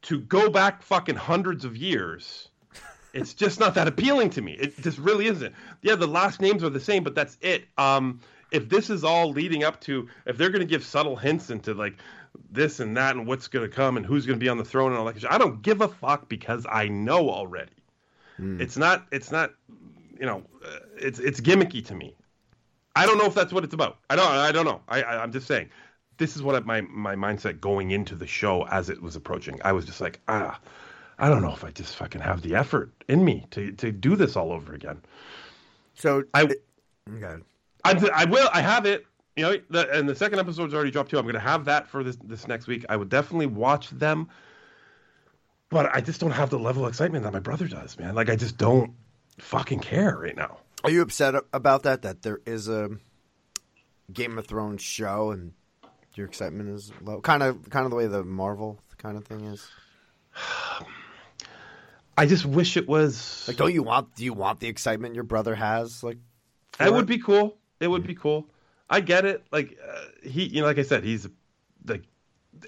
To 0.04 0.20
go 0.20 0.50
back 0.50 0.82
fucking 0.82 1.16
hundreds 1.16 1.66
of 1.66 1.78
years, 1.78 2.50
it's 3.14 3.34
just 3.34 3.60
not 3.60 3.76
that 3.76 3.88
appealing 3.88 4.30
to 4.32 4.42
me. 4.42 4.54
It 4.54 4.76
just 4.82 4.98
really 4.98 5.28
isn't. 5.28 5.54
Yeah, 5.82 5.96
the 5.96 6.08
last 6.08 6.42
names 6.42 6.64
are 6.64 6.70
the 6.70 6.80
same, 6.80 7.04
but 7.04 7.16
that's 7.16 7.38
it. 7.42 7.66
Um, 7.78 8.20
if 8.52 8.70
this 8.70 8.90
is 8.90 9.04
all 9.04 9.32
leading 9.32 9.64
up 9.64 9.80
to, 9.82 10.08
if 10.26 10.38
they're 10.38 10.50
going 10.50 10.62
to 10.62 10.66
give 10.66 10.84
subtle 10.84 11.16
hints 11.16 11.50
into 11.50 11.74
like 11.74 11.96
this 12.52 12.80
and 12.80 12.98
that 12.98 13.16
and 13.16 13.28
what's 13.28 13.48
going 13.48 13.68
to 13.70 13.74
come 13.74 13.98
and 13.98 14.06
who's 14.06 14.26
going 14.26 14.38
to 14.38 14.44
be 14.44 14.50
on 14.50 14.58
the 14.58 14.66
throne 14.66 14.92
and 14.92 15.00
all 15.00 15.06
that, 15.06 15.20
shit, 15.20 15.32
I 15.32 15.38
don't 15.38 15.62
give 15.62 15.82
a 15.82 15.88
fuck 15.88 16.28
because 16.28 16.66
I 16.70 16.88
know 16.88 17.30
already. 17.30 17.72
It's 18.62 18.78
not. 18.78 19.06
It's 19.12 19.32
not. 19.32 19.54
You 20.20 20.26
know, 20.26 20.44
it's 20.98 21.20
it's 21.20 21.40
gimmicky 21.40 21.86
to 21.88 21.96
me. 21.96 22.16
I 22.96 23.06
don't 23.06 23.18
know 23.18 23.26
if 23.26 23.34
that's 23.36 23.54
what 23.54 23.64
it's 23.64 23.74
about. 23.74 24.00
I 24.10 24.16
don't. 24.16 24.28
I 24.28 24.52
don't 24.52 24.66
know. 24.66 24.82
I, 24.88 25.02
I 25.02 25.24
I'm 25.24 25.32
just 25.32 25.48
saying. 25.48 25.70
This 26.18 26.36
is 26.36 26.44
what 26.44 26.66
my 26.66 26.82
my 26.82 27.16
mindset 27.16 27.60
going 27.60 27.92
into 27.92 28.16
the 28.16 28.28
show 28.28 28.68
as 28.68 28.90
it 28.90 29.02
was 29.02 29.16
approaching. 29.16 29.60
I 29.64 29.72
was 29.74 29.86
just 29.86 30.02
like, 30.02 30.20
ah, 30.28 30.60
I 31.18 31.30
don't 31.30 31.42
know 31.42 31.54
if 31.54 31.64
I 31.64 31.72
just 31.72 31.96
fucking 31.96 32.22
have 32.22 32.42
the 32.42 32.56
effort 32.56 32.92
in 33.08 33.24
me 33.24 33.46
to 33.52 33.72
to 33.74 33.92
do 33.92 34.16
this 34.16 34.36
all 34.36 34.52
over 34.52 34.74
again. 34.74 35.02
So 35.96 36.24
I 36.34 36.44
okay. 36.44 37.44
I'm, 37.86 38.10
I 38.14 38.26
will. 38.26 38.50
I 38.54 38.62
have 38.62 38.86
it. 38.86 39.06
You 39.36 39.44
know, 39.44 39.58
the, 39.70 39.90
and 39.92 40.08
the 40.08 40.16
second 40.16 40.40
episode's 40.40 40.74
already 40.74 40.92
dropped 40.92 41.10
too. 41.10 41.18
I'm 41.18 41.24
going 41.24 41.34
to 41.34 41.40
have 41.40 41.66
that 41.66 41.88
for 41.88 42.04
this 42.04 42.18
this 42.24 42.48
next 42.48 42.68
week. 42.68 42.86
I 42.90 42.96
would 42.96 43.10
definitely 43.10 43.48
watch 43.48 43.90
them, 43.90 44.30
but 45.70 45.94
I 45.94 46.02
just 46.02 46.20
don't 46.20 46.32
have 46.32 46.50
the 46.50 46.60
level 46.60 46.86
of 46.86 46.90
excitement 46.90 47.24
that 47.24 47.34
my 47.34 47.40
brother 47.40 47.68
does, 47.68 47.98
man. 47.98 48.16
Like 48.16 48.30
I 48.30 48.36
just 48.36 48.58
don't 48.58 48.94
fucking 49.40 49.80
care 49.80 50.18
right 50.18 50.36
now. 50.36 50.58
Are 50.84 50.90
you 50.90 51.02
upset 51.02 51.36
about 51.52 51.84
that? 51.84 52.04
That 52.04 52.22
there 52.22 52.42
is 52.46 52.68
a 52.68 52.90
Game 54.12 54.38
of 54.38 54.46
Thrones 54.46 54.82
show 54.82 55.32
and 55.32 55.54
your 56.16 56.28
excitement 56.28 56.70
is 56.70 56.92
low? 57.02 57.22
Kind 57.22 57.44
of, 57.44 57.70
kind 57.70 57.86
of 57.86 57.92
the 57.92 57.98
way 57.98 58.08
the 58.08 58.24
Marvel 58.24 58.80
kind 58.98 59.18
of 59.18 59.26
thing 59.26 59.46
is. 59.46 59.68
I 62.18 62.28
just 62.28 62.46
wish 62.46 62.78
it 62.78 62.88
was. 62.88 63.46
Like, 63.48 63.58
don't 63.58 63.74
you 63.74 63.84
want? 63.84 64.16
Do 64.16 64.24
you 64.24 64.34
want 64.34 64.60
the 64.60 64.68
excitement 64.68 65.16
your 65.16 65.24
brother 65.24 65.56
has? 65.56 66.04
Like, 66.04 66.18
It 66.80 66.94
would 66.94 67.08
be 67.08 67.18
cool. 67.18 67.58
It 67.80 67.88
would 67.88 68.06
be 68.06 68.16
cool. 68.16 68.48
I 68.90 69.02
get 69.02 69.26
it. 69.26 69.44
Like 69.52 69.78
uh, 69.84 70.06
he, 70.22 70.46
you 70.46 70.62
know, 70.62 70.68
like 70.68 70.78
I 70.78 70.84
said, 70.84 71.04
he's 71.04 71.28
like 71.88 72.04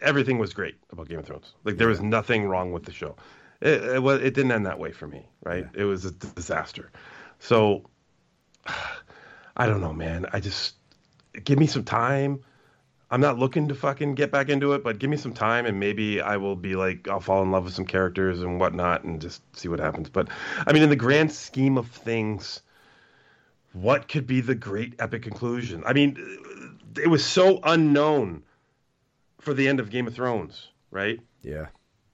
everything 0.01 0.37
was 0.39 0.53
great 0.53 0.75
about 0.91 1.07
Game 1.07 1.19
of 1.19 1.25
Thrones. 1.25 1.53
Like 1.63 1.77
there 1.77 1.87
was 1.87 2.01
nothing 2.01 2.47
wrong 2.47 2.71
with 2.71 2.83
the 2.83 2.91
show. 2.91 3.15
It 3.61 3.83
it, 3.83 4.03
was, 4.03 4.21
it 4.21 4.33
didn't 4.33 4.51
end 4.51 4.65
that 4.65 4.79
way 4.79 4.91
for 4.91 5.07
me, 5.07 5.27
right? 5.43 5.67
It 5.73 5.83
was 5.83 6.05
a 6.05 6.11
disaster. 6.11 6.91
So 7.39 7.83
I 9.57 9.67
don't 9.67 9.81
know, 9.81 9.93
man. 9.93 10.25
I 10.33 10.39
just 10.39 10.75
give 11.43 11.59
me 11.59 11.67
some 11.67 11.83
time. 11.83 12.41
I'm 13.11 13.21
not 13.21 13.37
looking 13.37 13.67
to 13.67 13.75
fucking 13.75 14.15
get 14.15 14.31
back 14.31 14.49
into 14.49 14.73
it, 14.73 14.83
but 14.83 14.97
give 14.99 15.09
me 15.09 15.17
some 15.17 15.33
time 15.33 15.65
and 15.65 15.79
maybe 15.79 16.21
I 16.21 16.37
will 16.37 16.55
be 16.55 16.75
like 16.75 17.07
I'll 17.07 17.19
fall 17.19 17.43
in 17.43 17.51
love 17.51 17.65
with 17.65 17.73
some 17.73 17.85
characters 17.85 18.41
and 18.41 18.59
whatnot 18.59 19.03
and 19.03 19.21
just 19.21 19.41
see 19.55 19.67
what 19.67 19.79
happens. 19.79 20.09
But 20.09 20.29
I 20.65 20.73
mean, 20.73 20.83
in 20.83 20.89
the 20.89 20.95
grand 20.95 21.31
scheme 21.31 21.77
of 21.77 21.87
things, 21.87 22.61
what 23.73 24.07
could 24.07 24.25
be 24.25 24.41
the 24.41 24.55
great 24.55 24.95
epic 24.99 25.21
conclusion? 25.21 25.83
I 25.85 25.93
mean, 25.93 26.17
it 27.01 27.07
was 27.07 27.23
so 27.23 27.59
unknown 27.63 28.43
for 29.39 29.53
the 29.53 29.67
end 29.67 29.79
of 29.79 29.89
Game 29.89 30.07
of 30.07 30.15
Thrones, 30.15 30.69
right? 30.91 31.19
yeah. 31.43 31.67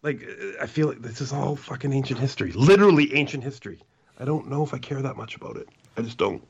Like, 0.04 0.28
I 0.60 0.66
feel 0.66 0.88
like 0.88 1.04
this 1.04 1.22
is 1.22 1.32
all 1.32 1.56
fucking 1.56 1.94
ancient 1.94 2.20
history, 2.20 2.52
literally 2.54 3.14
ancient 3.14 3.44
history. 3.44 3.80
I 4.20 4.26
don't 4.26 4.50
know 4.50 4.64
if 4.64 4.74
I 4.74 4.80
care 4.80 5.02
that 5.02 5.16
much 5.16 5.36
about 5.36 5.58
it. 5.58 5.70
I 5.96 6.02
just 6.02 6.18
don't. 6.18 6.44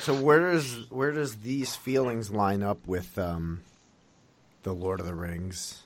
So 0.00 0.14
where 0.14 0.52
does 0.52 0.90
where 0.90 1.12
does 1.12 1.36
these 1.36 1.76
feelings 1.76 2.30
line 2.30 2.62
up 2.62 2.86
with 2.86 3.16
um, 3.18 3.62
the 4.64 4.72
Lord 4.72 5.00
of 5.00 5.06
the 5.06 5.14
Rings? 5.14 5.82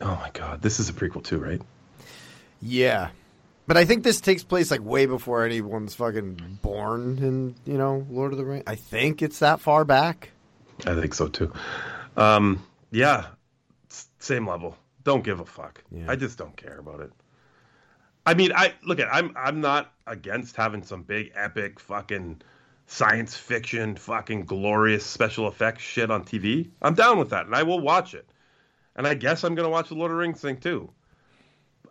Oh 0.00 0.16
my 0.16 0.30
god, 0.32 0.62
this 0.62 0.78
is 0.78 0.88
a 0.88 0.92
prequel 0.92 1.22
too, 1.22 1.38
right? 1.38 1.60
Yeah, 2.62 3.10
but 3.66 3.76
I 3.76 3.84
think 3.84 4.04
this 4.04 4.20
takes 4.20 4.42
place 4.42 4.70
like 4.70 4.84
way 4.84 5.06
before 5.06 5.44
anyone's 5.44 5.94
fucking 5.94 6.58
born 6.62 7.18
in 7.18 7.54
you 7.64 7.76
know 7.76 8.06
Lord 8.10 8.32
of 8.32 8.38
the 8.38 8.44
Rings. 8.44 8.64
I 8.66 8.76
think 8.76 9.20
it's 9.22 9.40
that 9.40 9.60
far 9.60 9.84
back. 9.84 10.30
I 10.86 10.94
think 10.94 11.14
so 11.14 11.28
too. 11.28 11.52
Um, 12.16 12.64
yeah, 12.90 13.26
same 14.18 14.46
level. 14.48 14.76
Don't 15.02 15.24
give 15.24 15.40
a 15.40 15.44
fuck. 15.44 15.82
Yeah. 15.90 16.06
I 16.08 16.16
just 16.16 16.38
don't 16.38 16.56
care 16.56 16.78
about 16.78 17.00
it. 17.00 17.12
I 18.26 18.34
mean, 18.34 18.52
I 18.54 18.74
look 18.84 19.00
at 19.00 19.08
I'm 19.12 19.32
I'm 19.36 19.60
not 19.60 19.92
against 20.06 20.56
having 20.56 20.82
some 20.82 21.02
big 21.02 21.32
epic 21.34 21.80
fucking 21.80 22.42
science 22.90 23.36
fiction, 23.36 23.94
fucking 23.94 24.44
glorious 24.44 25.06
special 25.06 25.46
effects 25.46 25.80
shit 25.80 26.10
on 26.10 26.24
TV, 26.24 26.68
I'm 26.82 26.94
down 26.94 27.18
with 27.18 27.30
that, 27.30 27.46
and 27.46 27.54
I 27.54 27.62
will 27.62 27.78
watch 27.78 28.14
it. 28.14 28.28
And 28.96 29.06
I 29.06 29.14
guess 29.14 29.44
I'm 29.44 29.54
gonna 29.54 29.68
watch 29.68 29.88
the 29.88 29.94
Lord 29.94 30.10
of 30.10 30.16
the 30.16 30.20
Rings 30.20 30.40
thing 30.40 30.56
too. 30.56 30.90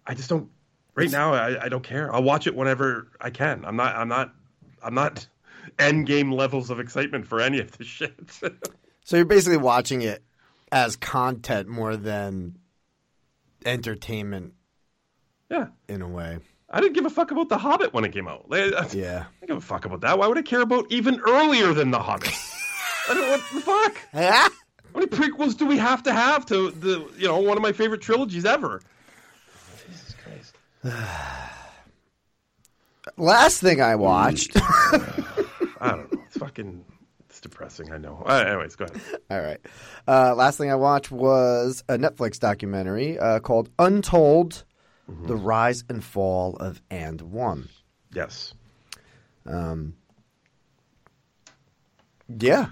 I 0.06 0.14
just 0.14 0.30
don't. 0.30 0.50
Right 0.96 1.10
now, 1.10 1.34
I, 1.34 1.66
I 1.66 1.70
don't 1.70 1.84
care. 1.84 2.14
I'll 2.14 2.24
watch 2.24 2.48
it 2.48 2.56
whenever 2.56 3.08
I 3.22 3.30
can. 3.30 3.64
I'm 3.64 3.78
not. 3.78 3.96
I'm 3.96 4.10
not. 4.10 4.36
I'm 4.84 4.94
not. 4.94 5.26
End 5.80 6.06
game 6.06 6.32
levels 6.32 6.70
of 6.70 6.80
excitement 6.80 7.26
for 7.26 7.40
any 7.40 7.60
of 7.60 7.78
this 7.78 7.88
shit. 7.88 8.14
So 9.06 9.16
you're 9.16 9.26
basically 9.26 9.58
watching 9.58 10.04
it 10.04 10.22
as 10.72 10.96
content 10.96 11.68
more 11.68 11.98
than 11.98 12.60
entertainment 13.66 14.54
yeah, 15.50 15.70
in 15.88 16.04
a 16.04 16.08
way. 16.08 16.38
I 16.72 16.82
didn't 16.82 16.94
give 16.94 17.06
a 17.06 17.10
fuck 17.10 17.32
about 17.32 17.50
the 17.50 17.58
Hobbit 17.58 17.94
when 17.94 18.06
it 18.06 18.12
came 18.12 18.28
out. 18.28 18.50
Like, 18.50 18.74
I 18.74 18.88
Yeah. 18.94 19.26
I 19.28 19.46
don't 19.46 19.48
give 19.48 19.58
a 19.58 19.62
fuck 19.62 19.86
about 19.86 20.02
that. 20.02 20.20
Why 20.20 20.28
would 20.28 20.38
I 20.38 20.42
care 20.44 20.62
about 20.62 20.86
even 20.92 21.20
earlier 21.22 21.74
than 21.74 21.92
the 21.92 22.00
Hobbit? 22.00 22.32
I 23.10 23.14
don't 23.14 23.30
what 23.30 23.42
the 23.54 23.62
fuck. 23.62 23.98
How 24.94 25.00
many 25.00 25.08
prequels 25.08 25.58
do 25.58 25.66
we 25.66 25.78
have 25.78 26.04
to 26.04 26.14
have 26.14 26.46
to 26.48 26.72
the 26.72 27.08
you 27.18 27.28
know 27.28 27.38
one 27.40 27.58
of 27.58 27.64
my 27.64 27.72
favorite 27.72 28.02
trilogies 28.02 28.46
ever? 28.46 28.82
Jesus 29.88 30.16
Christ. 30.24 30.58
Last 33.18 33.62
thing 33.62 33.82
I 33.82 33.96
watched. 33.96 34.52
I 34.56 35.02
don't 35.82 36.12
know. 36.14 36.22
It's 36.28 36.38
fucking. 36.38 36.86
It's 37.30 37.40
depressing. 37.42 37.92
I 37.92 37.98
know. 37.98 38.24
Uh, 38.26 38.44
anyways, 38.48 38.76
go 38.76 38.86
ahead. 38.86 39.02
All 39.30 39.42
right. 39.42 39.60
Uh, 40.08 40.36
last 40.36 40.58
thing 40.58 40.72
I 40.72 40.76
watched 40.76 41.12
was 41.12 41.84
a 41.88 41.98
Netflix 41.98 42.40
documentary 42.40 43.18
uh, 43.20 43.40
called 43.40 43.70
Untold 43.80 44.64
The 45.28 45.36
Rise 45.36 45.84
and 45.90 46.04
Fall 46.04 46.56
of 46.58 46.82
And 46.92 47.22
One. 47.22 47.70
Yes. 48.14 48.54
Yeah. 52.28 52.68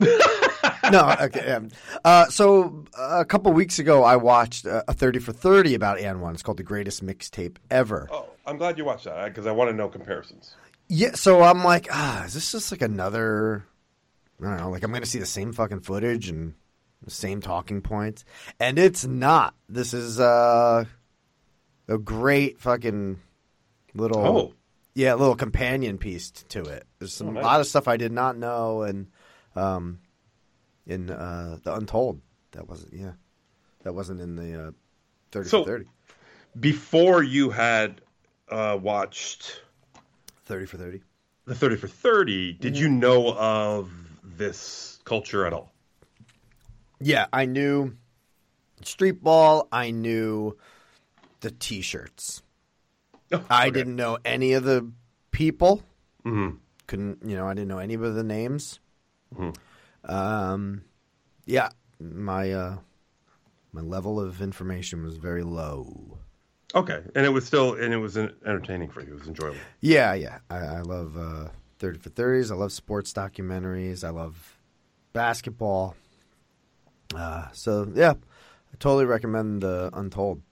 no, 0.00 1.14
okay. 1.20 1.52
Um, 1.52 1.68
uh, 2.04 2.26
so 2.26 2.84
a 2.98 3.24
couple 3.24 3.52
weeks 3.52 3.78
ago, 3.78 4.04
I 4.04 4.16
watched 4.16 4.66
uh, 4.66 4.82
a 4.88 4.94
30 4.94 5.18
for 5.18 5.32
30 5.32 5.74
about 5.74 5.98
And 5.98 6.22
One. 6.22 6.34
It's 6.34 6.42
called 6.42 6.56
The 6.56 6.62
Greatest 6.62 7.04
Mixtape 7.04 7.56
Ever. 7.70 8.08
Oh, 8.10 8.30
I'm 8.46 8.56
glad 8.56 8.78
you 8.78 8.84
watched 8.84 9.04
that 9.04 9.26
because 9.26 9.46
I 9.46 9.52
want 9.52 9.70
to 9.70 9.76
know 9.76 9.88
comparisons. 9.88 10.54
Yeah, 10.88 11.12
so 11.14 11.42
I'm 11.42 11.62
like, 11.62 11.88
ah, 11.92 12.24
is 12.24 12.34
this 12.34 12.50
just 12.52 12.72
like 12.72 12.82
another? 12.82 13.64
I 14.40 14.44
don't 14.44 14.56
know. 14.56 14.70
Like 14.70 14.82
I'm 14.82 14.90
going 14.90 15.02
to 15.02 15.08
see 15.08 15.18
the 15.18 15.26
same 15.26 15.52
fucking 15.52 15.80
footage 15.80 16.28
and 16.28 16.54
the 17.04 17.10
same 17.10 17.40
talking 17.40 17.80
points, 17.82 18.24
and 18.58 18.78
it's 18.78 19.04
not. 19.04 19.54
This 19.68 19.94
is 19.94 20.18
uh, 20.18 20.86
a 21.90 21.98
great 21.98 22.58
fucking 22.60 23.18
little, 23.94 24.18
Oh. 24.26 24.54
yeah, 24.94 25.14
little 25.14 25.36
companion 25.36 25.98
piece 25.98 26.30
to 26.30 26.62
it. 26.62 26.86
There's 26.98 27.12
some 27.12 27.28
Oh, 27.28 27.32
nice. 27.32 27.42
a 27.42 27.46
lot 27.46 27.60
of 27.60 27.66
stuff 27.66 27.88
I 27.88 27.96
did 27.96 28.12
not 28.12 28.36
know, 28.38 28.82
and 28.82 29.08
um, 29.56 29.98
in 30.86 31.10
uh, 31.10 31.58
the 31.62 31.74
Untold, 31.74 32.20
that 32.52 32.68
wasn't 32.68 32.94
yeah, 32.94 33.12
that 33.82 33.92
wasn't 33.94 34.20
in 34.20 34.36
the 34.36 34.68
uh, 34.68 34.70
thirty 35.32 35.48
So- 35.48 35.64
for 35.64 35.70
30. 35.70 35.84
Before 36.58 37.22
you 37.22 37.50
had 37.50 38.00
uh, 38.48 38.76
watched 38.80 39.60
30 40.46 40.66
for 40.66 40.76
thirty. 40.78 41.02
the 41.44 41.54
30 41.54 41.76
for 41.76 41.86
30, 41.88 42.54
did 42.54 42.76
you 42.78 42.88
know 42.88 43.34
of 43.36 43.90
this 44.24 44.98
culture 45.04 45.46
at 45.46 45.52
all? 45.52 45.72
Yeah, 47.00 47.26
I 47.32 47.44
knew 47.46 47.96
street 48.82 49.22
ball. 49.22 49.68
I 49.72 49.90
knew 49.92 50.56
the 51.40 51.50
T-shirts. 51.50 52.42
Oh, 53.32 53.44
I 53.48 53.70
didn't 53.70 53.96
know 53.96 54.18
any 54.24 54.52
of 54.52 54.64
the 54.64 54.90
people. 55.30 55.82
Mhm. 56.24 56.58
Couldn't 56.86 57.18
you 57.24 57.36
know? 57.36 57.46
I 57.46 57.54
didn't 57.54 57.68
know 57.68 57.78
any 57.78 57.94
of 57.94 58.14
the 58.14 58.24
names. 58.24 58.80
Mm-hmm. 59.34 60.10
Um, 60.12 60.82
yeah, 61.46 61.70
my 62.00 62.52
uh, 62.52 62.78
my 63.72 63.80
level 63.80 64.18
of 64.18 64.42
information 64.42 65.04
was 65.04 65.16
very 65.16 65.42
low. 65.44 66.18
Okay, 66.74 67.00
and 67.14 67.24
it 67.26 67.30
was 67.30 67.46
still 67.46 67.74
and 67.74 67.94
it 67.94 67.98
was 67.98 68.16
entertaining 68.16 68.90
for 68.90 69.00
you. 69.02 69.12
It 69.12 69.18
was 69.20 69.28
enjoyable. 69.28 69.58
Yeah, 69.80 70.14
yeah. 70.14 70.38
I, 70.50 70.56
I 70.58 70.80
love 70.80 71.16
uh, 71.16 71.48
thirty 71.78 71.98
for 71.98 72.10
thirties. 72.10 72.50
I 72.50 72.56
love 72.56 72.72
sports 72.72 73.12
documentaries. 73.12 74.02
I 74.02 74.10
love 74.10 74.56
basketball. 75.12 75.94
Uh, 77.14 77.48
so 77.52 77.90
yeah, 77.94 78.12
I 78.12 78.76
totally 78.78 79.04
recommend 79.04 79.62
the 79.62 79.90
Untold. 79.92 80.42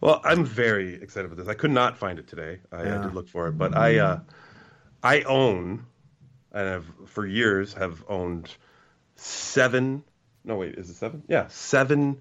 Well, 0.00 0.20
I'm 0.24 0.44
very 0.44 0.94
excited 1.02 1.26
about 1.26 1.38
this. 1.38 1.48
I 1.48 1.54
could 1.54 1.70
not 1.70 1.96
find 1.96 2.18
it 2.18 2.26
today. 2.28 2.60
I, 2.72 2.76
I 2.76 2.84
Yeah. 2.84 2.98
did 3.02 3.14
look 3.14 3.28
for 3.28 3.48
it, 3.48 3.52
but 3.58 3.76
I 3.76 3.98
uh, 3.98 4.20
I 5.02 5.22
own 5.22 5.86
and 6.52 6.68
have 6.68 6.84
for 7.06 7.26
years 7.26 7.72
have 7.74 8.04
owned 8.08 8.54
seven. 9.16 10.04
No, 10.44 10.56
wait, 10.56 10.74
is 10.76 10.90
it 10.90 10.94
seven? 10.94 11.22
Yeah, 11.28 11.48
seven 11.48 12.20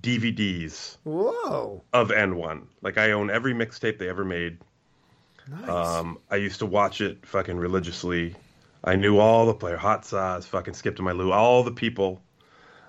DVDs 0.00 0.96
Whoa, 1.04 1.82
of 1.92 2.10
And 2.10 2.36
One. 2.36 2.68
Like 2.82 2.98
I 2.98 3.12
own 3.12 3.30
every 3.30 3.54
mixtape 3.54 3.98
they 3.98 4.08
ever 4.08 4.24
made. 4.24 4.58
nice. 5.48 5.68
Um, 5.68 6.18
I 6.30 6.36
used 6.36 6.60
to 6.60 6.66
watch 6.66 7.00
it 7.00 7.24
fucking 7.26 7.56
religiously. 7.56 8.34
I 8.82 8.96
knew 8.96 9.18
all 9.18 9.46
the 9.46 9.54
player, 9.54 9.76
Hot 9.76 10.04
Sauce, 10.04 10.46
fucking 10.46 10.74
Skip 10.74 10.96
to 10.96 11.02
My 11.02 11.12
Lou, 11.12 11.32
all 11.32 11.62
the 11.62 11.70
people. 11.72 12.22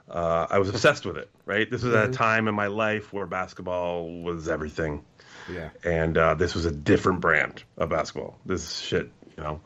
Uh, 0.09 0.45
I 0.49 0.59
was 0.59 0.69
obsessed 0.69 1.05
with 1.05 1.17
it. 1.17 1.29
Right, 1.45 1.69
this 1.69 1.83
was 1.83 1.93
at 1.93 2.09
a 2.09 2.11
time 2.11 2.47
in 2.47 2.55
my 2.55 2.67
life 2.67 3.13
where 3.13 3.25
basketball 3.25 4.09
was 4.23 4.47
everything 4.47 5.03
yeah. 5.49 5.69
and 5.83 6.17
uh, 6.17 6.35
this 6.35 6.55
was 6.55 6.65
a 6.65 6.71
different 6.71 7.21
brand 7.21 7.63
of 7.77 7.89
basketball. 7.89 8.37
This 8.45 8.79
shit, 8.79 9.11
you 9.37 9.43
know, 9.43 9.61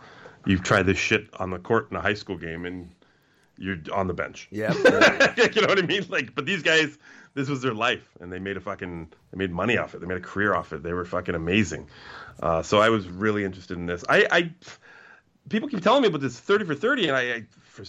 you've 0.46 0.64
tried 0.64 0.84
this 0.84 0.98
shit 0.98 1.28
on 1.40 1.52
the 1.52 1.60
court 1.60 1.90
in 1.92 1.98
a 1.98 2.02
high 2.02 2.14
school 2.14 2.38
game, 2.38 2.66
and 2.66 2.90
you're 3.58 3.78
on 3.94 4.08
the 4.08 4.14
bench. 4.14 4.48
Yeah, 4.52 4.74
you 4.74 5.62
know 5.62 5.68
what 5.68 5.80
I 5.80 5.86
mean? 5.86 6.06
Like, 6.10 6.36
but 6.36 6.46
these 6.46 6.64
guys, 6.64 6.98
this 7.34 7.50
was 7.50 7.62
their 7.62 7.74
life, 7.74 8.08
and 8.20 8.32
they 8.32 8.40
made 8.40 8.58
a 8.58 8.62
fucking, 8.62 9.10
they 9.32 9.38
made 9.38 9.52
money 9.52 9.78
off 9.78 9.96
it. 9.96 10.02
They 10.02 10.08
made 10.08 10.18
a 10.18 10.22
career 10.22 10.54
off 10.54 10.74
it. 10.74 10.84
They 10.84 10.94
were 10.94 11.06
fucking 11.06 11.36
amazing. 11.36 11.88
Uh, 12.42 12.64
so 12.64 12.80
I 12.80 12.90
was 12.90 13.08
really 13.08 13.44
interested 13.44 13.78
in 13.78 13.86
this. 13.86 14.04
I, 14.08 14.28
I, 14.32 14.52
people 15.50 15.70
keep 15.70 15.82
telling 15.82 16.02
me 16.02 16.08
about 16.08 16.22
this 16.22 16.40
thirty 16.40 16.66
for 16.66 16.76
thirty, 16.76 17.08
and 17.08 17.16
I, 17.16 17.22
I 17.22 17.44
for 17.66 17.86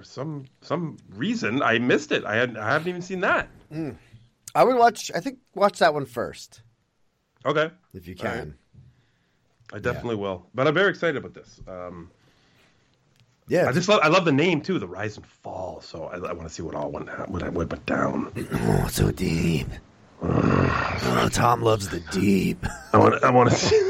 for 0.00 0.04
some 0.04 0.46
some 0.62 0.96
reason 1.14 1.62
I 1.62 1.78
missed 1.78 2.10
it. 2.10 2.24
I 2.24 2.34
had 2.36 2.56
I 2.56 2.72
haven't 2.72 2.88
even 2.88 3.02
seen 3.02 3.20
that. 3.20 3.48
I 4.54 4.64
would 4.64 4.76
watch. 4.76 5.10
I 5.14 5.20
think 5.20 5.38
watch 5.54 5.78
that 5.80 5.92
one 5.92 6.06
first 6.06 6.62
Okay. 7.44 7.70
if 7.92 8.08
you 8.08 8.16
All 8.20 8.26
right. 8.26 8.38
can. 8.38 8.54
I 9.72 9.78
definitely 9.78 10.16
will. 10.16 10.46
But 10.54 10.66
I'm 10.66 10.74
very 10.74 10.88
excited 10.90 11.16
about 11.18 11.34
this. 11.34 11.60
Um, 11.68 12.10
Yeah, 13.48 13.68
I 13.68 13.72
just 13.72 13.88
love 13.90 14.00
I 14.02 14.08
love 14.08 14.24
the 14.24 14.32
name 14.32 14.62
too, 14.62 14.78
the 14.78 14.88
rise 14.88 15.18
and 15.18 15.26
fall. 15.26 15.82
So 15.82 16.04
I, 16.04 16.16
I 16.16 16.32
want 16.32 16.48
to 16.48 16.54
see 16.54 16.62
what 16.62 16.74
all 16.74 16.90
went 16.90 17.08
what 17.30 17.42
I 17.42 17.50
went 17.50 17.84
down. 17.86 18.32
oh, 18.52 18.88
so 18.90 19.10
deep. 19.10 19.68
Oh, 21.12 21.28
Tom 21.32 21.62
loves 21.62 21.88
the 21.88 22.00
deep. 22.12 22.64
I 22.92 22.98
want 22.98 23.22
I 23.24 23.30
want 23.30 23.50
to 23.50 23.56
see. 23.56 23.89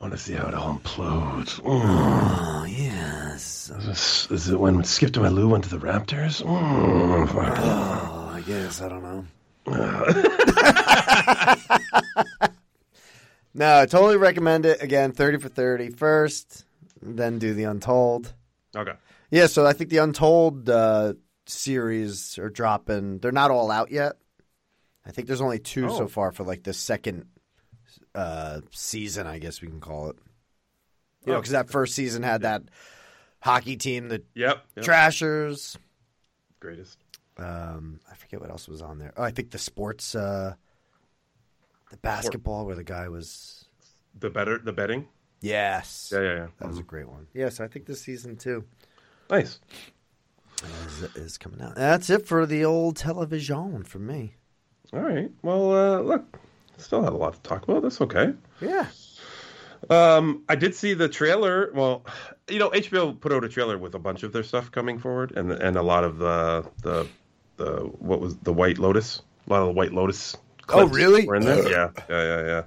I 0.00 0.04
want 0.04 0.12
to 0.14 0.18
see 0.18 0.34
how 0.34 0.46
it 0.48 0.54
all 0.54 0.78
implodes. 0.78 1.60
Mm. 1.60 1.62
Oh 1.64 2.64
yes. 2.68 3.70
Is, 3.70 3.86
this, 3.86 4.30
is 4.30 4.48
it 4.48 4.60
when 4.60 4.84
Skip 4.84 5.12
to 5.14 5.20
my 5.20 5.28
Lou 5.28 5.48
went 5.48 5.64
to 5.64 5.70
the 5.70 5.78
Raptors? 5.78 6.40
Mm. 6.42 7.28
Oh, 7.34 8.30
I 8.32 8.40
guess 8.42 8.80
I 8.80 8.88
don't 8.88 9.02
know. 9.02 9.24
no, 13.54 13.80
I 13.80 13.86
totally 13.86 14.16
recommend 14.16 14.66
it. 14.66 14.82
Again, 14.82 15.12
thirty 15.12 15.38
for 15.38 15.48
30 15.48 15.90
first, 15.90 16.64
then 17.02 17.38
do 17.38 17.54
the 17.54 17.64
Untold. 17.64 18.32
Okay. 18.76 18.92
Yeah, 19.30 19.46
so 19.46 19.66
I 19.66 19.72
think 19.72 19.90
the 19.90 19.98
Untold 19.98 20.68
uh, 20.70 21.14
series 21.46 22.38
are 22.38 22.50
dropping. 22.50 23.18
They're 23.18 23.32
not 23.32 23.50
all 23.50 23.70
out 23.70 23.90
yet. 23.90 24.14
I 25.04 25.10
think 25.10 25.26
there's 25.26 25.40
only 25.40 25.58
two 25.58 25.88
so 25.90 26.04
Oh. 26.04 26.08
far 26.08 26.32
for 26.32 26.44
like 26.44 26.62
the 26.62 26.72
second 26.72 27.26
uh, 28.14 28.60
season, 28.70 29.26
I 29.26 29.38
guess 29.38 29.60
we 29.60 29.68
can 29.68 29.80
call 29.80 30.10
it. 30.10 30.16
You 31.24 31.32
know, 31.32 31.38
Oh. 31.38 31.40
because 31.40 31.52
that 31.52 31.68
first 31.70 31.94
season 31.94 32.22
had 32.22 32.42
that 32.42 32.62
hockey 33.40 33.76
team, 33.76 34.08
the 34.08 34.22
Yep. 34.34 34.64
yep. 34.76 34.84
Trashers. 34.84 35.76
Greatest. 36.60 36.98
Um, 37.36 38.00
I 38.10 38.14
forget 38.16 38.40
what 38.40 38.50
else 38.50 38.66
was 38.68 38.82
on 38.82 38.98
there. 38.98 39.12
Oh, 39.16 39.22
I 39.22 39.30
think 39.30 39.50
the 39.50 39.58
sports, 39.58 40.14
uh, 40.14 40.54
the 41.90 41.96
basketball, 41.98 42.66
where 42.66 42.74
the 42.76 42.84
guy 42.84 43.08
was. 43.08 43.66
The 44.18 44.30
better 44.30 44.58
the 44.58 44.72
betting. 44.72 45.06
Yes, 45.40 46.10
Yeah, 46.12 46.20
yeah, 46.22 46.34
yeah. 46.34 46.46
that 46.58 46.68
was 46.68 46.80
a 46.80 46.82
great 46.82 47.08
one. 47.08 47.28
Yes, 47.32 47.60
I 47.60 47.68
think 47.68 47.86
this 47.86 48.00
season 48.02 48.36
too 48.36 48.64
Nice. 49.30 49.60
is, 50.86 51.02
is 51.14 51.38
coming 51.38 51.60
out. 51.60 51.76
That's 51.76 52.10
it 52.10 52.26
for 52.26 52.44
the 52.44 52.64
old 52.64 52.96
television 52.96 53.84
for 53.84 54.00
me. 54.00 54.34
All 54.92 54.98
right. 55.00 55.30
Well, 55.42 55.70
uh, 55.72 56.00
look, 56.00 56.40
still 56.78 57.02
had 57.02 57.12
a 57.12 57.16
lot 57.16 57.34
to 57.34 57.40
talk 57.42 57.62
about. 57.64 57.82
That's 57.82 58.00
okay. 58.00 58.32
Yeah. 58.60 58.86
Um, 59.90 60.42
I 60.48 60.56
did 60.56 60.74
see 60.74 60.94
the 60.94 61.08
trailer. 61.08 61.70
Well, 61.74 62.04
you 62.48 62.58
know, 62.58 62.70
HBO 62.70 63.18
put 63.20 63.32
out 63.32 63.44
a 63.44 63.48
trailer 63.48 63.78
with 63.78 63.94
a 63.94 63.98
bunch 63.98 64.22
of 64.22 64.32
their 64.32 64.42
stuff 64.42 64.72
coming 64.72 64.98
forward, 64.98 65.32
and 65.36 65.52
and 65.52 65.76
a 65.76 65.82
lot 65.82 66.04
of 66.04 66.18
the 66.18 66.66
the 66.82 67.06
the 67.56 67.72
what 67.98 68.20
was 68.20 68.36
the 68.38 68.52
White 68.52 68.78
Lotus, 68.78 69.22
a 69.46 69.50
lot 69.52 69.60
of 69.62 69.68
the 69.68 69.74
White 69.74 69.92
Lotus. 69.92 70.36
Oh, 70.70 70.86
really? 70.86 71.26
Were 71.26 71.36
in 71.36 71.44
there? 71.44 71.62
yeah, 71.70 71.90
yeah, 72.10 72.22
yeah, 72.40 72.46
yeah. 72.46 72.62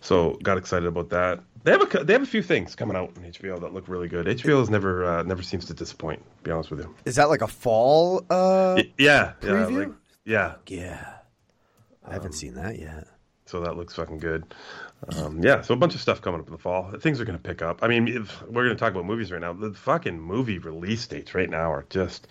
So 0.00 0.38
got 0.42 0.56
excited 0.58 0.86
about 0.86 1.10
that. 1.10 1.40
They 1.64 1.72
have 1.72 1.82
a 1.82 2.04
they 2.04 2.12
have 2.12 2.22
a 2.22 2.26
few 2.26 2.42
things 2.42 2.74
coming 2.76 2.96
out 2.96 3.10
on 3.16 3.24
HBO 3.24 3.60
that 3.60 3.74
look 3.74 3.88
really 3.88 4.08
good. 4.08 4.26
HBO 4.26 4.62
is 4.62 4.70
never 4.70 5.04
uh, 5.04 5.22
never 5.24 5.42
seems 5.42 5.64
to 5.66 5.74
disappoint. 5.74 6.20
To 6.38 6.42
be 6.44 6.50
honest 6.52 6.70
with 6.70 6.80
you. 6.80 6.94
Is 7.04 7.16
that 7.16 7.28
like 7.28 7.42
a 7.42 7.48
fall? 7.48 8.24
Uh, 8.30 8.74
Y- 8.76 8.92
yeah, 8.96 9.32
yeah, 9.42 9.48
Preview? 9.48 9.78
like, 9.88 9.94
yeah. 10.24 10.54
yeah. 10.68 11.14
I 12.06 12.12
haven't 12.14 12.32
seen 12.32 12.54
that 12.54 12.78
yet. 12.78 13.06
So 13.48 13.60
that 13.60 13.76
looks 13.76 13.94
fucking 13.94 14.18
good. 14.18 14.54
Um, 15.16 15.42
yeah, 15.42 15.62
so 15.62 15.72
a 15.72 15.76
bunch 15.76 15.94
of 15.94 16.00
stuff 16.00 16.20
coming 16.20 16.40
up 16.40 16.46
in 16.46 16.52
the 16.52 16.58
fall. 16.58 16.92
Things 17.00 17.20
are 17.20 17.24
going 17.24 17.38
to 17.38 17.42
pick 17.42 17.62
up. 17.62 17.82
I 17.82 17.88
mean, 17.88 18.26
we're 18.46 18.64
going 18.64 18.76
to 18.76 18.80
talk 18.80 18.92
about 18.92 19.06
movies 19.06 19.32
right 19.32 19.40
now. 19.40 19.52
The 19.54 19.72
fucking 19.72 20.20
movie 20.20 20.58
release 20.58 21.06
dates 21.06 21.34
right 21.34 21.48
now 21.48 21.72
are 21.72 21.86
just, 21.88 22.28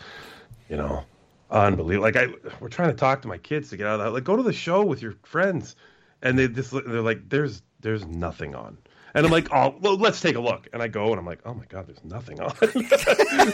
you 0.69 0.77
know, 0.77 1.03
unbelievable. 1.49 2.03
Like 2.03 2.15
I, 2.18 2.27
we're 2.60 2.69
trying 2.69 2.89
to 2.89 2.95
talk 2.95 3.23
to 3.23 3.27
my 3.27 3.38
kids 3.39 3.69
to 3.69 3.77
get 3.77 3.88
out 3.88 3.99
of 3.99 4.06
that. 4.06 4.11
Like, 4.11 4.26
go 4.26 4.35
to 4.35 4.44
the 4.44 4.53
show 4.53 4.84
with 4.85 5.02
your 5.02 5.15
friends, 5.23 5.76
and 6.22 6.38
they 6.38 6.48
just 6.48 6.72
they're 6.72 7.02
like, 7.02 7.30
there's 7.30 7.64
there's 7.80 8.06
nothing 8.06 8.53
on. 8.53 8.77
And 9.14 9.26
I'm 9.26 9.31
like, 9.31 9.52
oh, 9.52 9.76
well, 9.81 9.98
let's 9.98 10.22
take 10.22 10.35
a 10.35 10.39
look. 10.39 10.68
And 10.73 10.84
I 10.84 10.88
go, 10.88 11.10
and 11.10 11.18
I'm 11.19 11.26
like, 11.26 11.39
oh 11.45 11.53
my 11.53 11.65
god, 11.65 11.88
there's 11.88 12.03
nothing 12.03 12.39
on. 12.39 12.53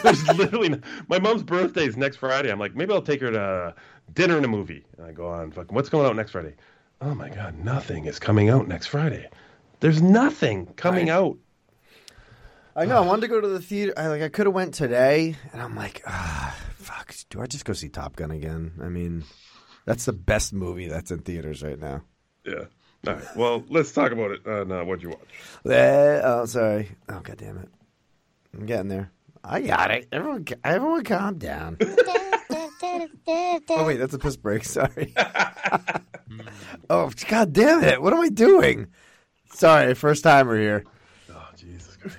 there's 0.04 0.28
literally 0.38 0.70
no- 0.70 0.82
my 1.08 1.20
mom's 1.20 1.44
birthday 1.44 1.86
is 1.86 1.96
next 1.96 2.18
Friday. 2.18 2.52
I'm 2.52 2.60
like, 2.60 2.76
maybe 2.76 2.92
I'll 2.92 3.02
take 3.02 3.22
her 3.22 3.32
to 3.32 3.74
dinner 4.14 4.36
and 4.36 4.44
a 4.44 4.50
movie. 4.50 4.84
And 4.98 5.06
I 5.06 5.14
go 5.14 5.28
on, 5.28 5.52
fucking, 5.52 5.74
what's 5.74 5.88
going 5.88 6.06
out 6.06 6.16
next 6.18 6.32
Friday? 6.32 6.56
Oh 7.06 7.14
my 7.14 7.28
god, 7.28 7.60
nothing 7.60 8.06
is 8.06 8.18
coming 8.18 8.50
out 8.50 8.66
next 8.66 8.88
Friday. 8.88 9.30
There's 9.82 10.02
nothing 10.02 10.68
coming 10.68 11.10
out. 11.10 11.38
I 12.78 12.86
know. 12.86 12.96
I 12.96 13.02
wanted 13.02 13.22
to 13.22 13.28
go 13.28 13.42
to 13.42 13.48
the 13.50 13.60
theater. 13.60 13.94
I 13.98 14.08
like. 14.08 14.22
I 14.22 14.30
could 14.30 14.46
have 14.46 14.56
went 14.56 14.74
today, 14.74 15.36
and 15.52 15.62
I'm 15.62 15.76
like, 15.76 16.02
ah, 16.08 16.56
fuck. 16.78 17.14
Do 17.30 17.42
I 17.42 17.46
just 17.46 17.66
go 17.66 17.74
see 17.74 17.90
Top 17.90 18.16
Gun 18.16 18.32
again? 18.32 18.72
I 18.82 18.88
mean, 18.88 19.26
that's 19.86 20.06
the 20.06 20.14
best 20.14 20.54
movie 20.54 20.88
that's 20.88 21.12
in 21.12 21.20
theaters 21.20 21.62
right 21.62 21.78
now. 21.78 22.04
Yeah. 22.46 22.66
All 23.06 23.16
right. 23.16 23.36
Well, 23.36 23.66
let's 23.70 23.92
talk 23.92 24.14
about 24.14 24.32
it. 24.32 24.48
Uh, 24.48 24.64
no, 24.64 24.86
what'd 24.86 25.04
you 25.04 25.10
watch? 25.10 25.28
Eh, 25.70 26.22
oh, 26.24 26.46
sorry. 26.46 26.90
Oh, 27.10 27.20
god 27.20 27.36
damn 27.36 27.58
it. 27.58 27.70
I'm 28.54 28.66
getting 28.66 28.88
there. 28.88 29.12
I 29.44 29.60
got 29.60 29.92
it. 29.92 30.08
Everyone, 30.14 30.46
everyone, 30.64 31.04
calm 31.04 31.38
down. 31.38 31.78
oh 33.28 33.86
wait, 33.86 33.98
that's 33.98 34.14
a 34.14 34.20
piss 34.20 34.36
break. 34.36 34.64
Sorry. 34.66 35.14
oh 36.90 37.12
god 37.28 37.54
damn 37.54 37.84
it! 37.84 38.02
What 38.02 38.14
am 38.14 38.20
I 38.20 38.30
doing? 38.30 38.88
Sorry, 39.54 39.94
first 39.94 40.24
timer 40.24 40.58
here. 40.60 40.84
Oh 41.32 41.50
Jesus 41.56 41.96
Christ. 41.98 42.18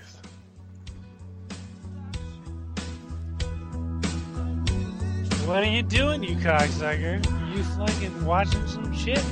What 5.46 5.62
are 5.62 5.66
you 5.66 5.82
doing, 5.82 6.22
you 6.22 6.36
cocksucker? 6.36 7.24
You 7.54 7.62
fucking 7.62 8.24
watching 8.24 8.66
some 8.66 8.92
shit? 8.96 9.22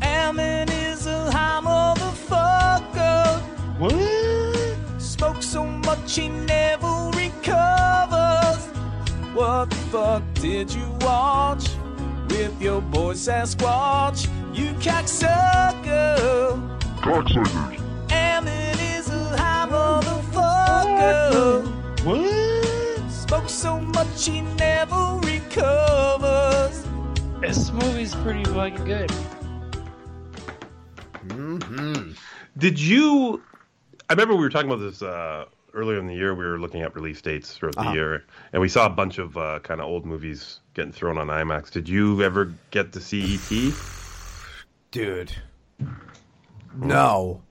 Ammon 0.00 0.68
is 0.70 1.06
a 1.06 1.30
high 1.30 1.60
motherfucker. 1.62 3.40
What? 3.78 5.00
Smoke 5.00 5.42
so 5.42 5.64
much 5.64 6.16
he 6.16 6.28
never 6.28 7.10
recovers. 7.14 7.97
What 9.34 9.70
the 9.70 9.76
fuck 9.90 10.22
did 10.34 10.72
you 10.72 10.88
watch 11.00 11.68
with 12.30 12.60
your 12.60 12.80
boy 12.80 13.14
Sasquatch? 13.14 14.26
You 14.56 14.72
cocksucker. 14.80 16.56
Cocksuckers. 17.00 17.80
And 18.10 18.48
it 18.48 18.80
is 18.80 19.08
a 19.10 19.36
high 19.36 19.68
motherfucker. 19.70 21.66
What? 22.04 23.10
Smoke 23.10 23.48
so 23.48 23.78
much 23.80 24.26
he 24.26 24.40
never 24.40 25.20
recovers. 25.22 26.84
This 27.40 27.70
movie's 27.70 28.14
pretty 28.16 28.44
fucking 28.44 28.84
good. 28.84 29.10
Hmm. 31.30 32.12
Did 32.56 32.80
you? 32.80 33.42
I 34.08 34.14
remember 34.14 34.34
we 34.34 34.40
were 34.40 34.48
talking 34.48 34.70
about 34.70 34.80
this 34.80 35.02
uh, 35.02 35.44
earlier 35.74 35.98
in 35.98 36.06
the 36.06 36.14
year. 36.14 36.34
We 36.34 36.44
were 36.44 36.58
looking 36.58 36.82
at 36.82 36.94
release 36.94 37.20
dates 37.20 37.54
throughout 37.54 37.76
the 37.76 37.92
year, 37.92 38.24
and 38.52 38.60
we 38.60 38.68
saw 38.68 38.86
a 38.86 38.90
bunch 38.90 39.18
of 39.18 39.36
uh, 39.36 39.60
kind 39.60 39.80
of 39.80 39.86
old 39.86 40.04
movies 40.04 40.60
getting 40.74 40.92
thrown 40.92 41.18
on 41.18 41.28
IMAX. 41.28 41.70
Did 41.70 41.88
you 41.88 42.22
ever 42.22 42.52
get 42.70 42.92
to 42.92 43.00
see 43.00 43.34
ET? 43.34 43.74
Dude. 44.90 45.32
No. 46.76 47.42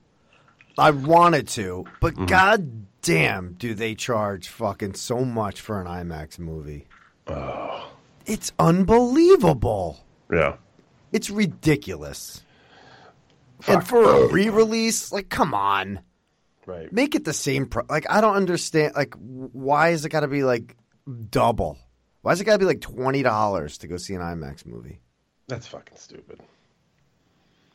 I 0.76 0.90
wanted 0.90 1.48
to, 1.48 1.86
but 2.00 2.14
god 2.26 2.86
damn, 3.02 3.54
do 3.54 3.74
they 3.74 3.94
charge 3.94 4.48
fucking 4.48 4.94
so 4.94 5.24
much 5.24 5.60
for 5.60 5.80
an 5.80 5.86
IMAX 5.86 6.38
movie? 6.38 6.86
Oh. 7.26 7.90
It's 8.26 8.52
unbelievable. 8.58 10.04
Yeah. 10.32 10.56
It's 11.10 11.30
ridiculous. 11.30 12.44
And 13.66 13.84
for 13.86 14.04
a 14.04 14.28
re-release, 14.28 15.10
like 15.10 15.30
come 15.30 15.52
on. 15.52 16.00
Right. 16.68 16.92
Make 16.92 17.14
it 17.14 17.24
the 17.24 17.32
same 17.32 17.64
pro- 17.64 17.86
like 17.88 18.04
I 18.10 18.20
don't 18.20 18.36
understand 18.36 18.92
like 18.94 19.14
why 19.16 19.88
is 19.88 20.04
it 20.04 20.10
got 20.10 20.20
to 20.20 20.28
be 20.28 20.42
like 20.44 20.76
double? 21.30 21.78
Why 22.20 22.32
is 22.32 22.42
it 22.42 22.44
got 22.44 22.52
to 22.52 22.58
be 22.58 22.66
like 22.66 22.80
$20 22.80 23.78
to 23.78 23.86
go 23.86 23.96
see 23.96 24.12
an 24.12 24.20
IMAX 24.20 24.66
movie? 24.66 25.00
That's 25.46 25.66
fucking 25.66 25.96
stupid. 25.96 26.40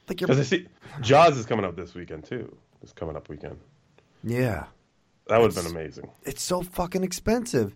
Like 0.08 0.20
Because 0.20 0.40
I 0.40 0.44
see 0.44 0.68
Jaws 1.02 1.38
is 1.38 1.48
coming 1.48 1.66
up 1.66 1.76
this 1.76 1.96
weekend 1.96 2.26
too. 2.26 2.56
It's 2.84 2.94
coming 2.94 3.16
up 3.16 3.30
weekend. 3.30 3.58
Yeah. 4.24 4.66
That 5.28 5.42
would 5.42 5.56
have 5.56 5.64
been 5.64 5.76
amazing. 5.76 6.12
it's 6.24 6.44
so 6.44 6.62
fucking 6.62 7.04
expensive. 7.04 7.76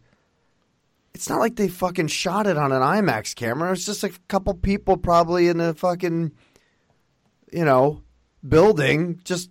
It's 1.15 1.29
not 1.29 1.39
like 1.39 1.55
they 1.55 1.67
fucking 1.67 2.09
shot 2.09 2.45
it 2.45 2.57
on 2.57 2.71
an 2.71 2.83
IMAX 2.83 3.33
camera. 3.33 3.71
It's 3.71 3.87
just 3.87 4.03
a 4.03 4.11
couple 4.27 4.53
people 4.53 4.97
probably 4.97 5.47
in 5.47 5.59
a 5.59 5.73
fucking, 5.73 6.31
you 7.51 7.65
know, 7.65 8.03
building 8.47 9.19
just 9.23 9.49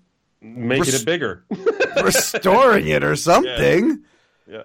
Making 0.54 0.84
Res- 0.84 1.02
it 1.02 1.06
bigger. 1.06 1.44
restoring 2.02 2.88
it 2.88 3.02
or 3.02 3.16
something. 3.16 4.02
yeah. 4.46 4.62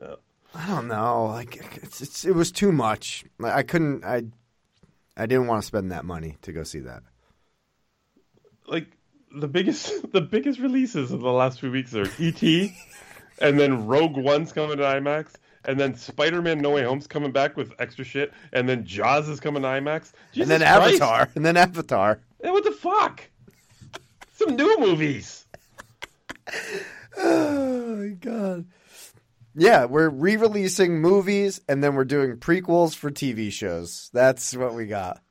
yeah. 0.00 0.14
I 0.54 0.68
don't 0.68 0.88
know. 0.88 1.26
Like 1.26 1.56
it's, 1.82 2.00
it's 2.00 2.24
it 2.24 2.34
was 2.34 2.52
too 2.52 2.70
much. 2.70 3.24
Like, 3.38 3.54
I 3.54 3.62
couldn't. 3.62 4.04
I 4.04 4.24
I 5.16 5.26
didn't 5.26 5.46
want 5.46 5.62
to 5.62 5.66
spend 5.66 5.92
that 5.92 6.04
money 6.04 6.36
to 6.42 6.52
go 6.52 6.62
see 6.62 6.80
that. 6.80 7.02
Like 8.66 8.96
the 9.34 9.48
biggest 9.48 9.90
the 10.12 10.20
biggest 10.20 10.58
releases 10.58 11.10
of 11.10 11.20
the 11.20 11.32
last 11.32 11.60
few 11.60 11.70
weeks 11.70 11.94
are 11.94 12.08
ET 12.18 12.42
and 13.40 13.58
then 13.58 13.86
Rogue 13.86 14.16
One's 14.16 14.52
coming 14.52 14.78
to 14.78 14.82
IMAX 14.84 15.34
and 15.64 15.78
then 15.80 15.96
Spider-Man 15.96 16.58
No 16.58 16.70
Way 16.70 16.84
Home's 16.84 17.06
coming 17.06 17.32
back 17.32 17.56
with 17.56 17.72
extra 17.78 18.04
shit 18.04 18.32
and 18.52 18.68
then 18.68 18.84
Jaws 18.84 19.28
is 19.28 19.40
coming 19.40 19.62
to 19.62 19.68
IMAX. 19.68 20.12
Jesus 20.32 20.50
and 20.50 20.50
then 20.50 20.60
Christ. 20.60 21.02
Avatar. 21.02 21.30
And 21.34 21.44
then 21.44 21.56
Avatar. 21.56 22.20
Hey, 22.42 22.50
what 22.50 22.64
the 22.64 22.72
fuck? 22.72 23.22
Some 24.34 24.56
new 24.56 24.78
movies. 24.78 25.46
Oh 27.16 27.96
my 27.96 28.08
god. 28.08 28.66
Yeah, 29.54 29.84
we're 29.84 30.08
re-releasing 30.08 31.00
movies 31.00 31.60
and 31.68 31.82
then 31.82 31.94
we're 31.94 32.04
doing 32.04 32.36
prequels 32.38 32.96
for 32.96 33.10
TV 33.10 33.52
shows. 33.52 34.10
That's 34.12 34.56
what 34.56 34.74
we 34.74 34.86
got. 34.86 35.22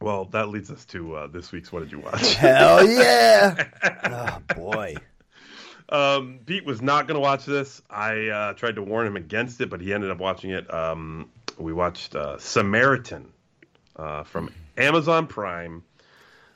Well, 0.00 0.26
that 0.26 0.48
leads 0.48 0.70
us 0.70 0.84
to 0.86 1.14
uh, 1.14 1.26
this 1.28 1.52
week's 1.52 1.72
What 1.72 1.80
Did 1.80 1.92
You 1.92 2.00
Watch? 2.00 2.34
Hell 2.34 2.86
yeah! 2.86 3.68
oh 4.04 4.54
boy. 4.54 4.96
Um, 5.88 6.40
Pete 6.44 6.66
was 6.66 6.82
not 6.82 7.06
going 7.06 7.14
to 7.14 7.20
watch 7.20 7.46
this. 7.46 7.80
I 7.88 8.28
uh, 8.28 8.52
tried 8.54 8.74
to 8.76 8.82
warn 8.82 9.06
him 9.06 9.16
against 9.16 9.60
it, 9.60 9.70
but 9.70 9.80
he 9.80 9.94
ended 9.94 10.10
up 10.10 10.18
watching 10.18 10.50
it. 10.50 10.72
Um, 10.72 11.30
we 11.56 11.72
watched 11.72 12.14
uh, 12.14 12.38
Samaritan 12.38 13.32
uh, 13.96 14.24
from 14.24 14.52
Amazon 14.76 15.26
Prime 15.26 15.82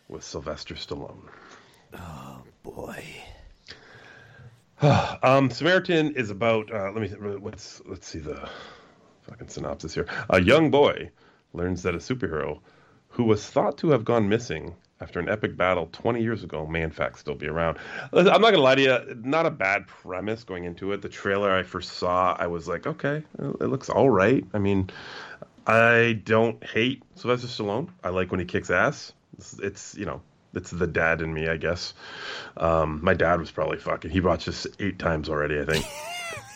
with 0.08 0.24
Sylvester 0.24 0.74
Stallone. 0.74 1.28
Oh 1.94 2.42
boy. 2.62 3.04
Um, 5.22 5.50
Samaritan 5.50 6.14
is 6.16 6.28
about. 6.28 6.70
Uh, 6.70 6.92
let 6.92 6.96
me. 6.96 7.38
Let's 7.40 7.80
let's 7.86 8.06
see 8.06 8.18
the 8.18 8.46
fucking 9.22 9.48
synopsis 9.48 9.94
here. 9.94 10.06
A 10.28 10.40
young 10.40 10.70
boy 10.70 11.10
learns 11.54 11.82
that 11.82 11.94
a 11.94 11.98
superhero 11.98 12.60
who 13.08 13.24
was 13.24 13.44
thought 13.44 13.78
to 13.78 13.90
have 13.90 14.04
gone 14.04 14.28
missing 14.28 14.74
after 15.00 15.18
an 15.18 15.28
epic 15.28 15.56
battle 15.56 15.88
20 15.92 16.22
years 16.22 16.44
ago 16.44 16.66
may 16.66 16.82
in 16.82 16.90
fact 16.90 17.18
still 17.18 17.34
be 17.34 17.48
around. 17.48 17.78
I'm 18.12 18.24
not 18.24 18.40
gonna 18.40 18.58
lie 18.58 18.74
to 18.74 18.82
you. 18.82 19.14
Not 19.22 19.46
a 19.46 19.50
bad 19.50 19.86
premise 19.86 20.44
going 20.44 20.64
into 20.64 20.92
it. 20.92 21.02
The 21.02 21.08
trailer 21.08 21.50
I 21.50 21.62
first 21.62 21.94
saw, 21.94 22.36
I 22.38 22.46
was 22.46 22.68
like, 22.68 22.86
okay, 22.86 23.22
it 23.38 23.66
looks 23.66 23.88
all 23.88 24.10
right. 24.10 24.44
I 24.52 24.58
mean, 24.58 24.90
I 25.66 26.20
don't 26.24 26.62
hate 26.64 27.02
Sylvester 27.14 27.48
Stallone. 27.48 27.88
I 28.04 28.10
like 28.10 28.30
when 28.30 28.40
he 28.40 28.46
kicks 28.46 28.70
ass. 28.70 29.12
It's, 29.38 29.58
it's 29.58 29.94
you 29.94 30.06
know. 30.06 30.20
It's 30.54 30.70
the 30.70 30.86
dad 30.86 31.20
in 31.20 31.34
me, 31.34 31.48
I 31.48 31.58
guess. 31.58 31.92
Um, 32.56 33.00
my 33.02 33.12
dad 33.12 33.40
was 33.40 33.50
probably 33.50 33.76
fucking. 33.76 34.10
He 34.10 34.20
watched 34.20 34.46
this 34.46 34.66
eight 34.78 34.98
times 34.98 35.28
already, 35.28 35.60
I 35.60 35.64
think. 35.66 35.84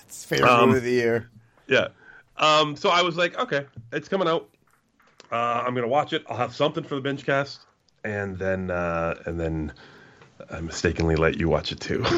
It's 0.06 0.24
favorite 0.24 0.48
Um, 0.50 0.70
of 0.74 0.82
the 0.82 0.90
year. 0.90 1.28
Yeah. 1.68 1.88
Um, 2.38 2.76
so 2.76 2.88
I 2.88 3.02
was 3.02 3.16
like, 3.16 3.38
okay, 3.38 3.66
it's 3.92 4.08
coming 4.08 4.26
out. 4.26 4.48
Uh, 5.30 5.62
I'm 5.66 5.74
gonna 5.74 5.86
watch 5.86 6.12
it. 6.14 6.24
I'll 6.30 6.36
have 6.38 6.54
something 6.54 6.82
for 6.82 6.94
the 6.94 7.00
binge 7.02 7.24
cast, 7.26 7.60
and 8.02 8.38
then 8.38 8.70
uh, 8.70 9.20
and 9.26 9.38
then 9.38 9.72
I 10.50 10.60
mistakenly 10.60 11.14
let 11.16 11.38
you 11.38 11.48
watch 11.50 11.70
it 11.70 11.80
too. 11.80 12.02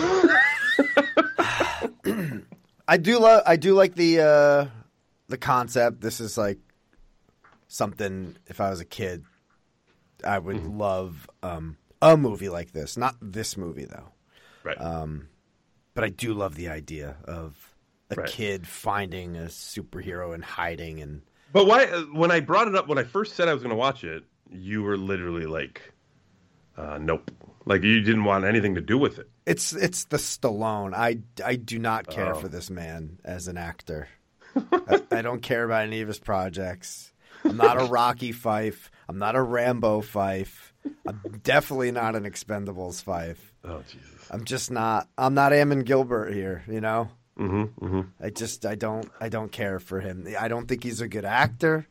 I 2.88 2.96
do 2.96 3.18
love. 3.18 3.42
I 3.46 3.56
do 3.56 3.74
like 3.74 3.94
the 3.94 4.20
uh, 4.20 4.66
the 5.28 5.38
concept. 5.38 6.00
This 6.00 6.20
is 6.20 6.38
like 6.38 6.58
something. 7.68 8.36
If 8.46 8.60
I 8.60 8.70
was 8.70 8.80
a 8.80 8.84
kid, 8.84 9.24
I 10.24 10.38
would 10.38 10.66
love 10.66 11.28
um, 11.42 11.76
a 12.00 12.16
movie 12.16 12.48
like 12.48 12.72
this. 12.72 12.96
Not 12.96 13.16
this 13.20 13.56
movie 13.56 13.84
though. 13.84 14.08
Right. 14.64 14.80
Um, 14.80 15.28
but 15.94 16.04
I 16.04 16.08
do 16.08 16.32
love 16.34 16.54
the 16.54 16.68
idea 16.68 17.16
of 17.24 17.74
a 18.10 18.14
Right. 18.16 18.28
kid 18.28 18.66
finding 18.66 19.36
a 19.36 19.42
superhero 19.46 20.34
and 20.34 20.44
hiding 20.44 21.00
and 21.00 21.22
But 21.52 21.66
why? 21.66 21.84
uh, 21.86 22.02
When 22.12 22.30
I 22.30 22.40
brought 22.40 22.68
it 22.68 22.74
up, 22.74 22.86
when 22.88 22.98
I 22.98 23.04
first 23.04 23.34
said 23.36 23.48
I 23.48 23.54
was 23.54 23.62
going 23.62 23.70
to 23.70 23.76
watch 23.76 24.04
it, 24.04 24.24
you 24.50 24.82
were 24.82 24.96
literally 24.98 25.46
like, 25.46 25.92
uh, 26.76 26.98
"Nope." 27.00 27.30
Like 27.64 27.82
you 27.82 28.00
didn't 28.00 28.24
want 28.24 28.44
anything 28.44 28.74
to 28.74 28.80
do 28.80 28.98
with 28.98 29.18
it. 29.18 29.28
it's 29.46 29.72
it's 29.72 30.04
the 30.06 30.16
Stallone. 30.18 30.92
I 30.94 31.18
I 31.44 31.56
do 31.56 31.78
not 31.78 32.06
care 32.08 32.34
Oh. 32.34 32.38
for 32.38 32.48
this 32.48 32.68
man 32.70 33.18
as 33.24 33.48
an 33.48 33.56
actor. 33.56 34.08
I, 34.56 35.00
I 35.10 35.22
don't 35.22 35.40
care 35.42 35.64
about 35.64 35.84
any 35.86 36.00
of 36.02 36.08
his 36.08 36.18
projects. 36.18 37.12
I'm 37.44 37.56
not 37.56 37.80
a 37.80 37.84
Rocky 37.86 38.32
Fife. 38.32 38.90
I'm 39.08 39.18
not 39.18 39.36
a 39.36 39.42
Rambo 39.42 40.00
Fife. 40.00 40.72
I'm 41.06 41.40
definitely 41.42 41.92
not 41.92 42.16
an 42.16 42.24
Expendables 42.24 43.02
Fife. 43.02 43.54
Oh 43.64 43.82
Jesus. 43.88 44.28
I'm 44.30 44.44
just 44.44 44.70
not. 44.70 45.08
I'm 45.16 45.34
not 45.34 45.52
Ammon 45.52 45.80
Gilbert 45.80 46.32
here. 46.32 46.64
You 46.68 46.80
know. 46.80 47.10
Mm-hmm. 47.38 47.84
Mm-hmm. 47.84 48.00
I 48.24 48.30
just 48.30 48.66
I 48.66 48.74
don't 48.74 49.10
I 49.20 49.28
don't 49.28 49.50
care 49.50 49.78
for 49.78 50.00
him. 50.00 50.26
I 50.38 50.48
don't 50.48 50.66
think 50.66 50.84
he's 50.84 51.00
a 51.00 51.08
good 51.08 51.24
actor. 51.24 51.86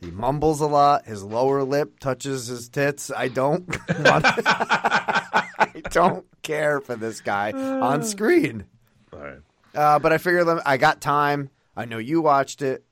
He 0.00 0.10
mumbles 0.10 0.60
a 0.60 0.66
lot. 0.66 1.06
His 1.06 1.22
lower 1.22 1.62
lip 1.62 2.00
touches 2.00 2.48
his 2.48 2.68
tits. 2.68 3.10
I 3.14 3.28
don't 3.28 3.64
I 3.88 5.82
don't 5.90 6.26
care 6.42 6.80
for 6.80 6.96
this 6.96 7.20
guy 7.20 7.52
on 7.52 8.02
screen. 8.04 8.64
All 9.12 9.20
right. 9.20 9.38
Uh, 9.74 9.98
but 9.98 10.12
I 10.12 10.18
figured 10.18 10.48
I 10.66 10.76
got 10.76 11.00
time. 11.00 11.50
I 11.76 11.86
know 11.86 11.98
you 11.98 12.20
watched 12.20 12.60
it, 12.60 12.84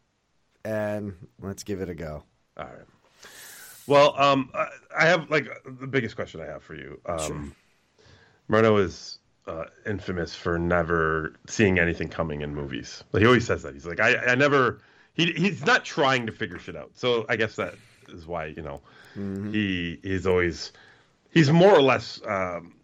and 0.64 1.14
let's 1.40 1.64
give 1.64 1.80
it 1.80 1.90
a 1.90 1.94
go. 1.94 2.24
All 2.56 2.64
right. 2.64 2.86
Well, 3.90 4.14
um, 4.16 4.50
I, 4.96 5.06
have 5.06 5.28
like 5.30 5.48
the 5.64 5.88
biggest 5.88 6.14
question 6.14 6.40
I 6.40 6.46
have 6.46 6.62
for 6.62 6.76
you. 6.76 7.00
Um, 7.06 7.56
Murno 8.48 8.80
is 8.80 9.18
uh, 9.48 9.64
infamous 9.84 10.32
for 10.32 10.60
never 10.60 11.34
seeing 11.48 11.80
anything 11.80 12.08
coming 12.08 12.42
in 12.42 12.54
movies. 12.54 13.02
Like, 13.12 13.22
he 13.22 13.26
always 13.26 13.44
says 13.44 13.64
that. 13.64 13.74
He's 13.74 13.86
like, 13.86 13.98
I, 13.98 14.16
I 14.16 14.34
never. 14.36 14.78
He 15.14 15.32
he's 15.32 15.66
not 15.66 15.84
trying 15.84 16.24
to 16.26 16.32
figure 16.32 16.60
shit 16.60 16.76
out. 16.76 16.92
So 16.94 17.26
I 17.28 17.34
guess 17.34 17.56
that 17.56 17.74
is 18.10 18.28
why 18.28 18.46
you 18.46 18.62
know 18.62 18.80
he 19.50 19.98
he's 20.04 20.24
always 20.24 20.70
he's 21.30 21.50
more 21.50 21.72
or 21.72 21.82
less 21.82 22.20
um, 22.24 22.74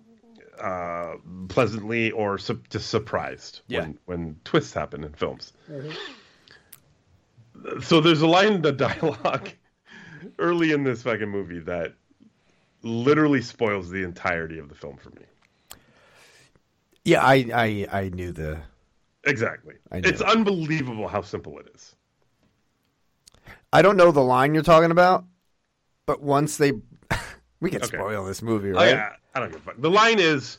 uh, 0.61 1.15
pleasantly 1.47 2.11
or 2.11 2.37
su- 2.37 2.61
just 2.69 2.91
surprised 2.91 3.61
Yeah. 3.69 3.83
when 3.83 3.99
when 4.07 4.41
twists 4.43 4.73
happen 4.73 5.05
in 5.05 5.13
films. 5.13 5.53
So 7.83 8.01
there's 8.01 8.23
a 8.23 8.27
line 8.27 8.55
in 8.55 8.63
the 8.63 8.73
dialogue 8.89 9.51
early 10.39 10.73
in 10.73 10.85
this 10.85 11.03
fucking 11.03 11.29
movie 11.29 11.61
that 11.61 11.95
literally 12.83 13.43
spoils 13.43 13.91
the 13.91 14.03
entirety 14.05 14.59
of 14.59 14.69
the 14.69 14.75
film 14.75 14.97
for 14.97 15.11
me. 15.11 15.23
Yeah, 17.05 17.23
I 17.23 17.35
I, 17.55 17.87
I 18.01 18.09
knew 18.11 18.33
the. 18.33 18.61
Exactly. 19.25 19.75
Knew 19.93 20.01
It's 20.05 20.21
it. 20.21 20.27
unbelievable 20.27 21.09
how 21.09 21.21
simple 21.23 21.59
it 21.59 21.67
is. 21.75 21.95
I 23.73 23.83
don't 23.83 23.97
know 23.97 24.13
the 24.13 24.23
line 24.23 24.55
you're 24.55 24.63
talking 24.63 24.91
about, 24.93 25.25
but 26.07 26.23
once 26.23 26.57
they, 26.57 26.73
we 27.61 27.71
can 27.71 27.83
Okay. 27.83 27.97
spoil 27.97 28.25
this 28.25 28.41
movie, 28.41 28.71
Oh, 28.71 28.75
right? 28.77 28.91
yeah, 28.91 29.11
I 29.35 29.41
don't 29.41 29.51
give 29.51 29.61
a 29.61 29.65
fuck. 29.65 29.75
The 29.81 29.91
line 29.91 30.21
is, 30.21 30.59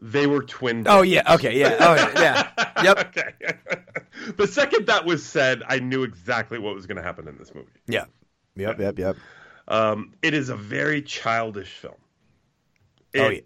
they 0.00 0.26
were 0.26 0.42
twin. 0.42 0.84
Oh 0.88 1.02
yeah, 1.02 1.34
okay, 1.34 1.58
yeah, 1.58 1.76
oh 1.80 1.94
yeah, 1.94 2.20
yeah. 2.20 2.72
Yep. 2.82 2.98
okay. 3.16 3.32
the 4.36 4.46
second 4.46 4.86
that 4.86 5.04
was 5.04 5.24
said, 5.24 5.62
I 5.68 5.78
knew 5.80 6.02
exactly 6.04 6.58
what 6.58 6.74
was 6.74 6.86
going 6.86 6.96
to 6.96 7.02
happen 7.02 7.26
in 7.26 7.36
this 7.38 7.52
movie. 7.54 7.68
Yeah. 7.88 8.04
Yep, 8.58 8.80
yep, 8.80 8.98
yep. 8.98 9.16
Um, 9.68 10.14
it 10.22 10.34
is 10.34 10.48
a 10.48 10.56
very 10.56 11.02
childish 11.02 11.70
film. 11.72 11.94
It 13.12 13.20
Oh, 13.20 13.28
yeah. 13.28 13.40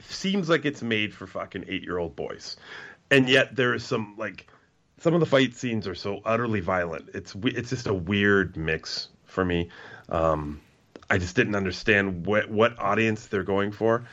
seems 0.00 0.48
like 0.48 0.64
it's 0.64 0.82
made 0.82 1.14
for 1.14 1.26
fucking 1.26 1.64
eight-year-old 1.68 2.16
boys, 2.16 2.56
and 3.10 3.28
yet 3.28 3.56
there 3.56 3.74
is 3.74 3.84
some 3.84 4.14
like 4.18 4.46
some 5.00 5.14
of 5.14 5.20
the 5.20 5.26
fight 5.26 5.54
scenes 5.54 5.86
are 5.86 5.94
so 5.94 6.20
utterly 6.24 6.60
violent. 6.60 7.10
It's 7.14 7.34
it's 7.42 7.70
just 7.70 7.86
a 7.86 7.94
weird 7.94 8.56
mix 8.56 9.08
for 9.24 9.44
me. 9.44 9.70
Um, 10.08 10.60
I 11.10 11.18
just 11.18 11.36
didn't 11.36 11.54
understand 11.54 12.26
what 12.26 12.50
what 12.50 12.78
audience 12.78 13.26
they're 13.26 13.42
going 13.44 13.72
for 13.72 14.04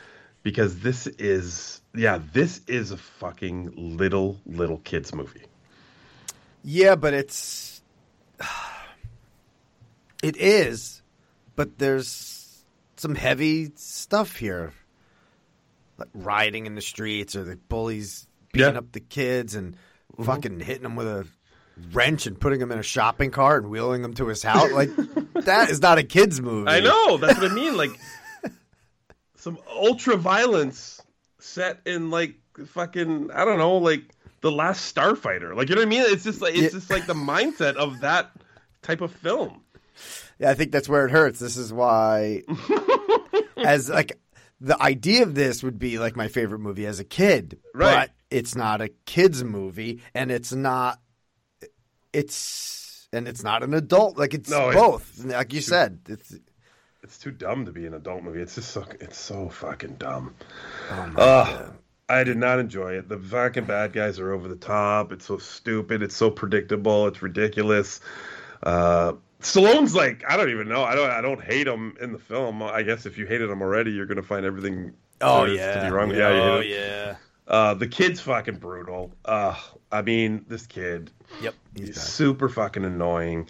because 0.42 0.80
this 0.80 1.06
is 1.06 1.80
yeah 1.94 2.20
this 2.32 2.60
is 2.66 2.90
a 2.90 2.96
fucking 2.96 3.72
little 3.76 4.38
little 4.46 4.78
kids 4.78 5.14
movie. 5.14 5.42
Yeah, 6.64 6.96
but 6.96 7.14
it's 7.14 7.82
it 10.26 10.36
is, 10.36 11.02
but 11.54 11.78
there's 11.78 12.64
some 12.96 13.14
heavy 13.14 13.70
stuff 13.76 14.36
here, 14.36 14.72
like 15.98 16.08
rioting 16.14 16.66
in 16.66 16.74
the 16.74 16.80
streets 16.80 17.36
or 17.36 17.44
the 17.44 17.56
bullies 17.56 18.26
beating 18.52 18.72
Yeah. 18.72 18.78
up 18.78 18.92
the 18.92 19.00
kids 19.00 19.54
and 19.54 19.74
mm-hmm. 19.74 20.24
fucking 20.24 20.60
hitting 20.60 20.82
them 20.82 20.96
with 20.96 21.06
a 21.06 21.26
wrench 21.92 22.26
and 22.26 22.40
putting 22.40 22.58
them 22.58 22.72
in 22.72 22.78
a 22.78 22.82
shopping 22.82 23.30
cart 23.30 23.62
and 23.62 23.70
wheeling 23.70 24.02
them 24.02 24.14
to 24.14 24.26
his 24.26 24.42
house. 24.42 24.72
Like 24.72 24.90
that 25.34 25.70
is 25.70 25.80
not 25.80 25.98
a 25.98 26.02
kids 26.02 26.40
movie. 26.40 26.68
I 26.68 26.80
know. 26.80 27.18
That's 27.18 27.38
what 27.38 27.52
I 27.52 27.54
mean. 27.54 27.76
Like 27.76 27.90
some 29.36 29.58
ultra 29.70 30.16
violence 30.16 31.00
set 31.38 31.80
in 31.86 32.10
like 32.10 32.34
fucking 32.68 33.30
I 33.30 33.44
don't 33.44 33.58
know, 33.58 33.76
like 33.76 34.02
the 34.40 34.50
last 34.50 34.92
Starfighter. 34.94 35.54
Like 35.54 35.68
you 35.68 35.74
know 35.74 35.82
what 35.82 35.86
I 35.86 35.90
mean? 35.90 36.02
It's 36.06 36.24
just 36.24 36.40
like 36.40 36.56
it's 36.56 36.74
just 36.74 36.90
like 36.90 37.06
the 37.06 37.14
mindset 37.14 37.76
of 37.76 38.00
that 38.00 38.32
type 38.82 39.00
of 39.00 39.12
film. 39.12 39.62
Yeah, 40.38 40.50
I 40.50 40.54
think 40.54 40.72
that's 40.72 40.88
where 40.88 41.04
it 41.06 41.10
hurts. 41.10 41.38
This 41.38 41.56
is 41.56 41.72
why, 41.72 42.42
as 43.56 43.88
like 43.88 44.18
the 44.60 44.80
idea 44.82 45.22
of 45.22 45.34
this 45.34 45.62
would 45.62 45.78
be 45.78 45.98
like 45.98 46.16
my 46.16 46.28
favorite 46.28 46.58
movie 46.60 46.86
as 46.86 46.98
a 47.00 47.04
kid, 47.04 47.58
Right. 47.74 47.94
but 48.08 48.10
it's 48.30 48.54
not 48.54 48.80
a 48.80 48.88
kids 49.06 49.42
movie, 49.44 50.00
and 50.14 50.30
it's 50.30 50.52
not. 50.52 51.00
It's 52.12 53.08
and 53.12 53.28
it's 53.28 53.42
not 53.42 53.62
an 53.62 53.74
adult. 53.74 54.16
Like 54.18 54.34
it's 54.34 54.50
No, 54.50 54.68
it's- 54.70 54.74
both. 54.74 55.24
Like 55.24 55.52
you 55.52 55.60
said, 55.60 56.00
it's 56.08 56.34
It's 57.02 57.18
too 57.18 57.30
dumb 57.30 57.66
to 57.66 57.72
be 57.72 57.86
an 57.86 57.94
adult 57.94 58.22
movie. 58.22 58.40
It's 58.40 58.54
just 58.54 58.70
so 58.70 58.84
it's 59.00 59.18
so 59.18 59.48
fucking 59.48 59.96
dumb. 59.96 60.34
oh 60.90 61.06
my 61.14 61.22
Ugh. 61.22 61.46
God. 61.48 61.76
I 62.08 62.22
did 62.24 62.36
not 62.36 62.60
enjoy 62.60 62.92
it. 62.94 63.08
The 63.08 63.18
fucking 63.18 63.64
bad 63.64 63.92
guys 63.92 64.20
are 64.20 64.32
over 64.32 64.46
the 64.48 64.54
top. 64.56 65.10
It's 65.12 65.24
so 65.26 65.38
stupid. 65.38 66.02
It's 66.02 66.14
so 66.14 66.30
predictable. 66.30 67.08
It's 67.08 67.20
ridiculous. 67.20 68.00
Uh, 68.62 69.14
Stallone's 69.40 69.94
like 69.94 70.24
I 70.28 70.36
don't 70.36 70.50
even 70.50 70.68
know. 70.68 70.82
I 70.82 70.94
don't. 70.94 71.10
I 71.10 71.20
don't 71.20 71.42
hate 71.42 71.66
him 71.66 71.96
in 72.00 72.12
the 72.12 72.18
film. 72.18 72.62
I 72.62 72.82
guess 72.82 73.06
if 73.06 73.18
you 73.18 73.26
hated 73.26 73.50
him 73.50 73.60
already, 73.62 73.92
you're 73.92 74.06
gonna 74.06 74.22
find 74.22 74.46
everything. 74.46 74.94
Oh 75.20 75.44
yeah, 75.44 75.80
to 75.80 75.86
be 75.86 75.90
wrong. 75.90 76.10
Yeah, 76.10 76.34
you 76.34 76.40
oh 76.40 76.60
him. 76.60 76.68
yeah. 76.70 77.16
Uh, 77.48 77.74
the 77.74 77.86
kid's 77.86 78.20
fucking 78.20 78.56
brutal. 78.56 79.12
Uh, 79.24 79.54
I 79.92 80.02
mean, 80.02 80.44
this 80.48 80.66
kid, 80.66 81.12
Yep, 81.42 81.54
he's 81.76 81.86
he's 81.88 82.02
super 82.02 82.48
fucking 82.48 82.84
annoying. 82.84 83.48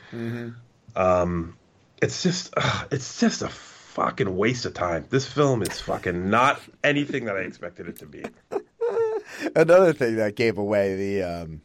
Um, 0.94 1.56
it's 2.02 2.22
just, 2.22 2.52
uh, 2.56 2.84
it's 2.90 3.18
just 3.18 3.40
a 3.42 3.48
fucking 3.48 4.36
waste 4.36 4.66
of 4.66 4.74
time. 4.74 5.06
This 5.08 5.26
film 5.26 5.62
is 5.62 5.80
fucking 5.80 6.28
not 6.28 6.60
anything 6.84 7.24
that 7.24 7.36
I 7.36 7.40
expected 7.40 7.88
it 7.88 7.98
to 8.00 8.06
be. 8.06 8.24
Another 9.56 9.92
thing 9.94 10.16
that 10.16 10.36
gave 10.36 10.58
away 10.58 10.96
the 10.96 11.22
um, 11.22 11.62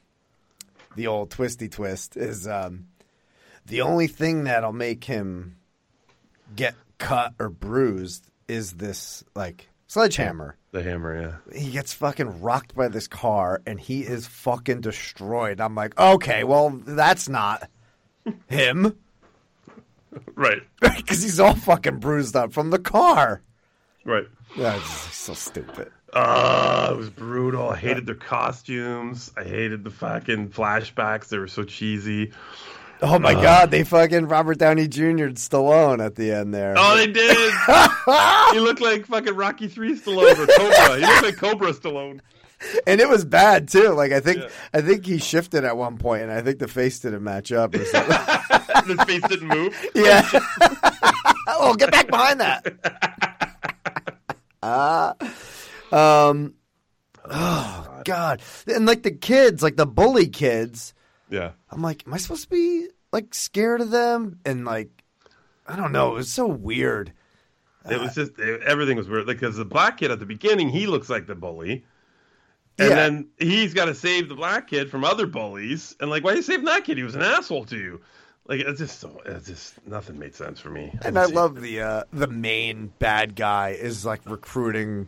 the 0.96 1.08
old 1.08 1.32
twisty 1.32 1.68
twist 1.68 2.16
is 2.16 2.48
um, 2.48 2.88
the 3.66 3.82
only 3.82 4.08
thing 4.08 4.44
that'll 4.46 4.74
make 4.74 5.04
him 5.06 5.58
get 6.56 6.76
cut 6.98 7.34
or 7.40 7.50
bruised 7.50 8.30
is 8.48 8.74
this 8.74 9.24
like 9.36 9.70
sledgehammer. 9.88 10.58
The 10.72 10.84
hammer, 10.84 11.42
yeah. 11.52 11.58
He 11.60 11.72
gets 11.72 11.94
fucking 11.94 12.42
rocked 12.42 12.76
by 12.76 12.88
this 12.88 13.08
car 13.08 13.62
and 13.66 13.80
he 13.80 14.02
is 14.02 14.28
fucking 14.28 14.82
destroyed. 14.82 15.60
I'm 15.60 15.76
like, 15.76 15.98
okay, 16.00 16.44
well 16.44 16.70
that's 16.86 17.28
not 17.30 17.70
him 18.48 18.98
Right, 20.36 20.62
because 20.82 21.24
he's 21.24 21.40
all 21.40 21.56
fucking 21.56 22.00
bruised 22.00 22.36
up 22.36 22.52
from 22.54 22.70
the 22.70 22.80
car. 22.80 23.42
right. 24.06 24.28
That's 24.58 25.16
so 25.16 25.34
stupid. 25.34 25.90
Uh, 26.12 26.90
it 26.92 26.98
was 26.98 27.10
brutal. 27.10 27.70
I 27.70 27.78
hated 27.78 28.06
their 28.06 28.16
costumes. 28.16 29.32
I 29.38 29.46
hated 29.46 29.86
the 29.86 29.90
fucking 29.92 30.50
flashbacks. 30.50 31.30
They 31.30 31.38
were 31.38 31.48
so 31.48 31.64
cheesy. 31.64 32.34
Oh 33.04 33.18
my 33.18 33.34
god, 33.34 33.72
they 33.72 33.84
fucking 33.84 34.28
Robert 34.28 34.60
Downey 34.60 34.88
Jr. 34.88 35.30
Stallone 35.34 36.06
at 36.06 36.16
the 36.16 36.32
end 36.32 36.54
there. 36.54 36.76
Oh, 36.78 36.96
they 36.96 37.08
did. 37.08 37.36
he 38.54 38.60
looked 38.60 38.82
like 38.82 39.06
fucking 39.08 39.36
Rocky 39.36 39.68
Three 39.68 40.00
Stallone 40.00 40.38
or 40.38 40.46
Cobra. 40.48 40.96
He 41.00 41.06
looked 41.06 41.24
like 41.24 41.38
Cobra 41.38 41.74
Stallone. 41.74 42.20
and 42.86 43.02
it 43.02 43.10
was 43.10 43.26
bad 43.26 43.68
too. 43.70 43.90
Like 43.90 44.12
I 44.12 44.20
think 44.20 44.38
Yeah. 44.40 44.50
I 44.74 44.82
think 44.82 45.06
he 45.06 45.18
shifted 45.18 45.64
at 45.66 45.76
one 45.78 45.98
point, 45.98 46.24
and 46.24 46.32
I 46.32 46.42
think 46.42 46.60
the 46.60 46.68
face 46.68 47.00
didn't 47.00 47.24
match 47.24 47.52
up 47.52 47.74
or 47.74 47.84
something. 47.86 48.18
His 48.86 49.04
face 49.06 49.22
didn't 49.28 49.48
move. 49.48 49.90
yeah. 49.96 50.28
oh, 51.48 51.74
get 51.78 51.92
back 51.92 52.08
behind 52.08 52.40
that. 52.40 52.66
Ah. 54.64 55.16
um. 55.92 56.54
Oh 57.26 58.02
God! 58.06 58.42
And 58.68 58.86
like 58.86 59.04
the 59.04 59.12
kids, 59.12 59.62
like 59.64 59.76
the 59.76 59.86
bully 59.86 60.28
kids, 60.28 60.94
Yeah. 61.32 61.52
I'm 61.72 61.82
like, 61.82 62.06
am 62.06 62.14
I 62.14 62.18
supposed 62.18 62.44
to 62.44 62.50
be 62.50 62.88
like 63.12 63.34
scared 63.34 63.82
of 63.82 63.90
them? 63.90 64.40
And 64.46 64.66
like, 64.66 64.90
I 65.66 65.76
don't 65.76 65.92
know. 65.92 66.12
It 66.12 66.16
was 66.18 66.32
so 66.32 66.46
weird. 66.46 67.12
It 67.90 68.00
was 68.00 68.14
just 68.14 68.38
it- 68.38 68.62
everything 68.62 68.98
was 68.98 69.08
weird 69.10 69.26
because 69.26 69.56
the 69.56 69.66
black 69.66 69.98
kid 69.98 70.12
at 70.12 70.20
the 70.20 70.26
beginning 70.28 70.70
he 70.70 70.86
looks 70.86 71.10
like 71.10 71.26
the 71.26 71.34
bully, 71.34 71.84
and 72.78 72.90
Yeah. 72.90 72.96
then 72.96 73.28
he's 73.40 73.74
got 73.74 73.86
to 73.86 73.96
save 73.96 74.30
the 74.30 74.36
black 74.36 74.68
kid 74.68 74.92
from 74.92 75.04
other 75.04 75.26
bullies. 75.26 75.96
And 76.00 76.10
like, 76.12 76.24
why 76.24 76.34
are 76.34 76.36
you 76.36 76.42
saving 76.44 76.66
that 76.66 76.84
kid? 76.84 76.98
He 76.98 77.04
was 77.04 77.16
an 77.16 77.24
asshole 77.24 77.66
to 77.66 77.78
you. 77.78 78.02
Like 78.48 78.60
it's 78.60 78.80
just 78.80 79.00
so 79.00 79.22
it's 79.26 79.48
just 79.48 79.76
nothing 79.88 80.20
made 80.20 80.36
sense 80.36 80.60
for 80.60 80.70
me. 80.70 80.94
And 81.04 81.18
I 81.18 81.26
love 81.26 81.60
the 81.62 81.82
uh, 81.82 82.04
the 82.12 82.28
main 82.28 82.92
bad 83.00 83.36
guy 83.36 83.70
is 83.70 84.04
like 84.06 84.22
recruiting 84.30 85.08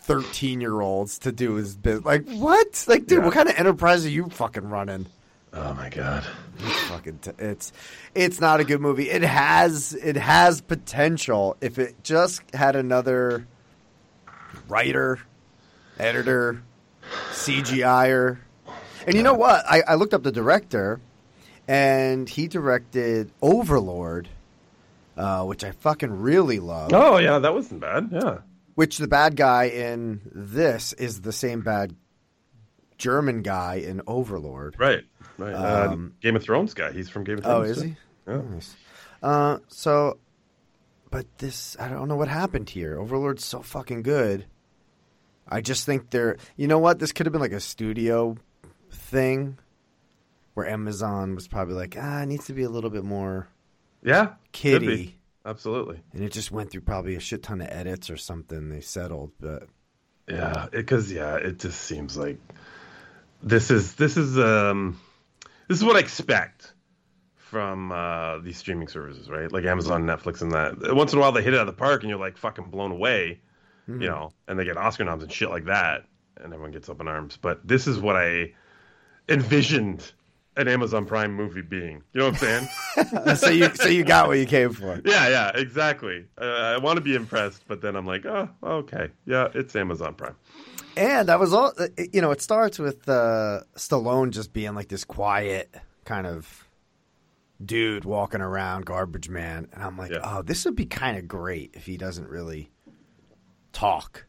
thirteen 0.00 0.60
year 0.60 0.80
olds 0.80 1.18
to 1.20 1.32
do 1.32 1.54
his 1.54 1.76
business. 1.76 2.04
Like 2.04 2.28
what? 2.28 2.84
Like, 2.86 3.06
dude, 3.06 3.18
Yeah. 3.20 3.24
what 3.24 3.34
kind 3.34 3.48
of 3.48 3.56
enterprise 3.58 4.04
are 4.04 4.10
you 4.10 4.28
fucking 4.28 4.68
running? 4.68 5.06
Oh 5.58 5.72
my 5.74 5.88
god. 5.88 6.22
It's 6.58 6.80
fucking 6.82 7.18
t- 7.18 7.30
it's 7.38 7.72
it's 8.14 8.40
not 8.40 8.60
a 8.60 8.64
good 8.64 8.80
movie. 8.80 9.08
It 9.08 9.22
has 9.22 9.94
it 9.94 10.16
has 10.16 10.60
potential 10.60 11.56
if 11.62 11.78
it 11.78 12.02
just 12.02 12.42
had 12.54 12.76
another 12.76 13.46
writer, 14.68 15.18
editor, 15.98 16.62
CGIer. 17.32 18.38
And 19.06 19.14
you 19.14 19.22
know 19.22 19.34
what? 19.34 19.64
I, 19.66 19.82
I 19.88 19.94
looked 19.94 20.12
up 20.12 20.22
the 20.24 20.32
director, 20.32 21.00
and 21.68 22.28
he 22.28 22.48
directed 22.48 23.30
Overlord, 23.40 24.28
uh, 25.16 25.44
which 25.44 25.64
I 25.64 25.70
fucking 25.70 26.20
really 26.20 26.58
love. 26.58 26.90
Oh 26.92 27.16
yeah, 27.16 27.38
that 27.38 27.54
wasn't 27.54 27.80
bad. 27.80 28.10
Yeah. 28.12 28.38
Which 28.74 28.98
the 28.98 29.08
bad 29.08 29.36
guy 29.36 29.64
in 29.64 30.20
this 30.34 30.92
is 30.94 31.22
the 31.22 31.32
same 31.32 31.62
bad 31.62 31.94
German 32.98 33.42
guy 33.42 33.76
in 33.76 34.02
Overlord. 34.06 34.76
Right. 34.78 35.04
Right. 35.38 35.52
Uh, 35.52 35.90
Um, 35.92 36.14
Game 36.20 36.36
of 36.36 36.42
Thrones 36.42 36.74
guy. 36.74 36.92
He's 36.92 37.08
from 37.08 37.24
Game 37.24 37.38
of 37.38 37.44
Thrones. 37.44 37.68
Oh, 37.68 37.70
is 37.70 37.78
too. 37.82 37.88
he? 37.88 37.96
Yeah. 38.28 38.40
Nice. 38.50 38.76
Uh, 39.22 39.58
so, 39.68 40.18
but 41.10 41.26
this, 41.38 41.76
I 41.78 41.88
don't 41.88 42.08
know 42.08 42.16
what 42.16 42.28
happened 42.28 42.70
here. 42.70 42.98
Overlord's 42.98 43.44
so 43.44 43.60
fucking 43.62 44.02
good. 44.02 44.46
I 45.48 45.60
just 45.60 45.86
think 45.86 46.10
they're, 46.10 46.36
you 46.56 46.66
know 46.68 46.78
what? 46.78 46.98
This 46.98 47.12
could 47.12 47.26
have 47.26 47.32
been 47.32 47.40
like 47.40 47.52
a 47.52 47.60
studio 47.60 48.36
thing 48.90 49.58
where 50.54 50.66
Amazon 50.66 51.34
was 51.34 51.46
probably 51.48 51.74
like, 51.74 51.96
ah, 52.00 52.22
it 52.22 52.26
needs 52.26 52.46
to 52.46 52.52
be 52.52 52.62
a 52.62 52.68
little 52.70 52.90
bit 52.90 53.04
more 53.04 53.48
Yeah. 54.02 54.34
Kitty. 54.52 55.18
Absolutely. 55.44 56.00
And 56.12 56.24
it 56.24 56.32
just 56.32 56.50
went 56.50 56.70
through 56.70 56.80
probably 56.80 57.14
a 57.14 57.20
shit 57.20 57.42
ton 57.42 57.60
of 57.60 57.68
edits 57.70 58.10
or 58.10 58.16
something. 58.16 58.68
They 58.68 58.80
settled, 58.80 59.30
but 59.38 59.68
Yeah, 60.28 60.66
because 60.72 61.12
yeah, 61.12 61.36
it 61.36 61.60
just 61.60 61.80
seems 61.82 62.16
like 62.16 62.38
this 63.46 63.70
is 63.70 63.94
this 63.94 64.16
is 64.16 64.36
um 64.38 65.00
this 65.68 65.78
is 65.78 65.84
what 65.84 65.96
I 65.96 66.00
expect 66.00 66.74
from 67.36 67.92
uh 67.92 68.38
these 68.40 68.58
streaming 68.58 68.88
services, 68.88 69.30
right? 69.30 69.50
Like 69.50 69.64
Amazon, 69.64 70.02
Netflix, 70.04 70.42
and 70.42 70.52
that. 70.52 70.94
Once 70.94 71.12
in 71.12 71.18
a 71.18 71.22
while, 71.22 71.32
they 71.32 71.42
hit 71.42 71.54
it 71.54 71.56
out 71.56 71.68
of 71.68 71.74
the 71.74 71.78
park, 71.80 72.02
and 72.02 72.10
you're 72.10 72.18
like 72.18 72.36
fucking 72.36 72.66
blown 72.66 72.92
away, 72.92 73.40
Mm-hmm. 73.88 74.02
you 74.02 74.08
know. 74.08 74.32
And 74.48 74.58
they 74.58 74.64
get 74.64 74.76
Oscar 74.76 75.04
noms 75.04 75.22
and 75.22 75.32
shit 75.32 75.48
like 75.48 75.66
that, 75.66 76.04
and 76.38 76.52
everyone 76.52 76.72
gets 76.72 76.88
up 76.88 77.00
in 77.00 77.06
arms. 77.06 77.38
But 77.40 77.66
this 77.66 77.86
is 77.86 78.00
what 78.00 78.16
I 78.16 78.52
envisioned 79.28 80.10
an 80.56 80.68
Amazon 80.68 81.04
Prime 81.06 81.34
movie 81.34 81.62
being. 81.62 82.02
You 82.12 82.20
know 82.20 82.30
what 82.30 82.42
I'm 82.42 82.68
saying? 82.96 83.36
so 83.36 83.48
you 83.50 83.74
so 83.74 83.88
you 83.88 84.04
got 84.04 84.26
what 84.28 84.38
you 84.38 84.46
came 84.46 84.72
for. 84.72 85.00
yeah, 85.04 85.28
yeah, 85.28 85.50
exactly. 85.54 86.26
Uh, 86.40 86.44
I 86.44 86.78
want 86.78 86.96
to 86.96 87.00
be 87.02 87.14
impressed, 87.14 87.64
but 87.68 87.80
then 87.82 87.96
I'm 87.96 88.06
like, 88.06 88.24
oh, 88.26 88.48
okay, 88.62 89.10
yeah, 89.26 89.48
it's 89.54 89.74
Amazon 89.76 90.14
Prime. 90.14 90.34
And 90.96 91.28
I 91.28 91.36
was 91.36 91.52
all, 91.52 91.72
you 92.12 92.22
know, 92.22 92.30
it 92.30 92.40
starts 92.40 92.78
with 92.78 93.06
uh, 93.08 93.60
Stallone 93.76 94.30
just 94.30 94.52
being 94.54 94.74
like 94.74 94.88
this 94.88 95.04
quiet 95.04 95.74
kind 96.06 96.26
of 96.26 96.64
dude 97.64 98.04
walking 98.04 98.40
around, 98.40 98.86
garbage 98.86 99.28
man, 99.28 99.68
and 99.72 99.82
I'm 99.82 99.96
like, 99.98 100.10
Yeah. 100.10 100.20
oh, 100.22 100.42
this 100.42 100.64
would 100.64 100.76
be 100.76 100.86
kind 100.86 101.18
of 101.18 101.26
great 101.28 101.72
if 101.74 101.84
he 101.86 101.96
doesn't 101.96 102.28
really 102.28 102.70
talk. 103.72 104.25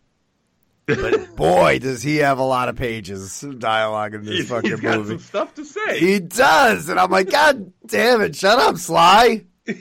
But 0.88 1.36
boy, 1.36 1.80
does 1.80 2.02
he 2.02 2.18
have 2.18 2.40
a 2.40 2.44
lot 2.44 2.70
of 2.70 2.76
pages 2.78 3.44
of 3.44 3.60
dialogue 3.60 4.14
in 4.14 4.24
this 4.24 4.36
He's- 4.38 4.48
fucking 4.50 4.72
he's 4.72 4.80
got 4.80 4.98
movie. 4.98 5.10
some 5.16 5.20
stuff 5.20 5.54
to 5.56 5.66
say. 5.66 6.00
He 6.00 6.20
does, 6.20 6.88
and 6.90 6.98
I'm 7.00 7.12
like, 7.12 7.30
God 7.30 7.74
damn 7.86 8.22
it! 8.22 8.36
Shut 8.36 8.58
up, 8.58 8.78
Sly. 8.78 9.44
uh, 9.68 9.74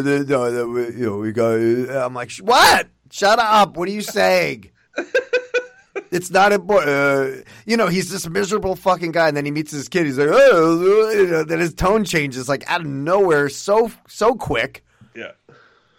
the- 0.00 0.24
no, 0.26 0.50
the- 0.50 0.66
we- 0.68 0.98
you 0.98 1.06
know, 1.06 1.16
we 1.18 1.32
got. 1.32 1.52
I'm 1.54 2.14
like, 2.14 2.32
what? 2.36 2.88
Shut 3.10 3.38
up! 3.38 3.76
What 3.76 3.88
are 3.88 3.92
you 3.92 4.00
saying? 4.02 4.70
it's 6.10 6.30
not 6.30 6.52
important. 6.52 6.90
Uh, 6.90 7.42
you 7.66 7.76
know, 7.76 7.88
he's 7.88 8.10
this 8.10 8.26
miserable 8.28 8.76
fucking 8.76 9.12
guy, 9.12 9.28
and 9.28 9.36
then 9.36 9.44
he 9.44 9.50
meets 9.50 9.72
his 9.72 9.88
kid. 9.88 10.06
He's 10.06 10.18
like, 10.18 10.28
oh, 10.30 11.10
you 11.12 11.26
know, 11.26 11.44
then 11.44 11.58
his 11.60 11.74
tone 11.74 12.04
changes 12.04 12.48
like 12.48 12.64
out 12.70 12.80
of 12.80 12.86
nowhere, 12.86 13.48
so 13.48 13.90
so 14.06 14.34
quick. 14.34 14.84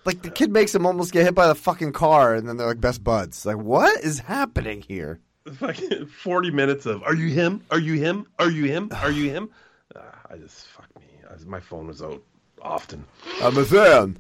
Like 0.10 0.24
the 0.24 0.32
kid 0.32 0.52
makes 0.52 0.74
him 0.74 0.88
almost 0.88 1.14
get 1.14 1.24
hit 1.24 1.36
by 1.36 1.46
the 1.46 1.54
fucking 1.54 1.94
car, 1.94 2.34
and 2.34 2.50
then 2.50 2.58
they're 2.58 2.66
like 2.66 2.82
best 2.82 3.04
buds. 3.04 3.46
Like, 3.46 3.58
what 3.58 4.04
is 4.04 4.18
happening 4.18 4.82
here? 4.82 5.20
Fucking 5.54 6.08
40 6.08 6.50
minutes 6.50 6.88
of, 6.88 7.04
are 7.04 7.14
you 7.14 7.30
him? 7.30 7.62
Are 7.70 7.78
you 7.78 7.94
him? 7.94 8.26
Are 8.40 8.50
you 8.50 8.66
him? 8.66 8.90
Are 8.92 9.12
you 9.12 9.30
him? 9.30 9.52
Uh, 9.96 10.00
I 10.32 10.38
just, 10.38 10.66
fuck 10.70 10.88
me. 11.00 11.06
I, 11.30 11.36
my 11.46 11.60
phone 11.60 11.86
was 11.86 12.02
out 12.02 12.24
often. 12.60 13.06
I'm 13.40 13.56
a 13.56 13.64
fan. 13.66 14.18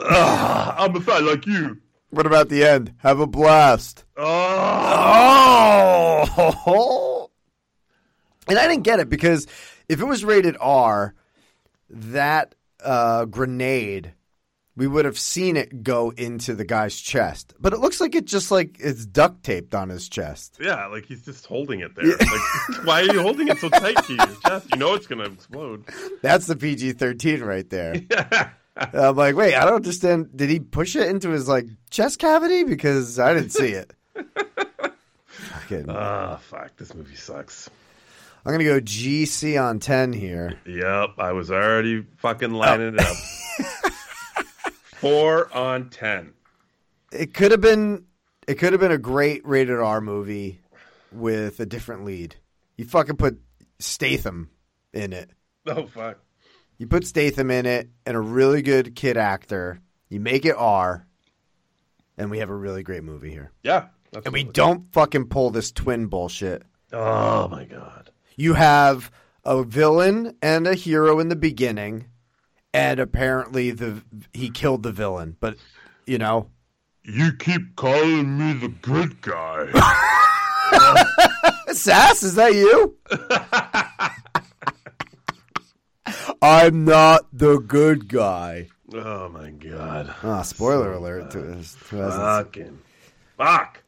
Ah, 0.00 0.76
I'm 0.78 0.94
a 0.94 1.00
fan 1.00 1.26
like 1.26 1.44
you. 1.44 1.80
What 2.10 2.26
about 2.26 2.48
the 2.48 2.62
end? 2.64 2.94
Have 2.98 3.18
a 3.18 3.26
blast. 3.26 4.04
Oh, 4.16 4.22
Oh! 6.38 7.30
And 8.46 8.60
I 8.60 8.68
didn't 8.68 8.84
get 8.84 9.00
it 9.00 9.08
because 9.08 9.48
if 9.88 10.00
it 10.00 10.04
was 10.04 10.24
rated 10.24 10.56
R, 10.60 11.14
that 11.90 12.54
uh, 12.84 13.24
grenade, 13.24 14.12
we 14.76 14.86
would 14.86 15.04
have 15.06 15.18
seen 15.18 15.56
it 15.56 15.82
go 15.82 16.10
into 16.10 16.54
the 16.54 16.64
guy's 16.64 17.00
chest. 17.00 17.54
But 17.58 17.72
it 17.72 17.78
looks 17.80 18.00
like 18.00 18.14
it 18.14 18.26
just 18.26 18.50
like 18.50 18.76
it's 18.78 19.06
duct 19.06 19.42
taped 19.42 19.74
on 19.74 19.88
his 19.88 20.08
chest. 20.08 20.58
yeah, 20.60 20.86
like 20.86 21.06
he's 21.06 21.24
just 21.24 21.46
holding 21.46 21.80
it 21.80 21.94
there. 21.96 22.04
Like, 22.16 22.84
why 22.86 23.00
are 23.02 23.12
you 23.12 23.22
holding 23.22 23.48
it 23.48 23.58
so 23.58 23.68
tight 23.70 23.96
to 24.04 24.14
your 24.14 24.26
chest? 24.46 24.68
You 24.72 24.78
know 24.78 24.94
it's 24.94 25.06
going 25.06 25.24
to 25.24 25.32
explode. 25.32 25.84
That's 26.22 26.46
the 26.46 26.56
PG 26.56 26.92
thirteen 26.94 27.42
right 27.42 27.68
there. 27.70 27.94
I'm 28.76 29.16
like, 29.16 29.34
wait, 29.36 29.54
I 29.54 29.64
don't 29.64 29.76
understand. 29.76 30.36
Did 30.36 30.50
he 30.50 30.60
push 30.60 30.96
it 30.96 31.08
into 31.08 31.30
his 31.30 31.48
like 31.48 31.66
chest 31.90 32.18
cavity? 32.18 32.64
Because 32.64 33.18
I 33.18 33.32
didn't 33.32 33.50
see 33.52 33.68
it. 33.72 33.94
Fucking- 35.26 35.86
Ah, 35.88 36.36
fuck. 36.36 36.76
This 36.76 36.94
movie 36.94 37.16
sucks. 37.16 37.70
I'm 38.44 38.52
gonna 38.52 38.64
go 38.64 38.80
GC 38.80 39.60
on 39.60 39.80
ten 39.80 40.12
here. 40.12 40.52
Yep, 40.66 41.14
I 41.18 41.32
was 41.32 41.50
already 41.50 42.06
fucking 42.18 42.52
lining 42.52 42.94
it 42.94 43.00
up. 43.00 43.16
Four 45.00 45.54
on 45.54 45.90
ten. 45.90 46.32
It 47.12 47.34
could 47.34 47.50
have 47.52 47.60
been 47.60 48.04
it 48.46 48.54
could 48.54 48.72
have 48.72 48.80
been 48.80 48.92
a 48.92 48.98
great 48.98 49.46
rated 49.46 49.78
R 49.78 50.00
movie 50.00 50.60
with 51.12 51.60
a 51.60 51.66
different 51.66 52.04
lead. 52.04 52.36
You 52.76 52.84
fucking 52.84 53.16
put 53.16 53.40
Statham 53.78 54.50
in 54.92 55.12
it. 55.12 55.30
Oh, 55.66 55.86
fuck. 55.86 56.18
You 56.78 56.86
put 56.86 57.06
Statham 57.06 57.50
in 57.50 57.66
it 57.66 57.88
and 58.04 58.16
a 58.16 58.20
really 58.20 58.62
good 58.62 58.94
kid 58.94 59.16
actor. 59.16 59.80
You 60.08 60.20
make 60.20 60.44
it 60.44 60.54
R, 60.56 61.06
and 62.16 62.30
we 62.30 62.38
have 62.38 62.50
a 62.50 62.54
really 62.54 62.82
great 62.82 63.02
movie 63.02 63.30
here. 63.30 63.50
Yeah. 63.62 63.86
And 64.24 64.32
we 64.32 64.44
don't 64.44 64.92
fucking 64.92 65.26
pull 65.26 65.50
this 65.50 65.72
twin 65.72 66.06
bullshit. 66.06 66.62
Oh, 66.92 67.48
my 67.48 67.64
God. 67.64 68.10
You 68.36 68.54
have 68.54 69.10
a 69.44 69.62
villain 69.64 70.36
and 70.40 70.66
a 70.66 70.74
hero 70.74 71.18
in 71.18 71.28
the 71.28 71.36
beginning, 71.36 72.06
and 72.76 73.00
apparently 73.00 73.70
the 73.70 74.02
he 74.32 74.50
killed 74.50 74.82
the 74.82 74.92
villain. 74.92 75.36
But 75.40 75.56
you 76.06 76.18
know, 76.18 76.50
You 77.04 77.32
keep 77.32 77.74
calling 77.76 78.38
me 78.38 78.52
the 78.54 78.68
good 78.68 79.20
guy. 79.22 79.66
Sass, 81.72 82.22
is 82.22 82.34
that 82.36 82.54
you? 82.54 82.96
I'm 86.42 86.84
not 86.84 87.26
the 87.32 87.58
good 87.58 88.08
guy. 88.08 88.68
oh, 88.94 89.28
my 89.30 89.50
God. 89.50 90.14
Ah, 90.22 90.42
spoiler 90.42 90.92
alert 90.92 91.30
to 91.32 91.40
this. 91.40 91.74
to. 91.90 92.10
Fucking. 92.10 92.78
Fuck. 93.36 93.82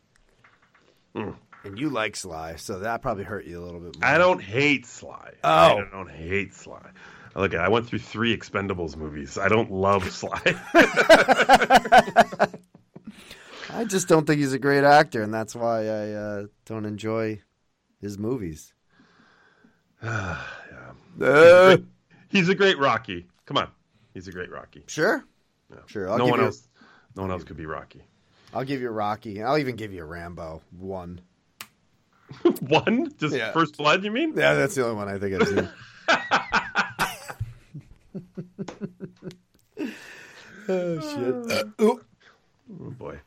And 1.14 1.78
you 1.78 1.90
like 1.90 2.16
Sly, 2.16 2.56
so 2.56 2.80
that 2.80 3.02
probably 3.02 3.24
hurt 3.24 3.44
you 3.44 3.60
a 3.60 3.64
little 3.64 3.80
bit 3.80 3.98
more. 4.00 4.08
I 4.08 4.18
don't 4.18 4.40
hate 4.42 4.86
Sly. 4.86 5.34
Oh. 5.44 5.78
I 5.78 5.84
don't 5.90 6.10
hate 6.10 6.54
Sly. 6.54 6.90
Look, 7.38 7.54
at! 7.54 7.60
I 7.60 7.68
went 7.68 7.86
through 7.86 8.00
three 8.00 8.36
Expendables 8.36 8.96
movies. 8.96 9.38
I 9.38 9.46
don't 9.48 9.70
love 9.70 10.10
Sly. 10.12 10.40
I 13.70 13.84
just 13.86 14.08
don't 14.08 14.26
think 14.26 14.40
he's 14.40 14.52
a 14.52 14.58
great 14.58 14.82
actor, 14.82 15.22
and 15.22 15.32
that's 15.32 15.54
why 15.54 15.86
I 15.86 16.12
uh, 16.12 16.46
don't 16.66 16.84
enjoy 16.84 17.40
his 18.00 18.18
movies. 18.18 18.72
Uh, 21.20 21.76
He's 22.28 22.48
a 22.48 22.54
great 22.54 22.78
Rocky. 22.78 23.26
Come 23.46 23.56
on. 23.56 23.68
He's 24.14 24.28
a 24.28 24.30
great 24.30 24.52
Rocky. 24.52 24.84
sure, 24.86 25.24
sure. 25.86 26.08
I'll 26.08 26.18
no 26.18 26.26
give 26.26 26.30
one 26.30 26.40
you, 26.40 26.46
else. 26.46 26.68
No 27.16 27.22
one 27.22 27.32
else 27.32 27.42
could 27.42 27.56
be 27.56 27.66
Rocky. 27.66 28.04
I'll 28.54 28.62
give 28.62 28.80
you 28.80 28.90
Rocky. 28.90 29.42
I'll 29.42 29.58
even 29.58 29.74
give 29.74 29.92
you 29.92 30.04
Rambo 30.04 30.62
one. 30.70 31.20
one? 32.60 33.12
Just 33.18 33.34
Yeah. 33.34 33.50
First 33.50 33.76
Blood, 33.76 34.04
you 34.04 34.12
mean? 34.12 34.34
Yeah, 34.36 34.54
that's 34.54 34.76
the 34.76 34.84
only 34.84 34.94
one 34.94 35.08
I 35.08 35.18
think 35.18 35.42
I've 35.42 35.48
seen. 35.48 35.68
oh 40.68 41.00
shit! 41.48 41.52
Uh. 41.80 41.94
Oh 42.70 42.90
boy. 42.90 43.18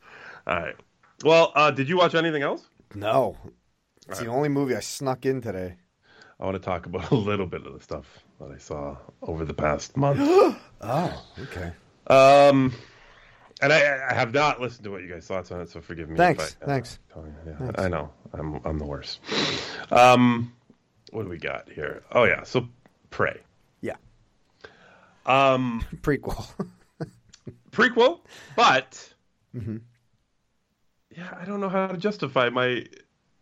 All 0.46 0.54
right. 0.56 0.76
Well, 1.24 1.50
uh, 1.56 1.72
did 1.72 1.88
you 1.88 1.96
watch 1.96 2.14
anything 2.14 2.42
else? 2.44 2.68
No, 2.94 3.36
it's 4.08 4.20
the 4.20 4.26
only 4.28 4.48
movie 4.48 4.76
I 4.76 4.80
snuck 4.80 5.26
in 5.26 5.40
today. 5.40 5.74
I 6.38 6.44
want 6.44 6.54
to 6.54 6.60
talk 6.62 6.86
about 6.86 7.10
a 7.10 7.16
little 7.16 7.46
bit 7.46 7.66
of 7.66 7.72
the 7.72 7.80
stuff 7.80 8.06
that 8.40 8.52
I 8.52 8.58
saw 8.58 8.96
over 9.20 9.44
the 9.44 9.52
past 9.52 9.96
month. 9.96 10.20
Oh, 10.80 11.24
okay. 11.40 11.72
um, 12.06 12.72
and 13.60 13.72
I, 13.72 14.10
I 14.10 14.14
have 14.14 14.32
not 14.32 14.60
listened 14.60 14.84
to 14.84 14.92
what 14.92 15.02
you 15.02 15.08
guys 15.08 15.26
thoughts 15.26 15.50
on 15.50 15.60
it, 15.60 15.68
so 15.70 15.80
forgive 15.80 16.08
me. 16.08 16.16
Thanks, 16.16 16.56
I- 16.62 16.66
thanks. 16.66 17.00
Yeah, 17.44 17.72
I 17.78 17.88
know. 17.88 18.12
I'm 18.32 18.60
I'm 18.64 18.78
the 18.78 18.86
worst. 18.86 19.18
Um, 19.90 20.52
what 21.10 21.24
do 21.24 21.28
we 21.28 21.38
got 21.38 21.68
here? 21.68 22.04
Oh 22.12 22.22
yeah, 22.24 22.44
so 22.44 22.68
Prey. 23.10 23.40
Um, 25.26 25.84
prequel. 26.02 26.46
prequel, 27.70 28.20
but 28.56 29.08
Mm-hmm. 29.54 29.76
yeah, 31.16 31.36
I 31.38 31.44
don't 31.44 31.60
know 31.60 31.68
how 31.68 31.88
to 31.88 31.96
justify 31.98 32.48
my. 32.48 32.86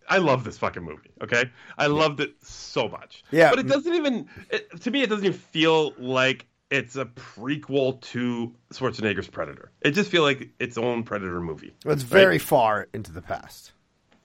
I 0.08 0.18
love 0.18 0.42
this 0.42 0.58
fucking 0.58 0.82
movie. 0.82 1.10
Okay, 1.22 1.44
I 1.78 1.86
loved 1.86 2.18
it 2.20 2.34
so 2.42 2.88
much. 2.88 3.22
Yeah. 3.30 3.50
but 3.50 3.60
it 3.60 3.68
doesn't 3.68 3.94
even. 3.94 4.28
It, 4.50 4.80
to 4.82 4.90
me, 4.90 5.02
it 5.02 5.08
doesn't 5.08 5.24
even 5.24 5.38
feel 5.38 5.94
like 5.98 6.46
it's 6.70 6.96
a 6.96 7.04
prequel 7.04 8.00
to 8.00 8.52
Schwarzenegger's 8.72 9.28
Predator. 9.28 9.70
It 9.82 9.92
just 9.92 10.10
feels 10.10 10.24
like 10.24 10.50
its 10.58 10.76
own 10.78 11.04
Predator 11.04 11.40
movie. 11.40 11.72
it's 11.86 12.02
very 12.02 12.38
far 12.38 12.88
into 12.92 13.12
the 13.12 13.22
past. 13.22 13.70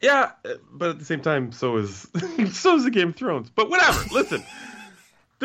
Yeah, 0.01 0.31
but 0.71 0.89
at 0.89 0.99
the 0.99 1.05
same 1.05 1.21
time, 1.21 1.51
so 1.51 1.77
is 1.77 2.07
so 2.51 2.75
is 2.75 2.83
the 2.83 2.91
Game 2.91 3.09
of 3.09 3.15
Thrones. 3.15 3.51
But 3.51 3.69
whatever. 3.69 4.03
Listen, 4.11 4.43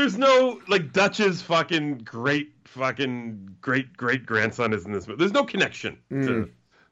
there's 0.01 0.19
no 0.19 0.61
like 0.69 0.93
Dutch's 0.93 1.43
fucking 1.43 1.99
great 1.99 2.53
fucking 2.65 3.57
great 3.61 3.97
great 3.97 4.25
grandson 4.27 4.73
is 4.73 4.85
in 4.87 4.93
this 4.93 5.07
movie. 5.07 5.19
There's 5.19 5.33
no 5.33 5.45
connection 5.45 5.99
to 6.11 6.49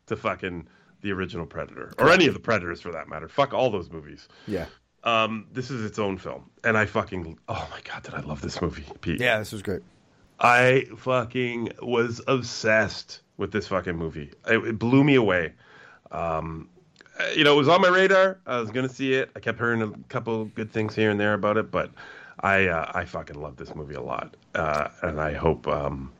to 0.06 0.16
fucking 0.16 0.66
the 1.00 1.12
original 1.12 1.46
Predator 1.46 1.92
or 1.98 2.10
any 2.10 2.26
of 2.26 2.34
the 2.34 2.40
Predators 2.40 2.80
for 2.80 2.90
that 2.92 3.08
matter. 3.08 3.28
Fuck 3.28 3.54
all 3.54 3.70
those 3.70 3.90
movies. 3.90 4.28
Yeah, 4.46 4.66
Um, 5.04 5.46
this 5.52 5.70
is 5.70 5.84
its 5.84 5.98
own 5.98 6.18
film, 6.18 6.50
and 6.64 6.76
I 6.76 6.86
fucking 6.86 7.38
oh 7.48 7.68
my 7.70 7.80
god, 7.82 8.02
did 8.02 8.14
I 8.14 8.20
love 8.20 8.40
this 8.42 8.60
movie, 8.60 8.84
Pete? 9.00 9.20
yeah, 9.20 9.38
this 9.38 9.52
was 9.52 9.62
great. 9.62 9.82
I 10.40 10.86
fucking 10.96 11.70
was 11.82 12.20
obsessed 12.28 13.22
with 13.38 13.52
this 13.52 13.66
fucking 13.68 13.96
movie. 13.96 14.32
It, 14.48 14.58
it 14.64 14.78
blew 14.78 15.02
me 15.04 15.14
away. 15.14 15.52
Um, 16.10 16.68
you 17.34 17.42
know, 17.44 17.54
it 17.54 17.56
was 17.56 17.68
on 17.68 17.80
my 17.80 17.88
radar. 17.88 18.38
I 18.46 18.60
was 18.60 18.70
gonna 18.70 18.88
see 18.88 19.14
it. 19.14 19.30
I 19.36 19.40
kept 19.40 19.58
hearing 19.58 19.82
a 19.82 19.90
couple 20.08 20.44
good 20.46 20.70
things 20.72 20.94
here 20.94 21.10
and 21.10 21.18
there 21.18 21.34
about 21.34 21.56
it, 21.56 21.70
but 21.70 21.90
I 22.40 22.68
uh, 22.68 22.92
I 22.94 23.04
fucking 23.04 23.40
love 23.40 23.56
this 23.56 23.74
movie 23.74 23.94
a 23.94 24.00
lot, 24.00 24.36
uh, 24.54 24.88
and 25.02 25.20
I 25.20 25.32
hope 25.32 25.66
um, 25.66 26.12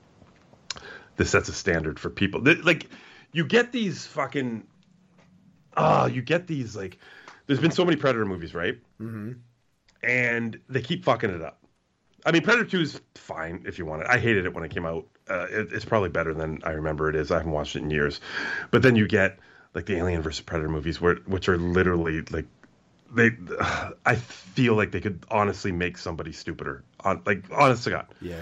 this 1.16 1.30
sets 1.30 1.48
a 1.48 1.52
standard 1.52 2.00
for 2.00 2.10
people. 2.10 2.42
Like, 2.62 2.88
you 3.32 3.44
get 3.44 3.72
these 3.72 4.06
fucking, 4.06 4.66
ah, 5.76 6.06
you 6.06 6.22
get 6.22 6.46
these 6.46 6.74
like. 6.74 6.98
There's 7.46 7.60
been 7.60 7.70
so 7.70 7.84
many 7.84 7.96
Predator 7.96 8.26
movies, 8.26 8.54
right? 8.54 8.78
Mm-hmm. 9.00 9.32
And 10.02 10.60
they 10.68 10.82
keep 10.82 11.04
fucking 11.04 11.30
it 11.30 11.40
up. 11.40 11.60
I 12.26 12.32
mean, 12.32 12.42
Predator 12.42 12.68
Two 12.68 12.80
is 12.80 13.00
fine 13.14 13.64
if 13.66 13.78
you 13.78 13.86
want 13.86 14.02
it. 14.02 14.08
I 14.08 14.18
hated 14.18 14.44
it 14.44 14.54
when 14.54 14.64
it 14.64 14.70
came 14.70 14.86
out. 14.86 15.06
Uh, 15.30 15.46
it, 15.50 15.72
it's 15.72 15.84
probably 15.84 16.08
better 16.08 16.34
than 16.34 16.60
I 16.64 16.72
remember 16.72 17.08
it 17.08 17.16
is. 17.16 17.30
I 17.30 17.38
haven't 17.38 17.52
watched 17.52 17.76
it 17.76 17.82
in 17.82 17.90
years. 17.90 18.20
But 18.70 18.82
then 18.82 18.96
you 18.96 19.06
get 19.06 19.38
like 19.74 19.86
the 19.86 19.96
Alien 19.96 20.22
versus 20.22 20.40
Predator 20.40 20.68
movies, 20.68 21.00
where 21.00 21.16
which 21.26 21.48
are 21.48 21.56
literally 21.56 22.22
like 22.22 22.46
they. 23.14 23.30
I 24.06 24.14
feel 24.16 24.74
like 24.74 24.92
they 24.92 25.00
could 25.00 25.24
honestly 25.30 25.72
make 25.72 25.98
somebody 25.98 26.32
stupider. 26.32 26.84
On 27.00 27.22
like 27.26 27.44
honest 27.50 27.84
to 27.84 27.90
God. 27.90 28.06
Yeah, 28.20 28.36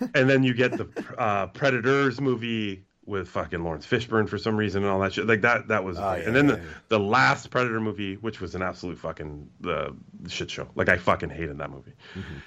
yeah, 0.00 0.08
and 0.14 0.28
then 0.28 0.42
you 0.42 0.54
get 0.54 0.72
the 0.72 0.88
uh, 1.18 1.48
Predators 1.48 2.20
movie 2.20 2.84
with 3.06 3.28
fucking 3.28 3.62
Laurence 3.62 3.86
Fishburne 3.86 4.28
for 4.28 4.38
some 4.38 4.56
reason 4.56 4.82
and 4.84 4.92
all 4.92 5.00
that 5.00 5.12
shit. 5.12 5.26
Like 5.26 5.42
that, 5.42 5.68
that 5.68 5.84
was. 5.84 5.98
Oh, 5.98 6.14
yeah, 6.14 6.22
and 6.26 6.34
then 6.34 6.48
yeah, 6.48 6.54
the, 6.54 6.60
yeah. 6.60 6.68
the 6.88 7.00
last 7.00 7.50
Predator 7.50 7.80
movie, 7.80 8.14
which 8.16 8.40
was 8.40 8.54
an 8.54 8.62
absolute 8.62 8.98
fucking 8.98 9.48
uh, 9.66 9.90
shit 10.28 10.50
show. 10.50 10.68
Like 10.74 10.88
I 10.88 10.96
fucking 10.96 11.30
hated 11.30 11.58
that 11.58 11.70
movie. 11.70 11.92
Mm-hmm. 12.14 12.38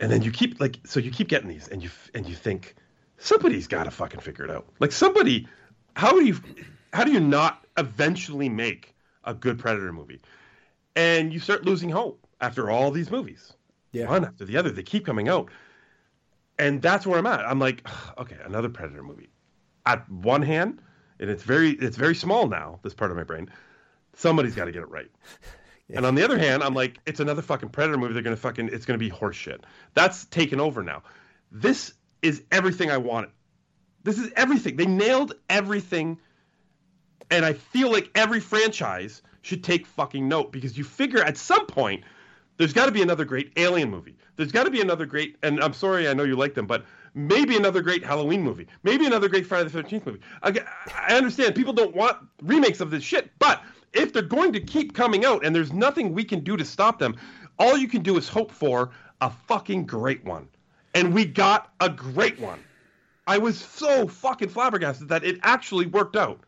And 0.00 0.12
then 0.12 0.22
you 0.22 0.30
keep 0.30 0.60
like, 0.60 0.78
so 0.84 1.00
you 1.00 1.10
keep 1.10 1.28
getting 1.28 1.48
these, 1.48 1.68
and 1.68 1.82
you 1.82 1.90
and 2.14 2.28
you 2.28 2.34
think 2.34 2.76
somebody's 3.18 3.66
got 3.66 3.84
to 3.84 3.90
fucking 3.90 4.20
figure 4.20 4.44
it 4.44 4.50
out. 4.50 4.66
Like 4.78 4.92
somebody, 4.92 5.48
how 5.94 6.12
do 6.12 6.24
you, 6.24 6.38
how 6.92 7.04
do 7.04 7.12
you 7.12 7.20
not 7.20 7.64
eventually 7.78 8.48
make 8.48 8.94
a 9.24 9.32
good 9.32 9.58
Predator 9.58 9.92
movie? 9.92 10.20
And 10.96 11.32
you 11.32 11.38
start 11.38 11.64
losing 11.64 11.90
hope 11.90 12.26
after 12.40 12.70
all 12.70 12.90
these 12.90 13.10
movies 13.10 13.52
Yeah. 13.92 14.08
one 14.08 14.24
after 14.24 14.44
the 14.44 14.56
other. 14.56 14.70
They 14.70 14.82
keep 14.82 15.04
coming 15.06 15.28
out, 15.28 15.50
and 16.58 16.80
that's 16.82 17.06
where 17.06 17.18
I'm 17.18 17.26
at. 17.26 17.40
I'm 17.40 17.58
like, 17.58 17.86
okay, 18.18 18.38
another 18.44 18.68
Predator 18.68 19.02
movie. 19.02 19.28
At 19.84 20.08
one 20.10 20.42
hand, 20.42 20.80
and 21.20 21.30
it's 21.30 21.42
very 21.44 21.70
it's 21.70 21.96
very 21.96 22.14
small 22.14 22.48
now. 22.48 22.80
This 22.82 22.94
part 22.94 23.10
of 23.12 23.16
my 23.16 23.22
brain, 23.24 23.48
somebody's 24.14 24.54
got 24.56 24.64
to 24.64 24.72
get 24.72 24.82
it 24.82 24.90
right. 24.90 25.10
And 25.88 26.04
on 26.04 26.16
the 26.16 26.24
other 26.24 26.36
hand, 26.36 26.64
I'm 26.64 26.74
like, 26.74 26.98
it's 27.06 27.20
another 27.20 27.42
fucking 27.42 27.68
Predator 27.68 27.96
movie. 27.96 28.12
They're 28.12 28.22
gonna 28.24 28.34
fucking 28.34 28.70
it's 28.72 28.84
gonna 28.84 28.98
be 28.98 29.08
horseshit. 29.08 29.60
That's 29.94 30.24
taken 30.24 30.58
over 30.58 30.82
now. 30.82 31.04
This 31.52 31.94
is 32.22 32.42
everything 32.50 32.90
I 32.90 32.96
wanted. 32.96 33.30
This 34.02 34.18
is 34.18 34.32
everything. 34.34 34.74
They 34.74 34.86
nailed 34.86 35.34
everything 35.48 36.18
and 37.30 37.44
I 37.44 37.52
feel 37.52 37.92
like 37.92 38.10
every 38.16 38.40
franchise 38.40 39.22
should 39.46 39.62
take 39.62 39.86
fucking 39.86 40.26
note 40.28 40.50
because 40.50 40.76
you 40.76 40.82
figure 40.82 41.22
at 41.22 41.36
some 41.36 41.66
point 41.66 42.02
there's 42.56 42.72
got 42.72 42.86
to 42.86 42.92
be 42.92 43.02
another 43.02 43.24
great 43.24 43.52
Alien 43.56 43.90
movie. 43.90 44.16
There's 44.34 44.50
got 44.50 44.64
to 44.64 44.70
be 44.70 44.80
another 44.80 45.06
great, 45.06 45.36
and 45.42 45.62
I'm 45.62 45.72
sorry, 45.72 46.08
I 46.08 46.14
know 46.14 46.24
you 46.24 46.36
like 46.36 46.54
them, 46.54 46.66
but 46.66 46.84
maybe 47.14 47.56
another 47.56 47.80
great 47.80 48.04
Halloween 48.04 48.42
movie. 48.42 48.66
Maybe 48.82 49.06
another 49.06 49.28
great 49.28 49.46
Friday 49.46 49.68
the 49.68 49.82
13th 49.82 50.06
movie. 50.06 50.20
I, 50.42 50.58
I 51.08 51.16
understand 51.16 51.54
people 51.54 51.72
don't 51.72 51.94
want 51.94 52.16
remakes 52.42 52.80
of 52.80 52.90
this 52.90 53.04
shit, 53.04 53.30
but 53.38 53.62
if 53.92 54.12
they're 54.12 54.22
going 54.22 54.52
to 54.52 54.60
keep 54.60 54.94
coming 54.94 55.24
out 55.24 55.44
and 55.44 55.54
there's 55.54 55.72
nothing 55.72 56.12
we 56.12 56.24
can 56.24 56.40
do 56.40 56.56
to 56.56 56.64
stop 56.64 56.98
them, 56.98 57.16
all 57.58 57.76
you 57.76 57.88
can 57.88 58.02
do 58.02 58.16
is 58.16 58.28
hope 58.28 58.50
for 58.50 58.90
a 59.20 59.30
fucking 59.30 59.86
great 59.86 60.24
one. 60.24 60.48
And 60.94 61.14
we 61.14 61.24
got 61.24 61.72
a 61.80 61.88
great 61.88 62.40
one. 62.40 62.58
I 63.26 63.38
was 63.38 63.58
so 63.58 64.06
fucking 64.08 64.48
flabbergasted 64.48 65.08
that 65.08 65.24
it 65.24 65.38
actually 65.42 65.86
worked 65.86 66.16
out. 66.16 66.40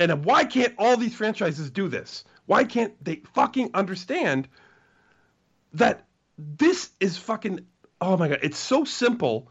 And 0.00 0.24
why 0.24 0.44
can't 0.44 0.74
all 0.78 0.96
these 0.96 1.14
franchises 1.14 1.70
do 1.70 1.86
this? 1.88 2.24
Why 2.46 2.64
can't 2.64 2.92
they 3.04 3.22
fucking 3.34 3.70
understand 3.74 4.48
that 5.74 6.06
this 6.38 6.90
is 6.98 7.16
fucking 7.16 7.60
oh 8.00 8.16
my 8.16 8.28
god, 8.28 8.38
it's 8.42 8.58
so 8.58 8.84
simple 8.84 9.48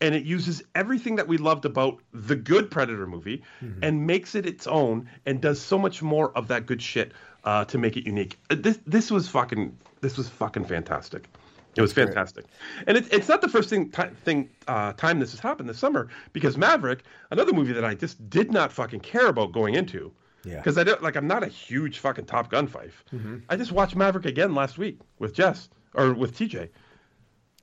and 0.00 0.14
it 0.14 0.24
uses 0.24 0.62
everything 0.76 1.16
that 1.16 1.26
we 1.26 1.36
loved 1.36 1.64
about 1.64 1.98
the 2.14 2.36
good 2.36 2.70
Predator 2.70 3.06
movie 3.06 3.42
and 3.82 4.06
makes 4.06 4.36
it 4.36 4.46
its 4.46 4.68
own 4.68 5.10
and 5.26 5.40
does 5.40 5.60
so 5.60 5.76
much 5.76 6.00
more 6.00 6.30
of 6.38 6.46
that 6.48 6.66
good 6.66 6.80
shit 6.80 7.12
uh, 7.42 7.64
to 7.64 7.78
make 7.78 7.96
it 7.96 8.06
unique. 8.06 8.38
Uh, 8.50 8.54
This 8.54 8.78
this 8.86 9.10
was 9.10 9.28
fucking 9.28 9.76
this 10.00 10.16
was 10.16 10.28
fucking 10.28 10.66
fantastic. 10.66 11.28
It 11.76 11.80
was 11.82 11.92
fantastic, 11.92 12.44
and 12.88 12.96
it's 12.96 13.08
it's 13.10 13.28
not 13.28 13.40
the 13.40 13.48
first 13.48 13.68
thing 13.70 13.90
ti 13.90 14.02
thing 14.24 14.50
uh, 14.66 14.92
time 14.94 15.20
this 15.20 15.30
has 15.30 15.38
happened 15.40 15.68
this 15.68 15.78
summer 15.78 16.08
because 16.32 16.56
Maverick, 16.56 17.04
another 17.30 17.52
movie 17.52 17.72
that 17.72 17.84
I 17.84 17.94
just 17.94 18.28
did 18.28 18.50
not 18.50 18.72
fucking 18.72 19.00
care 19.00 19.28
about 19.28 19.52
going 19.52 19.74
into, 19.74 20.12
Yeah. 20.44 20.56
because 20.56 20.76
I 20.76 20.82
don't 20.82 21.02
like 21.02 21.14
I'm 21.14 21.28
not 21.28 21.44
a 21.44 21.46
huge 21.46 22.00
fucking 22.00 22.24
Top 22.26 22.50
Gun 22.50 22.66
fife. 22.66 23.04
I 23.48 23.56
just 23.56 23.70
watched 23.70 23.94
Maverick 23.94 24.26
again 24.26 24.54
last 24.56 24.76
week 24.76 24.98
with 25.20 25.34
Jess 25.34 25.68
or 25.94 26.14
with 26.14 26.36
TJ. 26.36 26.70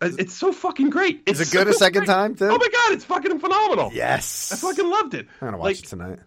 Uh, 0.02 0.12
It's 0.18 0.34
so 0.34 0.54
fucking 0.54 0.92
great. 0.92 1.24
It's 1.26 1.40
Is 1.42 1.54
it 1.54 1.58
good 1.58 1.68
a 1.68 1.74
second 1.74 2.02
great. 2.06 2.08
time, 2.16 2.36
too? 2.36 2.46
Oh 2.46 2.58
my 2.58 2.70
god, 2.70 2.94
it's 2.94 3.06
fucking 3.06 3.40
phenomenal. 3.40 3.92
Yes. 3.94 4.52
I 4.54 4.56
fucking 4.58 4.90
loved 4.90 5.14
it. 5.16 5.28
I'm 5.42 5.48
gonna 5.48 5.58
watch 5.58 5.66
like 5.66 5.80
it 5.80 5.88
tonight. 5.88 6.20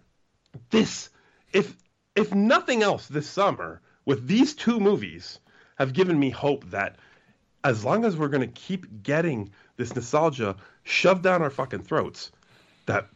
this, 0.69 1.09
if 1.53 1.75
if 2.15 2.33
nothing 2.35 2.83
else, 2.83 3.07
this 3.07 3.27
summer 3.27 3.81
with 4.05 4.27
these 4.27 4.53
two 4.53 4.79
movies 4.79 5.39
have 5.77 5.93
given 5.93 6.19
me 6.19 6.29
hope 6.29 6.69
that 6.71 6.97
as 7.63 7.83
long 7.83 8.05
as 8.05 8.17
we're 8.17 8.29
gonna 8.29 8.47
keep 8.47 9.03
getting 9.03 9.51
this 9.77 9.95
nostalgia 9.95 10.55
shoved 10.83 11.23
down 11.23 11.41
our 11.41 11.49
fucking 11.49 11.83
throats, 11.83 12.31
that 12.85 13.09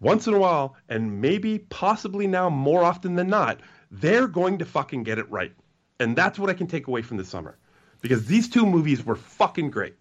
once 0.00 0.26
in 0.26 0.34
a 0.34 0.38
while, 0.38 0.74
and 0.88 1.20
maybe 1.20 1.60
possibly 1.60 2.26
now 2.26 2.50
more 2.50 2.82
often 2.82 3.14
than 3.14 3.28
not, 3.28 3.60
they're 3.90 4.26
going 4.26 4.58
to 4.58 4.64
fucking 4.64 5.04
get 5.04 5.18
it 5.18 5.30
right. 5.30 5.52
And 6.00 6.16
that's 6.16 6.38
what 6.38 6.50
I 6.50 6.54
can 6.54 6.66
take 6.66 6.88
away 6.88 7.02
from 7.02 7.18
the 7.18 7.24
summer. 7.24 7.56
Because 8.00 8.26
these 8.26 8.48
two 8.48 8.66
movies 8.66 9.06
were 9.06 9.14
fucking 9.14 9.70
great. 9.70 9.94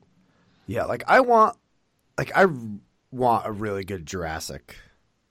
Yeah, 0.66 0.86
like 0.86 1.04
I 1.08 1.20
want, 1.20 1.56
like 2.18 2.32
I 2.36 2.48
want 3.12 3.46
a 3.46 3.52
really 3.52 3.84
good 3.84 4.08
Jurassic 4.08 4.76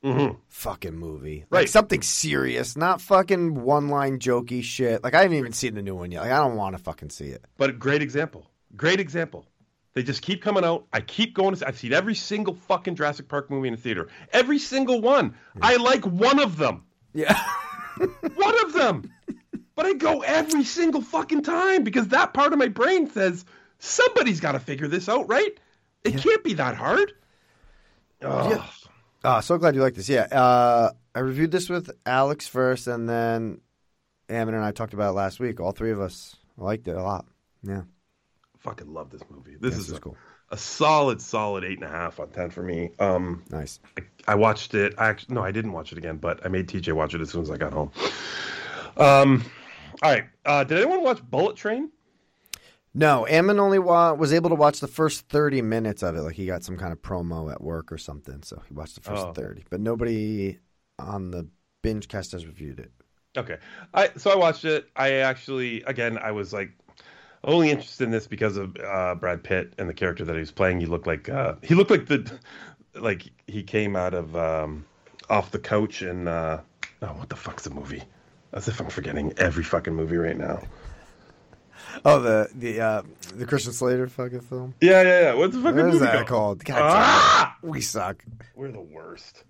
Mm-hmm. 0.05 0.37
fucking 0.49 0.97
movie, 0.97 1.45
like 1.51 1.59
Right. 1.61 1.69
something 1.69 2.01
serious, 2.01 2.75
not 2.77 3.03
fucking 3.03 3.55
one 3.63 3.89
line 3.89 4.19
jokey 4.19 4.63
shit. 4.63 5.05
Like 5.05 5.15
I 5.15 5.23
haven't 5.23 5.37
even 5.37 5.53
seen 5.53 5.75
the 5.75 5.83
new 5.83 5.95
one 5.95 6.11
yet. 6.11 6.23
Like 6.23 6.33
I 6.33 6.39
don't 6.39 6.57
want 6.57 6.75
to 6.77 6.83
fucking 6.83 7.11
see 7.11 7.27
it. 7.27 7.45
But 7.59 7.79
great 7.79 8.01
example. 8.01 8.47
Great 8.77 8.99
example. 9.01 9.45
They 9.93 10.03
just 10.03 10.23
keep 10.23 10.41
coming 10.41 10.65
out. 10.65 10.87
I 10.93 11.01
keep 11.01 11.35
going 11.35 11.55
to. 11.55 11.67
I've 11.69 11.77
seen 11.79 11.93
every 11.93 12.15
single 12.15 12.55
fucking 12.55 12.95
Jurassic 12.95 13.29
Park 13.29 13.51
movie 13.51 13.69
in 13.69 13.75
the 13.75 13.81
theater. 13.81 14.09
Every 14.33 14.59
single 14.59 15.01
one. 15.03 15.35
I 15.61 15.77
like 15.77 16.07
one 16.07 16.39
of 16.41 16.57
them. 16.57 16.85
Yeah, 17.13 17.37
One 18.37 18.65
of 18.65 18.73
them. 18.73 19.11
But 19.75 19.87
I 19.87 19.95
go 19.95 20.21
every 20.23 20.63
single 20.65 21.03
fucking 21.03 21.43
time 21.43 21.83
because 21.85 22.09
that 22.09 22.33
part 22.35 22.53
of 22.53 22.59
my 22.59 22.69
brain 22.69 23.11
says 23.11 23.45
somebody's 23.81 24.39
got 24.41 24.53
to 24.53 24.61
figure 24.61 24.87
this 24.89 25.09
out, 25.09 25.29
right? 25.29 25.59
It 26.05 26.17
can't 26.19 26.45
be 26.45 26.55
that 26.55 26.77
hard. 26.77 27.13
Ugh. 28.23 28.63
Uh, 29.23 29.41
so 29.41 29.59
glad 29.59 29.75
you 29.75 29.83
like 29.83 29.95
this. 29.95 30.09
Yeah, 30.09 30.23
uh, 30.33 30.93
I 31.15 31.21
reviewed 31.21 31.51
this 31.51 31.69
with 31.69 31.91
Alex 32.07 32.47
first, 32.47 32.87
and 32.87 33.09
then 33.09 33.61
Ammon 34.29 34.55
and 34.55 34.65
I 34.65 34.73
talked 34.73 34.95
about 34.95 35.11
it 35.11 35.15
last 35.15 35.41
week. 35.41 35.61
All 35.61 35.73
three 35.73 35.93
of 35.93 36.01
us 36.01 36.37
liked 36.57 36.89
it 36.89 36.97
a 36.97 37.03
lot. 37.03 37.27
Yeah, 37.63 37.83
Fucking 38.59 38.93
love 38.93 39.11
this 39.11 39.23
movie. 39.31 39.57
This 39.61 39.73
Yeah, 39.73 39.79
is 39.79 39.87
this 39.87 39.93
is 39.93 39.99
a, 39.99 40.01
cool. 40.01 40.17
a 40.51 40.57
solid, 40.57 41.21
solid 41.21 41.65
eight 41.65 41.79
and 41.79 41.85
a 41.85 41.89
half 41.91 42.21
on 42.21 42.31
ten 42.31 42.51
for 42.51 42.63
me. 42.63 42.91
Um, 42.99 43.45
nice. 43.51 43.81
I 44.27 44.35
watched 44.35 44.75
it. 44.75 44.95
I 44.99 45.09
actually 45.09 45.35
no, 45.35 45.43
I 45.43 45.51
didn't 45.51 45.73
watch 45.73 45.93
it 45.93 45.99
again, 45.99 46.17
but 46.19 46.45
I 46.45 46.49
made 46.49 46.69
TJ 46.69 46.93
watch 46.95 47.15
it 47.15 47.21
as 47.21 47.31
soon 47.31 47.43
as 47.43 47.51
I 47.51 47.57
got 47.57 47.73
home. 47.73 47.91
Um, 48.97 49.45
all 50.03 50.11
right. 50.13 50.25
Uh, 50.45 50.65
did 50.65 50.79
anyone 50.79 51.03
watch 51.03 51.23
Bullet 51.23 51.57
Train? 51.57 51.91
No, 52.93 53.27
Ammon 53.29 53.61
only 53.61 53.79
wa- 53.79 54.13
was 54.15 54.33
able 54.33 54.51
to 54.51 54.57
watch 54.57 54.81
the 54.81 54.89
first 54.89 55.29
thirty 55.29 55.63
minutes 55.63 56.03
of 56.03 56.17
it. 56.17 56.23
Like 56.23 56.35
he 56.35 56.47
got 56.47 56.65
some 56.65 56.77
kind 56.77 56.93
of 56.93 57.01
promo 57.03 57.51
at 57.53 57.63
work 57.63 57.93
or 57.93 57.99
something, 57.99 58.43
so 58.43 58.61
he 58.69 58.75
watched 58.75 58.97
the 58.97 59.01
first 59.01 59.27
Oh. 59.27 59.33
thirty. 59.33 59.65
But 59.71 59.81
nobody 59.81 60.59
on 60.99 61.31
the 61.31 61.49
binge 61.83 62.09
cast 62.09 62.33
has 62.33 62.45
reviewed 62.47 62.81
it. 62.81 62.91
Okay. 63.37 63.59
I 63.95 64.11
so 64.17 64.31
I 64.33 64.37
watched 64.37 64.65
it. 64.65 64.89
I 64.97 65.13
actually 65.15 65.83
again 65.85 66.19
I 66.19 66.33
was 66.33 66.53
like 66.53 66.73
only 67.45 67.71
interested 67.71 68.05
in 68.05 68.11
this 68.11 68.27
because 68.27 68.57
of 68.57 68.77
uh, 68.85 69.15
Brad 69.15 69.45
Pitt 69.45 69.73
and 69.79 69.89
the 69.89 69.95
character 69.95 70.25
that 70.25 70.35
he 70.35 70.41
was 70.41 70.51
playing. 70.51 70.81
He 70.81 70.87
looked 70.87 71.07
like 71.07 71.29
uh, 71.29 71.55
he 71.63 71.75
looked 71.77 71.91
like 71.93 72.07
the 72.07 72.31
like 72.97 73.23
he 73.47 73.63
came 73.63 73.95
out 73.95 74.15
of 74.15 74.35
um, 74.37 74.85
off 75.29 75.53
the 75.53 75.61
couch 75.61 76.03
and 76.03 76.29
uh, 76.29 76.59
oh 77.03 77.07
what 77.07 77.29
the 77.29 77.37
fuck's 77.37 77.63
the 77.63 77.71
movie? 77.71 78.03
As 78.53 78.67
if 78.67 78.81
I'm 78.81 78.89
forgetting 78.91 79.33
every 79.39 79.63
fucking 79.63 79.95
movie 79.95 80.17
right 80.17 80.37
now. 80.37 80.61
Oh, 82.05 82.21
the 82.21 82.49
the 82.55 82.81
uh, 82.81 83.03
the 83.35 83.47
Christian 83.47 83.73
Slater 83.73 84.09
fucking 84.09 84.41
film. 84.43 84.75
Yeah, 84.81 85.03
yeah, 85.03 85.21
yeah. 85.21 85.35
What's 85.35 85.55
the 85.55 85.63
fucking 85.63 85.85
What 85.85 85.95
is 85.95 86.01
that 86.01 86.27
called? 86.27 86.65
God. 86.65 86.79
Ah! 86.81 87.57
We 87.63 87.81
suck. 87.81 88.25
We're 88.55 88.71
the 88.73 88.81
worst. 88.81 89.45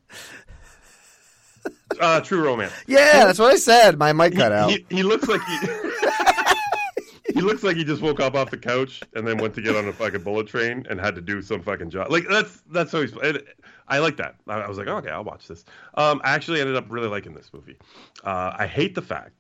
uh, 2.01 2.21
True 2.21 2.43
Romance. 2.43 2.73
Yeah, 2.87 3.25
that's 3.25 3.39
what 3.39 3.53
I 3.53 3.57
said. 3.57 3.99
My 3.99 4.13
mic 4.13 4.35
cut 4.35 4.53
out. 4.53 4.71
He, 4.71 4.85
he 4.91 5.03
looks 5.03 5.29
like 5.29 5.41
he. 5.45 5.59
he 7.35 7.41
looks 7.41 7.63
like 7.63 7.77
he 7.77 7.85
just 7.85 8.03
woke 8.03 8.21
up 8.21 8.35
off 8.35 8.51
the 8.51 8.59
couch 8.59 9.03
and 9.15 9.27
then 9.27 9.39
went 9.39 9.55
to 9.55 9.63
get 9.63 9.77
on 9.77 9.87
a 9.87 9.93
fucking 9.93 10.23
bullet 10.23 10.47
train 10.47 10.85
and 10.91 11.01
had 11.01 11.15
to 11.15 11.21
do 11.21 11.43
some 11.43 11.63
fucking 11.63 11.91
job. 11.91 12.11
Like 12.11 12.25
that's 12.29 12.63
that's 12.71 12.93
how 12.93 13.01
he's. 13.01 13.13
It, 13.23 13.47
I 13.89 13.99
like 13.99 14.17
that. 14.19 14.37
I, 14.47 14.61
I 14.61 14.69
was 14.69 14.79
like, 14.79 14.89
okay, 14.89 15.11
I'll 15.11 15.25
watch 15.25 15.47
this. 15.49 15.65
Um, 15.95 16.21
I 16.25 16.35
actually 16.35 16.61
ended 16.61 16.77
up 16.77 16.87
really 16.89 17.09
liking 17.09 17.35
this 17.35 17.51
movie. 17.53 17.77
Uh, 18.25 18.55
I 18.57 18.67
hate 18.67 18.95
the 18.95 19.03
fact 19.03 19.33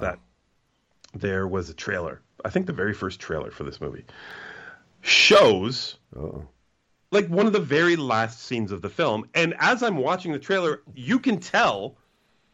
that 0.00 0.18
there 1.14 1.46
was 1.46 1.70
a 1.70 1.74
trailer. 1.74 2.20
I 2.44 2.50
think 2.50 2.66
the 2.66 2.72
very 2.72 2.94
first 2.94 3.20
trailer 3.20 3.50
for 3.50 3.64
this 3.64 3.80
movie 3.80 4.04
shows 5.00 5.98
Uh-oh. 6.16 6.46
like 7.10 7.28
one 7.28 7.46
of 7.46 7.52
the 7.52 7.60
very 7.60 7.96
last 7.96 8.42
scenes 8.42 8.72
of 8.72 8.82
the 8.82 8.90
film. 8.90 9.28
And 9.34 9.54
as 9.58 9.82
I'm 9.82 9.98
watching 9.98 10.32
the 10.32 10.38
trailer, 10.38 10.82
you 10.94 11.18
can 11.18 11.40
tell 11.40 11.96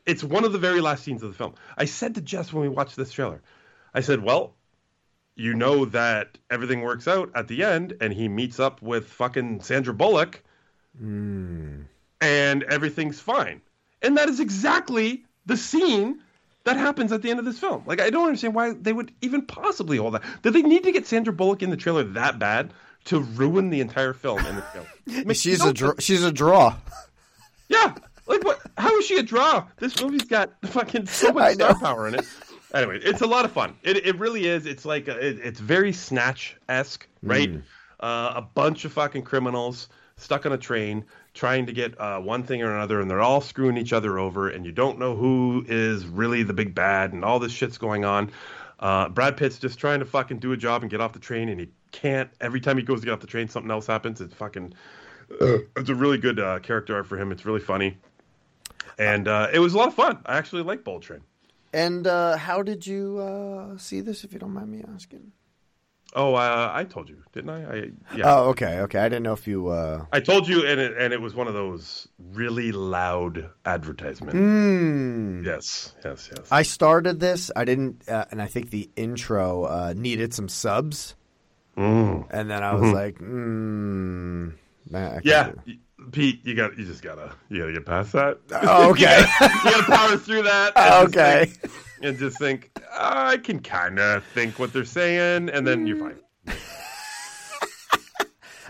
it's 0.06 0.24
one 0.24 0.44
of 0.44 0.52
the 0.52 0.58
very 0.58 0.80
last 0.80 1.04
scenes 1.04 1.22
of 1.22 1.30
the 1.30 1.36
film. 1.36 1.54
I 1.76 1.84
said 1.84 2.14
to 2.16 2.20
Jess 2.20 2.52
when 2.52 2.62
we 2.62 2.68
watched 2.68 2.96
this 2.96 3.12
trailer, 3.12 3.42
I 3.94 4.00
said, 4.00 4.22
well, 4.22 4.54
you 5.36 5.54
know 5.54 5.84
that 5.86 6.38
everything 6.50 6.82
works 6.82 7.08
out 7.08 7.30
at 7.34 7.48
the 7.48 7.64
end 7.64 7.96
and 8.00 8.12
he 8.12 8.28
meets 8.28 8.60
up 8.60 8.82
with 8.82 9.06
fucking 9.06 9.60
Sandra 9.60 9.94
Bullock 9.94 10.42
hmm. 10.98 11.82
and 12.20 12.62
everything's 12.64 13.20
fine. 13.20 13.60
And 14.02 14.16
that 14.16 14.28
is 14.28 14.40
exactly 14.40 15.24
the 15.46 15.56
scene 15.56 16.20
that 16.64 16.76
happens 16.76 17.12
at 17.12 17.22
the 17.22 17.30
end 17.30 17.38
of 17.38 17.44
this 17.44 17.58
film. 17.58 17.82
Like, 17.86 18.00
I 18.00 18.10
don't 18.10 18.26
understand 18.26 18.54
why 18.54 18.72
they 18.72 18.92
would 18.92 19.12
even 19.22 19.42
possibly 19.42 19.96
hold 19.96 20.14
that. 20.14 20.22
Did 20.42 20.52
they 20.52 20.62
need 20.62 20.84
to 20.84 20.92
get 20.92 21.06
Sandra 21.06 21.32
Bullock 21.32 21.62
in 21.62 21.70
the 21.70 21.76
trailer 21.76 22.04
that 22.04 22.38
bad 22.38 22.72
to 23.06 23.20
ruin 23.20 23.70
the 23.70 23.80
entire 23.80 24.12
film 24.12 24.44
in 24.44 24.56
the 24.56 24.62
film? 24.62 24.86
It 25.06 25.26
makes 25.26 25.40
She's 25.40 25.64
a 25.64 25.72
dr- 25.72 26.02
she's 26.02 26.22
a 26.22 26.32
draw. 26.32 26.76
yeah, 27.68 27.94
like 28.26 28.44
what? 28.44 28.60
How 28.76 28.96
is 28.98 29.06
she 29.06 29.16
a 29.18 29.22
draw? 29.22 29.66
This 29.78 30.00
movie's 30.02 30.24
got 30.24 30.52
fucking 30.66 31.06
so 31.06 31.32
much 31.32 31.54
star 31.54 31.78
power 31.78 32.08
in 32.08 32.14
it. 32.14 32.26
Anyway, 32.74 33.00
it's 33.02 33.20
a 33.20 33.26
lot 33.26 33.44
of 33.44 33.52
fun. 33.52 33.76
It 33.82 34.06
it 34.06 34.18
really 34.18 34.46
is. 34.46 34.66
It's 34.66 34.84
like 34.84 35.08
a, 35.08 35.16
it, 35.18 35.38
it's 35.42 35.60
very 35.60 35.92
snatch 35.92 36.56
esque, 36.68 37.08
right? 37.22 37.50
Uh, 37.98 38.32
a 38.36 38.42
bunch 38.42 38.84
of 38.84 38.92
fucking 38.92 39.22
criminals 39.22 39.88
stuck 40.16 40.46
on 40.46 40.52
a 40.52 40.58
train 40.58 41.04
trying 41.34 41.66
to 41.66 41.72
get 41.72 41.98
uh, 42.00 42.20
one 42.20 42.42
thing 42.42 42.62
or 42.62 42.74
another, 42.74 43.00
and 43.00 43.10
they're 43.10 43.20
all 43.20 43.40
screwing 43.40 43.76
each 43.76 43.92
other 43.92 44.18
over, 44.18 44.48
and 44.48 44.66
you 44.66 44.72
don't 44.72 44.98
know 44.98 45.14
who 45.16 45.64
is 45.68 46.06
really 46.06 46.42
the 46.42 46.52
big 46.52 46.74
bad, 46.74 47.12
and 47.12 47.24
all 47.24 47.38
this 47.38 47.52
shit's 47.52 47.78
going 47.78 48.04
on. 48.04 48.30
Uh, 48.78 49.08
Brad 49.08 49.36
Pitt's 49.36 49.58
just 49.58 49.78
trying 49.78 50.00
to 50.00 50.06
fucking 50.06 50.38
do 50.38 50.52
a 50.52 50.56
job 50.56 50.82
and 50.82 50.90
get 50.90 51.00
off 51.00 51.12
the 51.12 51.18
train, 51.18 51.48
and 51.48 51.60
he 51.60 51.68
can't. 51.92 52.30
Every 52.40 52.60
time 52.60 52.76
he 52.76 52.82
goes 52.82 53.00
to 53.00 53.06
get 53.06 53.12
off 53.12 53.20
the 53.20 53.26
train, 53.26 53.48
something 53.48 53.70
else 53.70 53.86
happens. 53.86 54.20
It's 54.20 54.34
fucking. 54.34 54.74
it's 55.30 55.88
a 55.88 55.94
really 55.94 56.18
good 56.18 56.40
uh, 56.40 56.58
character 56.60 56.96
arc 56.96 57.06
for 57.06 57.18
him. 57.18 57.30
It's 57.30 57.44
really 57.44 57.60
funny, 57.60 57.98
and 58.98 59.28
uh, 59.28 59.48
it 59.52 59.58
was 59.58 59.74
a 59.74 59.78
lot 59.78 59.88
of 59.88 59.94
fun. 59.94 60.18
I 60.26 60.38
actually 60.38 60.62
like 60.62 60.82
Bull 60.82 61.00
Train. 61.00 61.20
And 61.72 62.06
uh, 62.06 62.36
how 62.36 62.62
did 62.62 62.86
you 62.86 63.18
uh, 63.18 63.78
see 63.78 64.00
this, 64.00 64.24
if 64.24 64.32
you 64.32 64.38
don't 64.38 64.52
mind 64.52 64.70
me 64.70 64.82
asking? 64.92 65.32
Oh, 66.14 66.34
uh, 66.34 66.70
I 66.74 66.84
told 66.84 67.08
you, 67.08 67.22
didn't 67.32 67.50
I? 67.50 67.62
I 67.62 67.90
yeah, 68.16 68.24
Oh, 68.24 68.48
okay, 68.50 68.80
okay. 68.80 68.98
I 68.98 69.08
didn't 69.08 69.22
know 69.22 69.32
if 69.32 69.46
you. 69.46 69.68
Uh... 69.68 70.06
I 70.12 70.18
told 70.20 70.48
you, 70.48 70.66
and 70.66 70.80
it, 70.80 70.96
and 70.98 71.12
it 71.12 71.20
was 71.20 71.34
one 71.34 71.46
of 71.46 71.54
those 71.54 72.08
really 72.32 72.72
loud 72.72 73.48
advertisements. 73.64 74.34
Hmm. 74.34 75.44
Yes, 75.44 75.94
yes, 76.04 76.28
yes. 76.36 76.48
I 76.50 76.62
started 76.62 77.20
this. 77.20 77.52
I 77.54 77.64
didn't, 77.64 78.08
uh, 78.08 78.24
and 78.32 78.42
I 78.42 78.46
think 78.46 78.70
the 78.70 78.90
intro 78.96 79.64
uh, 79.64 79.94
needed 79.96 80.34
some 80.34 80.48
subs, 80.48 81.14
Mm. 81.76 82.26
and 82.30 82.50
then 82.50 82.62
I 82.64 82.74
was 82.74 82.92
like, 82.92 83.18
hmm. 83.18 84.48
nah, 84.90 85.20
Yeah, 85.22 85.52
Pete, 86.10 86.44
you 86.44 86.54
got 86.54 86.76
you 86.76 86.84
just 86.84 87.02
gotta 87.02 87.32
you 87.48 87.60
gotta 87.60 87.72
get 87.72 87.86
past 87.86 88.12
that. 88.12 88.38
Oh, 88.50 88.90
okay. 88.90 89.20
you, 89.20 89.26
gotta, 89.38 89.54
you 89.64 89.70
gotta 89.70 89.92
power 89.92 90.16
through 90.16 90.42
that. 90.42 90.72
Okay. 91.06 91.52
And 92.02 92.18
just 92.18 92.38
think 92.38 92.70
I 92.92 93.36
can 93.38 93.60
kind 93.60 93.98
of 93.98 94.24
think 94.34 94.58
what 94.58 94.72
they're 94.72 94.84
saying, 94.84 95.48
and 95.50 95.66
then 95.66 95.86
you're 95.86 95.96
fine. 95.98 96.20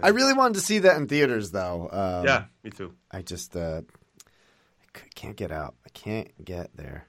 I 0.03 0.09
really 0.09 0.33
wanted 0.33 0.55
to 0.55 0.61
see 0.61 0.79
that 0.81 0.97
in 0.97 1.07
theaters, 1.09 1.51
though. 1.51 1.89
Um, 1.93 2.25
yeah, 2.25 2.45
me 2.65 2.71
too. 2.71 2.95
I 3.11 3.21
just 3.23 3.55
uh, 3.55 3.83
I 4.95 4.99
can't 5.15 5.37
get 5.37 5.53
out. 5.53 5.75
I 5.85 5.91
can't 5.91 6.29
get 6.45 6.75
there, 6.75 7.07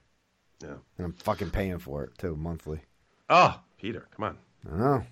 Yeah. 0.61 0.76
and 0.98 1.06
I'm 1.06 1.14
fucking 1.14 1.52
paying 1.52 1.80
for 1.80 2.03
it 2.03 2.18
too 2.18 2.35
monthly. 2.35 2.81
Oh, 3.30 3.60
Peter, 3.77 4.07
come 4.15 4.26
on. 4.26 4.38
I 4.72 4.77
know. 4.77 5.03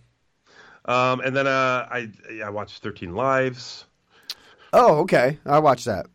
Um, 0.86 1.22
and 1.22 1.36
then 1.36 1.48
uh, 1.48 1.88
I 1.90 2.10
I 2.44 2.50
watched 2.50 2.84
Thirteen 2.84 3.16
Lives. 3.16 3.86
Oh, 4.74 4.98
okay. 5.00 5.40
I 5.46 5.60
watched 5.60 5.86
that. 5.86 6.08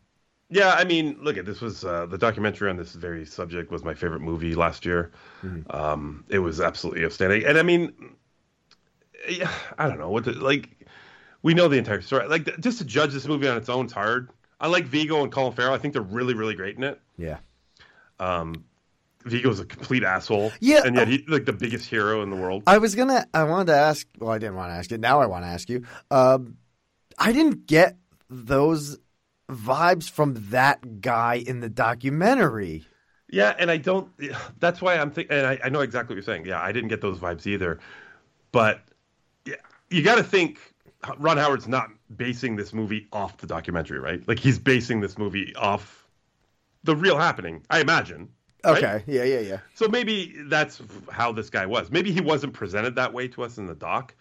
Yeah, 0.54 0.72
I 0.72 0.84
mean, 0.84 1.18
look 1.20 1.36
at 1.36 1.46
this 1.46 1.60
was 1.60 1.84
uh, 1.84 2.06
the 2.06 2.16
documentary 2.16 2.70
on 2.70 2.76
this 2.76 2.92
very 2.92 3.26
subject 3.26 3.72
was 3.72 3.82
my 3.82 3.94
favorite 3.94 4.20
movie 4.20 4.54
last 4.54 4.86
year. 4.86 5.10
Um, 5.68 6.24
it 6.28 6.38
was 6.38 6.60
absolutely 6.60 7.04
outstanding, 7.04 7.44
and 7.44 7.58
I 7.58 7.64
mean, 7.64 7.92
yeah, 9.28 9.50
I 9.76 9.88
don't 9.88 9.98
know 9.98 10.10
what 10.10 10.24
to, 10.24 10.32
like. 10.32 10.86
We 11.42 11.54
know 11.54 11.66
the 11.66 11.76
entire 11.76 12.02
story. 12.02 12.28
Like 12.28 12.60
just 12.60 12.78
to 12.78 12.84
judge 12.84 13.12
this 13.12 13.26
movie 13.26 13.48
on 13.48 13.56
its 13.56 13.68
own 13.68 13.86
is 13.86 13.92
hard. 13.92 14.30
I 14.60 14.68
like 14.68 14.84
Viggo 14.84 15.24
and 15.24 15.32
Colin 15.32 15.54
Farrell. 15.54 15.74
I 15.74 15.78
think 15.78 15.92
they're 15.92 16.02
really, 16.02 16.34
really 16.34 16.54
great 16.54 16.76
in 16.76 16.84
it. 16.84 17.00
Yeah. 17.18 17.38
Um, 18.20 18.64
Viggo's 19.24 19.58
a 19.58 19.64
complete 19.66 20.04
asshole. 20.04 20.52
Yeah, 20.60 20.82
and 20.84 20.94
yet 20.94 21.08
he's 21.08 21.28
like 21.28 21.46
the 21.46 21.52
biggest 21.52 21.90
hero 21.90 22.22
in 22.22 22.30
the 22.30 22.36
world. 22.36 22.62
I 22.68 22.78
was 22.78 22.94
gonna. 22.94 23.26
I 23.34 23.42
wanted 23.42 23.72
to 23.72 23.76
ask. 23.76 24.06
Well, 24.20 24.30
I 24.30 24.38
didn't 24.38 24.54
want 24.54 24.70
to 24.70 24.76
ask 24.76 24.92
it. 24.92 25.00
Now 25.00 25.20
I 25.20 25.26
want 25.26 25.44
to 25.44 25.48
ask 25.48 25.68
you. 25.68 25.84
Um, 26.12 26.58
I 27.18 27.32
didn't 27.32 27.66
get 27.66 27.96
those 28.30 28.98
vibes 29.48 30.10
from 30.10 30.34
that 30.50 31.00
guy 31.00 31.36
in 31.36 31.60
the 31.60 31.68
documentary. 31.68 32.86
Yeah, 33.30 33.54
and 33.58 33.70
I 33.70 33.78
don't. 33.78 34.10
That's 34.60 34.80
why 34.80 34.96
I'm 34.96 35.10
thinking. 35.10 35.36
And 35.36 35.46
I, 35.46 35.58
I 35.64 35.68
know 35.68 35.80
exactly 35.80 36.14
what 36.14 36.16
you're 36.16 36.34
saying. 36.34 36.46
Yeah, 36.46 36.60
I 36.60 36.72
didn't 36.72 36.88
get 36.88 37.00
those 37.00 37.18
vibes 37.18 37.46
either. 37.46 37.80
But 38.52 38.82
yeah, 39.44 39.56
you 39.90 40.02
got 40.02 40.16
to 40.16 40.22
think 40.22 40.58
Ron 41.18 41.38
Howard's 41.38 41.66
not 41.66 41.88
basing 42.16 42.56
this 42.56 42.72
movie 42.72 43.08
off 43.12 43.38
the 43.38 43.46
documentary, 43.46 43.98
right? 43.98 44.26
Like 44.28 44.38
he's 44.38 44.58
basing 44.58 45.00
this 45.00 45.18
movie 45.18 45.54
off 45.56 46.06
the 46.84 46.94
real 46.94 47.18
happening. 47.18 47.64
I 47.70 47.80
imagine. 47.80 48.28
right? 48.64 48.84
Okay. 48.84 49.04
Yeah. 49.06 49.24
Yeah. 49.24 49.40
Yeah. 49.40 49.58
So 49.74 49.88
maybe 49.88 50.34
that's 50.46 50.80
how 51.10 51.32
this 51.32 51.50
guy 51.50 51.66
was. 51.66 51.90
Maybe 51.90 52.12
he 52.12 52.20
wasn't 52.20 52.52
presented 52.52 52.94
that 52.96 53.12
way 53.12 53.26
to 53.28 53.42
us 53.42 53.58
in 53.58 53.66
the 53.66 53.74
doc. 53.74 54.14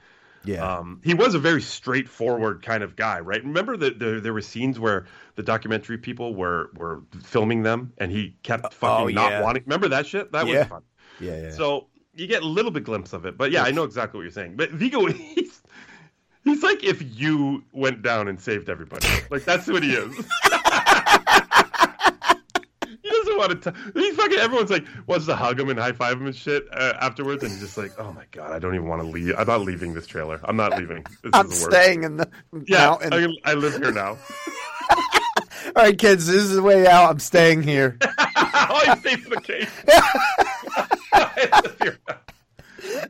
Yeah. 0.45 0.78
Um, 0.78 0.99
he 1.03 1.14
was 1.14 1.36
a 1.36 1.40
very 1.40 1.61
straightforward 1.61 2.61
kind 2.64 2.84
of 2.84 2.95
guy, 2.95 3.20
right? 3.22 3.41
Remember 3.44 3.78
that 3.78 3.99
there, 3.99 4.20
there 4.20 4.34
were 4.34 4.41
scenes 4.41 4.80
where 4.80 5.06
the 5.36 5.44
documentary 5.44 5.98
people 5.98 6.36
were 6.36 6.70
were 6.76 7.02
filming 7.24 7.64
them, 7.64 7.94
and 7.98 8.11
he 8.11 8.36
kept 8.44 8.74
fucking 8.74 9.18
Oh, 9.18 9.22
not 9.30 9.41
wanting. 9.41 9.64
Remember 9.65 9.88
that 9.90 10.06
shit? 10.06 10.32
That 10.32 10.48
Yeah. 10.48 10.60
was 10.60 10.68
fun. 10.68 10.82
yeah. 11.20 11.41
Yeah. 11.44 11.52
So 11.52 11.88
you 12.15 12.28
get 12.28 12.44
a 12.44 12.48
little 12.48 12.72
bit 12.72 12.84
glimpse 12.84 13.14
of 13.14 13.26
it, 13.26 13.38
but 13.38 13.52
yeah, 13.52 13.64
I 13.64 13.72
know 13.72 13.84
exactly 13.84 14.18
what 14.18 14.24
you're 14.24 14.32
saying. 14.32 14.56
But 14.56 14.70
Viggo, 14.72 15.06
he's 15.11 15.61
he's 16.44 16.61
like 16.61 16.84
if 16.84 17.02
you 17.18 17.64
went 17.72 18.02
down 18.02 18.28
and 18.28 18.40
saved 18.40 18.70
everybody. 18.70 19.07
Like 19.32 19.45
that's 19.45 19.68
what 19.68 19.82
he 19.84 19.94
is. 19.94 20.14
He 23.49 23.56
doesn't 23.56 23.76
want 23.76 23.98
he's 23.98 24.15
fucking. 24.15 24.38
Everyone's 24.40 24.70
like 24.70 24.86
wants 25.07 25.26
to 25.28 25.36
hug 25.36 25.60
him 25.60 25.70
and 25.70 25.80
high 25.80 25.91
five 25.91 26.14
him 26.20 26.26
and 26.28 26.36
shit 26.36 26.65
uh, 26.72 26.94
afterwards, 26.99 27.44
and 27.44 27.52
he's 27.52 27.61
just 27.61 27.78
like, 27.78 27.91
"Oh 27.99 28.11
my 28.14 28.26
god, 28.32 28.52
I 28.52 28.60
don't 28.60 28.76
even 28.76 28.88
want 28.88 29.02
to 29.02 29.07
leave. 29.07 29.34
I'm 29.38 29.48
not 29.48 29.61
leaving 29.61 29.94
this 29.94 30.07
trailer. 30.07 30.40
I'm 30.44 30.56
not 30.56 30.78
leaving. 30.78 31.06
This 31.24 31.32
I'm 31.34 31.48
is 31.52 31.60
the 31.60 31.65
worst." 31.65 31.76
staying 31.84 32.03
in 32.03 32.18
the 32.18 32.30
Yeah. 32.68 32.95
I, 33.11 33.28
I 33.45 33.53
live 33.53 33.76
here 33.76 33.91
now. 33.91 34.18
All 35.76 35.84
right, 35.84 35.98
kids, 35.98 36.28
this 36.28 36.36
is 36.44 36.56
the 36.56 36.61
way 36.61 36.86
out. 36.88 37.10
I'm 37.10 37.20
staying 37.20 37.64
here. 37.64 37.98
I 38.18 38.98
stay 38.99 39.15
for 39.15 39.30
the 39.30 39.41
case. 39.41 39.70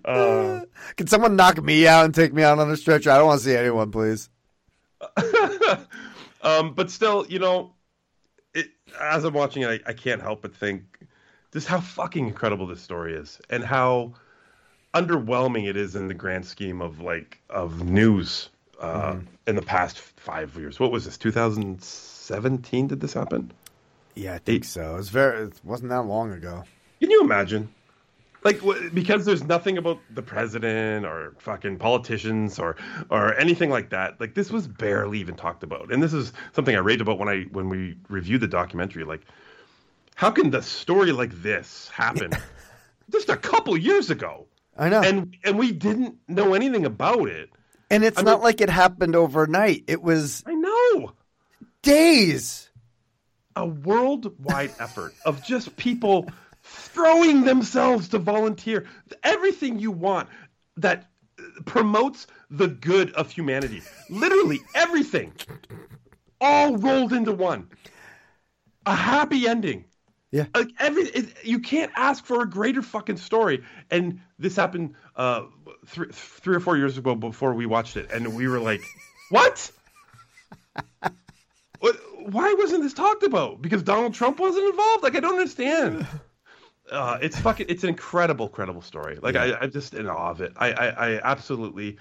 uh, 0.05 0.61
Can 0.95 1.07
someone 1.07 1.35
knock 1.35 1.61
me 1.61 1.87
out 1.87 2.05
and 2.05 2.13
take 2.13 2.33
me 2.33 2.43
out 2.43 2.59
on 2.59 2.69
a 2.69 2.77
stretcher? 2.77 3.09
I 3.11 3.17
don't 3.17 3.27
want 3.27 3.41
to 3.41 3.45
see 3.45 3.55
anyone, 3.55 3.91
please. 3.91 4.29
um, 6.41 6.73
but 6.73 6.91
still, 6.91 7.25
you 7.27 7.39
know, 7.39 7.72
it, 8.53 8.71
as 8.99 9.23
I'm 9.23 9.33
watching 9.33 9.63
it, 9.63 9.83
I, 9.85 9.89
I 9.89 9.93
can't 9.93 10.21
help 10.21 10.41
but 10.41 10.55
think 10.55 10.83
just 11.51 11.67
how 11.67 11.79
fucking 11.79 12.27
incredible 12.27 12.67
this 12.67 12.81
story 12.81 13.13
is, 13.13 13.39
and 13.49 13.63
how 13.63 14.13
underwhelming 14.93 15.67
it 15.67 15.77
is 15.77 15.95
in 15.95 16.07
the 16.07 16.13
grand 16.13 16.45
scheme 16.45 16.81
of 16.81 16.99
like 16.99 17.39
of 17.49 17.83
news 17.83 18.49
uh, 18.79 19.15
in 19.47 19.55
the 19.55 19.61
past 19.61 19.97
five 19.97 20.55
years. 20.55 20.79
What 20.79 20.91
was 20.91 21.05
this? 21.05 21.17
2017? 21.17 22.87
Did 22.87 22.99
this 22.99 23.13
happen? 23.13 23.51
Yeah, 24.15 24.35
I 24.35 24.39
think 24.39 24.65
so. 24.65 24.93
It 24.93 24.97
was 24.97 25.09
very. 25.09 25.45
It 25.45 25.59
wasn't 25.63 25.89
that 25.89 26.03
long 26.03 26.31
ago. 26.31 26.63
Can 26.99 27.11
you 27.11 27.21
imagine? 27.21 27.73
Like 28.43 28.59
because 28.93 29.25
there's 29.25 29.43
nothing 29.43 29.77
about 29.77 29.99
the 30.13 30.21
president 30.21 31.05
or 31.05 31.33
fucking 31.39 31.77
politicians 31.77 32.59
or 32.59 32.75
or 33.09 33.33
anything 33.35 33.69
like 33.69 33.89
that. 33.91 34.19
Like 34.19 34.33
this 34.35 34.51
was 34.51 34.67
barely 34.67 35.19
even 35.19 35.35
talked 35.35 35.63
about. 35.63 35.91
And 35.93 36.03
this 36.03 36.13
is 36.13 36.33
something 36.51 36.75
I 36.75 36.79
raved 36.79 37.01
about 37.01 37.19
when 37.19 37.29
I 37.29 37.43
when 37.51 37.69
we 37.69 37.95
reviewed 38.09 38.41
the 38.41 38.47
documentary. 38.47 39.03
Like, 39.05 39.21
how 40.15 40.29
can 40.29 40.49
the 40.51 40.61
story 40.61 41.11
like 41.13 41.31
this 41.41 41.89
happen 41.89 42.31
just 43.11 43.29
a 43.29 43.37
couple 43.37 43.77
years 43.77 44.09
ago? 44.09 44.47
I 44.77 44.89
know, 44.89 45.01
and, 45.01 45.37
And 45.43 45.57
we 45.59 45.71
didn't 45.71 46.17
know 46.27 46.53
anything 46.55 46.85
about 46.85 47.27
it. 47.29 47.49
And 47.91 48.03
it's 48.03 48.17
I 48.17 48.23
not 48.23 48.37
mean- 48.39 48.43
like 48.43 48.59
it 48.61 48.69
happened 48.69 49.15
overnight. 49.15 49.83
It 49.87 50.01
was 50.01 50.43
I 50.47 50.53
know. 50.53 51.13
days. 51.83 52.69
a 53.55 53.65
worldwide 53.67 54.71
effort 54.79 55.13
of 55.25 55.43
just 55.43 55.75
people 55.77 56.27
throwing 56.73 57.43
themselves 57.43 58.09
to 58.09 58.17
volunteer 58.17 58.85
everything 59.23 59.79
you 59.79 59.91
want 59.91 60.27
that 60.77 61.09
promotes 61.65 62.27
the 62.49 62.67
good 62.67 63.11
of 63.13 63.31
humanity 63.31 63.81
literally 64.09 64.59
everything 64.73 65.31
all 66.41 66.75
rolled 66.77 67.13
into 67.13 67.31
one 67.31 67.67
a 68.85 68.95
happy 68.95 69.47
ending 69.47 69.85
Yeah. 70.31 70.45
like 70.55 70.69
every 70.79 71.03
it, 71.03 71.37
you 71.43 71.59
can't 71.59 71.91
ask 71.95 72.25
for 72.25 72.41
a 72.41 72.49
greater 72.49 72.81
fucking 72.81 73.17
story 73.17 73.63
and 73.91 74.21
this 74.39 74.55
happened 74.55 74.95
uh 75.15 75.43
three, 75.85 76.07
three 76.11 76.55
or 76.55 76.59
four 76.59 76.77
years 76.77 76.97
ago 76.97 77.13
before 77.13 77.53
we 77.53 77.65
watched 77.65 77.97
it 77.97 78.11
and 78.11 78.35
we 78.35 78.47
were 78.47 78.59
like 78.59 78.81
what 79.29 79.71
what, 81.79 81.95
why 82.31 82.55
wasn't 82.57 82.81
this 82.81 82.93
talked 82.93 83.23
about? 83.23 83.61
Because 83.61 83.83
Donald 83.83 84.13
Trump 84.13 84.39
wasn't 84.39 84.65
involved? 84.65 85.03
Like 85.03 85.15
I 85.15 85.19
don't 85.19 85.33
understand. 85.33 86.07
Uh, 86.91 87.17
it's 87.21 87.39
fucking. 87.39 87.67
It's 87.69 87.83
an 87.83 87.89
incredible, 87.89 88.49
credible 88.49 88.81
story. 88.81 89.17
Like 89.21 89.35
I, 89.35 89.53
I'm 89.55 89.71
just 89.71 89.93
in 89.93 90.07
awe 90.07 90.31
of 90.31 90.41
it. 90.41 90.53
I, 90.57 90.71
I, 90.71 90.87
I 90.87 91.21
absolutely, 91.23 91.97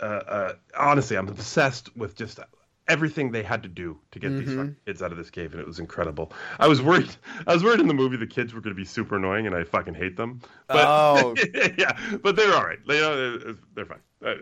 uh, 0.00 0.04
uh, 0.04 0.52
honestly, 0.76 1.16
I'm 1.16 1.28
obsessed 1.28 1.94
with 1.96 2.16
just 2.16 2.40
everything 2.88 3.32
they 3.32 3.42
had 3.42 3.62
to 3.62 3.68
do 3.68 3.98
to 4.10 4.18
get 4.18 4.30
these 4.30 4.48
fucking 4.48 4.76
kids 4.86 5.02
out 5.02 5.10
of 5.12 5.18
this 5.18 5.30
cave, 5.30 5.52
and 5.52 5.60
it 5.60 5.66
was 5.66 5.78
incredible. 5.78 6.32
I 6.58 6.68
was 6.68 6.82
worried. 6.82 7.14
I 7.46 7.52
was 7.54 7.62
worried 7.64 7.80
in 7.80 7.86
the 7.88 7.94
movie 7.94 8.16
the 8.16 8.26
kids 8.26 8.54
were 8.54 8.60
going 8.60 8.74
to 8.74 8.80
be 8.80 8.84
super 8.84 9.16
annoying, 9.16 9.46
and 9.46 9.54
I 9.54 9.64
fucking 9.64 9.94
hate 9.94 10.16
them. 10.16 10.40
But, 10.68 10.84
Oh. 10.86 11.34
yeah, 11.78 11.96
but 12.22 12.34
they're 12.36 12.54
all 12.54 12.64
right. 12.64 12.78
They, 12.86 13.02
uh, 13.02 13.52
they're 13.74 13.86
fine. 13.86 14.00
Uh, 14.24 14.34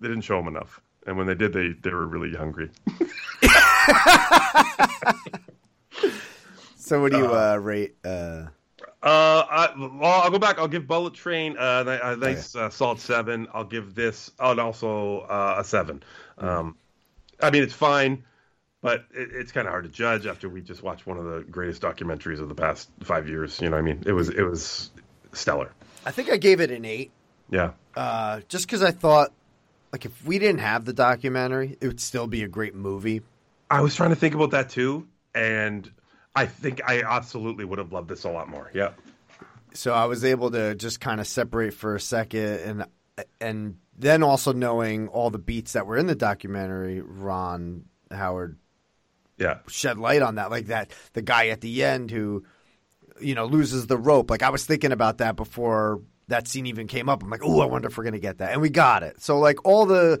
they 0.00 0.08
didn't 0.08 0.22
show 0.22 0.36
them 0.36 0.48
enough, 0.48 0.80
and 1.06 1.16
when 1.16 1.26
they 1.26 1.34
did, 1.34 1.52
they 1.52 1.68
they 1.82 1.90
were 1.90 2.06
really 2.06 2.36
hungry. 2.36 2.70
So, 6.76 7.00
what 7.00 7.12
do 7.12 7.18
you 7.18 7.26
uh, 7.32 7.56
rate? 7.56 7.94
Uh, 9.02 9.44
I, 9.48 9.74
well, 9.78 10.22
I'll 10.22 10.30
go 10.30 10.38
back. 10.38 10.58
I'll 10.58 10.68
give 10.68 10.86
Bullet 10.86 11.14
Train 11.14 11.56
uh, 11.56 11.84
a, 11.86 12.12
a 12.12 12.16
nice 12.16 12.54
uh, 12.54 12.68
solid 12.68 13.00
seven. 13.00 13.48
I'll 13.54 13.64
give 13.64 13.94
this, 13.94 14.30
oh, 14.38 14.50
and 14.50 14.60
also 14.60 15.20
uh, 15.20 15.56
a 15.58 15.64
seven. 15.64 16.02
Um, 16.36 16.76
I 17.42 17.50
mean, 17.50 17.62
it's 17.62 17.72
fine, 17.72 18.24
but 18.82 19.06
it, 19.14 19.30
it's 19.32 19.52
kind 19.52 19.66
of 19.66 19.70
hard 19.70 19.84
to 19.84 19.90
judge 19.90 20.26
after 20.26 20.50
we 20.50 20.60
just 20.60 20.82
watched 20.82 21.06
one 21.06 21.16
of 21.16 21.24
the 21.24 21.40
greatest 21.40 21.80
documentaries 21.80 22.40
of 22.40 22.48
the 22.50 22.54
past 22.54 22.90
five 23.02 23.26
years. 23.26 23.58
You 23.60 23.70
know, 23.70 23.76
what 23.76 23.82
I 23.82 23.82
mean, 23.82 24.02
it 24.04 24.12
was 24.12 24.28
it 24.28 24.42
was 24.42 24.90
stellar. 25.32 25.72
I 26.04 26.10
think 26.10 26.30
I 26.30 26.36
gave 26.36 26.60
it 26.60 26.70
an 26.70 26.84
eight, 26.84 27.10
Yeah, 27.50 27.72
uh, 27.94 28.40
just 28.48 28.66
because 28.66 28.82
I 28.82 28.90
thought, 28.90 29.32
like, 29.92 30.04
if 30.04 30.24
we 30.24 30.38
didn't 30.38 30.60
have 30.60 30.84
the 30.84 30.92
documentary, 30.92 31.78
it 31.80 31.86
would 31.86 32.00
still 32.00 32.26
be 32.26 32.42
a 32.42 32.48
great 32.48 32.74
movie. 32.74 33.22
I 33.70 33.80
was 33.80 33.94
trying 33.94 34.10
to 34.10 34.16
think 34.16 34.34
about 34.34 34.50
that 34.50 34.68
too, 34.70 35.06
and 35.34 35.90
I 36.34 36.46
think 36.46 36.80
I 36.86 37.02
absolutely 37.02 37.64
would 37.64 37.78
have 37.78 37.92
loved 37.92 38.08
this 38.08 38.24
a 38.24 38.30
lot 38.30 38.48
more. 38.48 38.70
Yeah, 38.74 38.90
so 39.74 39.92
I 39.92 40.06
was 40.06 40.24
able 40.24 40.50
to 40.52 40.74
just 40.74 41.00
kind 41.00 41.20
of 41.20 41.26
separate 41.26 41.74
for 41.74 41.94
a 41.94 42.00
second, 42.00 42.58
and 42.60 42.86
and 43.40 43.76
then 43.96 44.22
also 44.22 44.52
knowing 44.52 45.08
all 45.08 45.30
the 45.30 45.38
beats 45.38 45.72
that 45.72 45.86
were 45.86 45.96
in 45.96 46.06
the 46.06 46.14
documentary, 46.14 47.00
Ron 47.00 47.84
Howard 48.10 48.58
yeah, 49.40 49.58
shed 49.68 49.98
light 49.98 50.22
on 50.22 50.36
that, 50.36 50.50
like 50.50 50.66
that 50.66 50.92
the 51.14 51.22
guy 51.22 51.48
at 51.48 51.62
the 51.62 51.82
end 51.82 52.10
who, 52.10 52.44
you 53.20 53.34
know, 53.34 53.46
loses 53.46 53.86
the 53.86 53.96
rope. 53.96 54.30
Like 54.30 54.42
I 54.42 54.50
was 54.50 54.64
thinking 54.64 54.92
about 54.92 55.18
that 55.18 55.34
before 55.34 56.02
that 56.28 56.46
scene 56.46 56.66
even 56.66 56.86
came 56.86 57.08
up. 57.08 57.22
I'm 57.22 57.30
like, 57.30 57.44
oh, 57.44 57.60
I 57.60 57.66
wonder 57.66 57.88
if 57.88 57.96
we're 57.96 58.04
gonna 58.04 58.18
get 58.18 58.38
that, 58.38 58.52
and 58.52 58.60
we 58.60 58.68
got 58.68 59.02
it. 59.02 59.20
So 59.20 59.38
like 59.38 59.64
all 59.64 59.86
the 59.86 60.20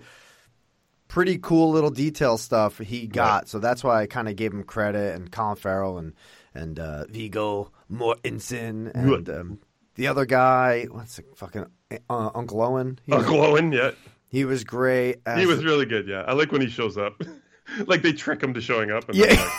pretty 1.10 1.36
cool 1.38 1.70
little 1.70 1.90
detail 1.90 2.38
stuff 2.38 2.78
he 2.78 3.06
got. 3.06 3.48
So 3.48 3.58
that's 3.58 3.84
why 3.84 4.00
I 4.00 4.06
kind 4.06 4.28
of 4.28 4.36
gave 4.36 4.52
him 4.54 4.62
credit, 4.64 5.14
and 5.14 5.30
Colin 5.30 5.56
Farrell 5.56 5.98
and 5.98 6.14
and 6.54 6.78
uh, 6.80 7.04
Viggo 7.08 7.70
Mortensen 7.92 8.90
and 8.94 9.28
um, 9.28 9.58
the 9.96 10.06
other 10.06 10.24
guy. 10.24 10.86
What's 10.90 11.16
the 11.16 11.24
fucking 11.36 11.66
uh, 12.08 12.30
Uncle 12.34 12.62
Owen? 12.62 12.98
He, 13.04 13.12
was, 13.12 13.24
Uncle 13.26 13.42
Owen. 13.44 13.72
Yeah, 13.72 13.90
he 14.28 14.44
was 14.46 14.64
great. 14.64 15.18
he 15.36 15.44
was 15.46 15.62
really 15.64 15.84
good. 15.86 16.08
Yeah, 16.08 16.22
I 16.22 16.32
like 16.32 16.52
when 16.52 16.62
he 16.62 16.68
shows 16.68 16.96
up. 16.96 17.20
like 17.86 18.02
they 18.02 18.12
trick 18.12 18.42
him 18.42 18.54
to 18.54 18.60
showing 18.60 18.90
up. 18.90 19.08
And 19.08 19.18
Yeah. 19.18 19.26
like, 19.26 19.50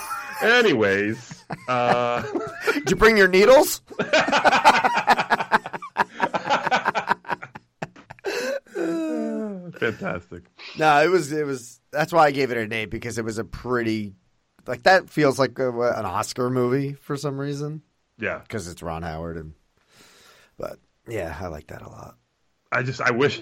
Anyways, 0.44 1.44
uh, 1.68 2.24
Did 2.74 2.90
you 2.90 2.96
bring 2.96 3.16
your 3.16 3.28
needles? 3.28 3.82
fantastic. 9.82 10.44
No, 10.76 11.02
it 11.04 11.10
was 11.10 11.32
it 11.32 11.46
was. 11.46 11.82
That's 11.92 12.14
why 12.14 12.28
I 12.28 12.32
gave 12.32 12.52
it 12.52 12.58
an 12.58 12.72
eight 12.72 12.86
because 12.86 13.18
it 13.18 13.26
was 13.26 13.38
a 13.38 13.44
pretty 13.44 14.14
like 14.68 14.84
that 14.84 15.10
feels 15.10 15.40
like 15.40 15.58
a, 15.60 15.70
an 15.70 16.06
Oscar 16.06 16.50
movie 16.50 16.94
for 16.94 17.18
some 17.18 17.40
reason 17.40 17.82
Yeah, 18.18 18.40
because 18.40 18.68
it's 18.68 18.82
Ron 18.84 19.04
Howard 19.04 19.38
and. 19.38 19.54
But 20.58 20.80
yeah, 21.08 21.36
I 21.40 21.48
like 21.48 21.68
that 21.68 21.82
a 21.82 21.90
lot. 21.90 22.18
I 22.72 22.84
just 22.84 23.02
I 23.02 23.12
wish, 23.12 23.42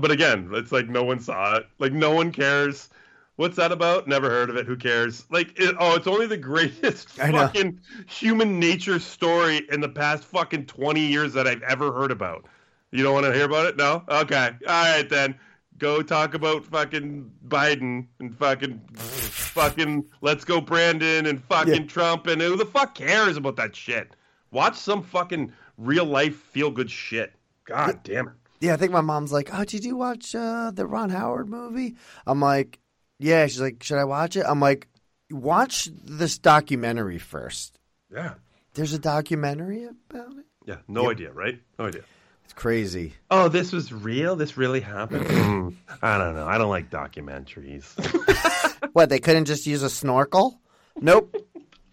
but 0.00 0.10
again, 0.10 0.50
it's 0.54 0.72
like 0.72 0.88
no 0.88 1.04
one 1.04 1.20
saw 1.20 1.56
it. 1.56 1.66
Like 1.78 1.92
no 1.92 2.10
one 2.12 2.32
cares. 2.32 2.88
What's 3.36 3.56
that 3.56 3.72
about? 3.72 4.06
Never 4.06 4.30
heard 4.30 4.48
of 4.48 4.56
it. 4.56 4.64
Who 4.66 4.76
cares? 4.76 5.26
Like, 5.28 5.58
it, 5.58 5.74
oh, 5.80 5.96
it's 5.96 6.06
only 6.06 6.28
the 6.28 6.36
greatest 6.52 7.08
fucking 7.10 7.80
human 8.06 8.60
nature 8.60 9.00
story 9.00 9.66
in 9.70 9.80
the 9.80 9.88
past 9.88 10.24
fucking 10.24 10.66
twenty 10.66 11.04
years 11.04 11.32
that 11.34 11.46
I've 11.46 11.62
ever 11.62 11.92
heard 11.92 12.10
about. 12.10 12.46
You 12.92 13.02
don't 13.02 13.12
want 13.12 13.26
to 13.26 13.34
hear 13.34 13.44
about 13.46 13.66
it? 13.66 13.76
No? 13.76 14.04
Okay. 14.08 14.50
All 14.68 14.84
right 14.84 15.08
then. 15.08 15.34
Go 15.78 16.02
talk 16.02 16.34
about 16.34 16.64
fucking 16.64 17.30
Biden 17.48 18.06
and 18.20 18.34
fucking 18.36 18.80
fucking 18.94 20.04
let's 20.20 20.44
go 20.44 20.60
Brandon 20.60 21.26
and 21.26 21.42
fucking 21.44 21.74
Yeah. 21.74 21.86
Trump 21.86 22.26
and 22.26 22.40
who 22.40 22.56
the 22.56 22.64
fuck 22.66 22.94
cares 22.94 23.36
about 23.36 23.56
that 23.56 23.74
shit? 23.74 24.14
Watch 24.50 24.76
some 24.76 25.02
fucking 25.02 25.52
real 25.76 26.04
life 26.04 26.36
feel 26.36 26.70
good 26.70 26.90
shit. 26.90 27.32
God 27.64 28.00
damn 28.04 28.28
it. 28.28 28.34
Yeah, 28.60 28.74
I 28.74 28.76
think 28.76 28.92
my 28.92 29.00
mom's 29.00 29.32
like, 29.32 29.50
"Oh, 29.52 29.64
did 29.64 29.84
you 29.84 29.96
watch 29.96 30.34
uh, 30.34 30.70
the 30.72 30.86
Ron 30.86 31.10
Howard 31.10 31.48
movie?" 31.48 31.96
I'm 32.26 32.40
like, 32.40 32.78
"Yeah." 33.18 33.46
She's 33.46 33.60
like, 33.60 33.82
"Should 33.82 33.98
I 33.98 34.04
watch 34.04 34.36
it?" 34.36 34.44
I'm 34.46 34.60
like, 34.60 34.86
"Watch 35.30 35.90
this 36.04 36.38
documentary 36.38 37.18
first. 37.18 37.78
Yeah. 38.14 38.34
There's 38.74 38.92
a 38.92 38.98
documentary 38.98 39.84
about 39.84 40.32
it. 40.38 40.46
Yeah. 40.66 40.76
No 40.88 41.10
idea, 41.10 41.32
right? 41.32 41.60
No 41.78 41.86
idea. 41.86 42.02
It's 42.44 42.52
crazy." 42.52 43.14
Oh, 43.30 43.48
this 43.48 43.72
was 43.72 43.92
real? 43.92 44.36
This 44.36 44.56
really 44.56 44.80
happened? 44.80 45.26
I 46.02 46.18
don't 46.18 46.34
know. 46.34 46.46
I 46.46 46.58
don't 46.58 46.70
like 46.70 46.90
documentaries. 46.90 47.84
What? 48.94 49.08
They 49.08 49.18
couldn't 49.18 49.46
just 49.46 49.66
use 49.66 49.82
a 49.82 49.90
snorkel? 49.90 50.60
Nope. 51.00 51.34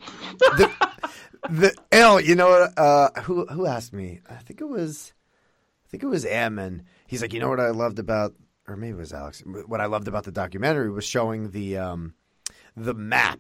the, 0.40 0.72
the 1.50 1.76
oh, 1.94 2.20
you 2.20 2.36
know 2.36 2.50
what? 2.50 2.78
Uh, 2.78 3.10
who 3.22 3.48
who 3.48 3.66
asked 3.66 3.92
me? 3.92 4.20
I 4.30 4.36
think 4.36 4.62
it 4.62 4.70
was, 4.70 5.12
I 5.88 5.90
think 5.90 6.04
it 6.04 6.08
was 6.08 6.26
Ammon. 6.26 6.84
He's 7.08 7.24
like, 7.24 7.34
you 7.34 7.40
know 7.40 7.50
what 7.50 7.60
I 7.60 7.72
loved 7.72 7.98
about, 7.98 8.36
or 8.68 8.78
maybe 8.78 8.92
it 8.92 9.00
was 9.00 9.14
Alex. 9.14 9.42
What 9.66 9.82
I 9.82 9.88
loved 9.88 10.08
about 10.08 10.26
the 10.26 10.32
documentary 10.32 10.92
was 10.92 11.04
showing 11.04 11.50
the 11.50 11.78
um, 11.78 12.14
the 12.78 12.94
map. 12.94 13.40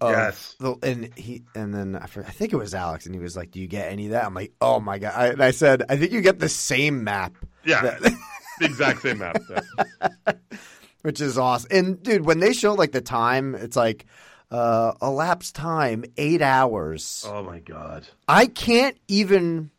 Of 0.00 0.10
Yes. 0.12 0.56
The, 0.60 0.76
and 0.82 1.12
he 1.18 1.42
and 1.54 1.74
then 1.74 1.96
I, 1.96 2.04
I 2.04 2.06
think 2.30 2.52
it 2.52 2.56
was 2.56 2.72
Alex, 2.74 3.06
and 3.06 3.14
he 3.14 3.20
was 3.20 3.36
like, 3.36 3.50
"Do 3.50 3.58
you 3.60 3.66
get 3.66 3.90
any 3.90 4.06
of 4.06 4.12
that?" 4.12 4.24
I'm 4.24 4.34
like, 4.34 4.52
"Oh 4.60 4.78
my 4.78 4.98
god!" 4.98 5.12
I, 5.16 5.26
and 5.28 5.42
I 5.42 5.50
said, 5.50 5.82
"I 5.88 5.96
think 5.96 6.12
you 6.12 6.20
get 6.20 6.38
the 6.38 6.48
same 6.48 7.02
map." 7.04 7.34
yeah. 7.64 7.82
that- 7.82 8.02
the 8.60 8.64
exact 8.66 9.02
same 9.02 9.18
map. 9.18 9.38
Yeah. 9.50 10.32
which 11.02 11.20
is 11.20 11.36
awesome. 11.38 11.68
And 11.72 12.02
dude, 12.02 12.24
when 12.26 12.38
they 12.40 12.52
show 12.52 12.74
like 12.74 12.92
the 12.92 13.00
time, 13.00 13.54
it's 13.54 13.76
like 13.76 14.06
Uh, 14.50 14.92
elapsed 15.02 15.54
time 15.54 16.04
eight 16.16 16.40
hours. 16.42 17.24
Oh 17.28 17.42
my 17.42 17.58
god. 17.58 18.06
I 18.28 18.46
can't 18.46 18.96
even. 19.08 19.70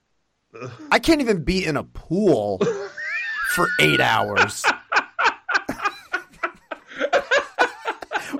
I 0.91 0.99
can't 0.99 1.21
even 1.21 1.43
be 1.43 1.65
in 1.65 1.75
a 1.77 1.83
pool 1.83 2.59
for 3.55 3.67
eight 3.79 3.99
hours 3.99 4.63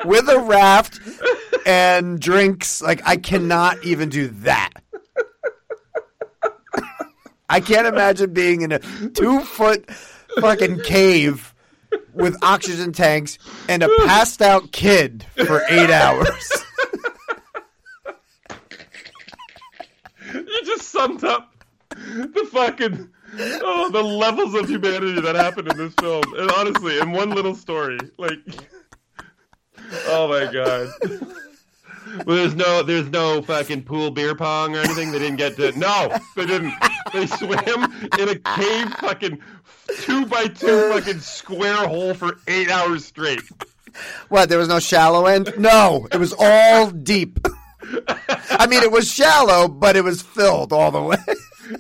with 0.06 0.27
a 0.30 0.39
raft 0.39 0.99
and 1.70 2.20
drinks. 2.20 2.82
Like 2.82 3.02
I 3.06 3.16
cannot 3.18 3.84
even 3.84 4.10
do 4.10 4.28
that. 4.28 4.72
I 7.48 7.60
can't 7.60 7.88
imagine 7.88 8.34
being 8.34 8.62
in 8.62 8.72
a 8.72 8.80
two 8.80 9.41
foot 9.41 9.90
fucking 10.40 10.82
cave 10.82 11.54
with 12.14 12.36
oxygen 12.44 12.91
tanks 12.91 13.38
and 13.68 13.84
a 13.84 13.90
passed 14.06 14.41
out 14.41 14.72
kid 14.72 15.26
for 15.46 15.62
eight 15.70 15.90
hours. 15.90 16.52
You 20.34 20.64
just 20.64 20.90
summed 20.90 21.24
up 21.24 21.56
the 21.90 22.48
fucking 22.52 23.10
oh 23.40 23.90
the 23.91 24.04
levels 24.04 24.54
of 24.54 24.70
humanity 24.70 25.22
that 25.22 25.36
happened 25.36 25.72
in 25.72 25.78
this 25.78 25.94
film. 25.96 26.24
And 26.38 26.52
honestly, 26.52 27.00
in 27.00 27.12
one 27.12 27.32
little 27.32 27.56
story, 27.56 27.98
like 28.18 28.38
oh 30.08 30.28
my 30.28 30.52
god. 30.52 30.90
Well, 32.26 32.38
there's 32.38 32.56
no, 32.56 32.84
there's 32.84 33.10
no 33.10 33.41
fucking 33.41 33.84
pool 33.84 34.11
beer 34.11 34.36
pong 34.36 34.76
or 34.76 34.80
anything. 34.80 35.11
They 35.11 35.19
didn't 35.19 35.38
get 35.38 35.56
to. 35.57 35.77
No, 35.77 36.15
they 36.36 36.45
didn't. 36.45 36.73
They 37.14 37.27
swam 37.27 38.10
in 38.19 38.30
a 38.30 38.36
cave, 38.36 38.94
fucking 38.99 39.40
two 40.02 40.26
by 40.26 40.48
two, 40.48 40.91
fucking 40.94 41.19
square 41.19 41.88
hole 41.88 42.14
for 42.14 42.38
eight 42.48 42.69
hours 42.69 43.06
straight. 43.06 43.41
What? 44.30 44.49
There 44.49 44.57
was 44.57 44.68
no 44.68 44.80
shallow 44.80 45.26
end? 45.26 45.53
No, 45.57 46.07
it 46.11 46.18
was 46.18 46.34
all 46.38 46.91
deep. 46.91 47.40
I 48.52 48.68
mean, 48.68 48.84
it 48.84 48.91
was 48.91 49.11
shallow, 49.11 49.68
but 49.68 49.95
it 49.95 50.03
was 50.03 50.22
filled 50.22 50.73
all 50.73 50.91
the 50.91 51.02
way. 51.02 51.18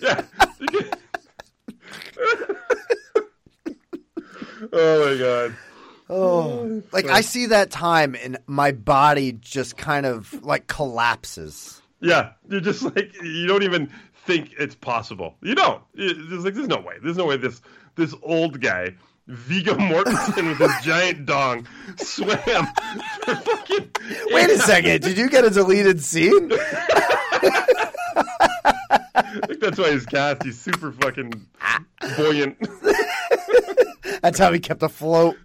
Yeah. 0.01 0.23
oh 4.73 5.05
my 5.05 5.17
god. 5.17 5.55
Oh, 6.09 6.81
like 6.91 7.05
I 7.05 7.21
see 7.21 7.47
that 7.47 7.69
time, 7.69 8.15
and 8.15 8.37
my 8.47 8.71
body 8.71 9.33
just 9.33 9.77
kind 9.77 10.05
of 10.05 10.43
like 10.43 10.67
collapses. 10.67 11.81
Yeah, 12.01 12.31
you're 12.47 12.61
just 12.61 12.83
like 12.83 13.13
you 13.21 13.45
don't 13.45 13.63
even 13.63 13.91
think 14.25 14.53
it's 14.57 14.75
possible. 14.75 15.35
You 15.41 15.55
don't. 15.55 15.83
It's 15.93 16.43
like 16.43 16.55
there's 16.55 16.67
no 16.67 16.79
way. 16.79 16.95
There's 17.03 17.17
no 17.17 17.25
way 17.25 17.37
this 17.37 17.61
this 17.95 18.15
old 18.23 18.59
guy, 18.59 18.95
Viggo 19.27 19.73
Mortensen 19.75 20.49
with 20.49 20.57
his 20.57 20.83
giant 20.83 21.25
dong, 21.25 21.67
swam 21.97 22.37
for 23.23 23.35
fucking. 23.35 23.91
Wait 24.31 24.49
a 24.49 24.57
second, 24.59 25.01
did 25.01 25.17
you 25.17 25.29
get 25.29 25.45
a 25.45 25.49
deleted 25.49 26.01
scene? 26.01 26.51
I 29.15 29.41
think 29.45 29.59
that's 29.59 29.77
why 29.77 29.91
he's 29.91 30.05
cast. 30.05 30.43
He's 30.43 30.59
super 30.59 30.91
fucking 30.91 31.33
ah. 31.61 31.83
buoyant. 32.17 32.57
That's 34.21 34.39
how 34.39 34.51
he 34.51 34.59
kept 34.59 34.81
afloat. 34.83 35.35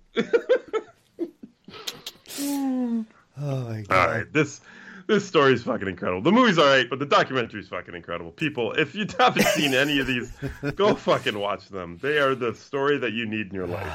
Oh 2.41 3.05
my 3.39 3.85
god! 3.89 3.91
All 3.91 4.15
right, 4.15 4.33
this 4.33 4.61
this 5.07 5.27
story 5.27 5.53
is 5.53 5.63
fucking 5.63 5.89
incredible. 5.89 6.23
The 6.23 6.33
movie's 6.33 6.59
all 6.59 6.65
right, 6.67 6.89
but 6.89 6.99
the 6.99 7.07
documentary 7.07 7.61
is 7.61 7.69
fucking 7.69 7.95
incredible. 7.95 8.31
People, 8.33 8.73
if 8.73 8.95
you 8.95 9.07
haven't 9.19 9.47
seen 9.49 9.75
any 9.75 9.99
of 10.01 10.07
these, 10.07 10.33
go 10.77 10.95
fucking 10.95 11.39
watch 11.39 11.69
them. 11.69 11.99
They 12.03 12.19
are 12.19 12.35
the 12.35 12.55
story 12.55 12.99
that 12.99 13.13
you 13.13 13.27
need 13.27 13.49
in 13.49 13.55
your 13.55 13.67
life. 13.67 13.93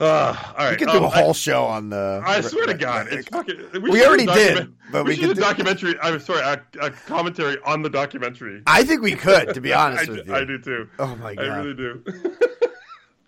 Uh, 0.00 0.04
all 0.48 0.54
right, 0.64 0.70
We 0.72 0.76
could 0.76 0.88
do 0.92 0.98
um, 0.98 1.04
a 1.04 1.08
whole 1.08 1.30
I- 1.30 1.32
show 1.32 1.64
on 1.64 1.90
the. 1.90 2.22
I 2.24 2.40
swear 2.40 2.66
to 2.66 2.74
God, 2.74 3.08
it's 3.10 3.28
fucking. 3.28 3.56
We, 3.74 3.90
We 3.90 4.06
already 4.06 4.26
did, 4.26 4.72
but 4.92 5.04
we, 5.04 5.10
we 5.10 5.16
should 5.16 5.34
do 5.34 5.42
a 5.42 5.44
documentary. 5.44 5.98
I'm 6.00 6.20
sorry, 6.20 6.40
a, 6.40 6.62
a 6.86 6.90
commentary 6.90 7.58
on 7.64 7.82
the 7.82 7.90
documentary. 7.90 8.62
I 8.66 8.84
think 8.84 9.02
we 9.02 9.14
could, 9.14 9.54
to 9.54 9.60
be 9.60 9.72
honest 9.72 10.08
I, 10.08 10.12
with 10.12 10.26
you. 10.28 10.34
I 10.34 10.44
do 10.44 10.58
too. 10.58 10.88
Oh 10.98 11.14
my 11.16 11.34
god, 11.34 11.44
I 11.46 11.56
really 11.58 11.74
do. 11.74 12.02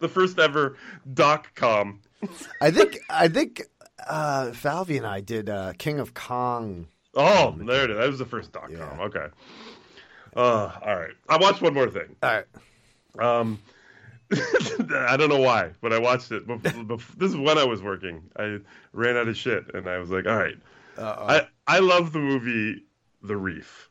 the 0.01 0.09
first 0.09 0.39
ever 0.39 0.77
doc 1.15 1.53
com. 1.55 2.01
I 2.61 2.71
think 2.71 2.99
I 3.11 3.29
think 3.29 3.63
uh, 4.07 4.53
Falvey 4.53 4.97
and 4.97 5.07
I 5.07 5.21
did 5.21 5.49
uh, 5.49 5.73
King 5.79 5.99
of 5.99 6.15
Kong. 6.15 6.89
Oh, 7.15 7.55
there 7.59 7.85
it 7.85 7.91
is. 7.91 7.97
That 7.99 8.09
was 8.09 8.19
the 8.19 8.27
first 8.27 8.53
doc 8.53 8.71
com. 8.77 9.01
Okay. 9.01 9.27
Uh, 10.37 10.71
all 10.85 10.97
right. 10.97 11.15
I 11.29 11.39
watched 11.39 11.63
one 11.63 11.73
more 11.75 11.89
thing. 11.89 12.15
All 12.23 12.31
right. 12.31 12.47
Um, 13.19 13.59
I 14.33 15.17
don't 15.17 15.31
know 15.31 15.41
why, 15.41 15.71
but 15.81 15.93
I 15.93 15.99
watched 15.99 16.31
it. 16.33 16.43
This 17.17 17.31
is 17.31 17.37
when 17.37 17.57
I 17.59 17.65
was 17.65 17.81
working. 17.83 18.23
I 18.39 18.59
ran 18.93 19.17
out 19.17 19.29
of 19.29 19.37
shit, 19.37 19.75
and 19.75 19.89
I 19.89 19.99
was 19.99 20.11
like, 20.11 20.27
"All 20.27 20.37
right." 20.37 20.57
I 20.99 21.47
I 21.67 21.79
love 21.79 22.13
the 22.13 22.19
movie 22.19 22.83
The 23.23 23.37
Reef. 23.37 23.91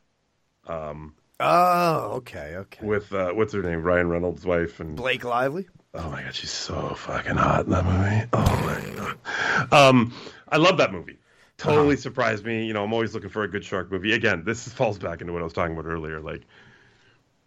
Um, 0.66 1.14
Oh, 1.38 2.12
okay, 2.16 2.54
okay. 2.56 2.84
with 2.86 3.12
uh, 3.12 3.32
what's 3.32 3.52
her 3.52 3.62
name, 3.62 3.82
Ryan 3.82 4.08
Reynolds' 4.08 4.46
wife, 4.46 4.80
and 4.80 4.96
Blake 4.96 5.22
Lively. 5.24 5.68
Oh 5.96 6.10
my 6.10 6.22
god, 6.22 6.34
she's 6.34 6.50
so 6.50 6.94
fucking 6.94 7.36
hot 7.36 7.64
in 7.66 7.70
that 7.72 7.84
movie. 7.84 8.28
Oh 8.32 8.60
my 8.64 8.94
god. 8.96 9.72
Um, 9.72 10.12
I 10.48 10.56
love 10.56 10.76
that 10.78 10.92
movie. 10.92 11.18
Totally 11.58 11.96
surprised 11.96 12.44
me. 12.44 12.66
You 12.66 12.74
know, 12.74 12.84
I'm 12.84 12.92
always 12.92 13.14
looking 13.14 13.30
for 13.30 13.42
a 13.42 13.48
good 13.48 13.64
shark 13.64 13.90
movie. 13.90 14.12
Again, 14.12 14.44
this 14.44 14.68
falls 14.68 14.98
back 14.98 15.20
into 15.20 15.32
what 15.32 15.40
I 15.40 15.44
was 15.44 15.54
talking 15.54 15.76
about 15.76 15.88
earlier. 15.88 16.20
Like, 16.20 16.42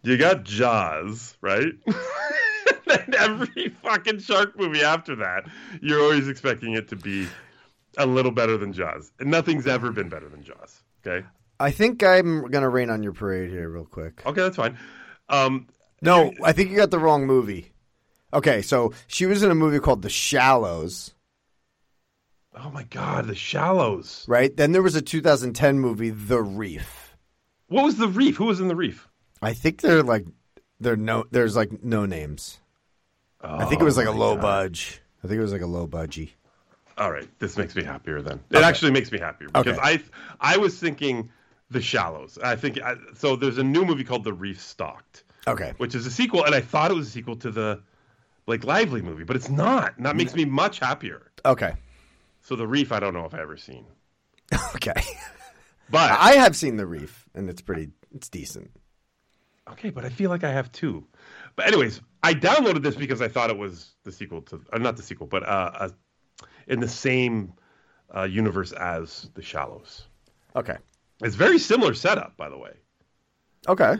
you 0.02 0.16
got 0.16 0.42
Jaws, 0.42 1.36
right? 1.40 1.72
and 2.90 3.14
every 3.14 3.68
fucking 3.82 4.18
shark 4.18 4.58
movie 4.58 4.82
after 4.82 5.14
that, 5.16 5.48
you're 5.80 6.02
always 6.02 6.28
expecting 6.28 6.74
it 6.74 6.88
to 6.88 6.96
be 6.96 7.28
a 7.98 8.06
little 8.06 8.32
better 8.32 8.56
than 8.56 8.72
Jaws. 8.72 9.12
And 9.20 9.30
nothing's 9.30 9.66
ever 9.66 9.92
been 9.92 10.08
better 10.08 10.28
than 10.28 10.42
Jaws. 10.42 10.82
Okay. 11.06 11.24
I 11.60 11.70
think 11.70 12.02
I'm 12.02 12.50
gonna 12.50 12.68
rain 12.68 12.90
on 12.90 13.02
your 13.02 13.12
parade 13.12 13.50
here, 13.50 13.68
real 13.68 13.84
quick. 13.84 14.22
Okay, 14.26 14.40
that's 14.40 14.56
fine. 14.56 14.78
Um, 15.28 15.68
No, 16.02 16.32
I 16.42 16.52
think 16.52 16.70
you 16.70 16.76
got 16.76 16.90
the 16.90 16.98
wrong 16.98 17.26
movie. 17.26 17.72
Okay, 18.32 18.62
so 18.62 18.92
she 19.06 19.26
was 19.26 19.42
in 19.42 19.50
a 19.50 19.54
movie 19.54 19.80
called 19.80 20.02
The 20.02 20.08
Shallows, 20.10 21.14
oh 22.54 22.70
my 22.70 22.84
God, 22.84 23.26
The 23.26 23.34
Shallows. 23.34 24.24
right? 24.28 24.56
Then 24.56 24.72
there 24.72 24.82
was 24.82 24.94
a 24.96 25.02
2010 25.02 25.78
movie, 25.80 26.10
The 26.10 26.40
Reef. 26.42 27.16
What 27.68 27.84
was 27.84 27.96
the 27.96 28.08
reef? 28.08 28.36
Who 28.36 28.46
was 28.46 28.60
in 28.60 28.66
the 28.68 28.74
reef? 28.76 29.08
I 29.40 29.52
think 29.54 29.80
they're 29.80 30.02
like 30.02 30.26
they're 30.80 30.96
no 30.96 31.24
there's 31.30 31.54
like 31.54 31.84
no 31.84 32.04
names. 32.04 32.58
I 33.40 33.64
think 33.66 33.80
it 33.80 33.84
was 33.84 33.96
oh 33.96 34.00
like 34.02 34.08
a 34.08 34.12
Oh 34.12 34.16
low 34.16 34.34
God. 34.34 34.42
budge. 34.42 35.00
I 35.22 35.28
think 35.28 35.38
it 35.38 35.42
was 35.42 35.52
like 35.52 35.62
a 35.62 35.66
low 35.66 35.86
budgie. 35.86 36.30
All 36.98 37.10
right, 37.12 37.28
this 37.38 37.56
makes 37.56 37.74
me 37.76 37.84
happier 37.84 38.20
then. 38.22 38.40
It 38.50 38.58
actually 38.62 38.90
makes 38.90 39.10
me 39.12 39.18
happier 39.20 39.48
because 39.48 39.78
Okay. 39.78 39.80
I 40.40 40.54
I 40.54 40.56
was 40.56 40.78
thinking 40.78 41.30
The 41.70 41.80
Shallows. 41.80 42.38
I 42.42 42.56
think 42.56 42.82
I, 42.82 42.96
so. 43.14 43.36
There's 43.36 43.58
a 43.58 43.64
new 43.64 43.84
movie 43.84 44.02
called 44.04 44.24
The 44.24 44.32
Reef 44.32 44.60
Stalked, 44.60 45.22
Okay. 45.46 45.72
which 45.78 45.94
is 45.94 46.04
a 46.06 46.10
sequel, 46.10 46.44
and 46.44 46.54
I 46.54 46.60
thought 46.60 46.90
it 46.90 46.94
was 46.94 47.06
a 47.06 47.10
sequel 47.10 47.36
to 47.36 47.50
the 47.52 47.80
Blake 48.50 48.64
Lively 48.64 49.00
movie, 49.00 49.22
but 49.22 49.36
it's 49.36 49.48
not. 49.48 49.96
And 49.96 50.04
that 50.06 50.16
makes 50.16 50.34
me 50.34 50.44
much 50.44 50.80
happier. 50.80 51.30
Okay. 51.44 51.74
So 52.42 52.56
The 52.56 52.66
Reef, 52.66 52.90
I 52.90 52.98
don't 52.98 53.14
know 53.14 53.24
if 53.24 53.32
I 53.32 53.40
ever 53.40 53.56
seen, 53.56 53.86
Okay. 54.74 55.00
but 55.88 56.10
I 56.10 56.32
have 56.32 56.56
seen 56.56 56.76
The 56.76 56.84
Reef 56.84 57.28
and 57.32 57.48
it's 57.48 57.62
pretty 57.62 57.90
it's 58.12 58.28
decent. 58.28 58.72
okay, 59.70 59.90
but 59.90 60.04
I 60.04 60.08
feel 60.08 60.30
like 60.30 60.42
I 60.42 60.50
have 60.50 60.72
two. 60.72 61.06
But 61.54 61.68
anyways, 61.68 62.00
I 62.24 62.34
downloaded 62.34 62.82
this 62.82 62.96
because 62.96 63.22
I 63.22 63.28
thought 63.28 63.50
it 63.50 63.56
was 63.56 63.92
the 64.02 64.10
sequel 64.10 64.42
to, 64.42 64.60
uh, 64.72 64.78
not 64.78 64.96
the 64.96 65.04
sequel, 65.04 65.28
but 65.28 65.44
uh, 65.44 65.70
uh, 65.78 65.88
in 66.66 66.80
the 66.80 66.88
same 66.88 67.52
uh, 68.12 68.24
universe 68.24 68.72
as 68.72 69.30
The 69.34 69.42
Shallows. 69.42 70.08
Okay. 70.56 70.76
It's 71.22 71.36
very 71.36 71.60
similar 71.60 71.94
setup, 71.94 72.36
by 72.36 72.48
the 72.48 72.58
way. 72.58 72.72
Okay. 73.68 73.94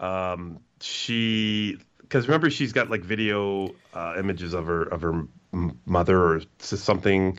um, 0.00 0.58
she 0.80 1.78
because 2.12 2.28
remember 2.28 2.50
she's 2.50 2.74
got 2.74 2.90
like 2.90 3.00
video 3.00 3.74
uh, 3.94 4.14
images 4.18 4.52
of 4.52 4.66
her 4.66 4.82
of 4.82 5.00
her 5.00 5.26
mother 5.86 6.22
or 6.22 6.42
something. 6.58 7.38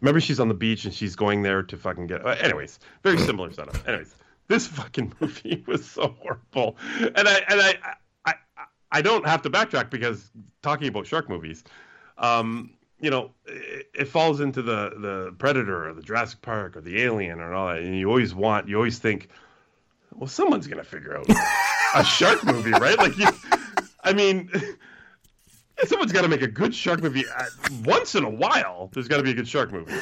Remember 0.00 0.20
she's 0.20 0.38
on 0.38 0.46
the 0.46 0.54
beach 0.54 0.84
and 0.84 0.94
she's 0.94 1.16
going 1.16 1.42
there 1.42 1.64
to 1.64 1.76
fucking 1.76 2.06
get. 2.06 2.24
uh, 2.24 2.36
anyways, 2.38 2.78
very 3.02 3.18
similar 3.18 3.50
setup. 3.50 3.76
Anyways, 3.88 4.14
this 4.46 4.68
fucking 4.68 5.12
movie 5.20 5.64
was 5.66 5.84
so 5.84 6.14
horrible, 6.20 6.76
and 7.00 7.26
I 7.28 7.42
and 7.48 7.60
I 7.60 7.74
I 8.24 8.34
I, 8.92 9.02
don't 9.02 9.26
have 9.26 9.42
to 9.42 9.50
backtrack 9.50 9.90
because 9.90 10.30
talking 10.62 10.86
about 10.86 11.08
shark 11.08 11.28
movies. 11.28 11.64
Um, 12.16 12.74
you 13.00 13.10
know, 13.10 13.32
it, 13.46 13.90
it 13.92 14.04
falls 14.04 14.38
into 14.38 14.62
the 14.62 14.90
the 15.00 15.34
Predator 15.36 15.88
or 15.88 15.94
the 15.94 16.02
Jurassic 16.02 16.42
Park 16.42 16.76
or 16.76 16.80
the 16.80 17.02
Alien 17.02 17.40
or 17.40 17.52
all 17.52 17.68
that, 17.68 17.78
and 17.78 17.98
you 17.98 18.08
always 18.08 18.32
want, 18.32 18.68
you 18.68 18.76
always 18.76 19.00
think, 19.00 19.30
well, 20.14 20.28
someone's 20.28 20.68
gonna 20.68 20.84
figure 20.84 21.18
out 21.18 21.26
a 21.96 22.04
shark 22.04 22.44
movie, 22.44 22.70
right? 22.70 22.98
Like, 22.98 23.18
you, 23.18 23.26
I 24.06 24.12
mean, 24.12 24.50
someone's 25.84 26.12
got 26.12 26.22
to 26.22 26.28
make 26.28 26.42
a 26.42 26.48
good 26.48 26.74
shark 26.74 27.02
movie. 27.02 27.24
Uh, 27.26 27.44
Once 27.84 28.14
in 28.14 28.24
a 28.24 28.30
while, 28.30 28.88
there's 28.92 29.08
got 29.08 29.18
to 29.18 29.22
be 29.22 29.32
a 29.32 29.34
good 29.34 29.48
shark 29.48 29.72
movie. 29.72 29.92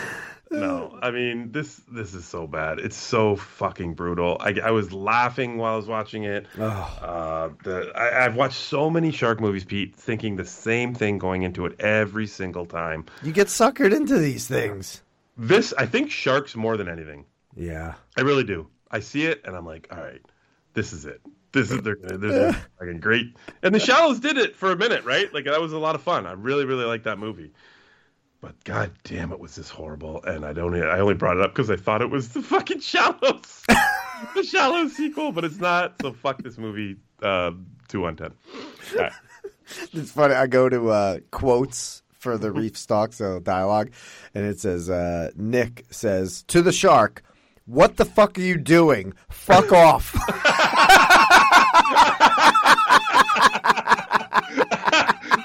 No, 0.51 0.97
I 1.03 1.11
mean 1.11 1.51
this. 1.51 1.81
This 1.91 2.15
is 2.15 2.25
so 2.25 2.47
bad. 2.47 2.79
It's 2.79 2.97
so 2.97 3.35
fucking 3.35 3.95
brutal. 3.95 4.37
I, 4.39 4.55
I 4.63 4.71
was 4.71 4.93
laughing 4.93 5.57
while 5.57 5.73
I 5.73 5.77
was 5.77 5.89
watching 5.89 6.25
it. 6.25 6.47
Uh, 6.57 7.49
the 7.65 7.91
I, 7.97 8.25
I've 8.25 8.37
watched 8.37 8.61
so 8.61 8.89
many 8.89 9.11
shark 9.11 9.41
movies, 9.41 9.65
Pete, 9.65 9.97
thinking 9.97 10.37
the 10.37 10.45
same 10.45 10.95
thing 10.95 11.19
going 11.19 11.43
into 11.43 11.67
it 11.67 11.81
every 11.81 12.29
single 12.29 12.67
time. 12.67 13.07
You 13.23 13.33
get 13.33 13.49
suckered 13.49 13.93
into 13.97 14.19
these 14.19 14.47
things. 14.47 15.03
This 15.37 15.73
I 15.77 15.87
think 15.87 16.11
sharks 16.13 16.55
more 16.55 16.77
than 16.77 16.89
anything. 16.89 17.25
Yeah. 17.57 17.95
I 18.17 18.21
really 18.21 18.45
do. 18.45 18.69
I 18.91 19.01
see 19.01 19.25
it 19.25 19.41
and 19.45 19.57
I'm 19.57 19.67
like, 19.67 19.89
all 19.91 19.99
right, 19.99 20.23
this 20.75 20.93
is 20.93 21.05
it. 21.05 21.21
This 21.55 21.71
is 21.71 21.83
they're 21.83 21.95
gonna 21.95 22.19
this 22.19 22.35
is 22.35 22.63
fucking 22.81 22.99
great. 22.99 23.37
And 23.63 23.73
the 23.73 23.79
Shallows 23.79 24.19
did 24.19 24.37
it 24.37 24.57
for 24.57 24.73
a 24.73 24.77
minute, 24.77 25.05
right? 25.05 25.33
Like 25.33 25.45
that 25.45 25.61
was 25.61 25.73
a 25.73 25.79
lot 25.79 25.95
of 25.95 26.03
fun. 26.03 26.27
I 26.27 26.33
really 26.33 26.65
really 26.65 26.85
like 26.85 27.05
that 27.05 27.19
movie. 27.19 27.53
But 28.41 28.63
god 28.65 28.91
damn 29.05 29.33
it 29.33 29.39
was 29.39 29.55
this 29.55 29.71
horrible 29.71 30.23
and 30.25 30.45
I 30.45 30.53
don't 30.53 30.75
I 30.75 30.99
only 30.99 31.15
brought 31.15 31.37
it 31.37 31.43
up 31.45 31.55
because 31.55 31.71
I 31.71 31.77
thought 31.77 32.03
it 32.03 32.11
was 32.11 32.31
the 32.31 32.43
fucking 32.43 32.81
Shallows. 32.81 33.63
the 34.35 34.43
Shallows 34.43 34.97
sequel, 34.97 35.31
but 35.31 35.45
it's 35.45 35.59
not. 35.59 35.95
So 36.03 36.13
fuck 36.13 36.43
this 36.43 36.59
movie 36.59 36.97
uh 37.23 37.53
2 37.89 38.05
on 38.05 38.17
10. 38.17 38.33
All 38.97 39.01
right. 39.01 39.13
It's 39.95 40.11
funny. 40.13 40.35
I 40.35 40.47
go 40.47 40.69
to 40.69 40.91
uh, 40.91 41.19
quotes 41.31 42.03
for 42.19 42.37
the 42.37 42.53
Reef 42.53 42.77
Stalked 42.77 43.15
so 43.15 43.41
dialogue, 43.41 43.93
and 44.35 44.45
it 44.45 44.61
says 44.61 44.91
uh, 44.91 45.31
Nick 45.37 45.87
says 45.91 46.43
to 46.49 46.61
the 46.61 46.71
shark, 46.71 47.23
"What 47.65 47.97
the 47.97 48.05
fuck 48.05 48.37
are 48.37 48.43
you 48.43 48.59
doing? 48.59 49.15
Fuck 49.31 49.73
off." 49.73 50.15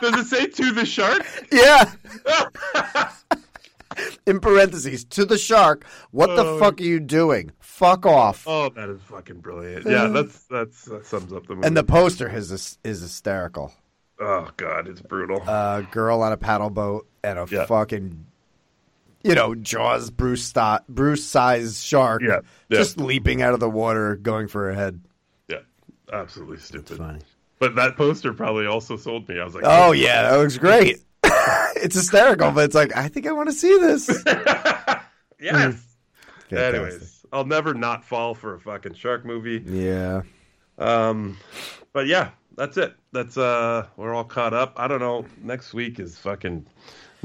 Does 0.02 0.14
it 0.22 0.26
say 0.28 0.48
to 0.48 0.72
the 0.72 0.86
shark? 0.86 1.24
yeah. 1.52 1.92
In 4.26 4.40
parentheses, 4.40 5.04
to 5.06 5.26
the 5.26 5.38
shark, 5.38 5.84
what 6.12 6.28
the 6.28 6.44
Oh. 6.46 6.60
fuck 6.60 6.80
are 6.80 6.84
you 6.84 7.00
doing? 7.02 7.52
Fuck 7.60 8.06
off. 8.06 8.46
Oh, 8.48 8.70
that 8.70 8.88
is 8.88 9.02
fucking 9.02 9.40
brilliant. 9.40 9.86
Yeah, 9.86 10.08
that's 10.08 10.44
that's 10.46 10.86
that 10.86 11.06
sums 11.06 11.34
up 11.34 11.48
the 11.48 11.56
movie. 11.56 11.68
And 11.68 11.76
the 11.76 11.84
poster 11.84 12.30
is 12.34 12.52
is 12.84 13.02
hysterical. 13.02 13.74
oh 14.20 14.48
god, 14.58 14.88
it's 14.88 15.02
brutal. 15.02 15.42
A 15.48 15.86
girl 15.92 16.22
on 16.22 16.32
a 16.32 16.38
paddle 16.38 16.70
boat 16.70 17.08
and 17.24 17.40
a 17.40 17.46
Yeah. 17.50 17.66
fucking, 17.66 18.26
you 19.24 19.36
know, 19.36 19.54
Jaws 19.56 20.12
Bruce 20.12 20.44
sti- 20.46 20.82
Bruce 20.88 21.26
size 21.26 21.84
shark, 21.84 22.22
Yeah, 22.22 22.40
yeah. 22.70 22.78
just 22.78 22.98
leaping 23.00 23.42
out 23.42 23.54
of 23.54 23.60
the 23.60 23.70
water, 23.70 24.16
going 24.16 24.48
for 24.48 24.66
her 24.68 24.74
head. 24.74 25.02
yeah, 25.50 25.60
absolutely 26.14 26.58
stupid. 26.58 26.98
Funny. 26.98 27.20
But 27.60 27.76
that 27.76 27.98
poster 27.98 28.34
probably 28.34 28.66
also 28.66 28.96
sold 28.96 29.28
me. 29.28 29.40
I 29.40 29.44
was 29.44 29.54
like, 29.54 29.66
Oh 29.68 29.92
yeah, 29.92 30.24
that 30.24 30.38
looks 30.38 30.58
great. 30.58 31.00
it's 31.24 31.96
hysterical, 31.96 32.52
but 32.52 32.66
it's 32.66 32.76
like 32.76 32.96
I 32.96 33.08
think 33.10 33.28
I 33.28 33.32
want 33.32 33.50
to 33.50 33.54
see 33.54 33.78
this. 33.78 34.10
yes. 35.40 35.86
Anyways, 36.52 37.26
I'll 37.32 37.46
never 37.46 37.74
not 37.74 38.04
fall 38.04 38.34
for 38.34 38.56
a 38.56 38.60
fucking 38.60 38.96
shark 38.96 39.26
movie. 39.26 39.62
Yeah. 39.66 40.24
Um, 40.78 41.38
but 41.94 42.08
yeah, 42.08 42.32
that's 42.56 42.78
it. 42.78 42.96
That's 43.12 43.38
uh, 43.38 43.88
we're 43.98 44.14
all 44.14 44.24
caught 44.24 44.54
up. 44.54 44.74
I 44.78 44.88
don't 44.88 45.00
know. 45.00 45.26
Next 45.42 45.74
week 45.74 46.00
is 46.00 46.18
fucking. 46.18 46.66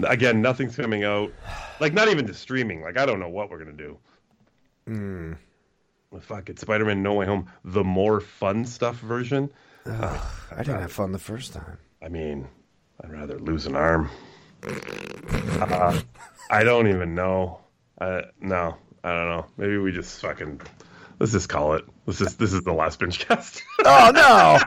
Again, 0.02 0.42
nothing's 0.42 0.74
coming 0.76 1.04
out. 1.04 1.32
Like 1.80 1.94
not 1.94 2.08
even 2.08 2.26
to 2.26 2.34
streaming. 2.34 2.82
Like 2.82 2.98
I 2.98 3.06
don't 3.06 3.20
know 3.20 3.28
what 3.28 3.50
we're 3.50 3.58
gonna 3.58 3.72
do. 3.72 3.98
Hmm. 4.86 5.32
Fuck 6.20 6.48
it, 6.48 6.60
Spider-Man: 6.60 7.02
No 7.02 7.14
Way 7.14 7.26
Home, 7.26 7.50
the 7.64 7.82
more 7.82 8.20
fun 8.20 8.64
stuff 8.64 8.96
version. 8.96 9.50
I 9.86 10.18
didn't 10.58 10.80
have 10.80 10.92
fun 10.92 11.12
the 11.12 11.18
first 11.18 11.52
time. 11.52 11.78
I 12.02 12.08
mean, 12.08 12.48
I'd 13.02 13.12
rather 13.12 13.38
lose 13.38 13.66
an 13.66 13.76
arm. 13.76 14.10
Uh, 14.62 16.00
I 16.50 16.64
don't 16.64 16.88
even 16.88 17.14
know. 17.14 17.60
Uh, 18.00 18.22
no, 18.40 18.76
I 19.02 19.14
don't 19.14 19.28
know. 19.28 19.46
Maybe 19.56 19.76
we 19.78 19.92
just 19.92 20.20
fucking 20.20 20.60
let's 21.20 21.32
just 21.32 21.48
call 21.48 21.74
it. 21.74 21.84
Let's 22.06 22.18
just 22.18 22.38
this 22.38 22.52
is 22.52 22.62
the 22.62 22.72
last 22.72 22.98
binge 22.98 23.18
cast. 23.20 23.62
Oh 23.86 24.10
no! 24.14 24.58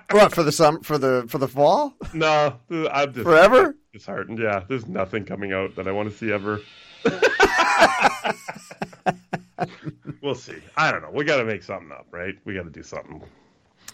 what 0.18 0.34
for 0.34 0.42
the 0.42 0.52
sum 0.52 0.80
for 0.82 0.96
the 0.96 1.26
for 1.28 1.36
the 1.38 1.48
fall? 1.48 1.92
no, 2.14 2.56
I'm 2.70 3.12
just 3.12 3.24
Forever? 3.24 3.76
disheartened. 3.92 4.38
Yeah, 4.38 4.64
there's 4.66 4.86
nothing 4.86 5.24
coming 5.26 5.52
out 5.52 5.76
that 5.76 5.86
I 5.86 5.92
want 5.92 6.10
to 6.10 6.16
see 6.16 6.32
ever. 6.32 6.60
we'll 10.22 10.34
see. 10.34 10.56
I 10.76 10.90
don't 10.90 11.02
know. 11.02 11.10
We 11.12 11.24
got 11.24 11.36
to 11.36 11.44
make 11.44 11.62
something 11.62 11.92
up, 11.92 12.06
right? 12.10 12.34
We 12.44 12.54
got 12.54 12.64
to 12.64 12.70
do 12.70 12.82
something. 12.82 13.22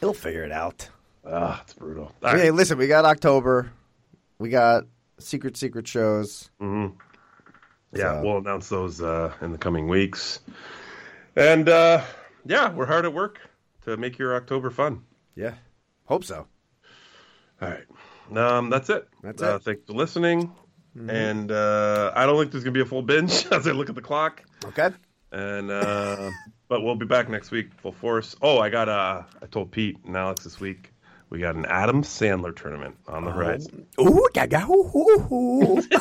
He'll 0.01 0.13
figure 0.15 0.45
it 0.45 0.53
out. 0.53 0.89
Ah, 1.27 1.63
it's 1.63 1.73
brutal. 1.73 2.13
All 2.23 2.31
Okay, 2.31 2.45
right. 2.51 2.55
listen, 2.55 2.77
we 2.79 2.87
got 2.87 3.05
October. 3.05 3.71
We 4.39 4.49
got 4.51 4.85
secret 5.19 5.57
secret 5.57 5.87
shows. 5.89 6.51
Yeah, 6.61 6.91
So- 7.95 8.23
we'll 8.23 8.39
announce 8.39 8.69
those 8.69 9.01
uh, 9.01 9.33
in 9.41 9.53
the 9.53 9.59
coming 9.59 9.89
weeks. 9.89 10.41
And 11.37 11.69
uh, 11.69 12.03
yeah, 12.45 12.73
we're 12.73 12.87
hard 12.87 13.05
at 13.05 13.15
work 13.15 13.39
to 13.85 13.97
make 13.97 14.19
your 14.19 14.35
October 14.37 14.71
fun. 14.71 15.03
Yeah. 15.35 15.55
Hope 16.07 16.25
so. 16.25 16.47
All 17.63 17.69
right. 17.71 17.85
Um, 18.37 18.71
that's 18.71 18.91
it. 18.91 19.09
That's 19.23 19.43
uh, 19.43 19.47
it. 19.47 19.49
Mm-hmm. 19.49 19.65
Thanks 19.65 19.83
for 19.87 19.93
listening. 19.95 20.53
And 21.09 21.51
uh, 21.51 22.13
I 22.15 22.25
don't 22.27 22.39
think 22.39 22.53
there's 22.53 22.63
gonna 22.63 22.73
be 22.73 22.81
a 22.81 22.85
full 22.87 23.03
binge 23.03 23.47
as 23.51 23.67
I 23.67 23.73
look 23.73 23.89
at 23.89 23.95
the 23.97 24.01
clock. 24.03 24.43
Okay. 24.67 24.91
And 25.33 25.71
uh, 25.71 26.31
but 26.75 26.83
we'll 26.83 26.97
be 26.97 27.07
back 27.07 27.29
next 27.29 27.53
week 27.53 27.73
full 27.77 27.93
force. 27.93 28.35
Oh, 28.43 28.59
I 28.59 28.69
got 28.69 28.89
uh, 28.89 29.23
I 29.41 29.47
told 29.47 29.71
Pete 29.71 29.97
and 30.05 30.17
Alex 30.17 30.43
this 30.43 30.59
week 30.59 30.93
we 31.31 31.39
got 31.39 31.55
an 31.55 31.67
Adam 31.67 32.03
Sandler 32.03 32.53
tournament 32.53 32.97
on 33.07 33.23
the 33.23 33.31
horizon. 33.31 33.87
Ooh, 34.01 34.27
yeah, 34.35 34.67
ooh, 34.69 34.91
ooh, 34.93 35.29
ooh. 35.33 35.83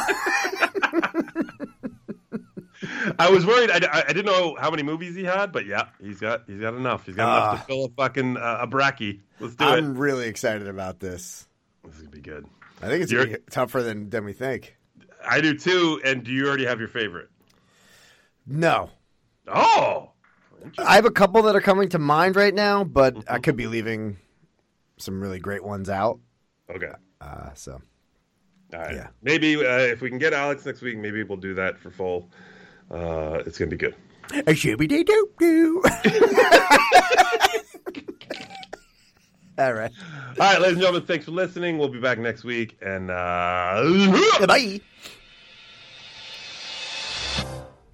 I 3.20 3.30
was 3.30 3.46
worried. 3.46 3.70
I, 3.70 4.04
I, 4.08 4.14
didn't 4.14 4.26
know 4.26 4.58
how 4.60 4.72
many 4.72 4.82
movies 4.82 5.16
he 5.16 5.24
had, 5.24 5.52
but 5.52 5.68
yeah, 5.68 5.90
he's 6.02 6.20
got 6.20 6.46
he's 6.48 6.60
got 6.60 6.74
enough. 6.74 7.06
He's 7.06 7.18
got 7.18 7.52
enough 7.52 7.60
to 7.60 7.68
fill 7.68 7.86
a 7.86 7.90
fucking 7.90 8.38
uh, 8.38 8.58
a 8.62 8.68
bracky. 8.68 9.20
Let's 9.40 9.54
do 9.54 9.66
it. 9.66 9.68
I'm 9.68 9.96
really 9.96 10.28
excited 10.28 10.68
about 10.68 11.00
this. 11.00 11.48
This 11.84 11.98
is 11.98 12.02
gonna 12.02 12.10
be 12.10 12.22
good. 12.22 12.48
I 12.82 12.88
think 12.88 13.04
it's 13.04 13.12
You're- 13.12 13.26
gonna 13.26 13.38
be 13.38 13.44
tougher 13.52 13.84
than 13.84 14.10
than 14.10 14.26
we 14.26 14.34
think. 14.34 14.76
I 15.24 15.40
do 15.40 15.56
too. 15.56 16.02
And 16.04 16.24
do 16.24 16.32
you 16.32 16.48
already 16.48 16.66
have 16.66 16.80
your 16.80 16.90
favorite? 16.90 17.30
No. 18.48 18.90
Oh, 19.48 20.13
I 20.78 20.96
have 20.96 21.06
a 21.06 21.12
couple 21.12 21.42
that 21.44 21.56
are 21.56 21.62
coming 21.62 21.90
to 21.90 22.00
mind 22.00 22.36
right 22.36 22.54
now, 22.54 22.84
but. 22.84 23.16
I 23.30 23.40
could 23.40 23.56
be 23.56 23.68
leaving 23.68 24.18
some 24.98 25.22
really 25.22 25.40
great 25.40 25.64
ones 25.64 25.90
out. 25.90 26.20
okay. 26.74 26.92
Uh, 27.22 27.54
so 27.54 27.82
All 28.74 28.80
right. 28.80 28.96
Yeah. 28.96 29.08
Maybe 29.22 29.56
uh, 29.56 29.78
if 29.80 30.02
we 30.02 30.10
can 30.10 30.18
get 30.20 30.34
Alex 30.34 30.66
next 30.66 30.82
week, 30.82 30.98
maybe 30.98 31.24
we'll 31.24 31.38
do 31.38 31.54
that 31.56 31.80
for 31.80 31.90
full. 31.90 32.30
Uh, 32.92 33.42
it's 33.46 33.58
gonna 33.58 33.72
be 33.72 33.78
good. 33.78 33.96
a 34.32 34.54
shooby 34.54 34.88
doo 34.88 35.04
doo 35.04 35.30
doo. 35.40 35.84
All 39.58 39.74
right. 39.74 39.92
All 40.02 40.36
right, 40.40 40.60
ladies 40.60 40.74
and 40.74 40.82
gentlemen, 40.82 41.06
thanks 41.06 41.26
for 41.26 41.32
listening. 41.32 41.78
We'll 41.78 41.88
be 41.90 42.00
back 42.00 42.18
next 42.18 42.44
week, 42.44 42.76
and 42.82 43.12
uh, 43.12 44.46
Bye. 44.48 44.82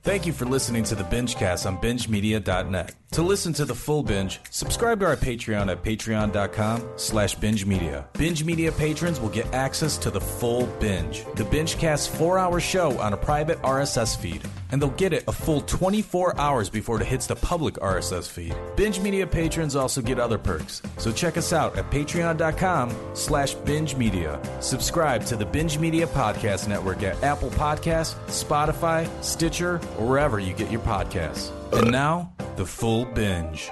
Thank 0.01 0.25
you 0.25 0.33
for 0.33 0.45
listening 0.45 0.83
to 0.85 0.95
the 0.95 1.03
Bingecast 1.03 1.65
on 1.65 1.77
BingeMedia.net. 1.77 2.98
To 3.11 3.23
listen 3.23 3.53
to 3.53 3.65
the 3.65 3.75
full 3.75 4.03
binge, 4.03 4.39
subscribe 4.51 4.99
to 4.99 5.07
our 5.07 5.15
Patreon 5.15 5.71
at 5.71 5.83
patreon.com 5.83 6.83
slash 6.97 7.35
binge 7.35 7.65
media. 7.65 8.07
Binge 8.13 8.43
Media 8.43 8.71
patrons 8.71 9.19
will 9.19 9.29
get 9.29 9.51
access 9.53 9.97
to 9.97 10.11
the 10.11 10.21
full 10.21 10.67
binge, 10.79 11.25
the 11.35 11.45
binge 11.45 11.59
Bingecast 11.69 12.09
four-hour 12.17 12.59
show 12.59 12.97
on 12.99 13.13
a 13.13 13.17
private 13.17 13.61
RSS 13.61 14.17
feed, 14.17 14.41
and 14.71 14.81
they'll 14.81 14.89
get 14.91 15.13
it 15.13 15.23
a 15.27 15.31
full 15.31 15.61
24 15.61 16.39
hours 16.39 16.69
before 16.69 17.01
it 17.01 17.05
hits 17.05 17.27
the 17.27 17.35
public 17.35 17.75
RSS 17.75 18.29
feed. 18.29 18.55
Binge 18.75 18.99
Media 18.99 19.27
patrons 19.27 19.75
also 19.75 20.01
get 20.01 20.19
other 20.19 20.37
perks, 20.37 20.81
so 20.97 21.11
check 21.11 21.37
us 21.37 21.51
out 21.51 21.77
at 21.77 21.89
patreon.com 21.91 22.95
slash 23.13 23.53
binge 23.55 23.95
media. 23.95 24.39
Subscribe 24.61 25.25
to 25.25 25.35
the 25.35 25.45
Binge 25.45 25.77
Media 25.77 26.07
Podcast 26.07 26.67
Network 26.67 27.03
at 27.03 27.21
Apple 27.23 27.49
Podcasts, 27.51 28.15
Spotify, 28.27 29.07
Stitcher, 29.23 29.75
or 29.97 30.07
wherever 30.07 30.39
you 30.39 30.53
get 30.53 30.71
your 30.71 30.81
podcasts. 30.81 31.58
And 31.71 31.91
now, 31.91 32.33
the 32.55 32.65
full 32.65 33.05
binge. 33.05 33.71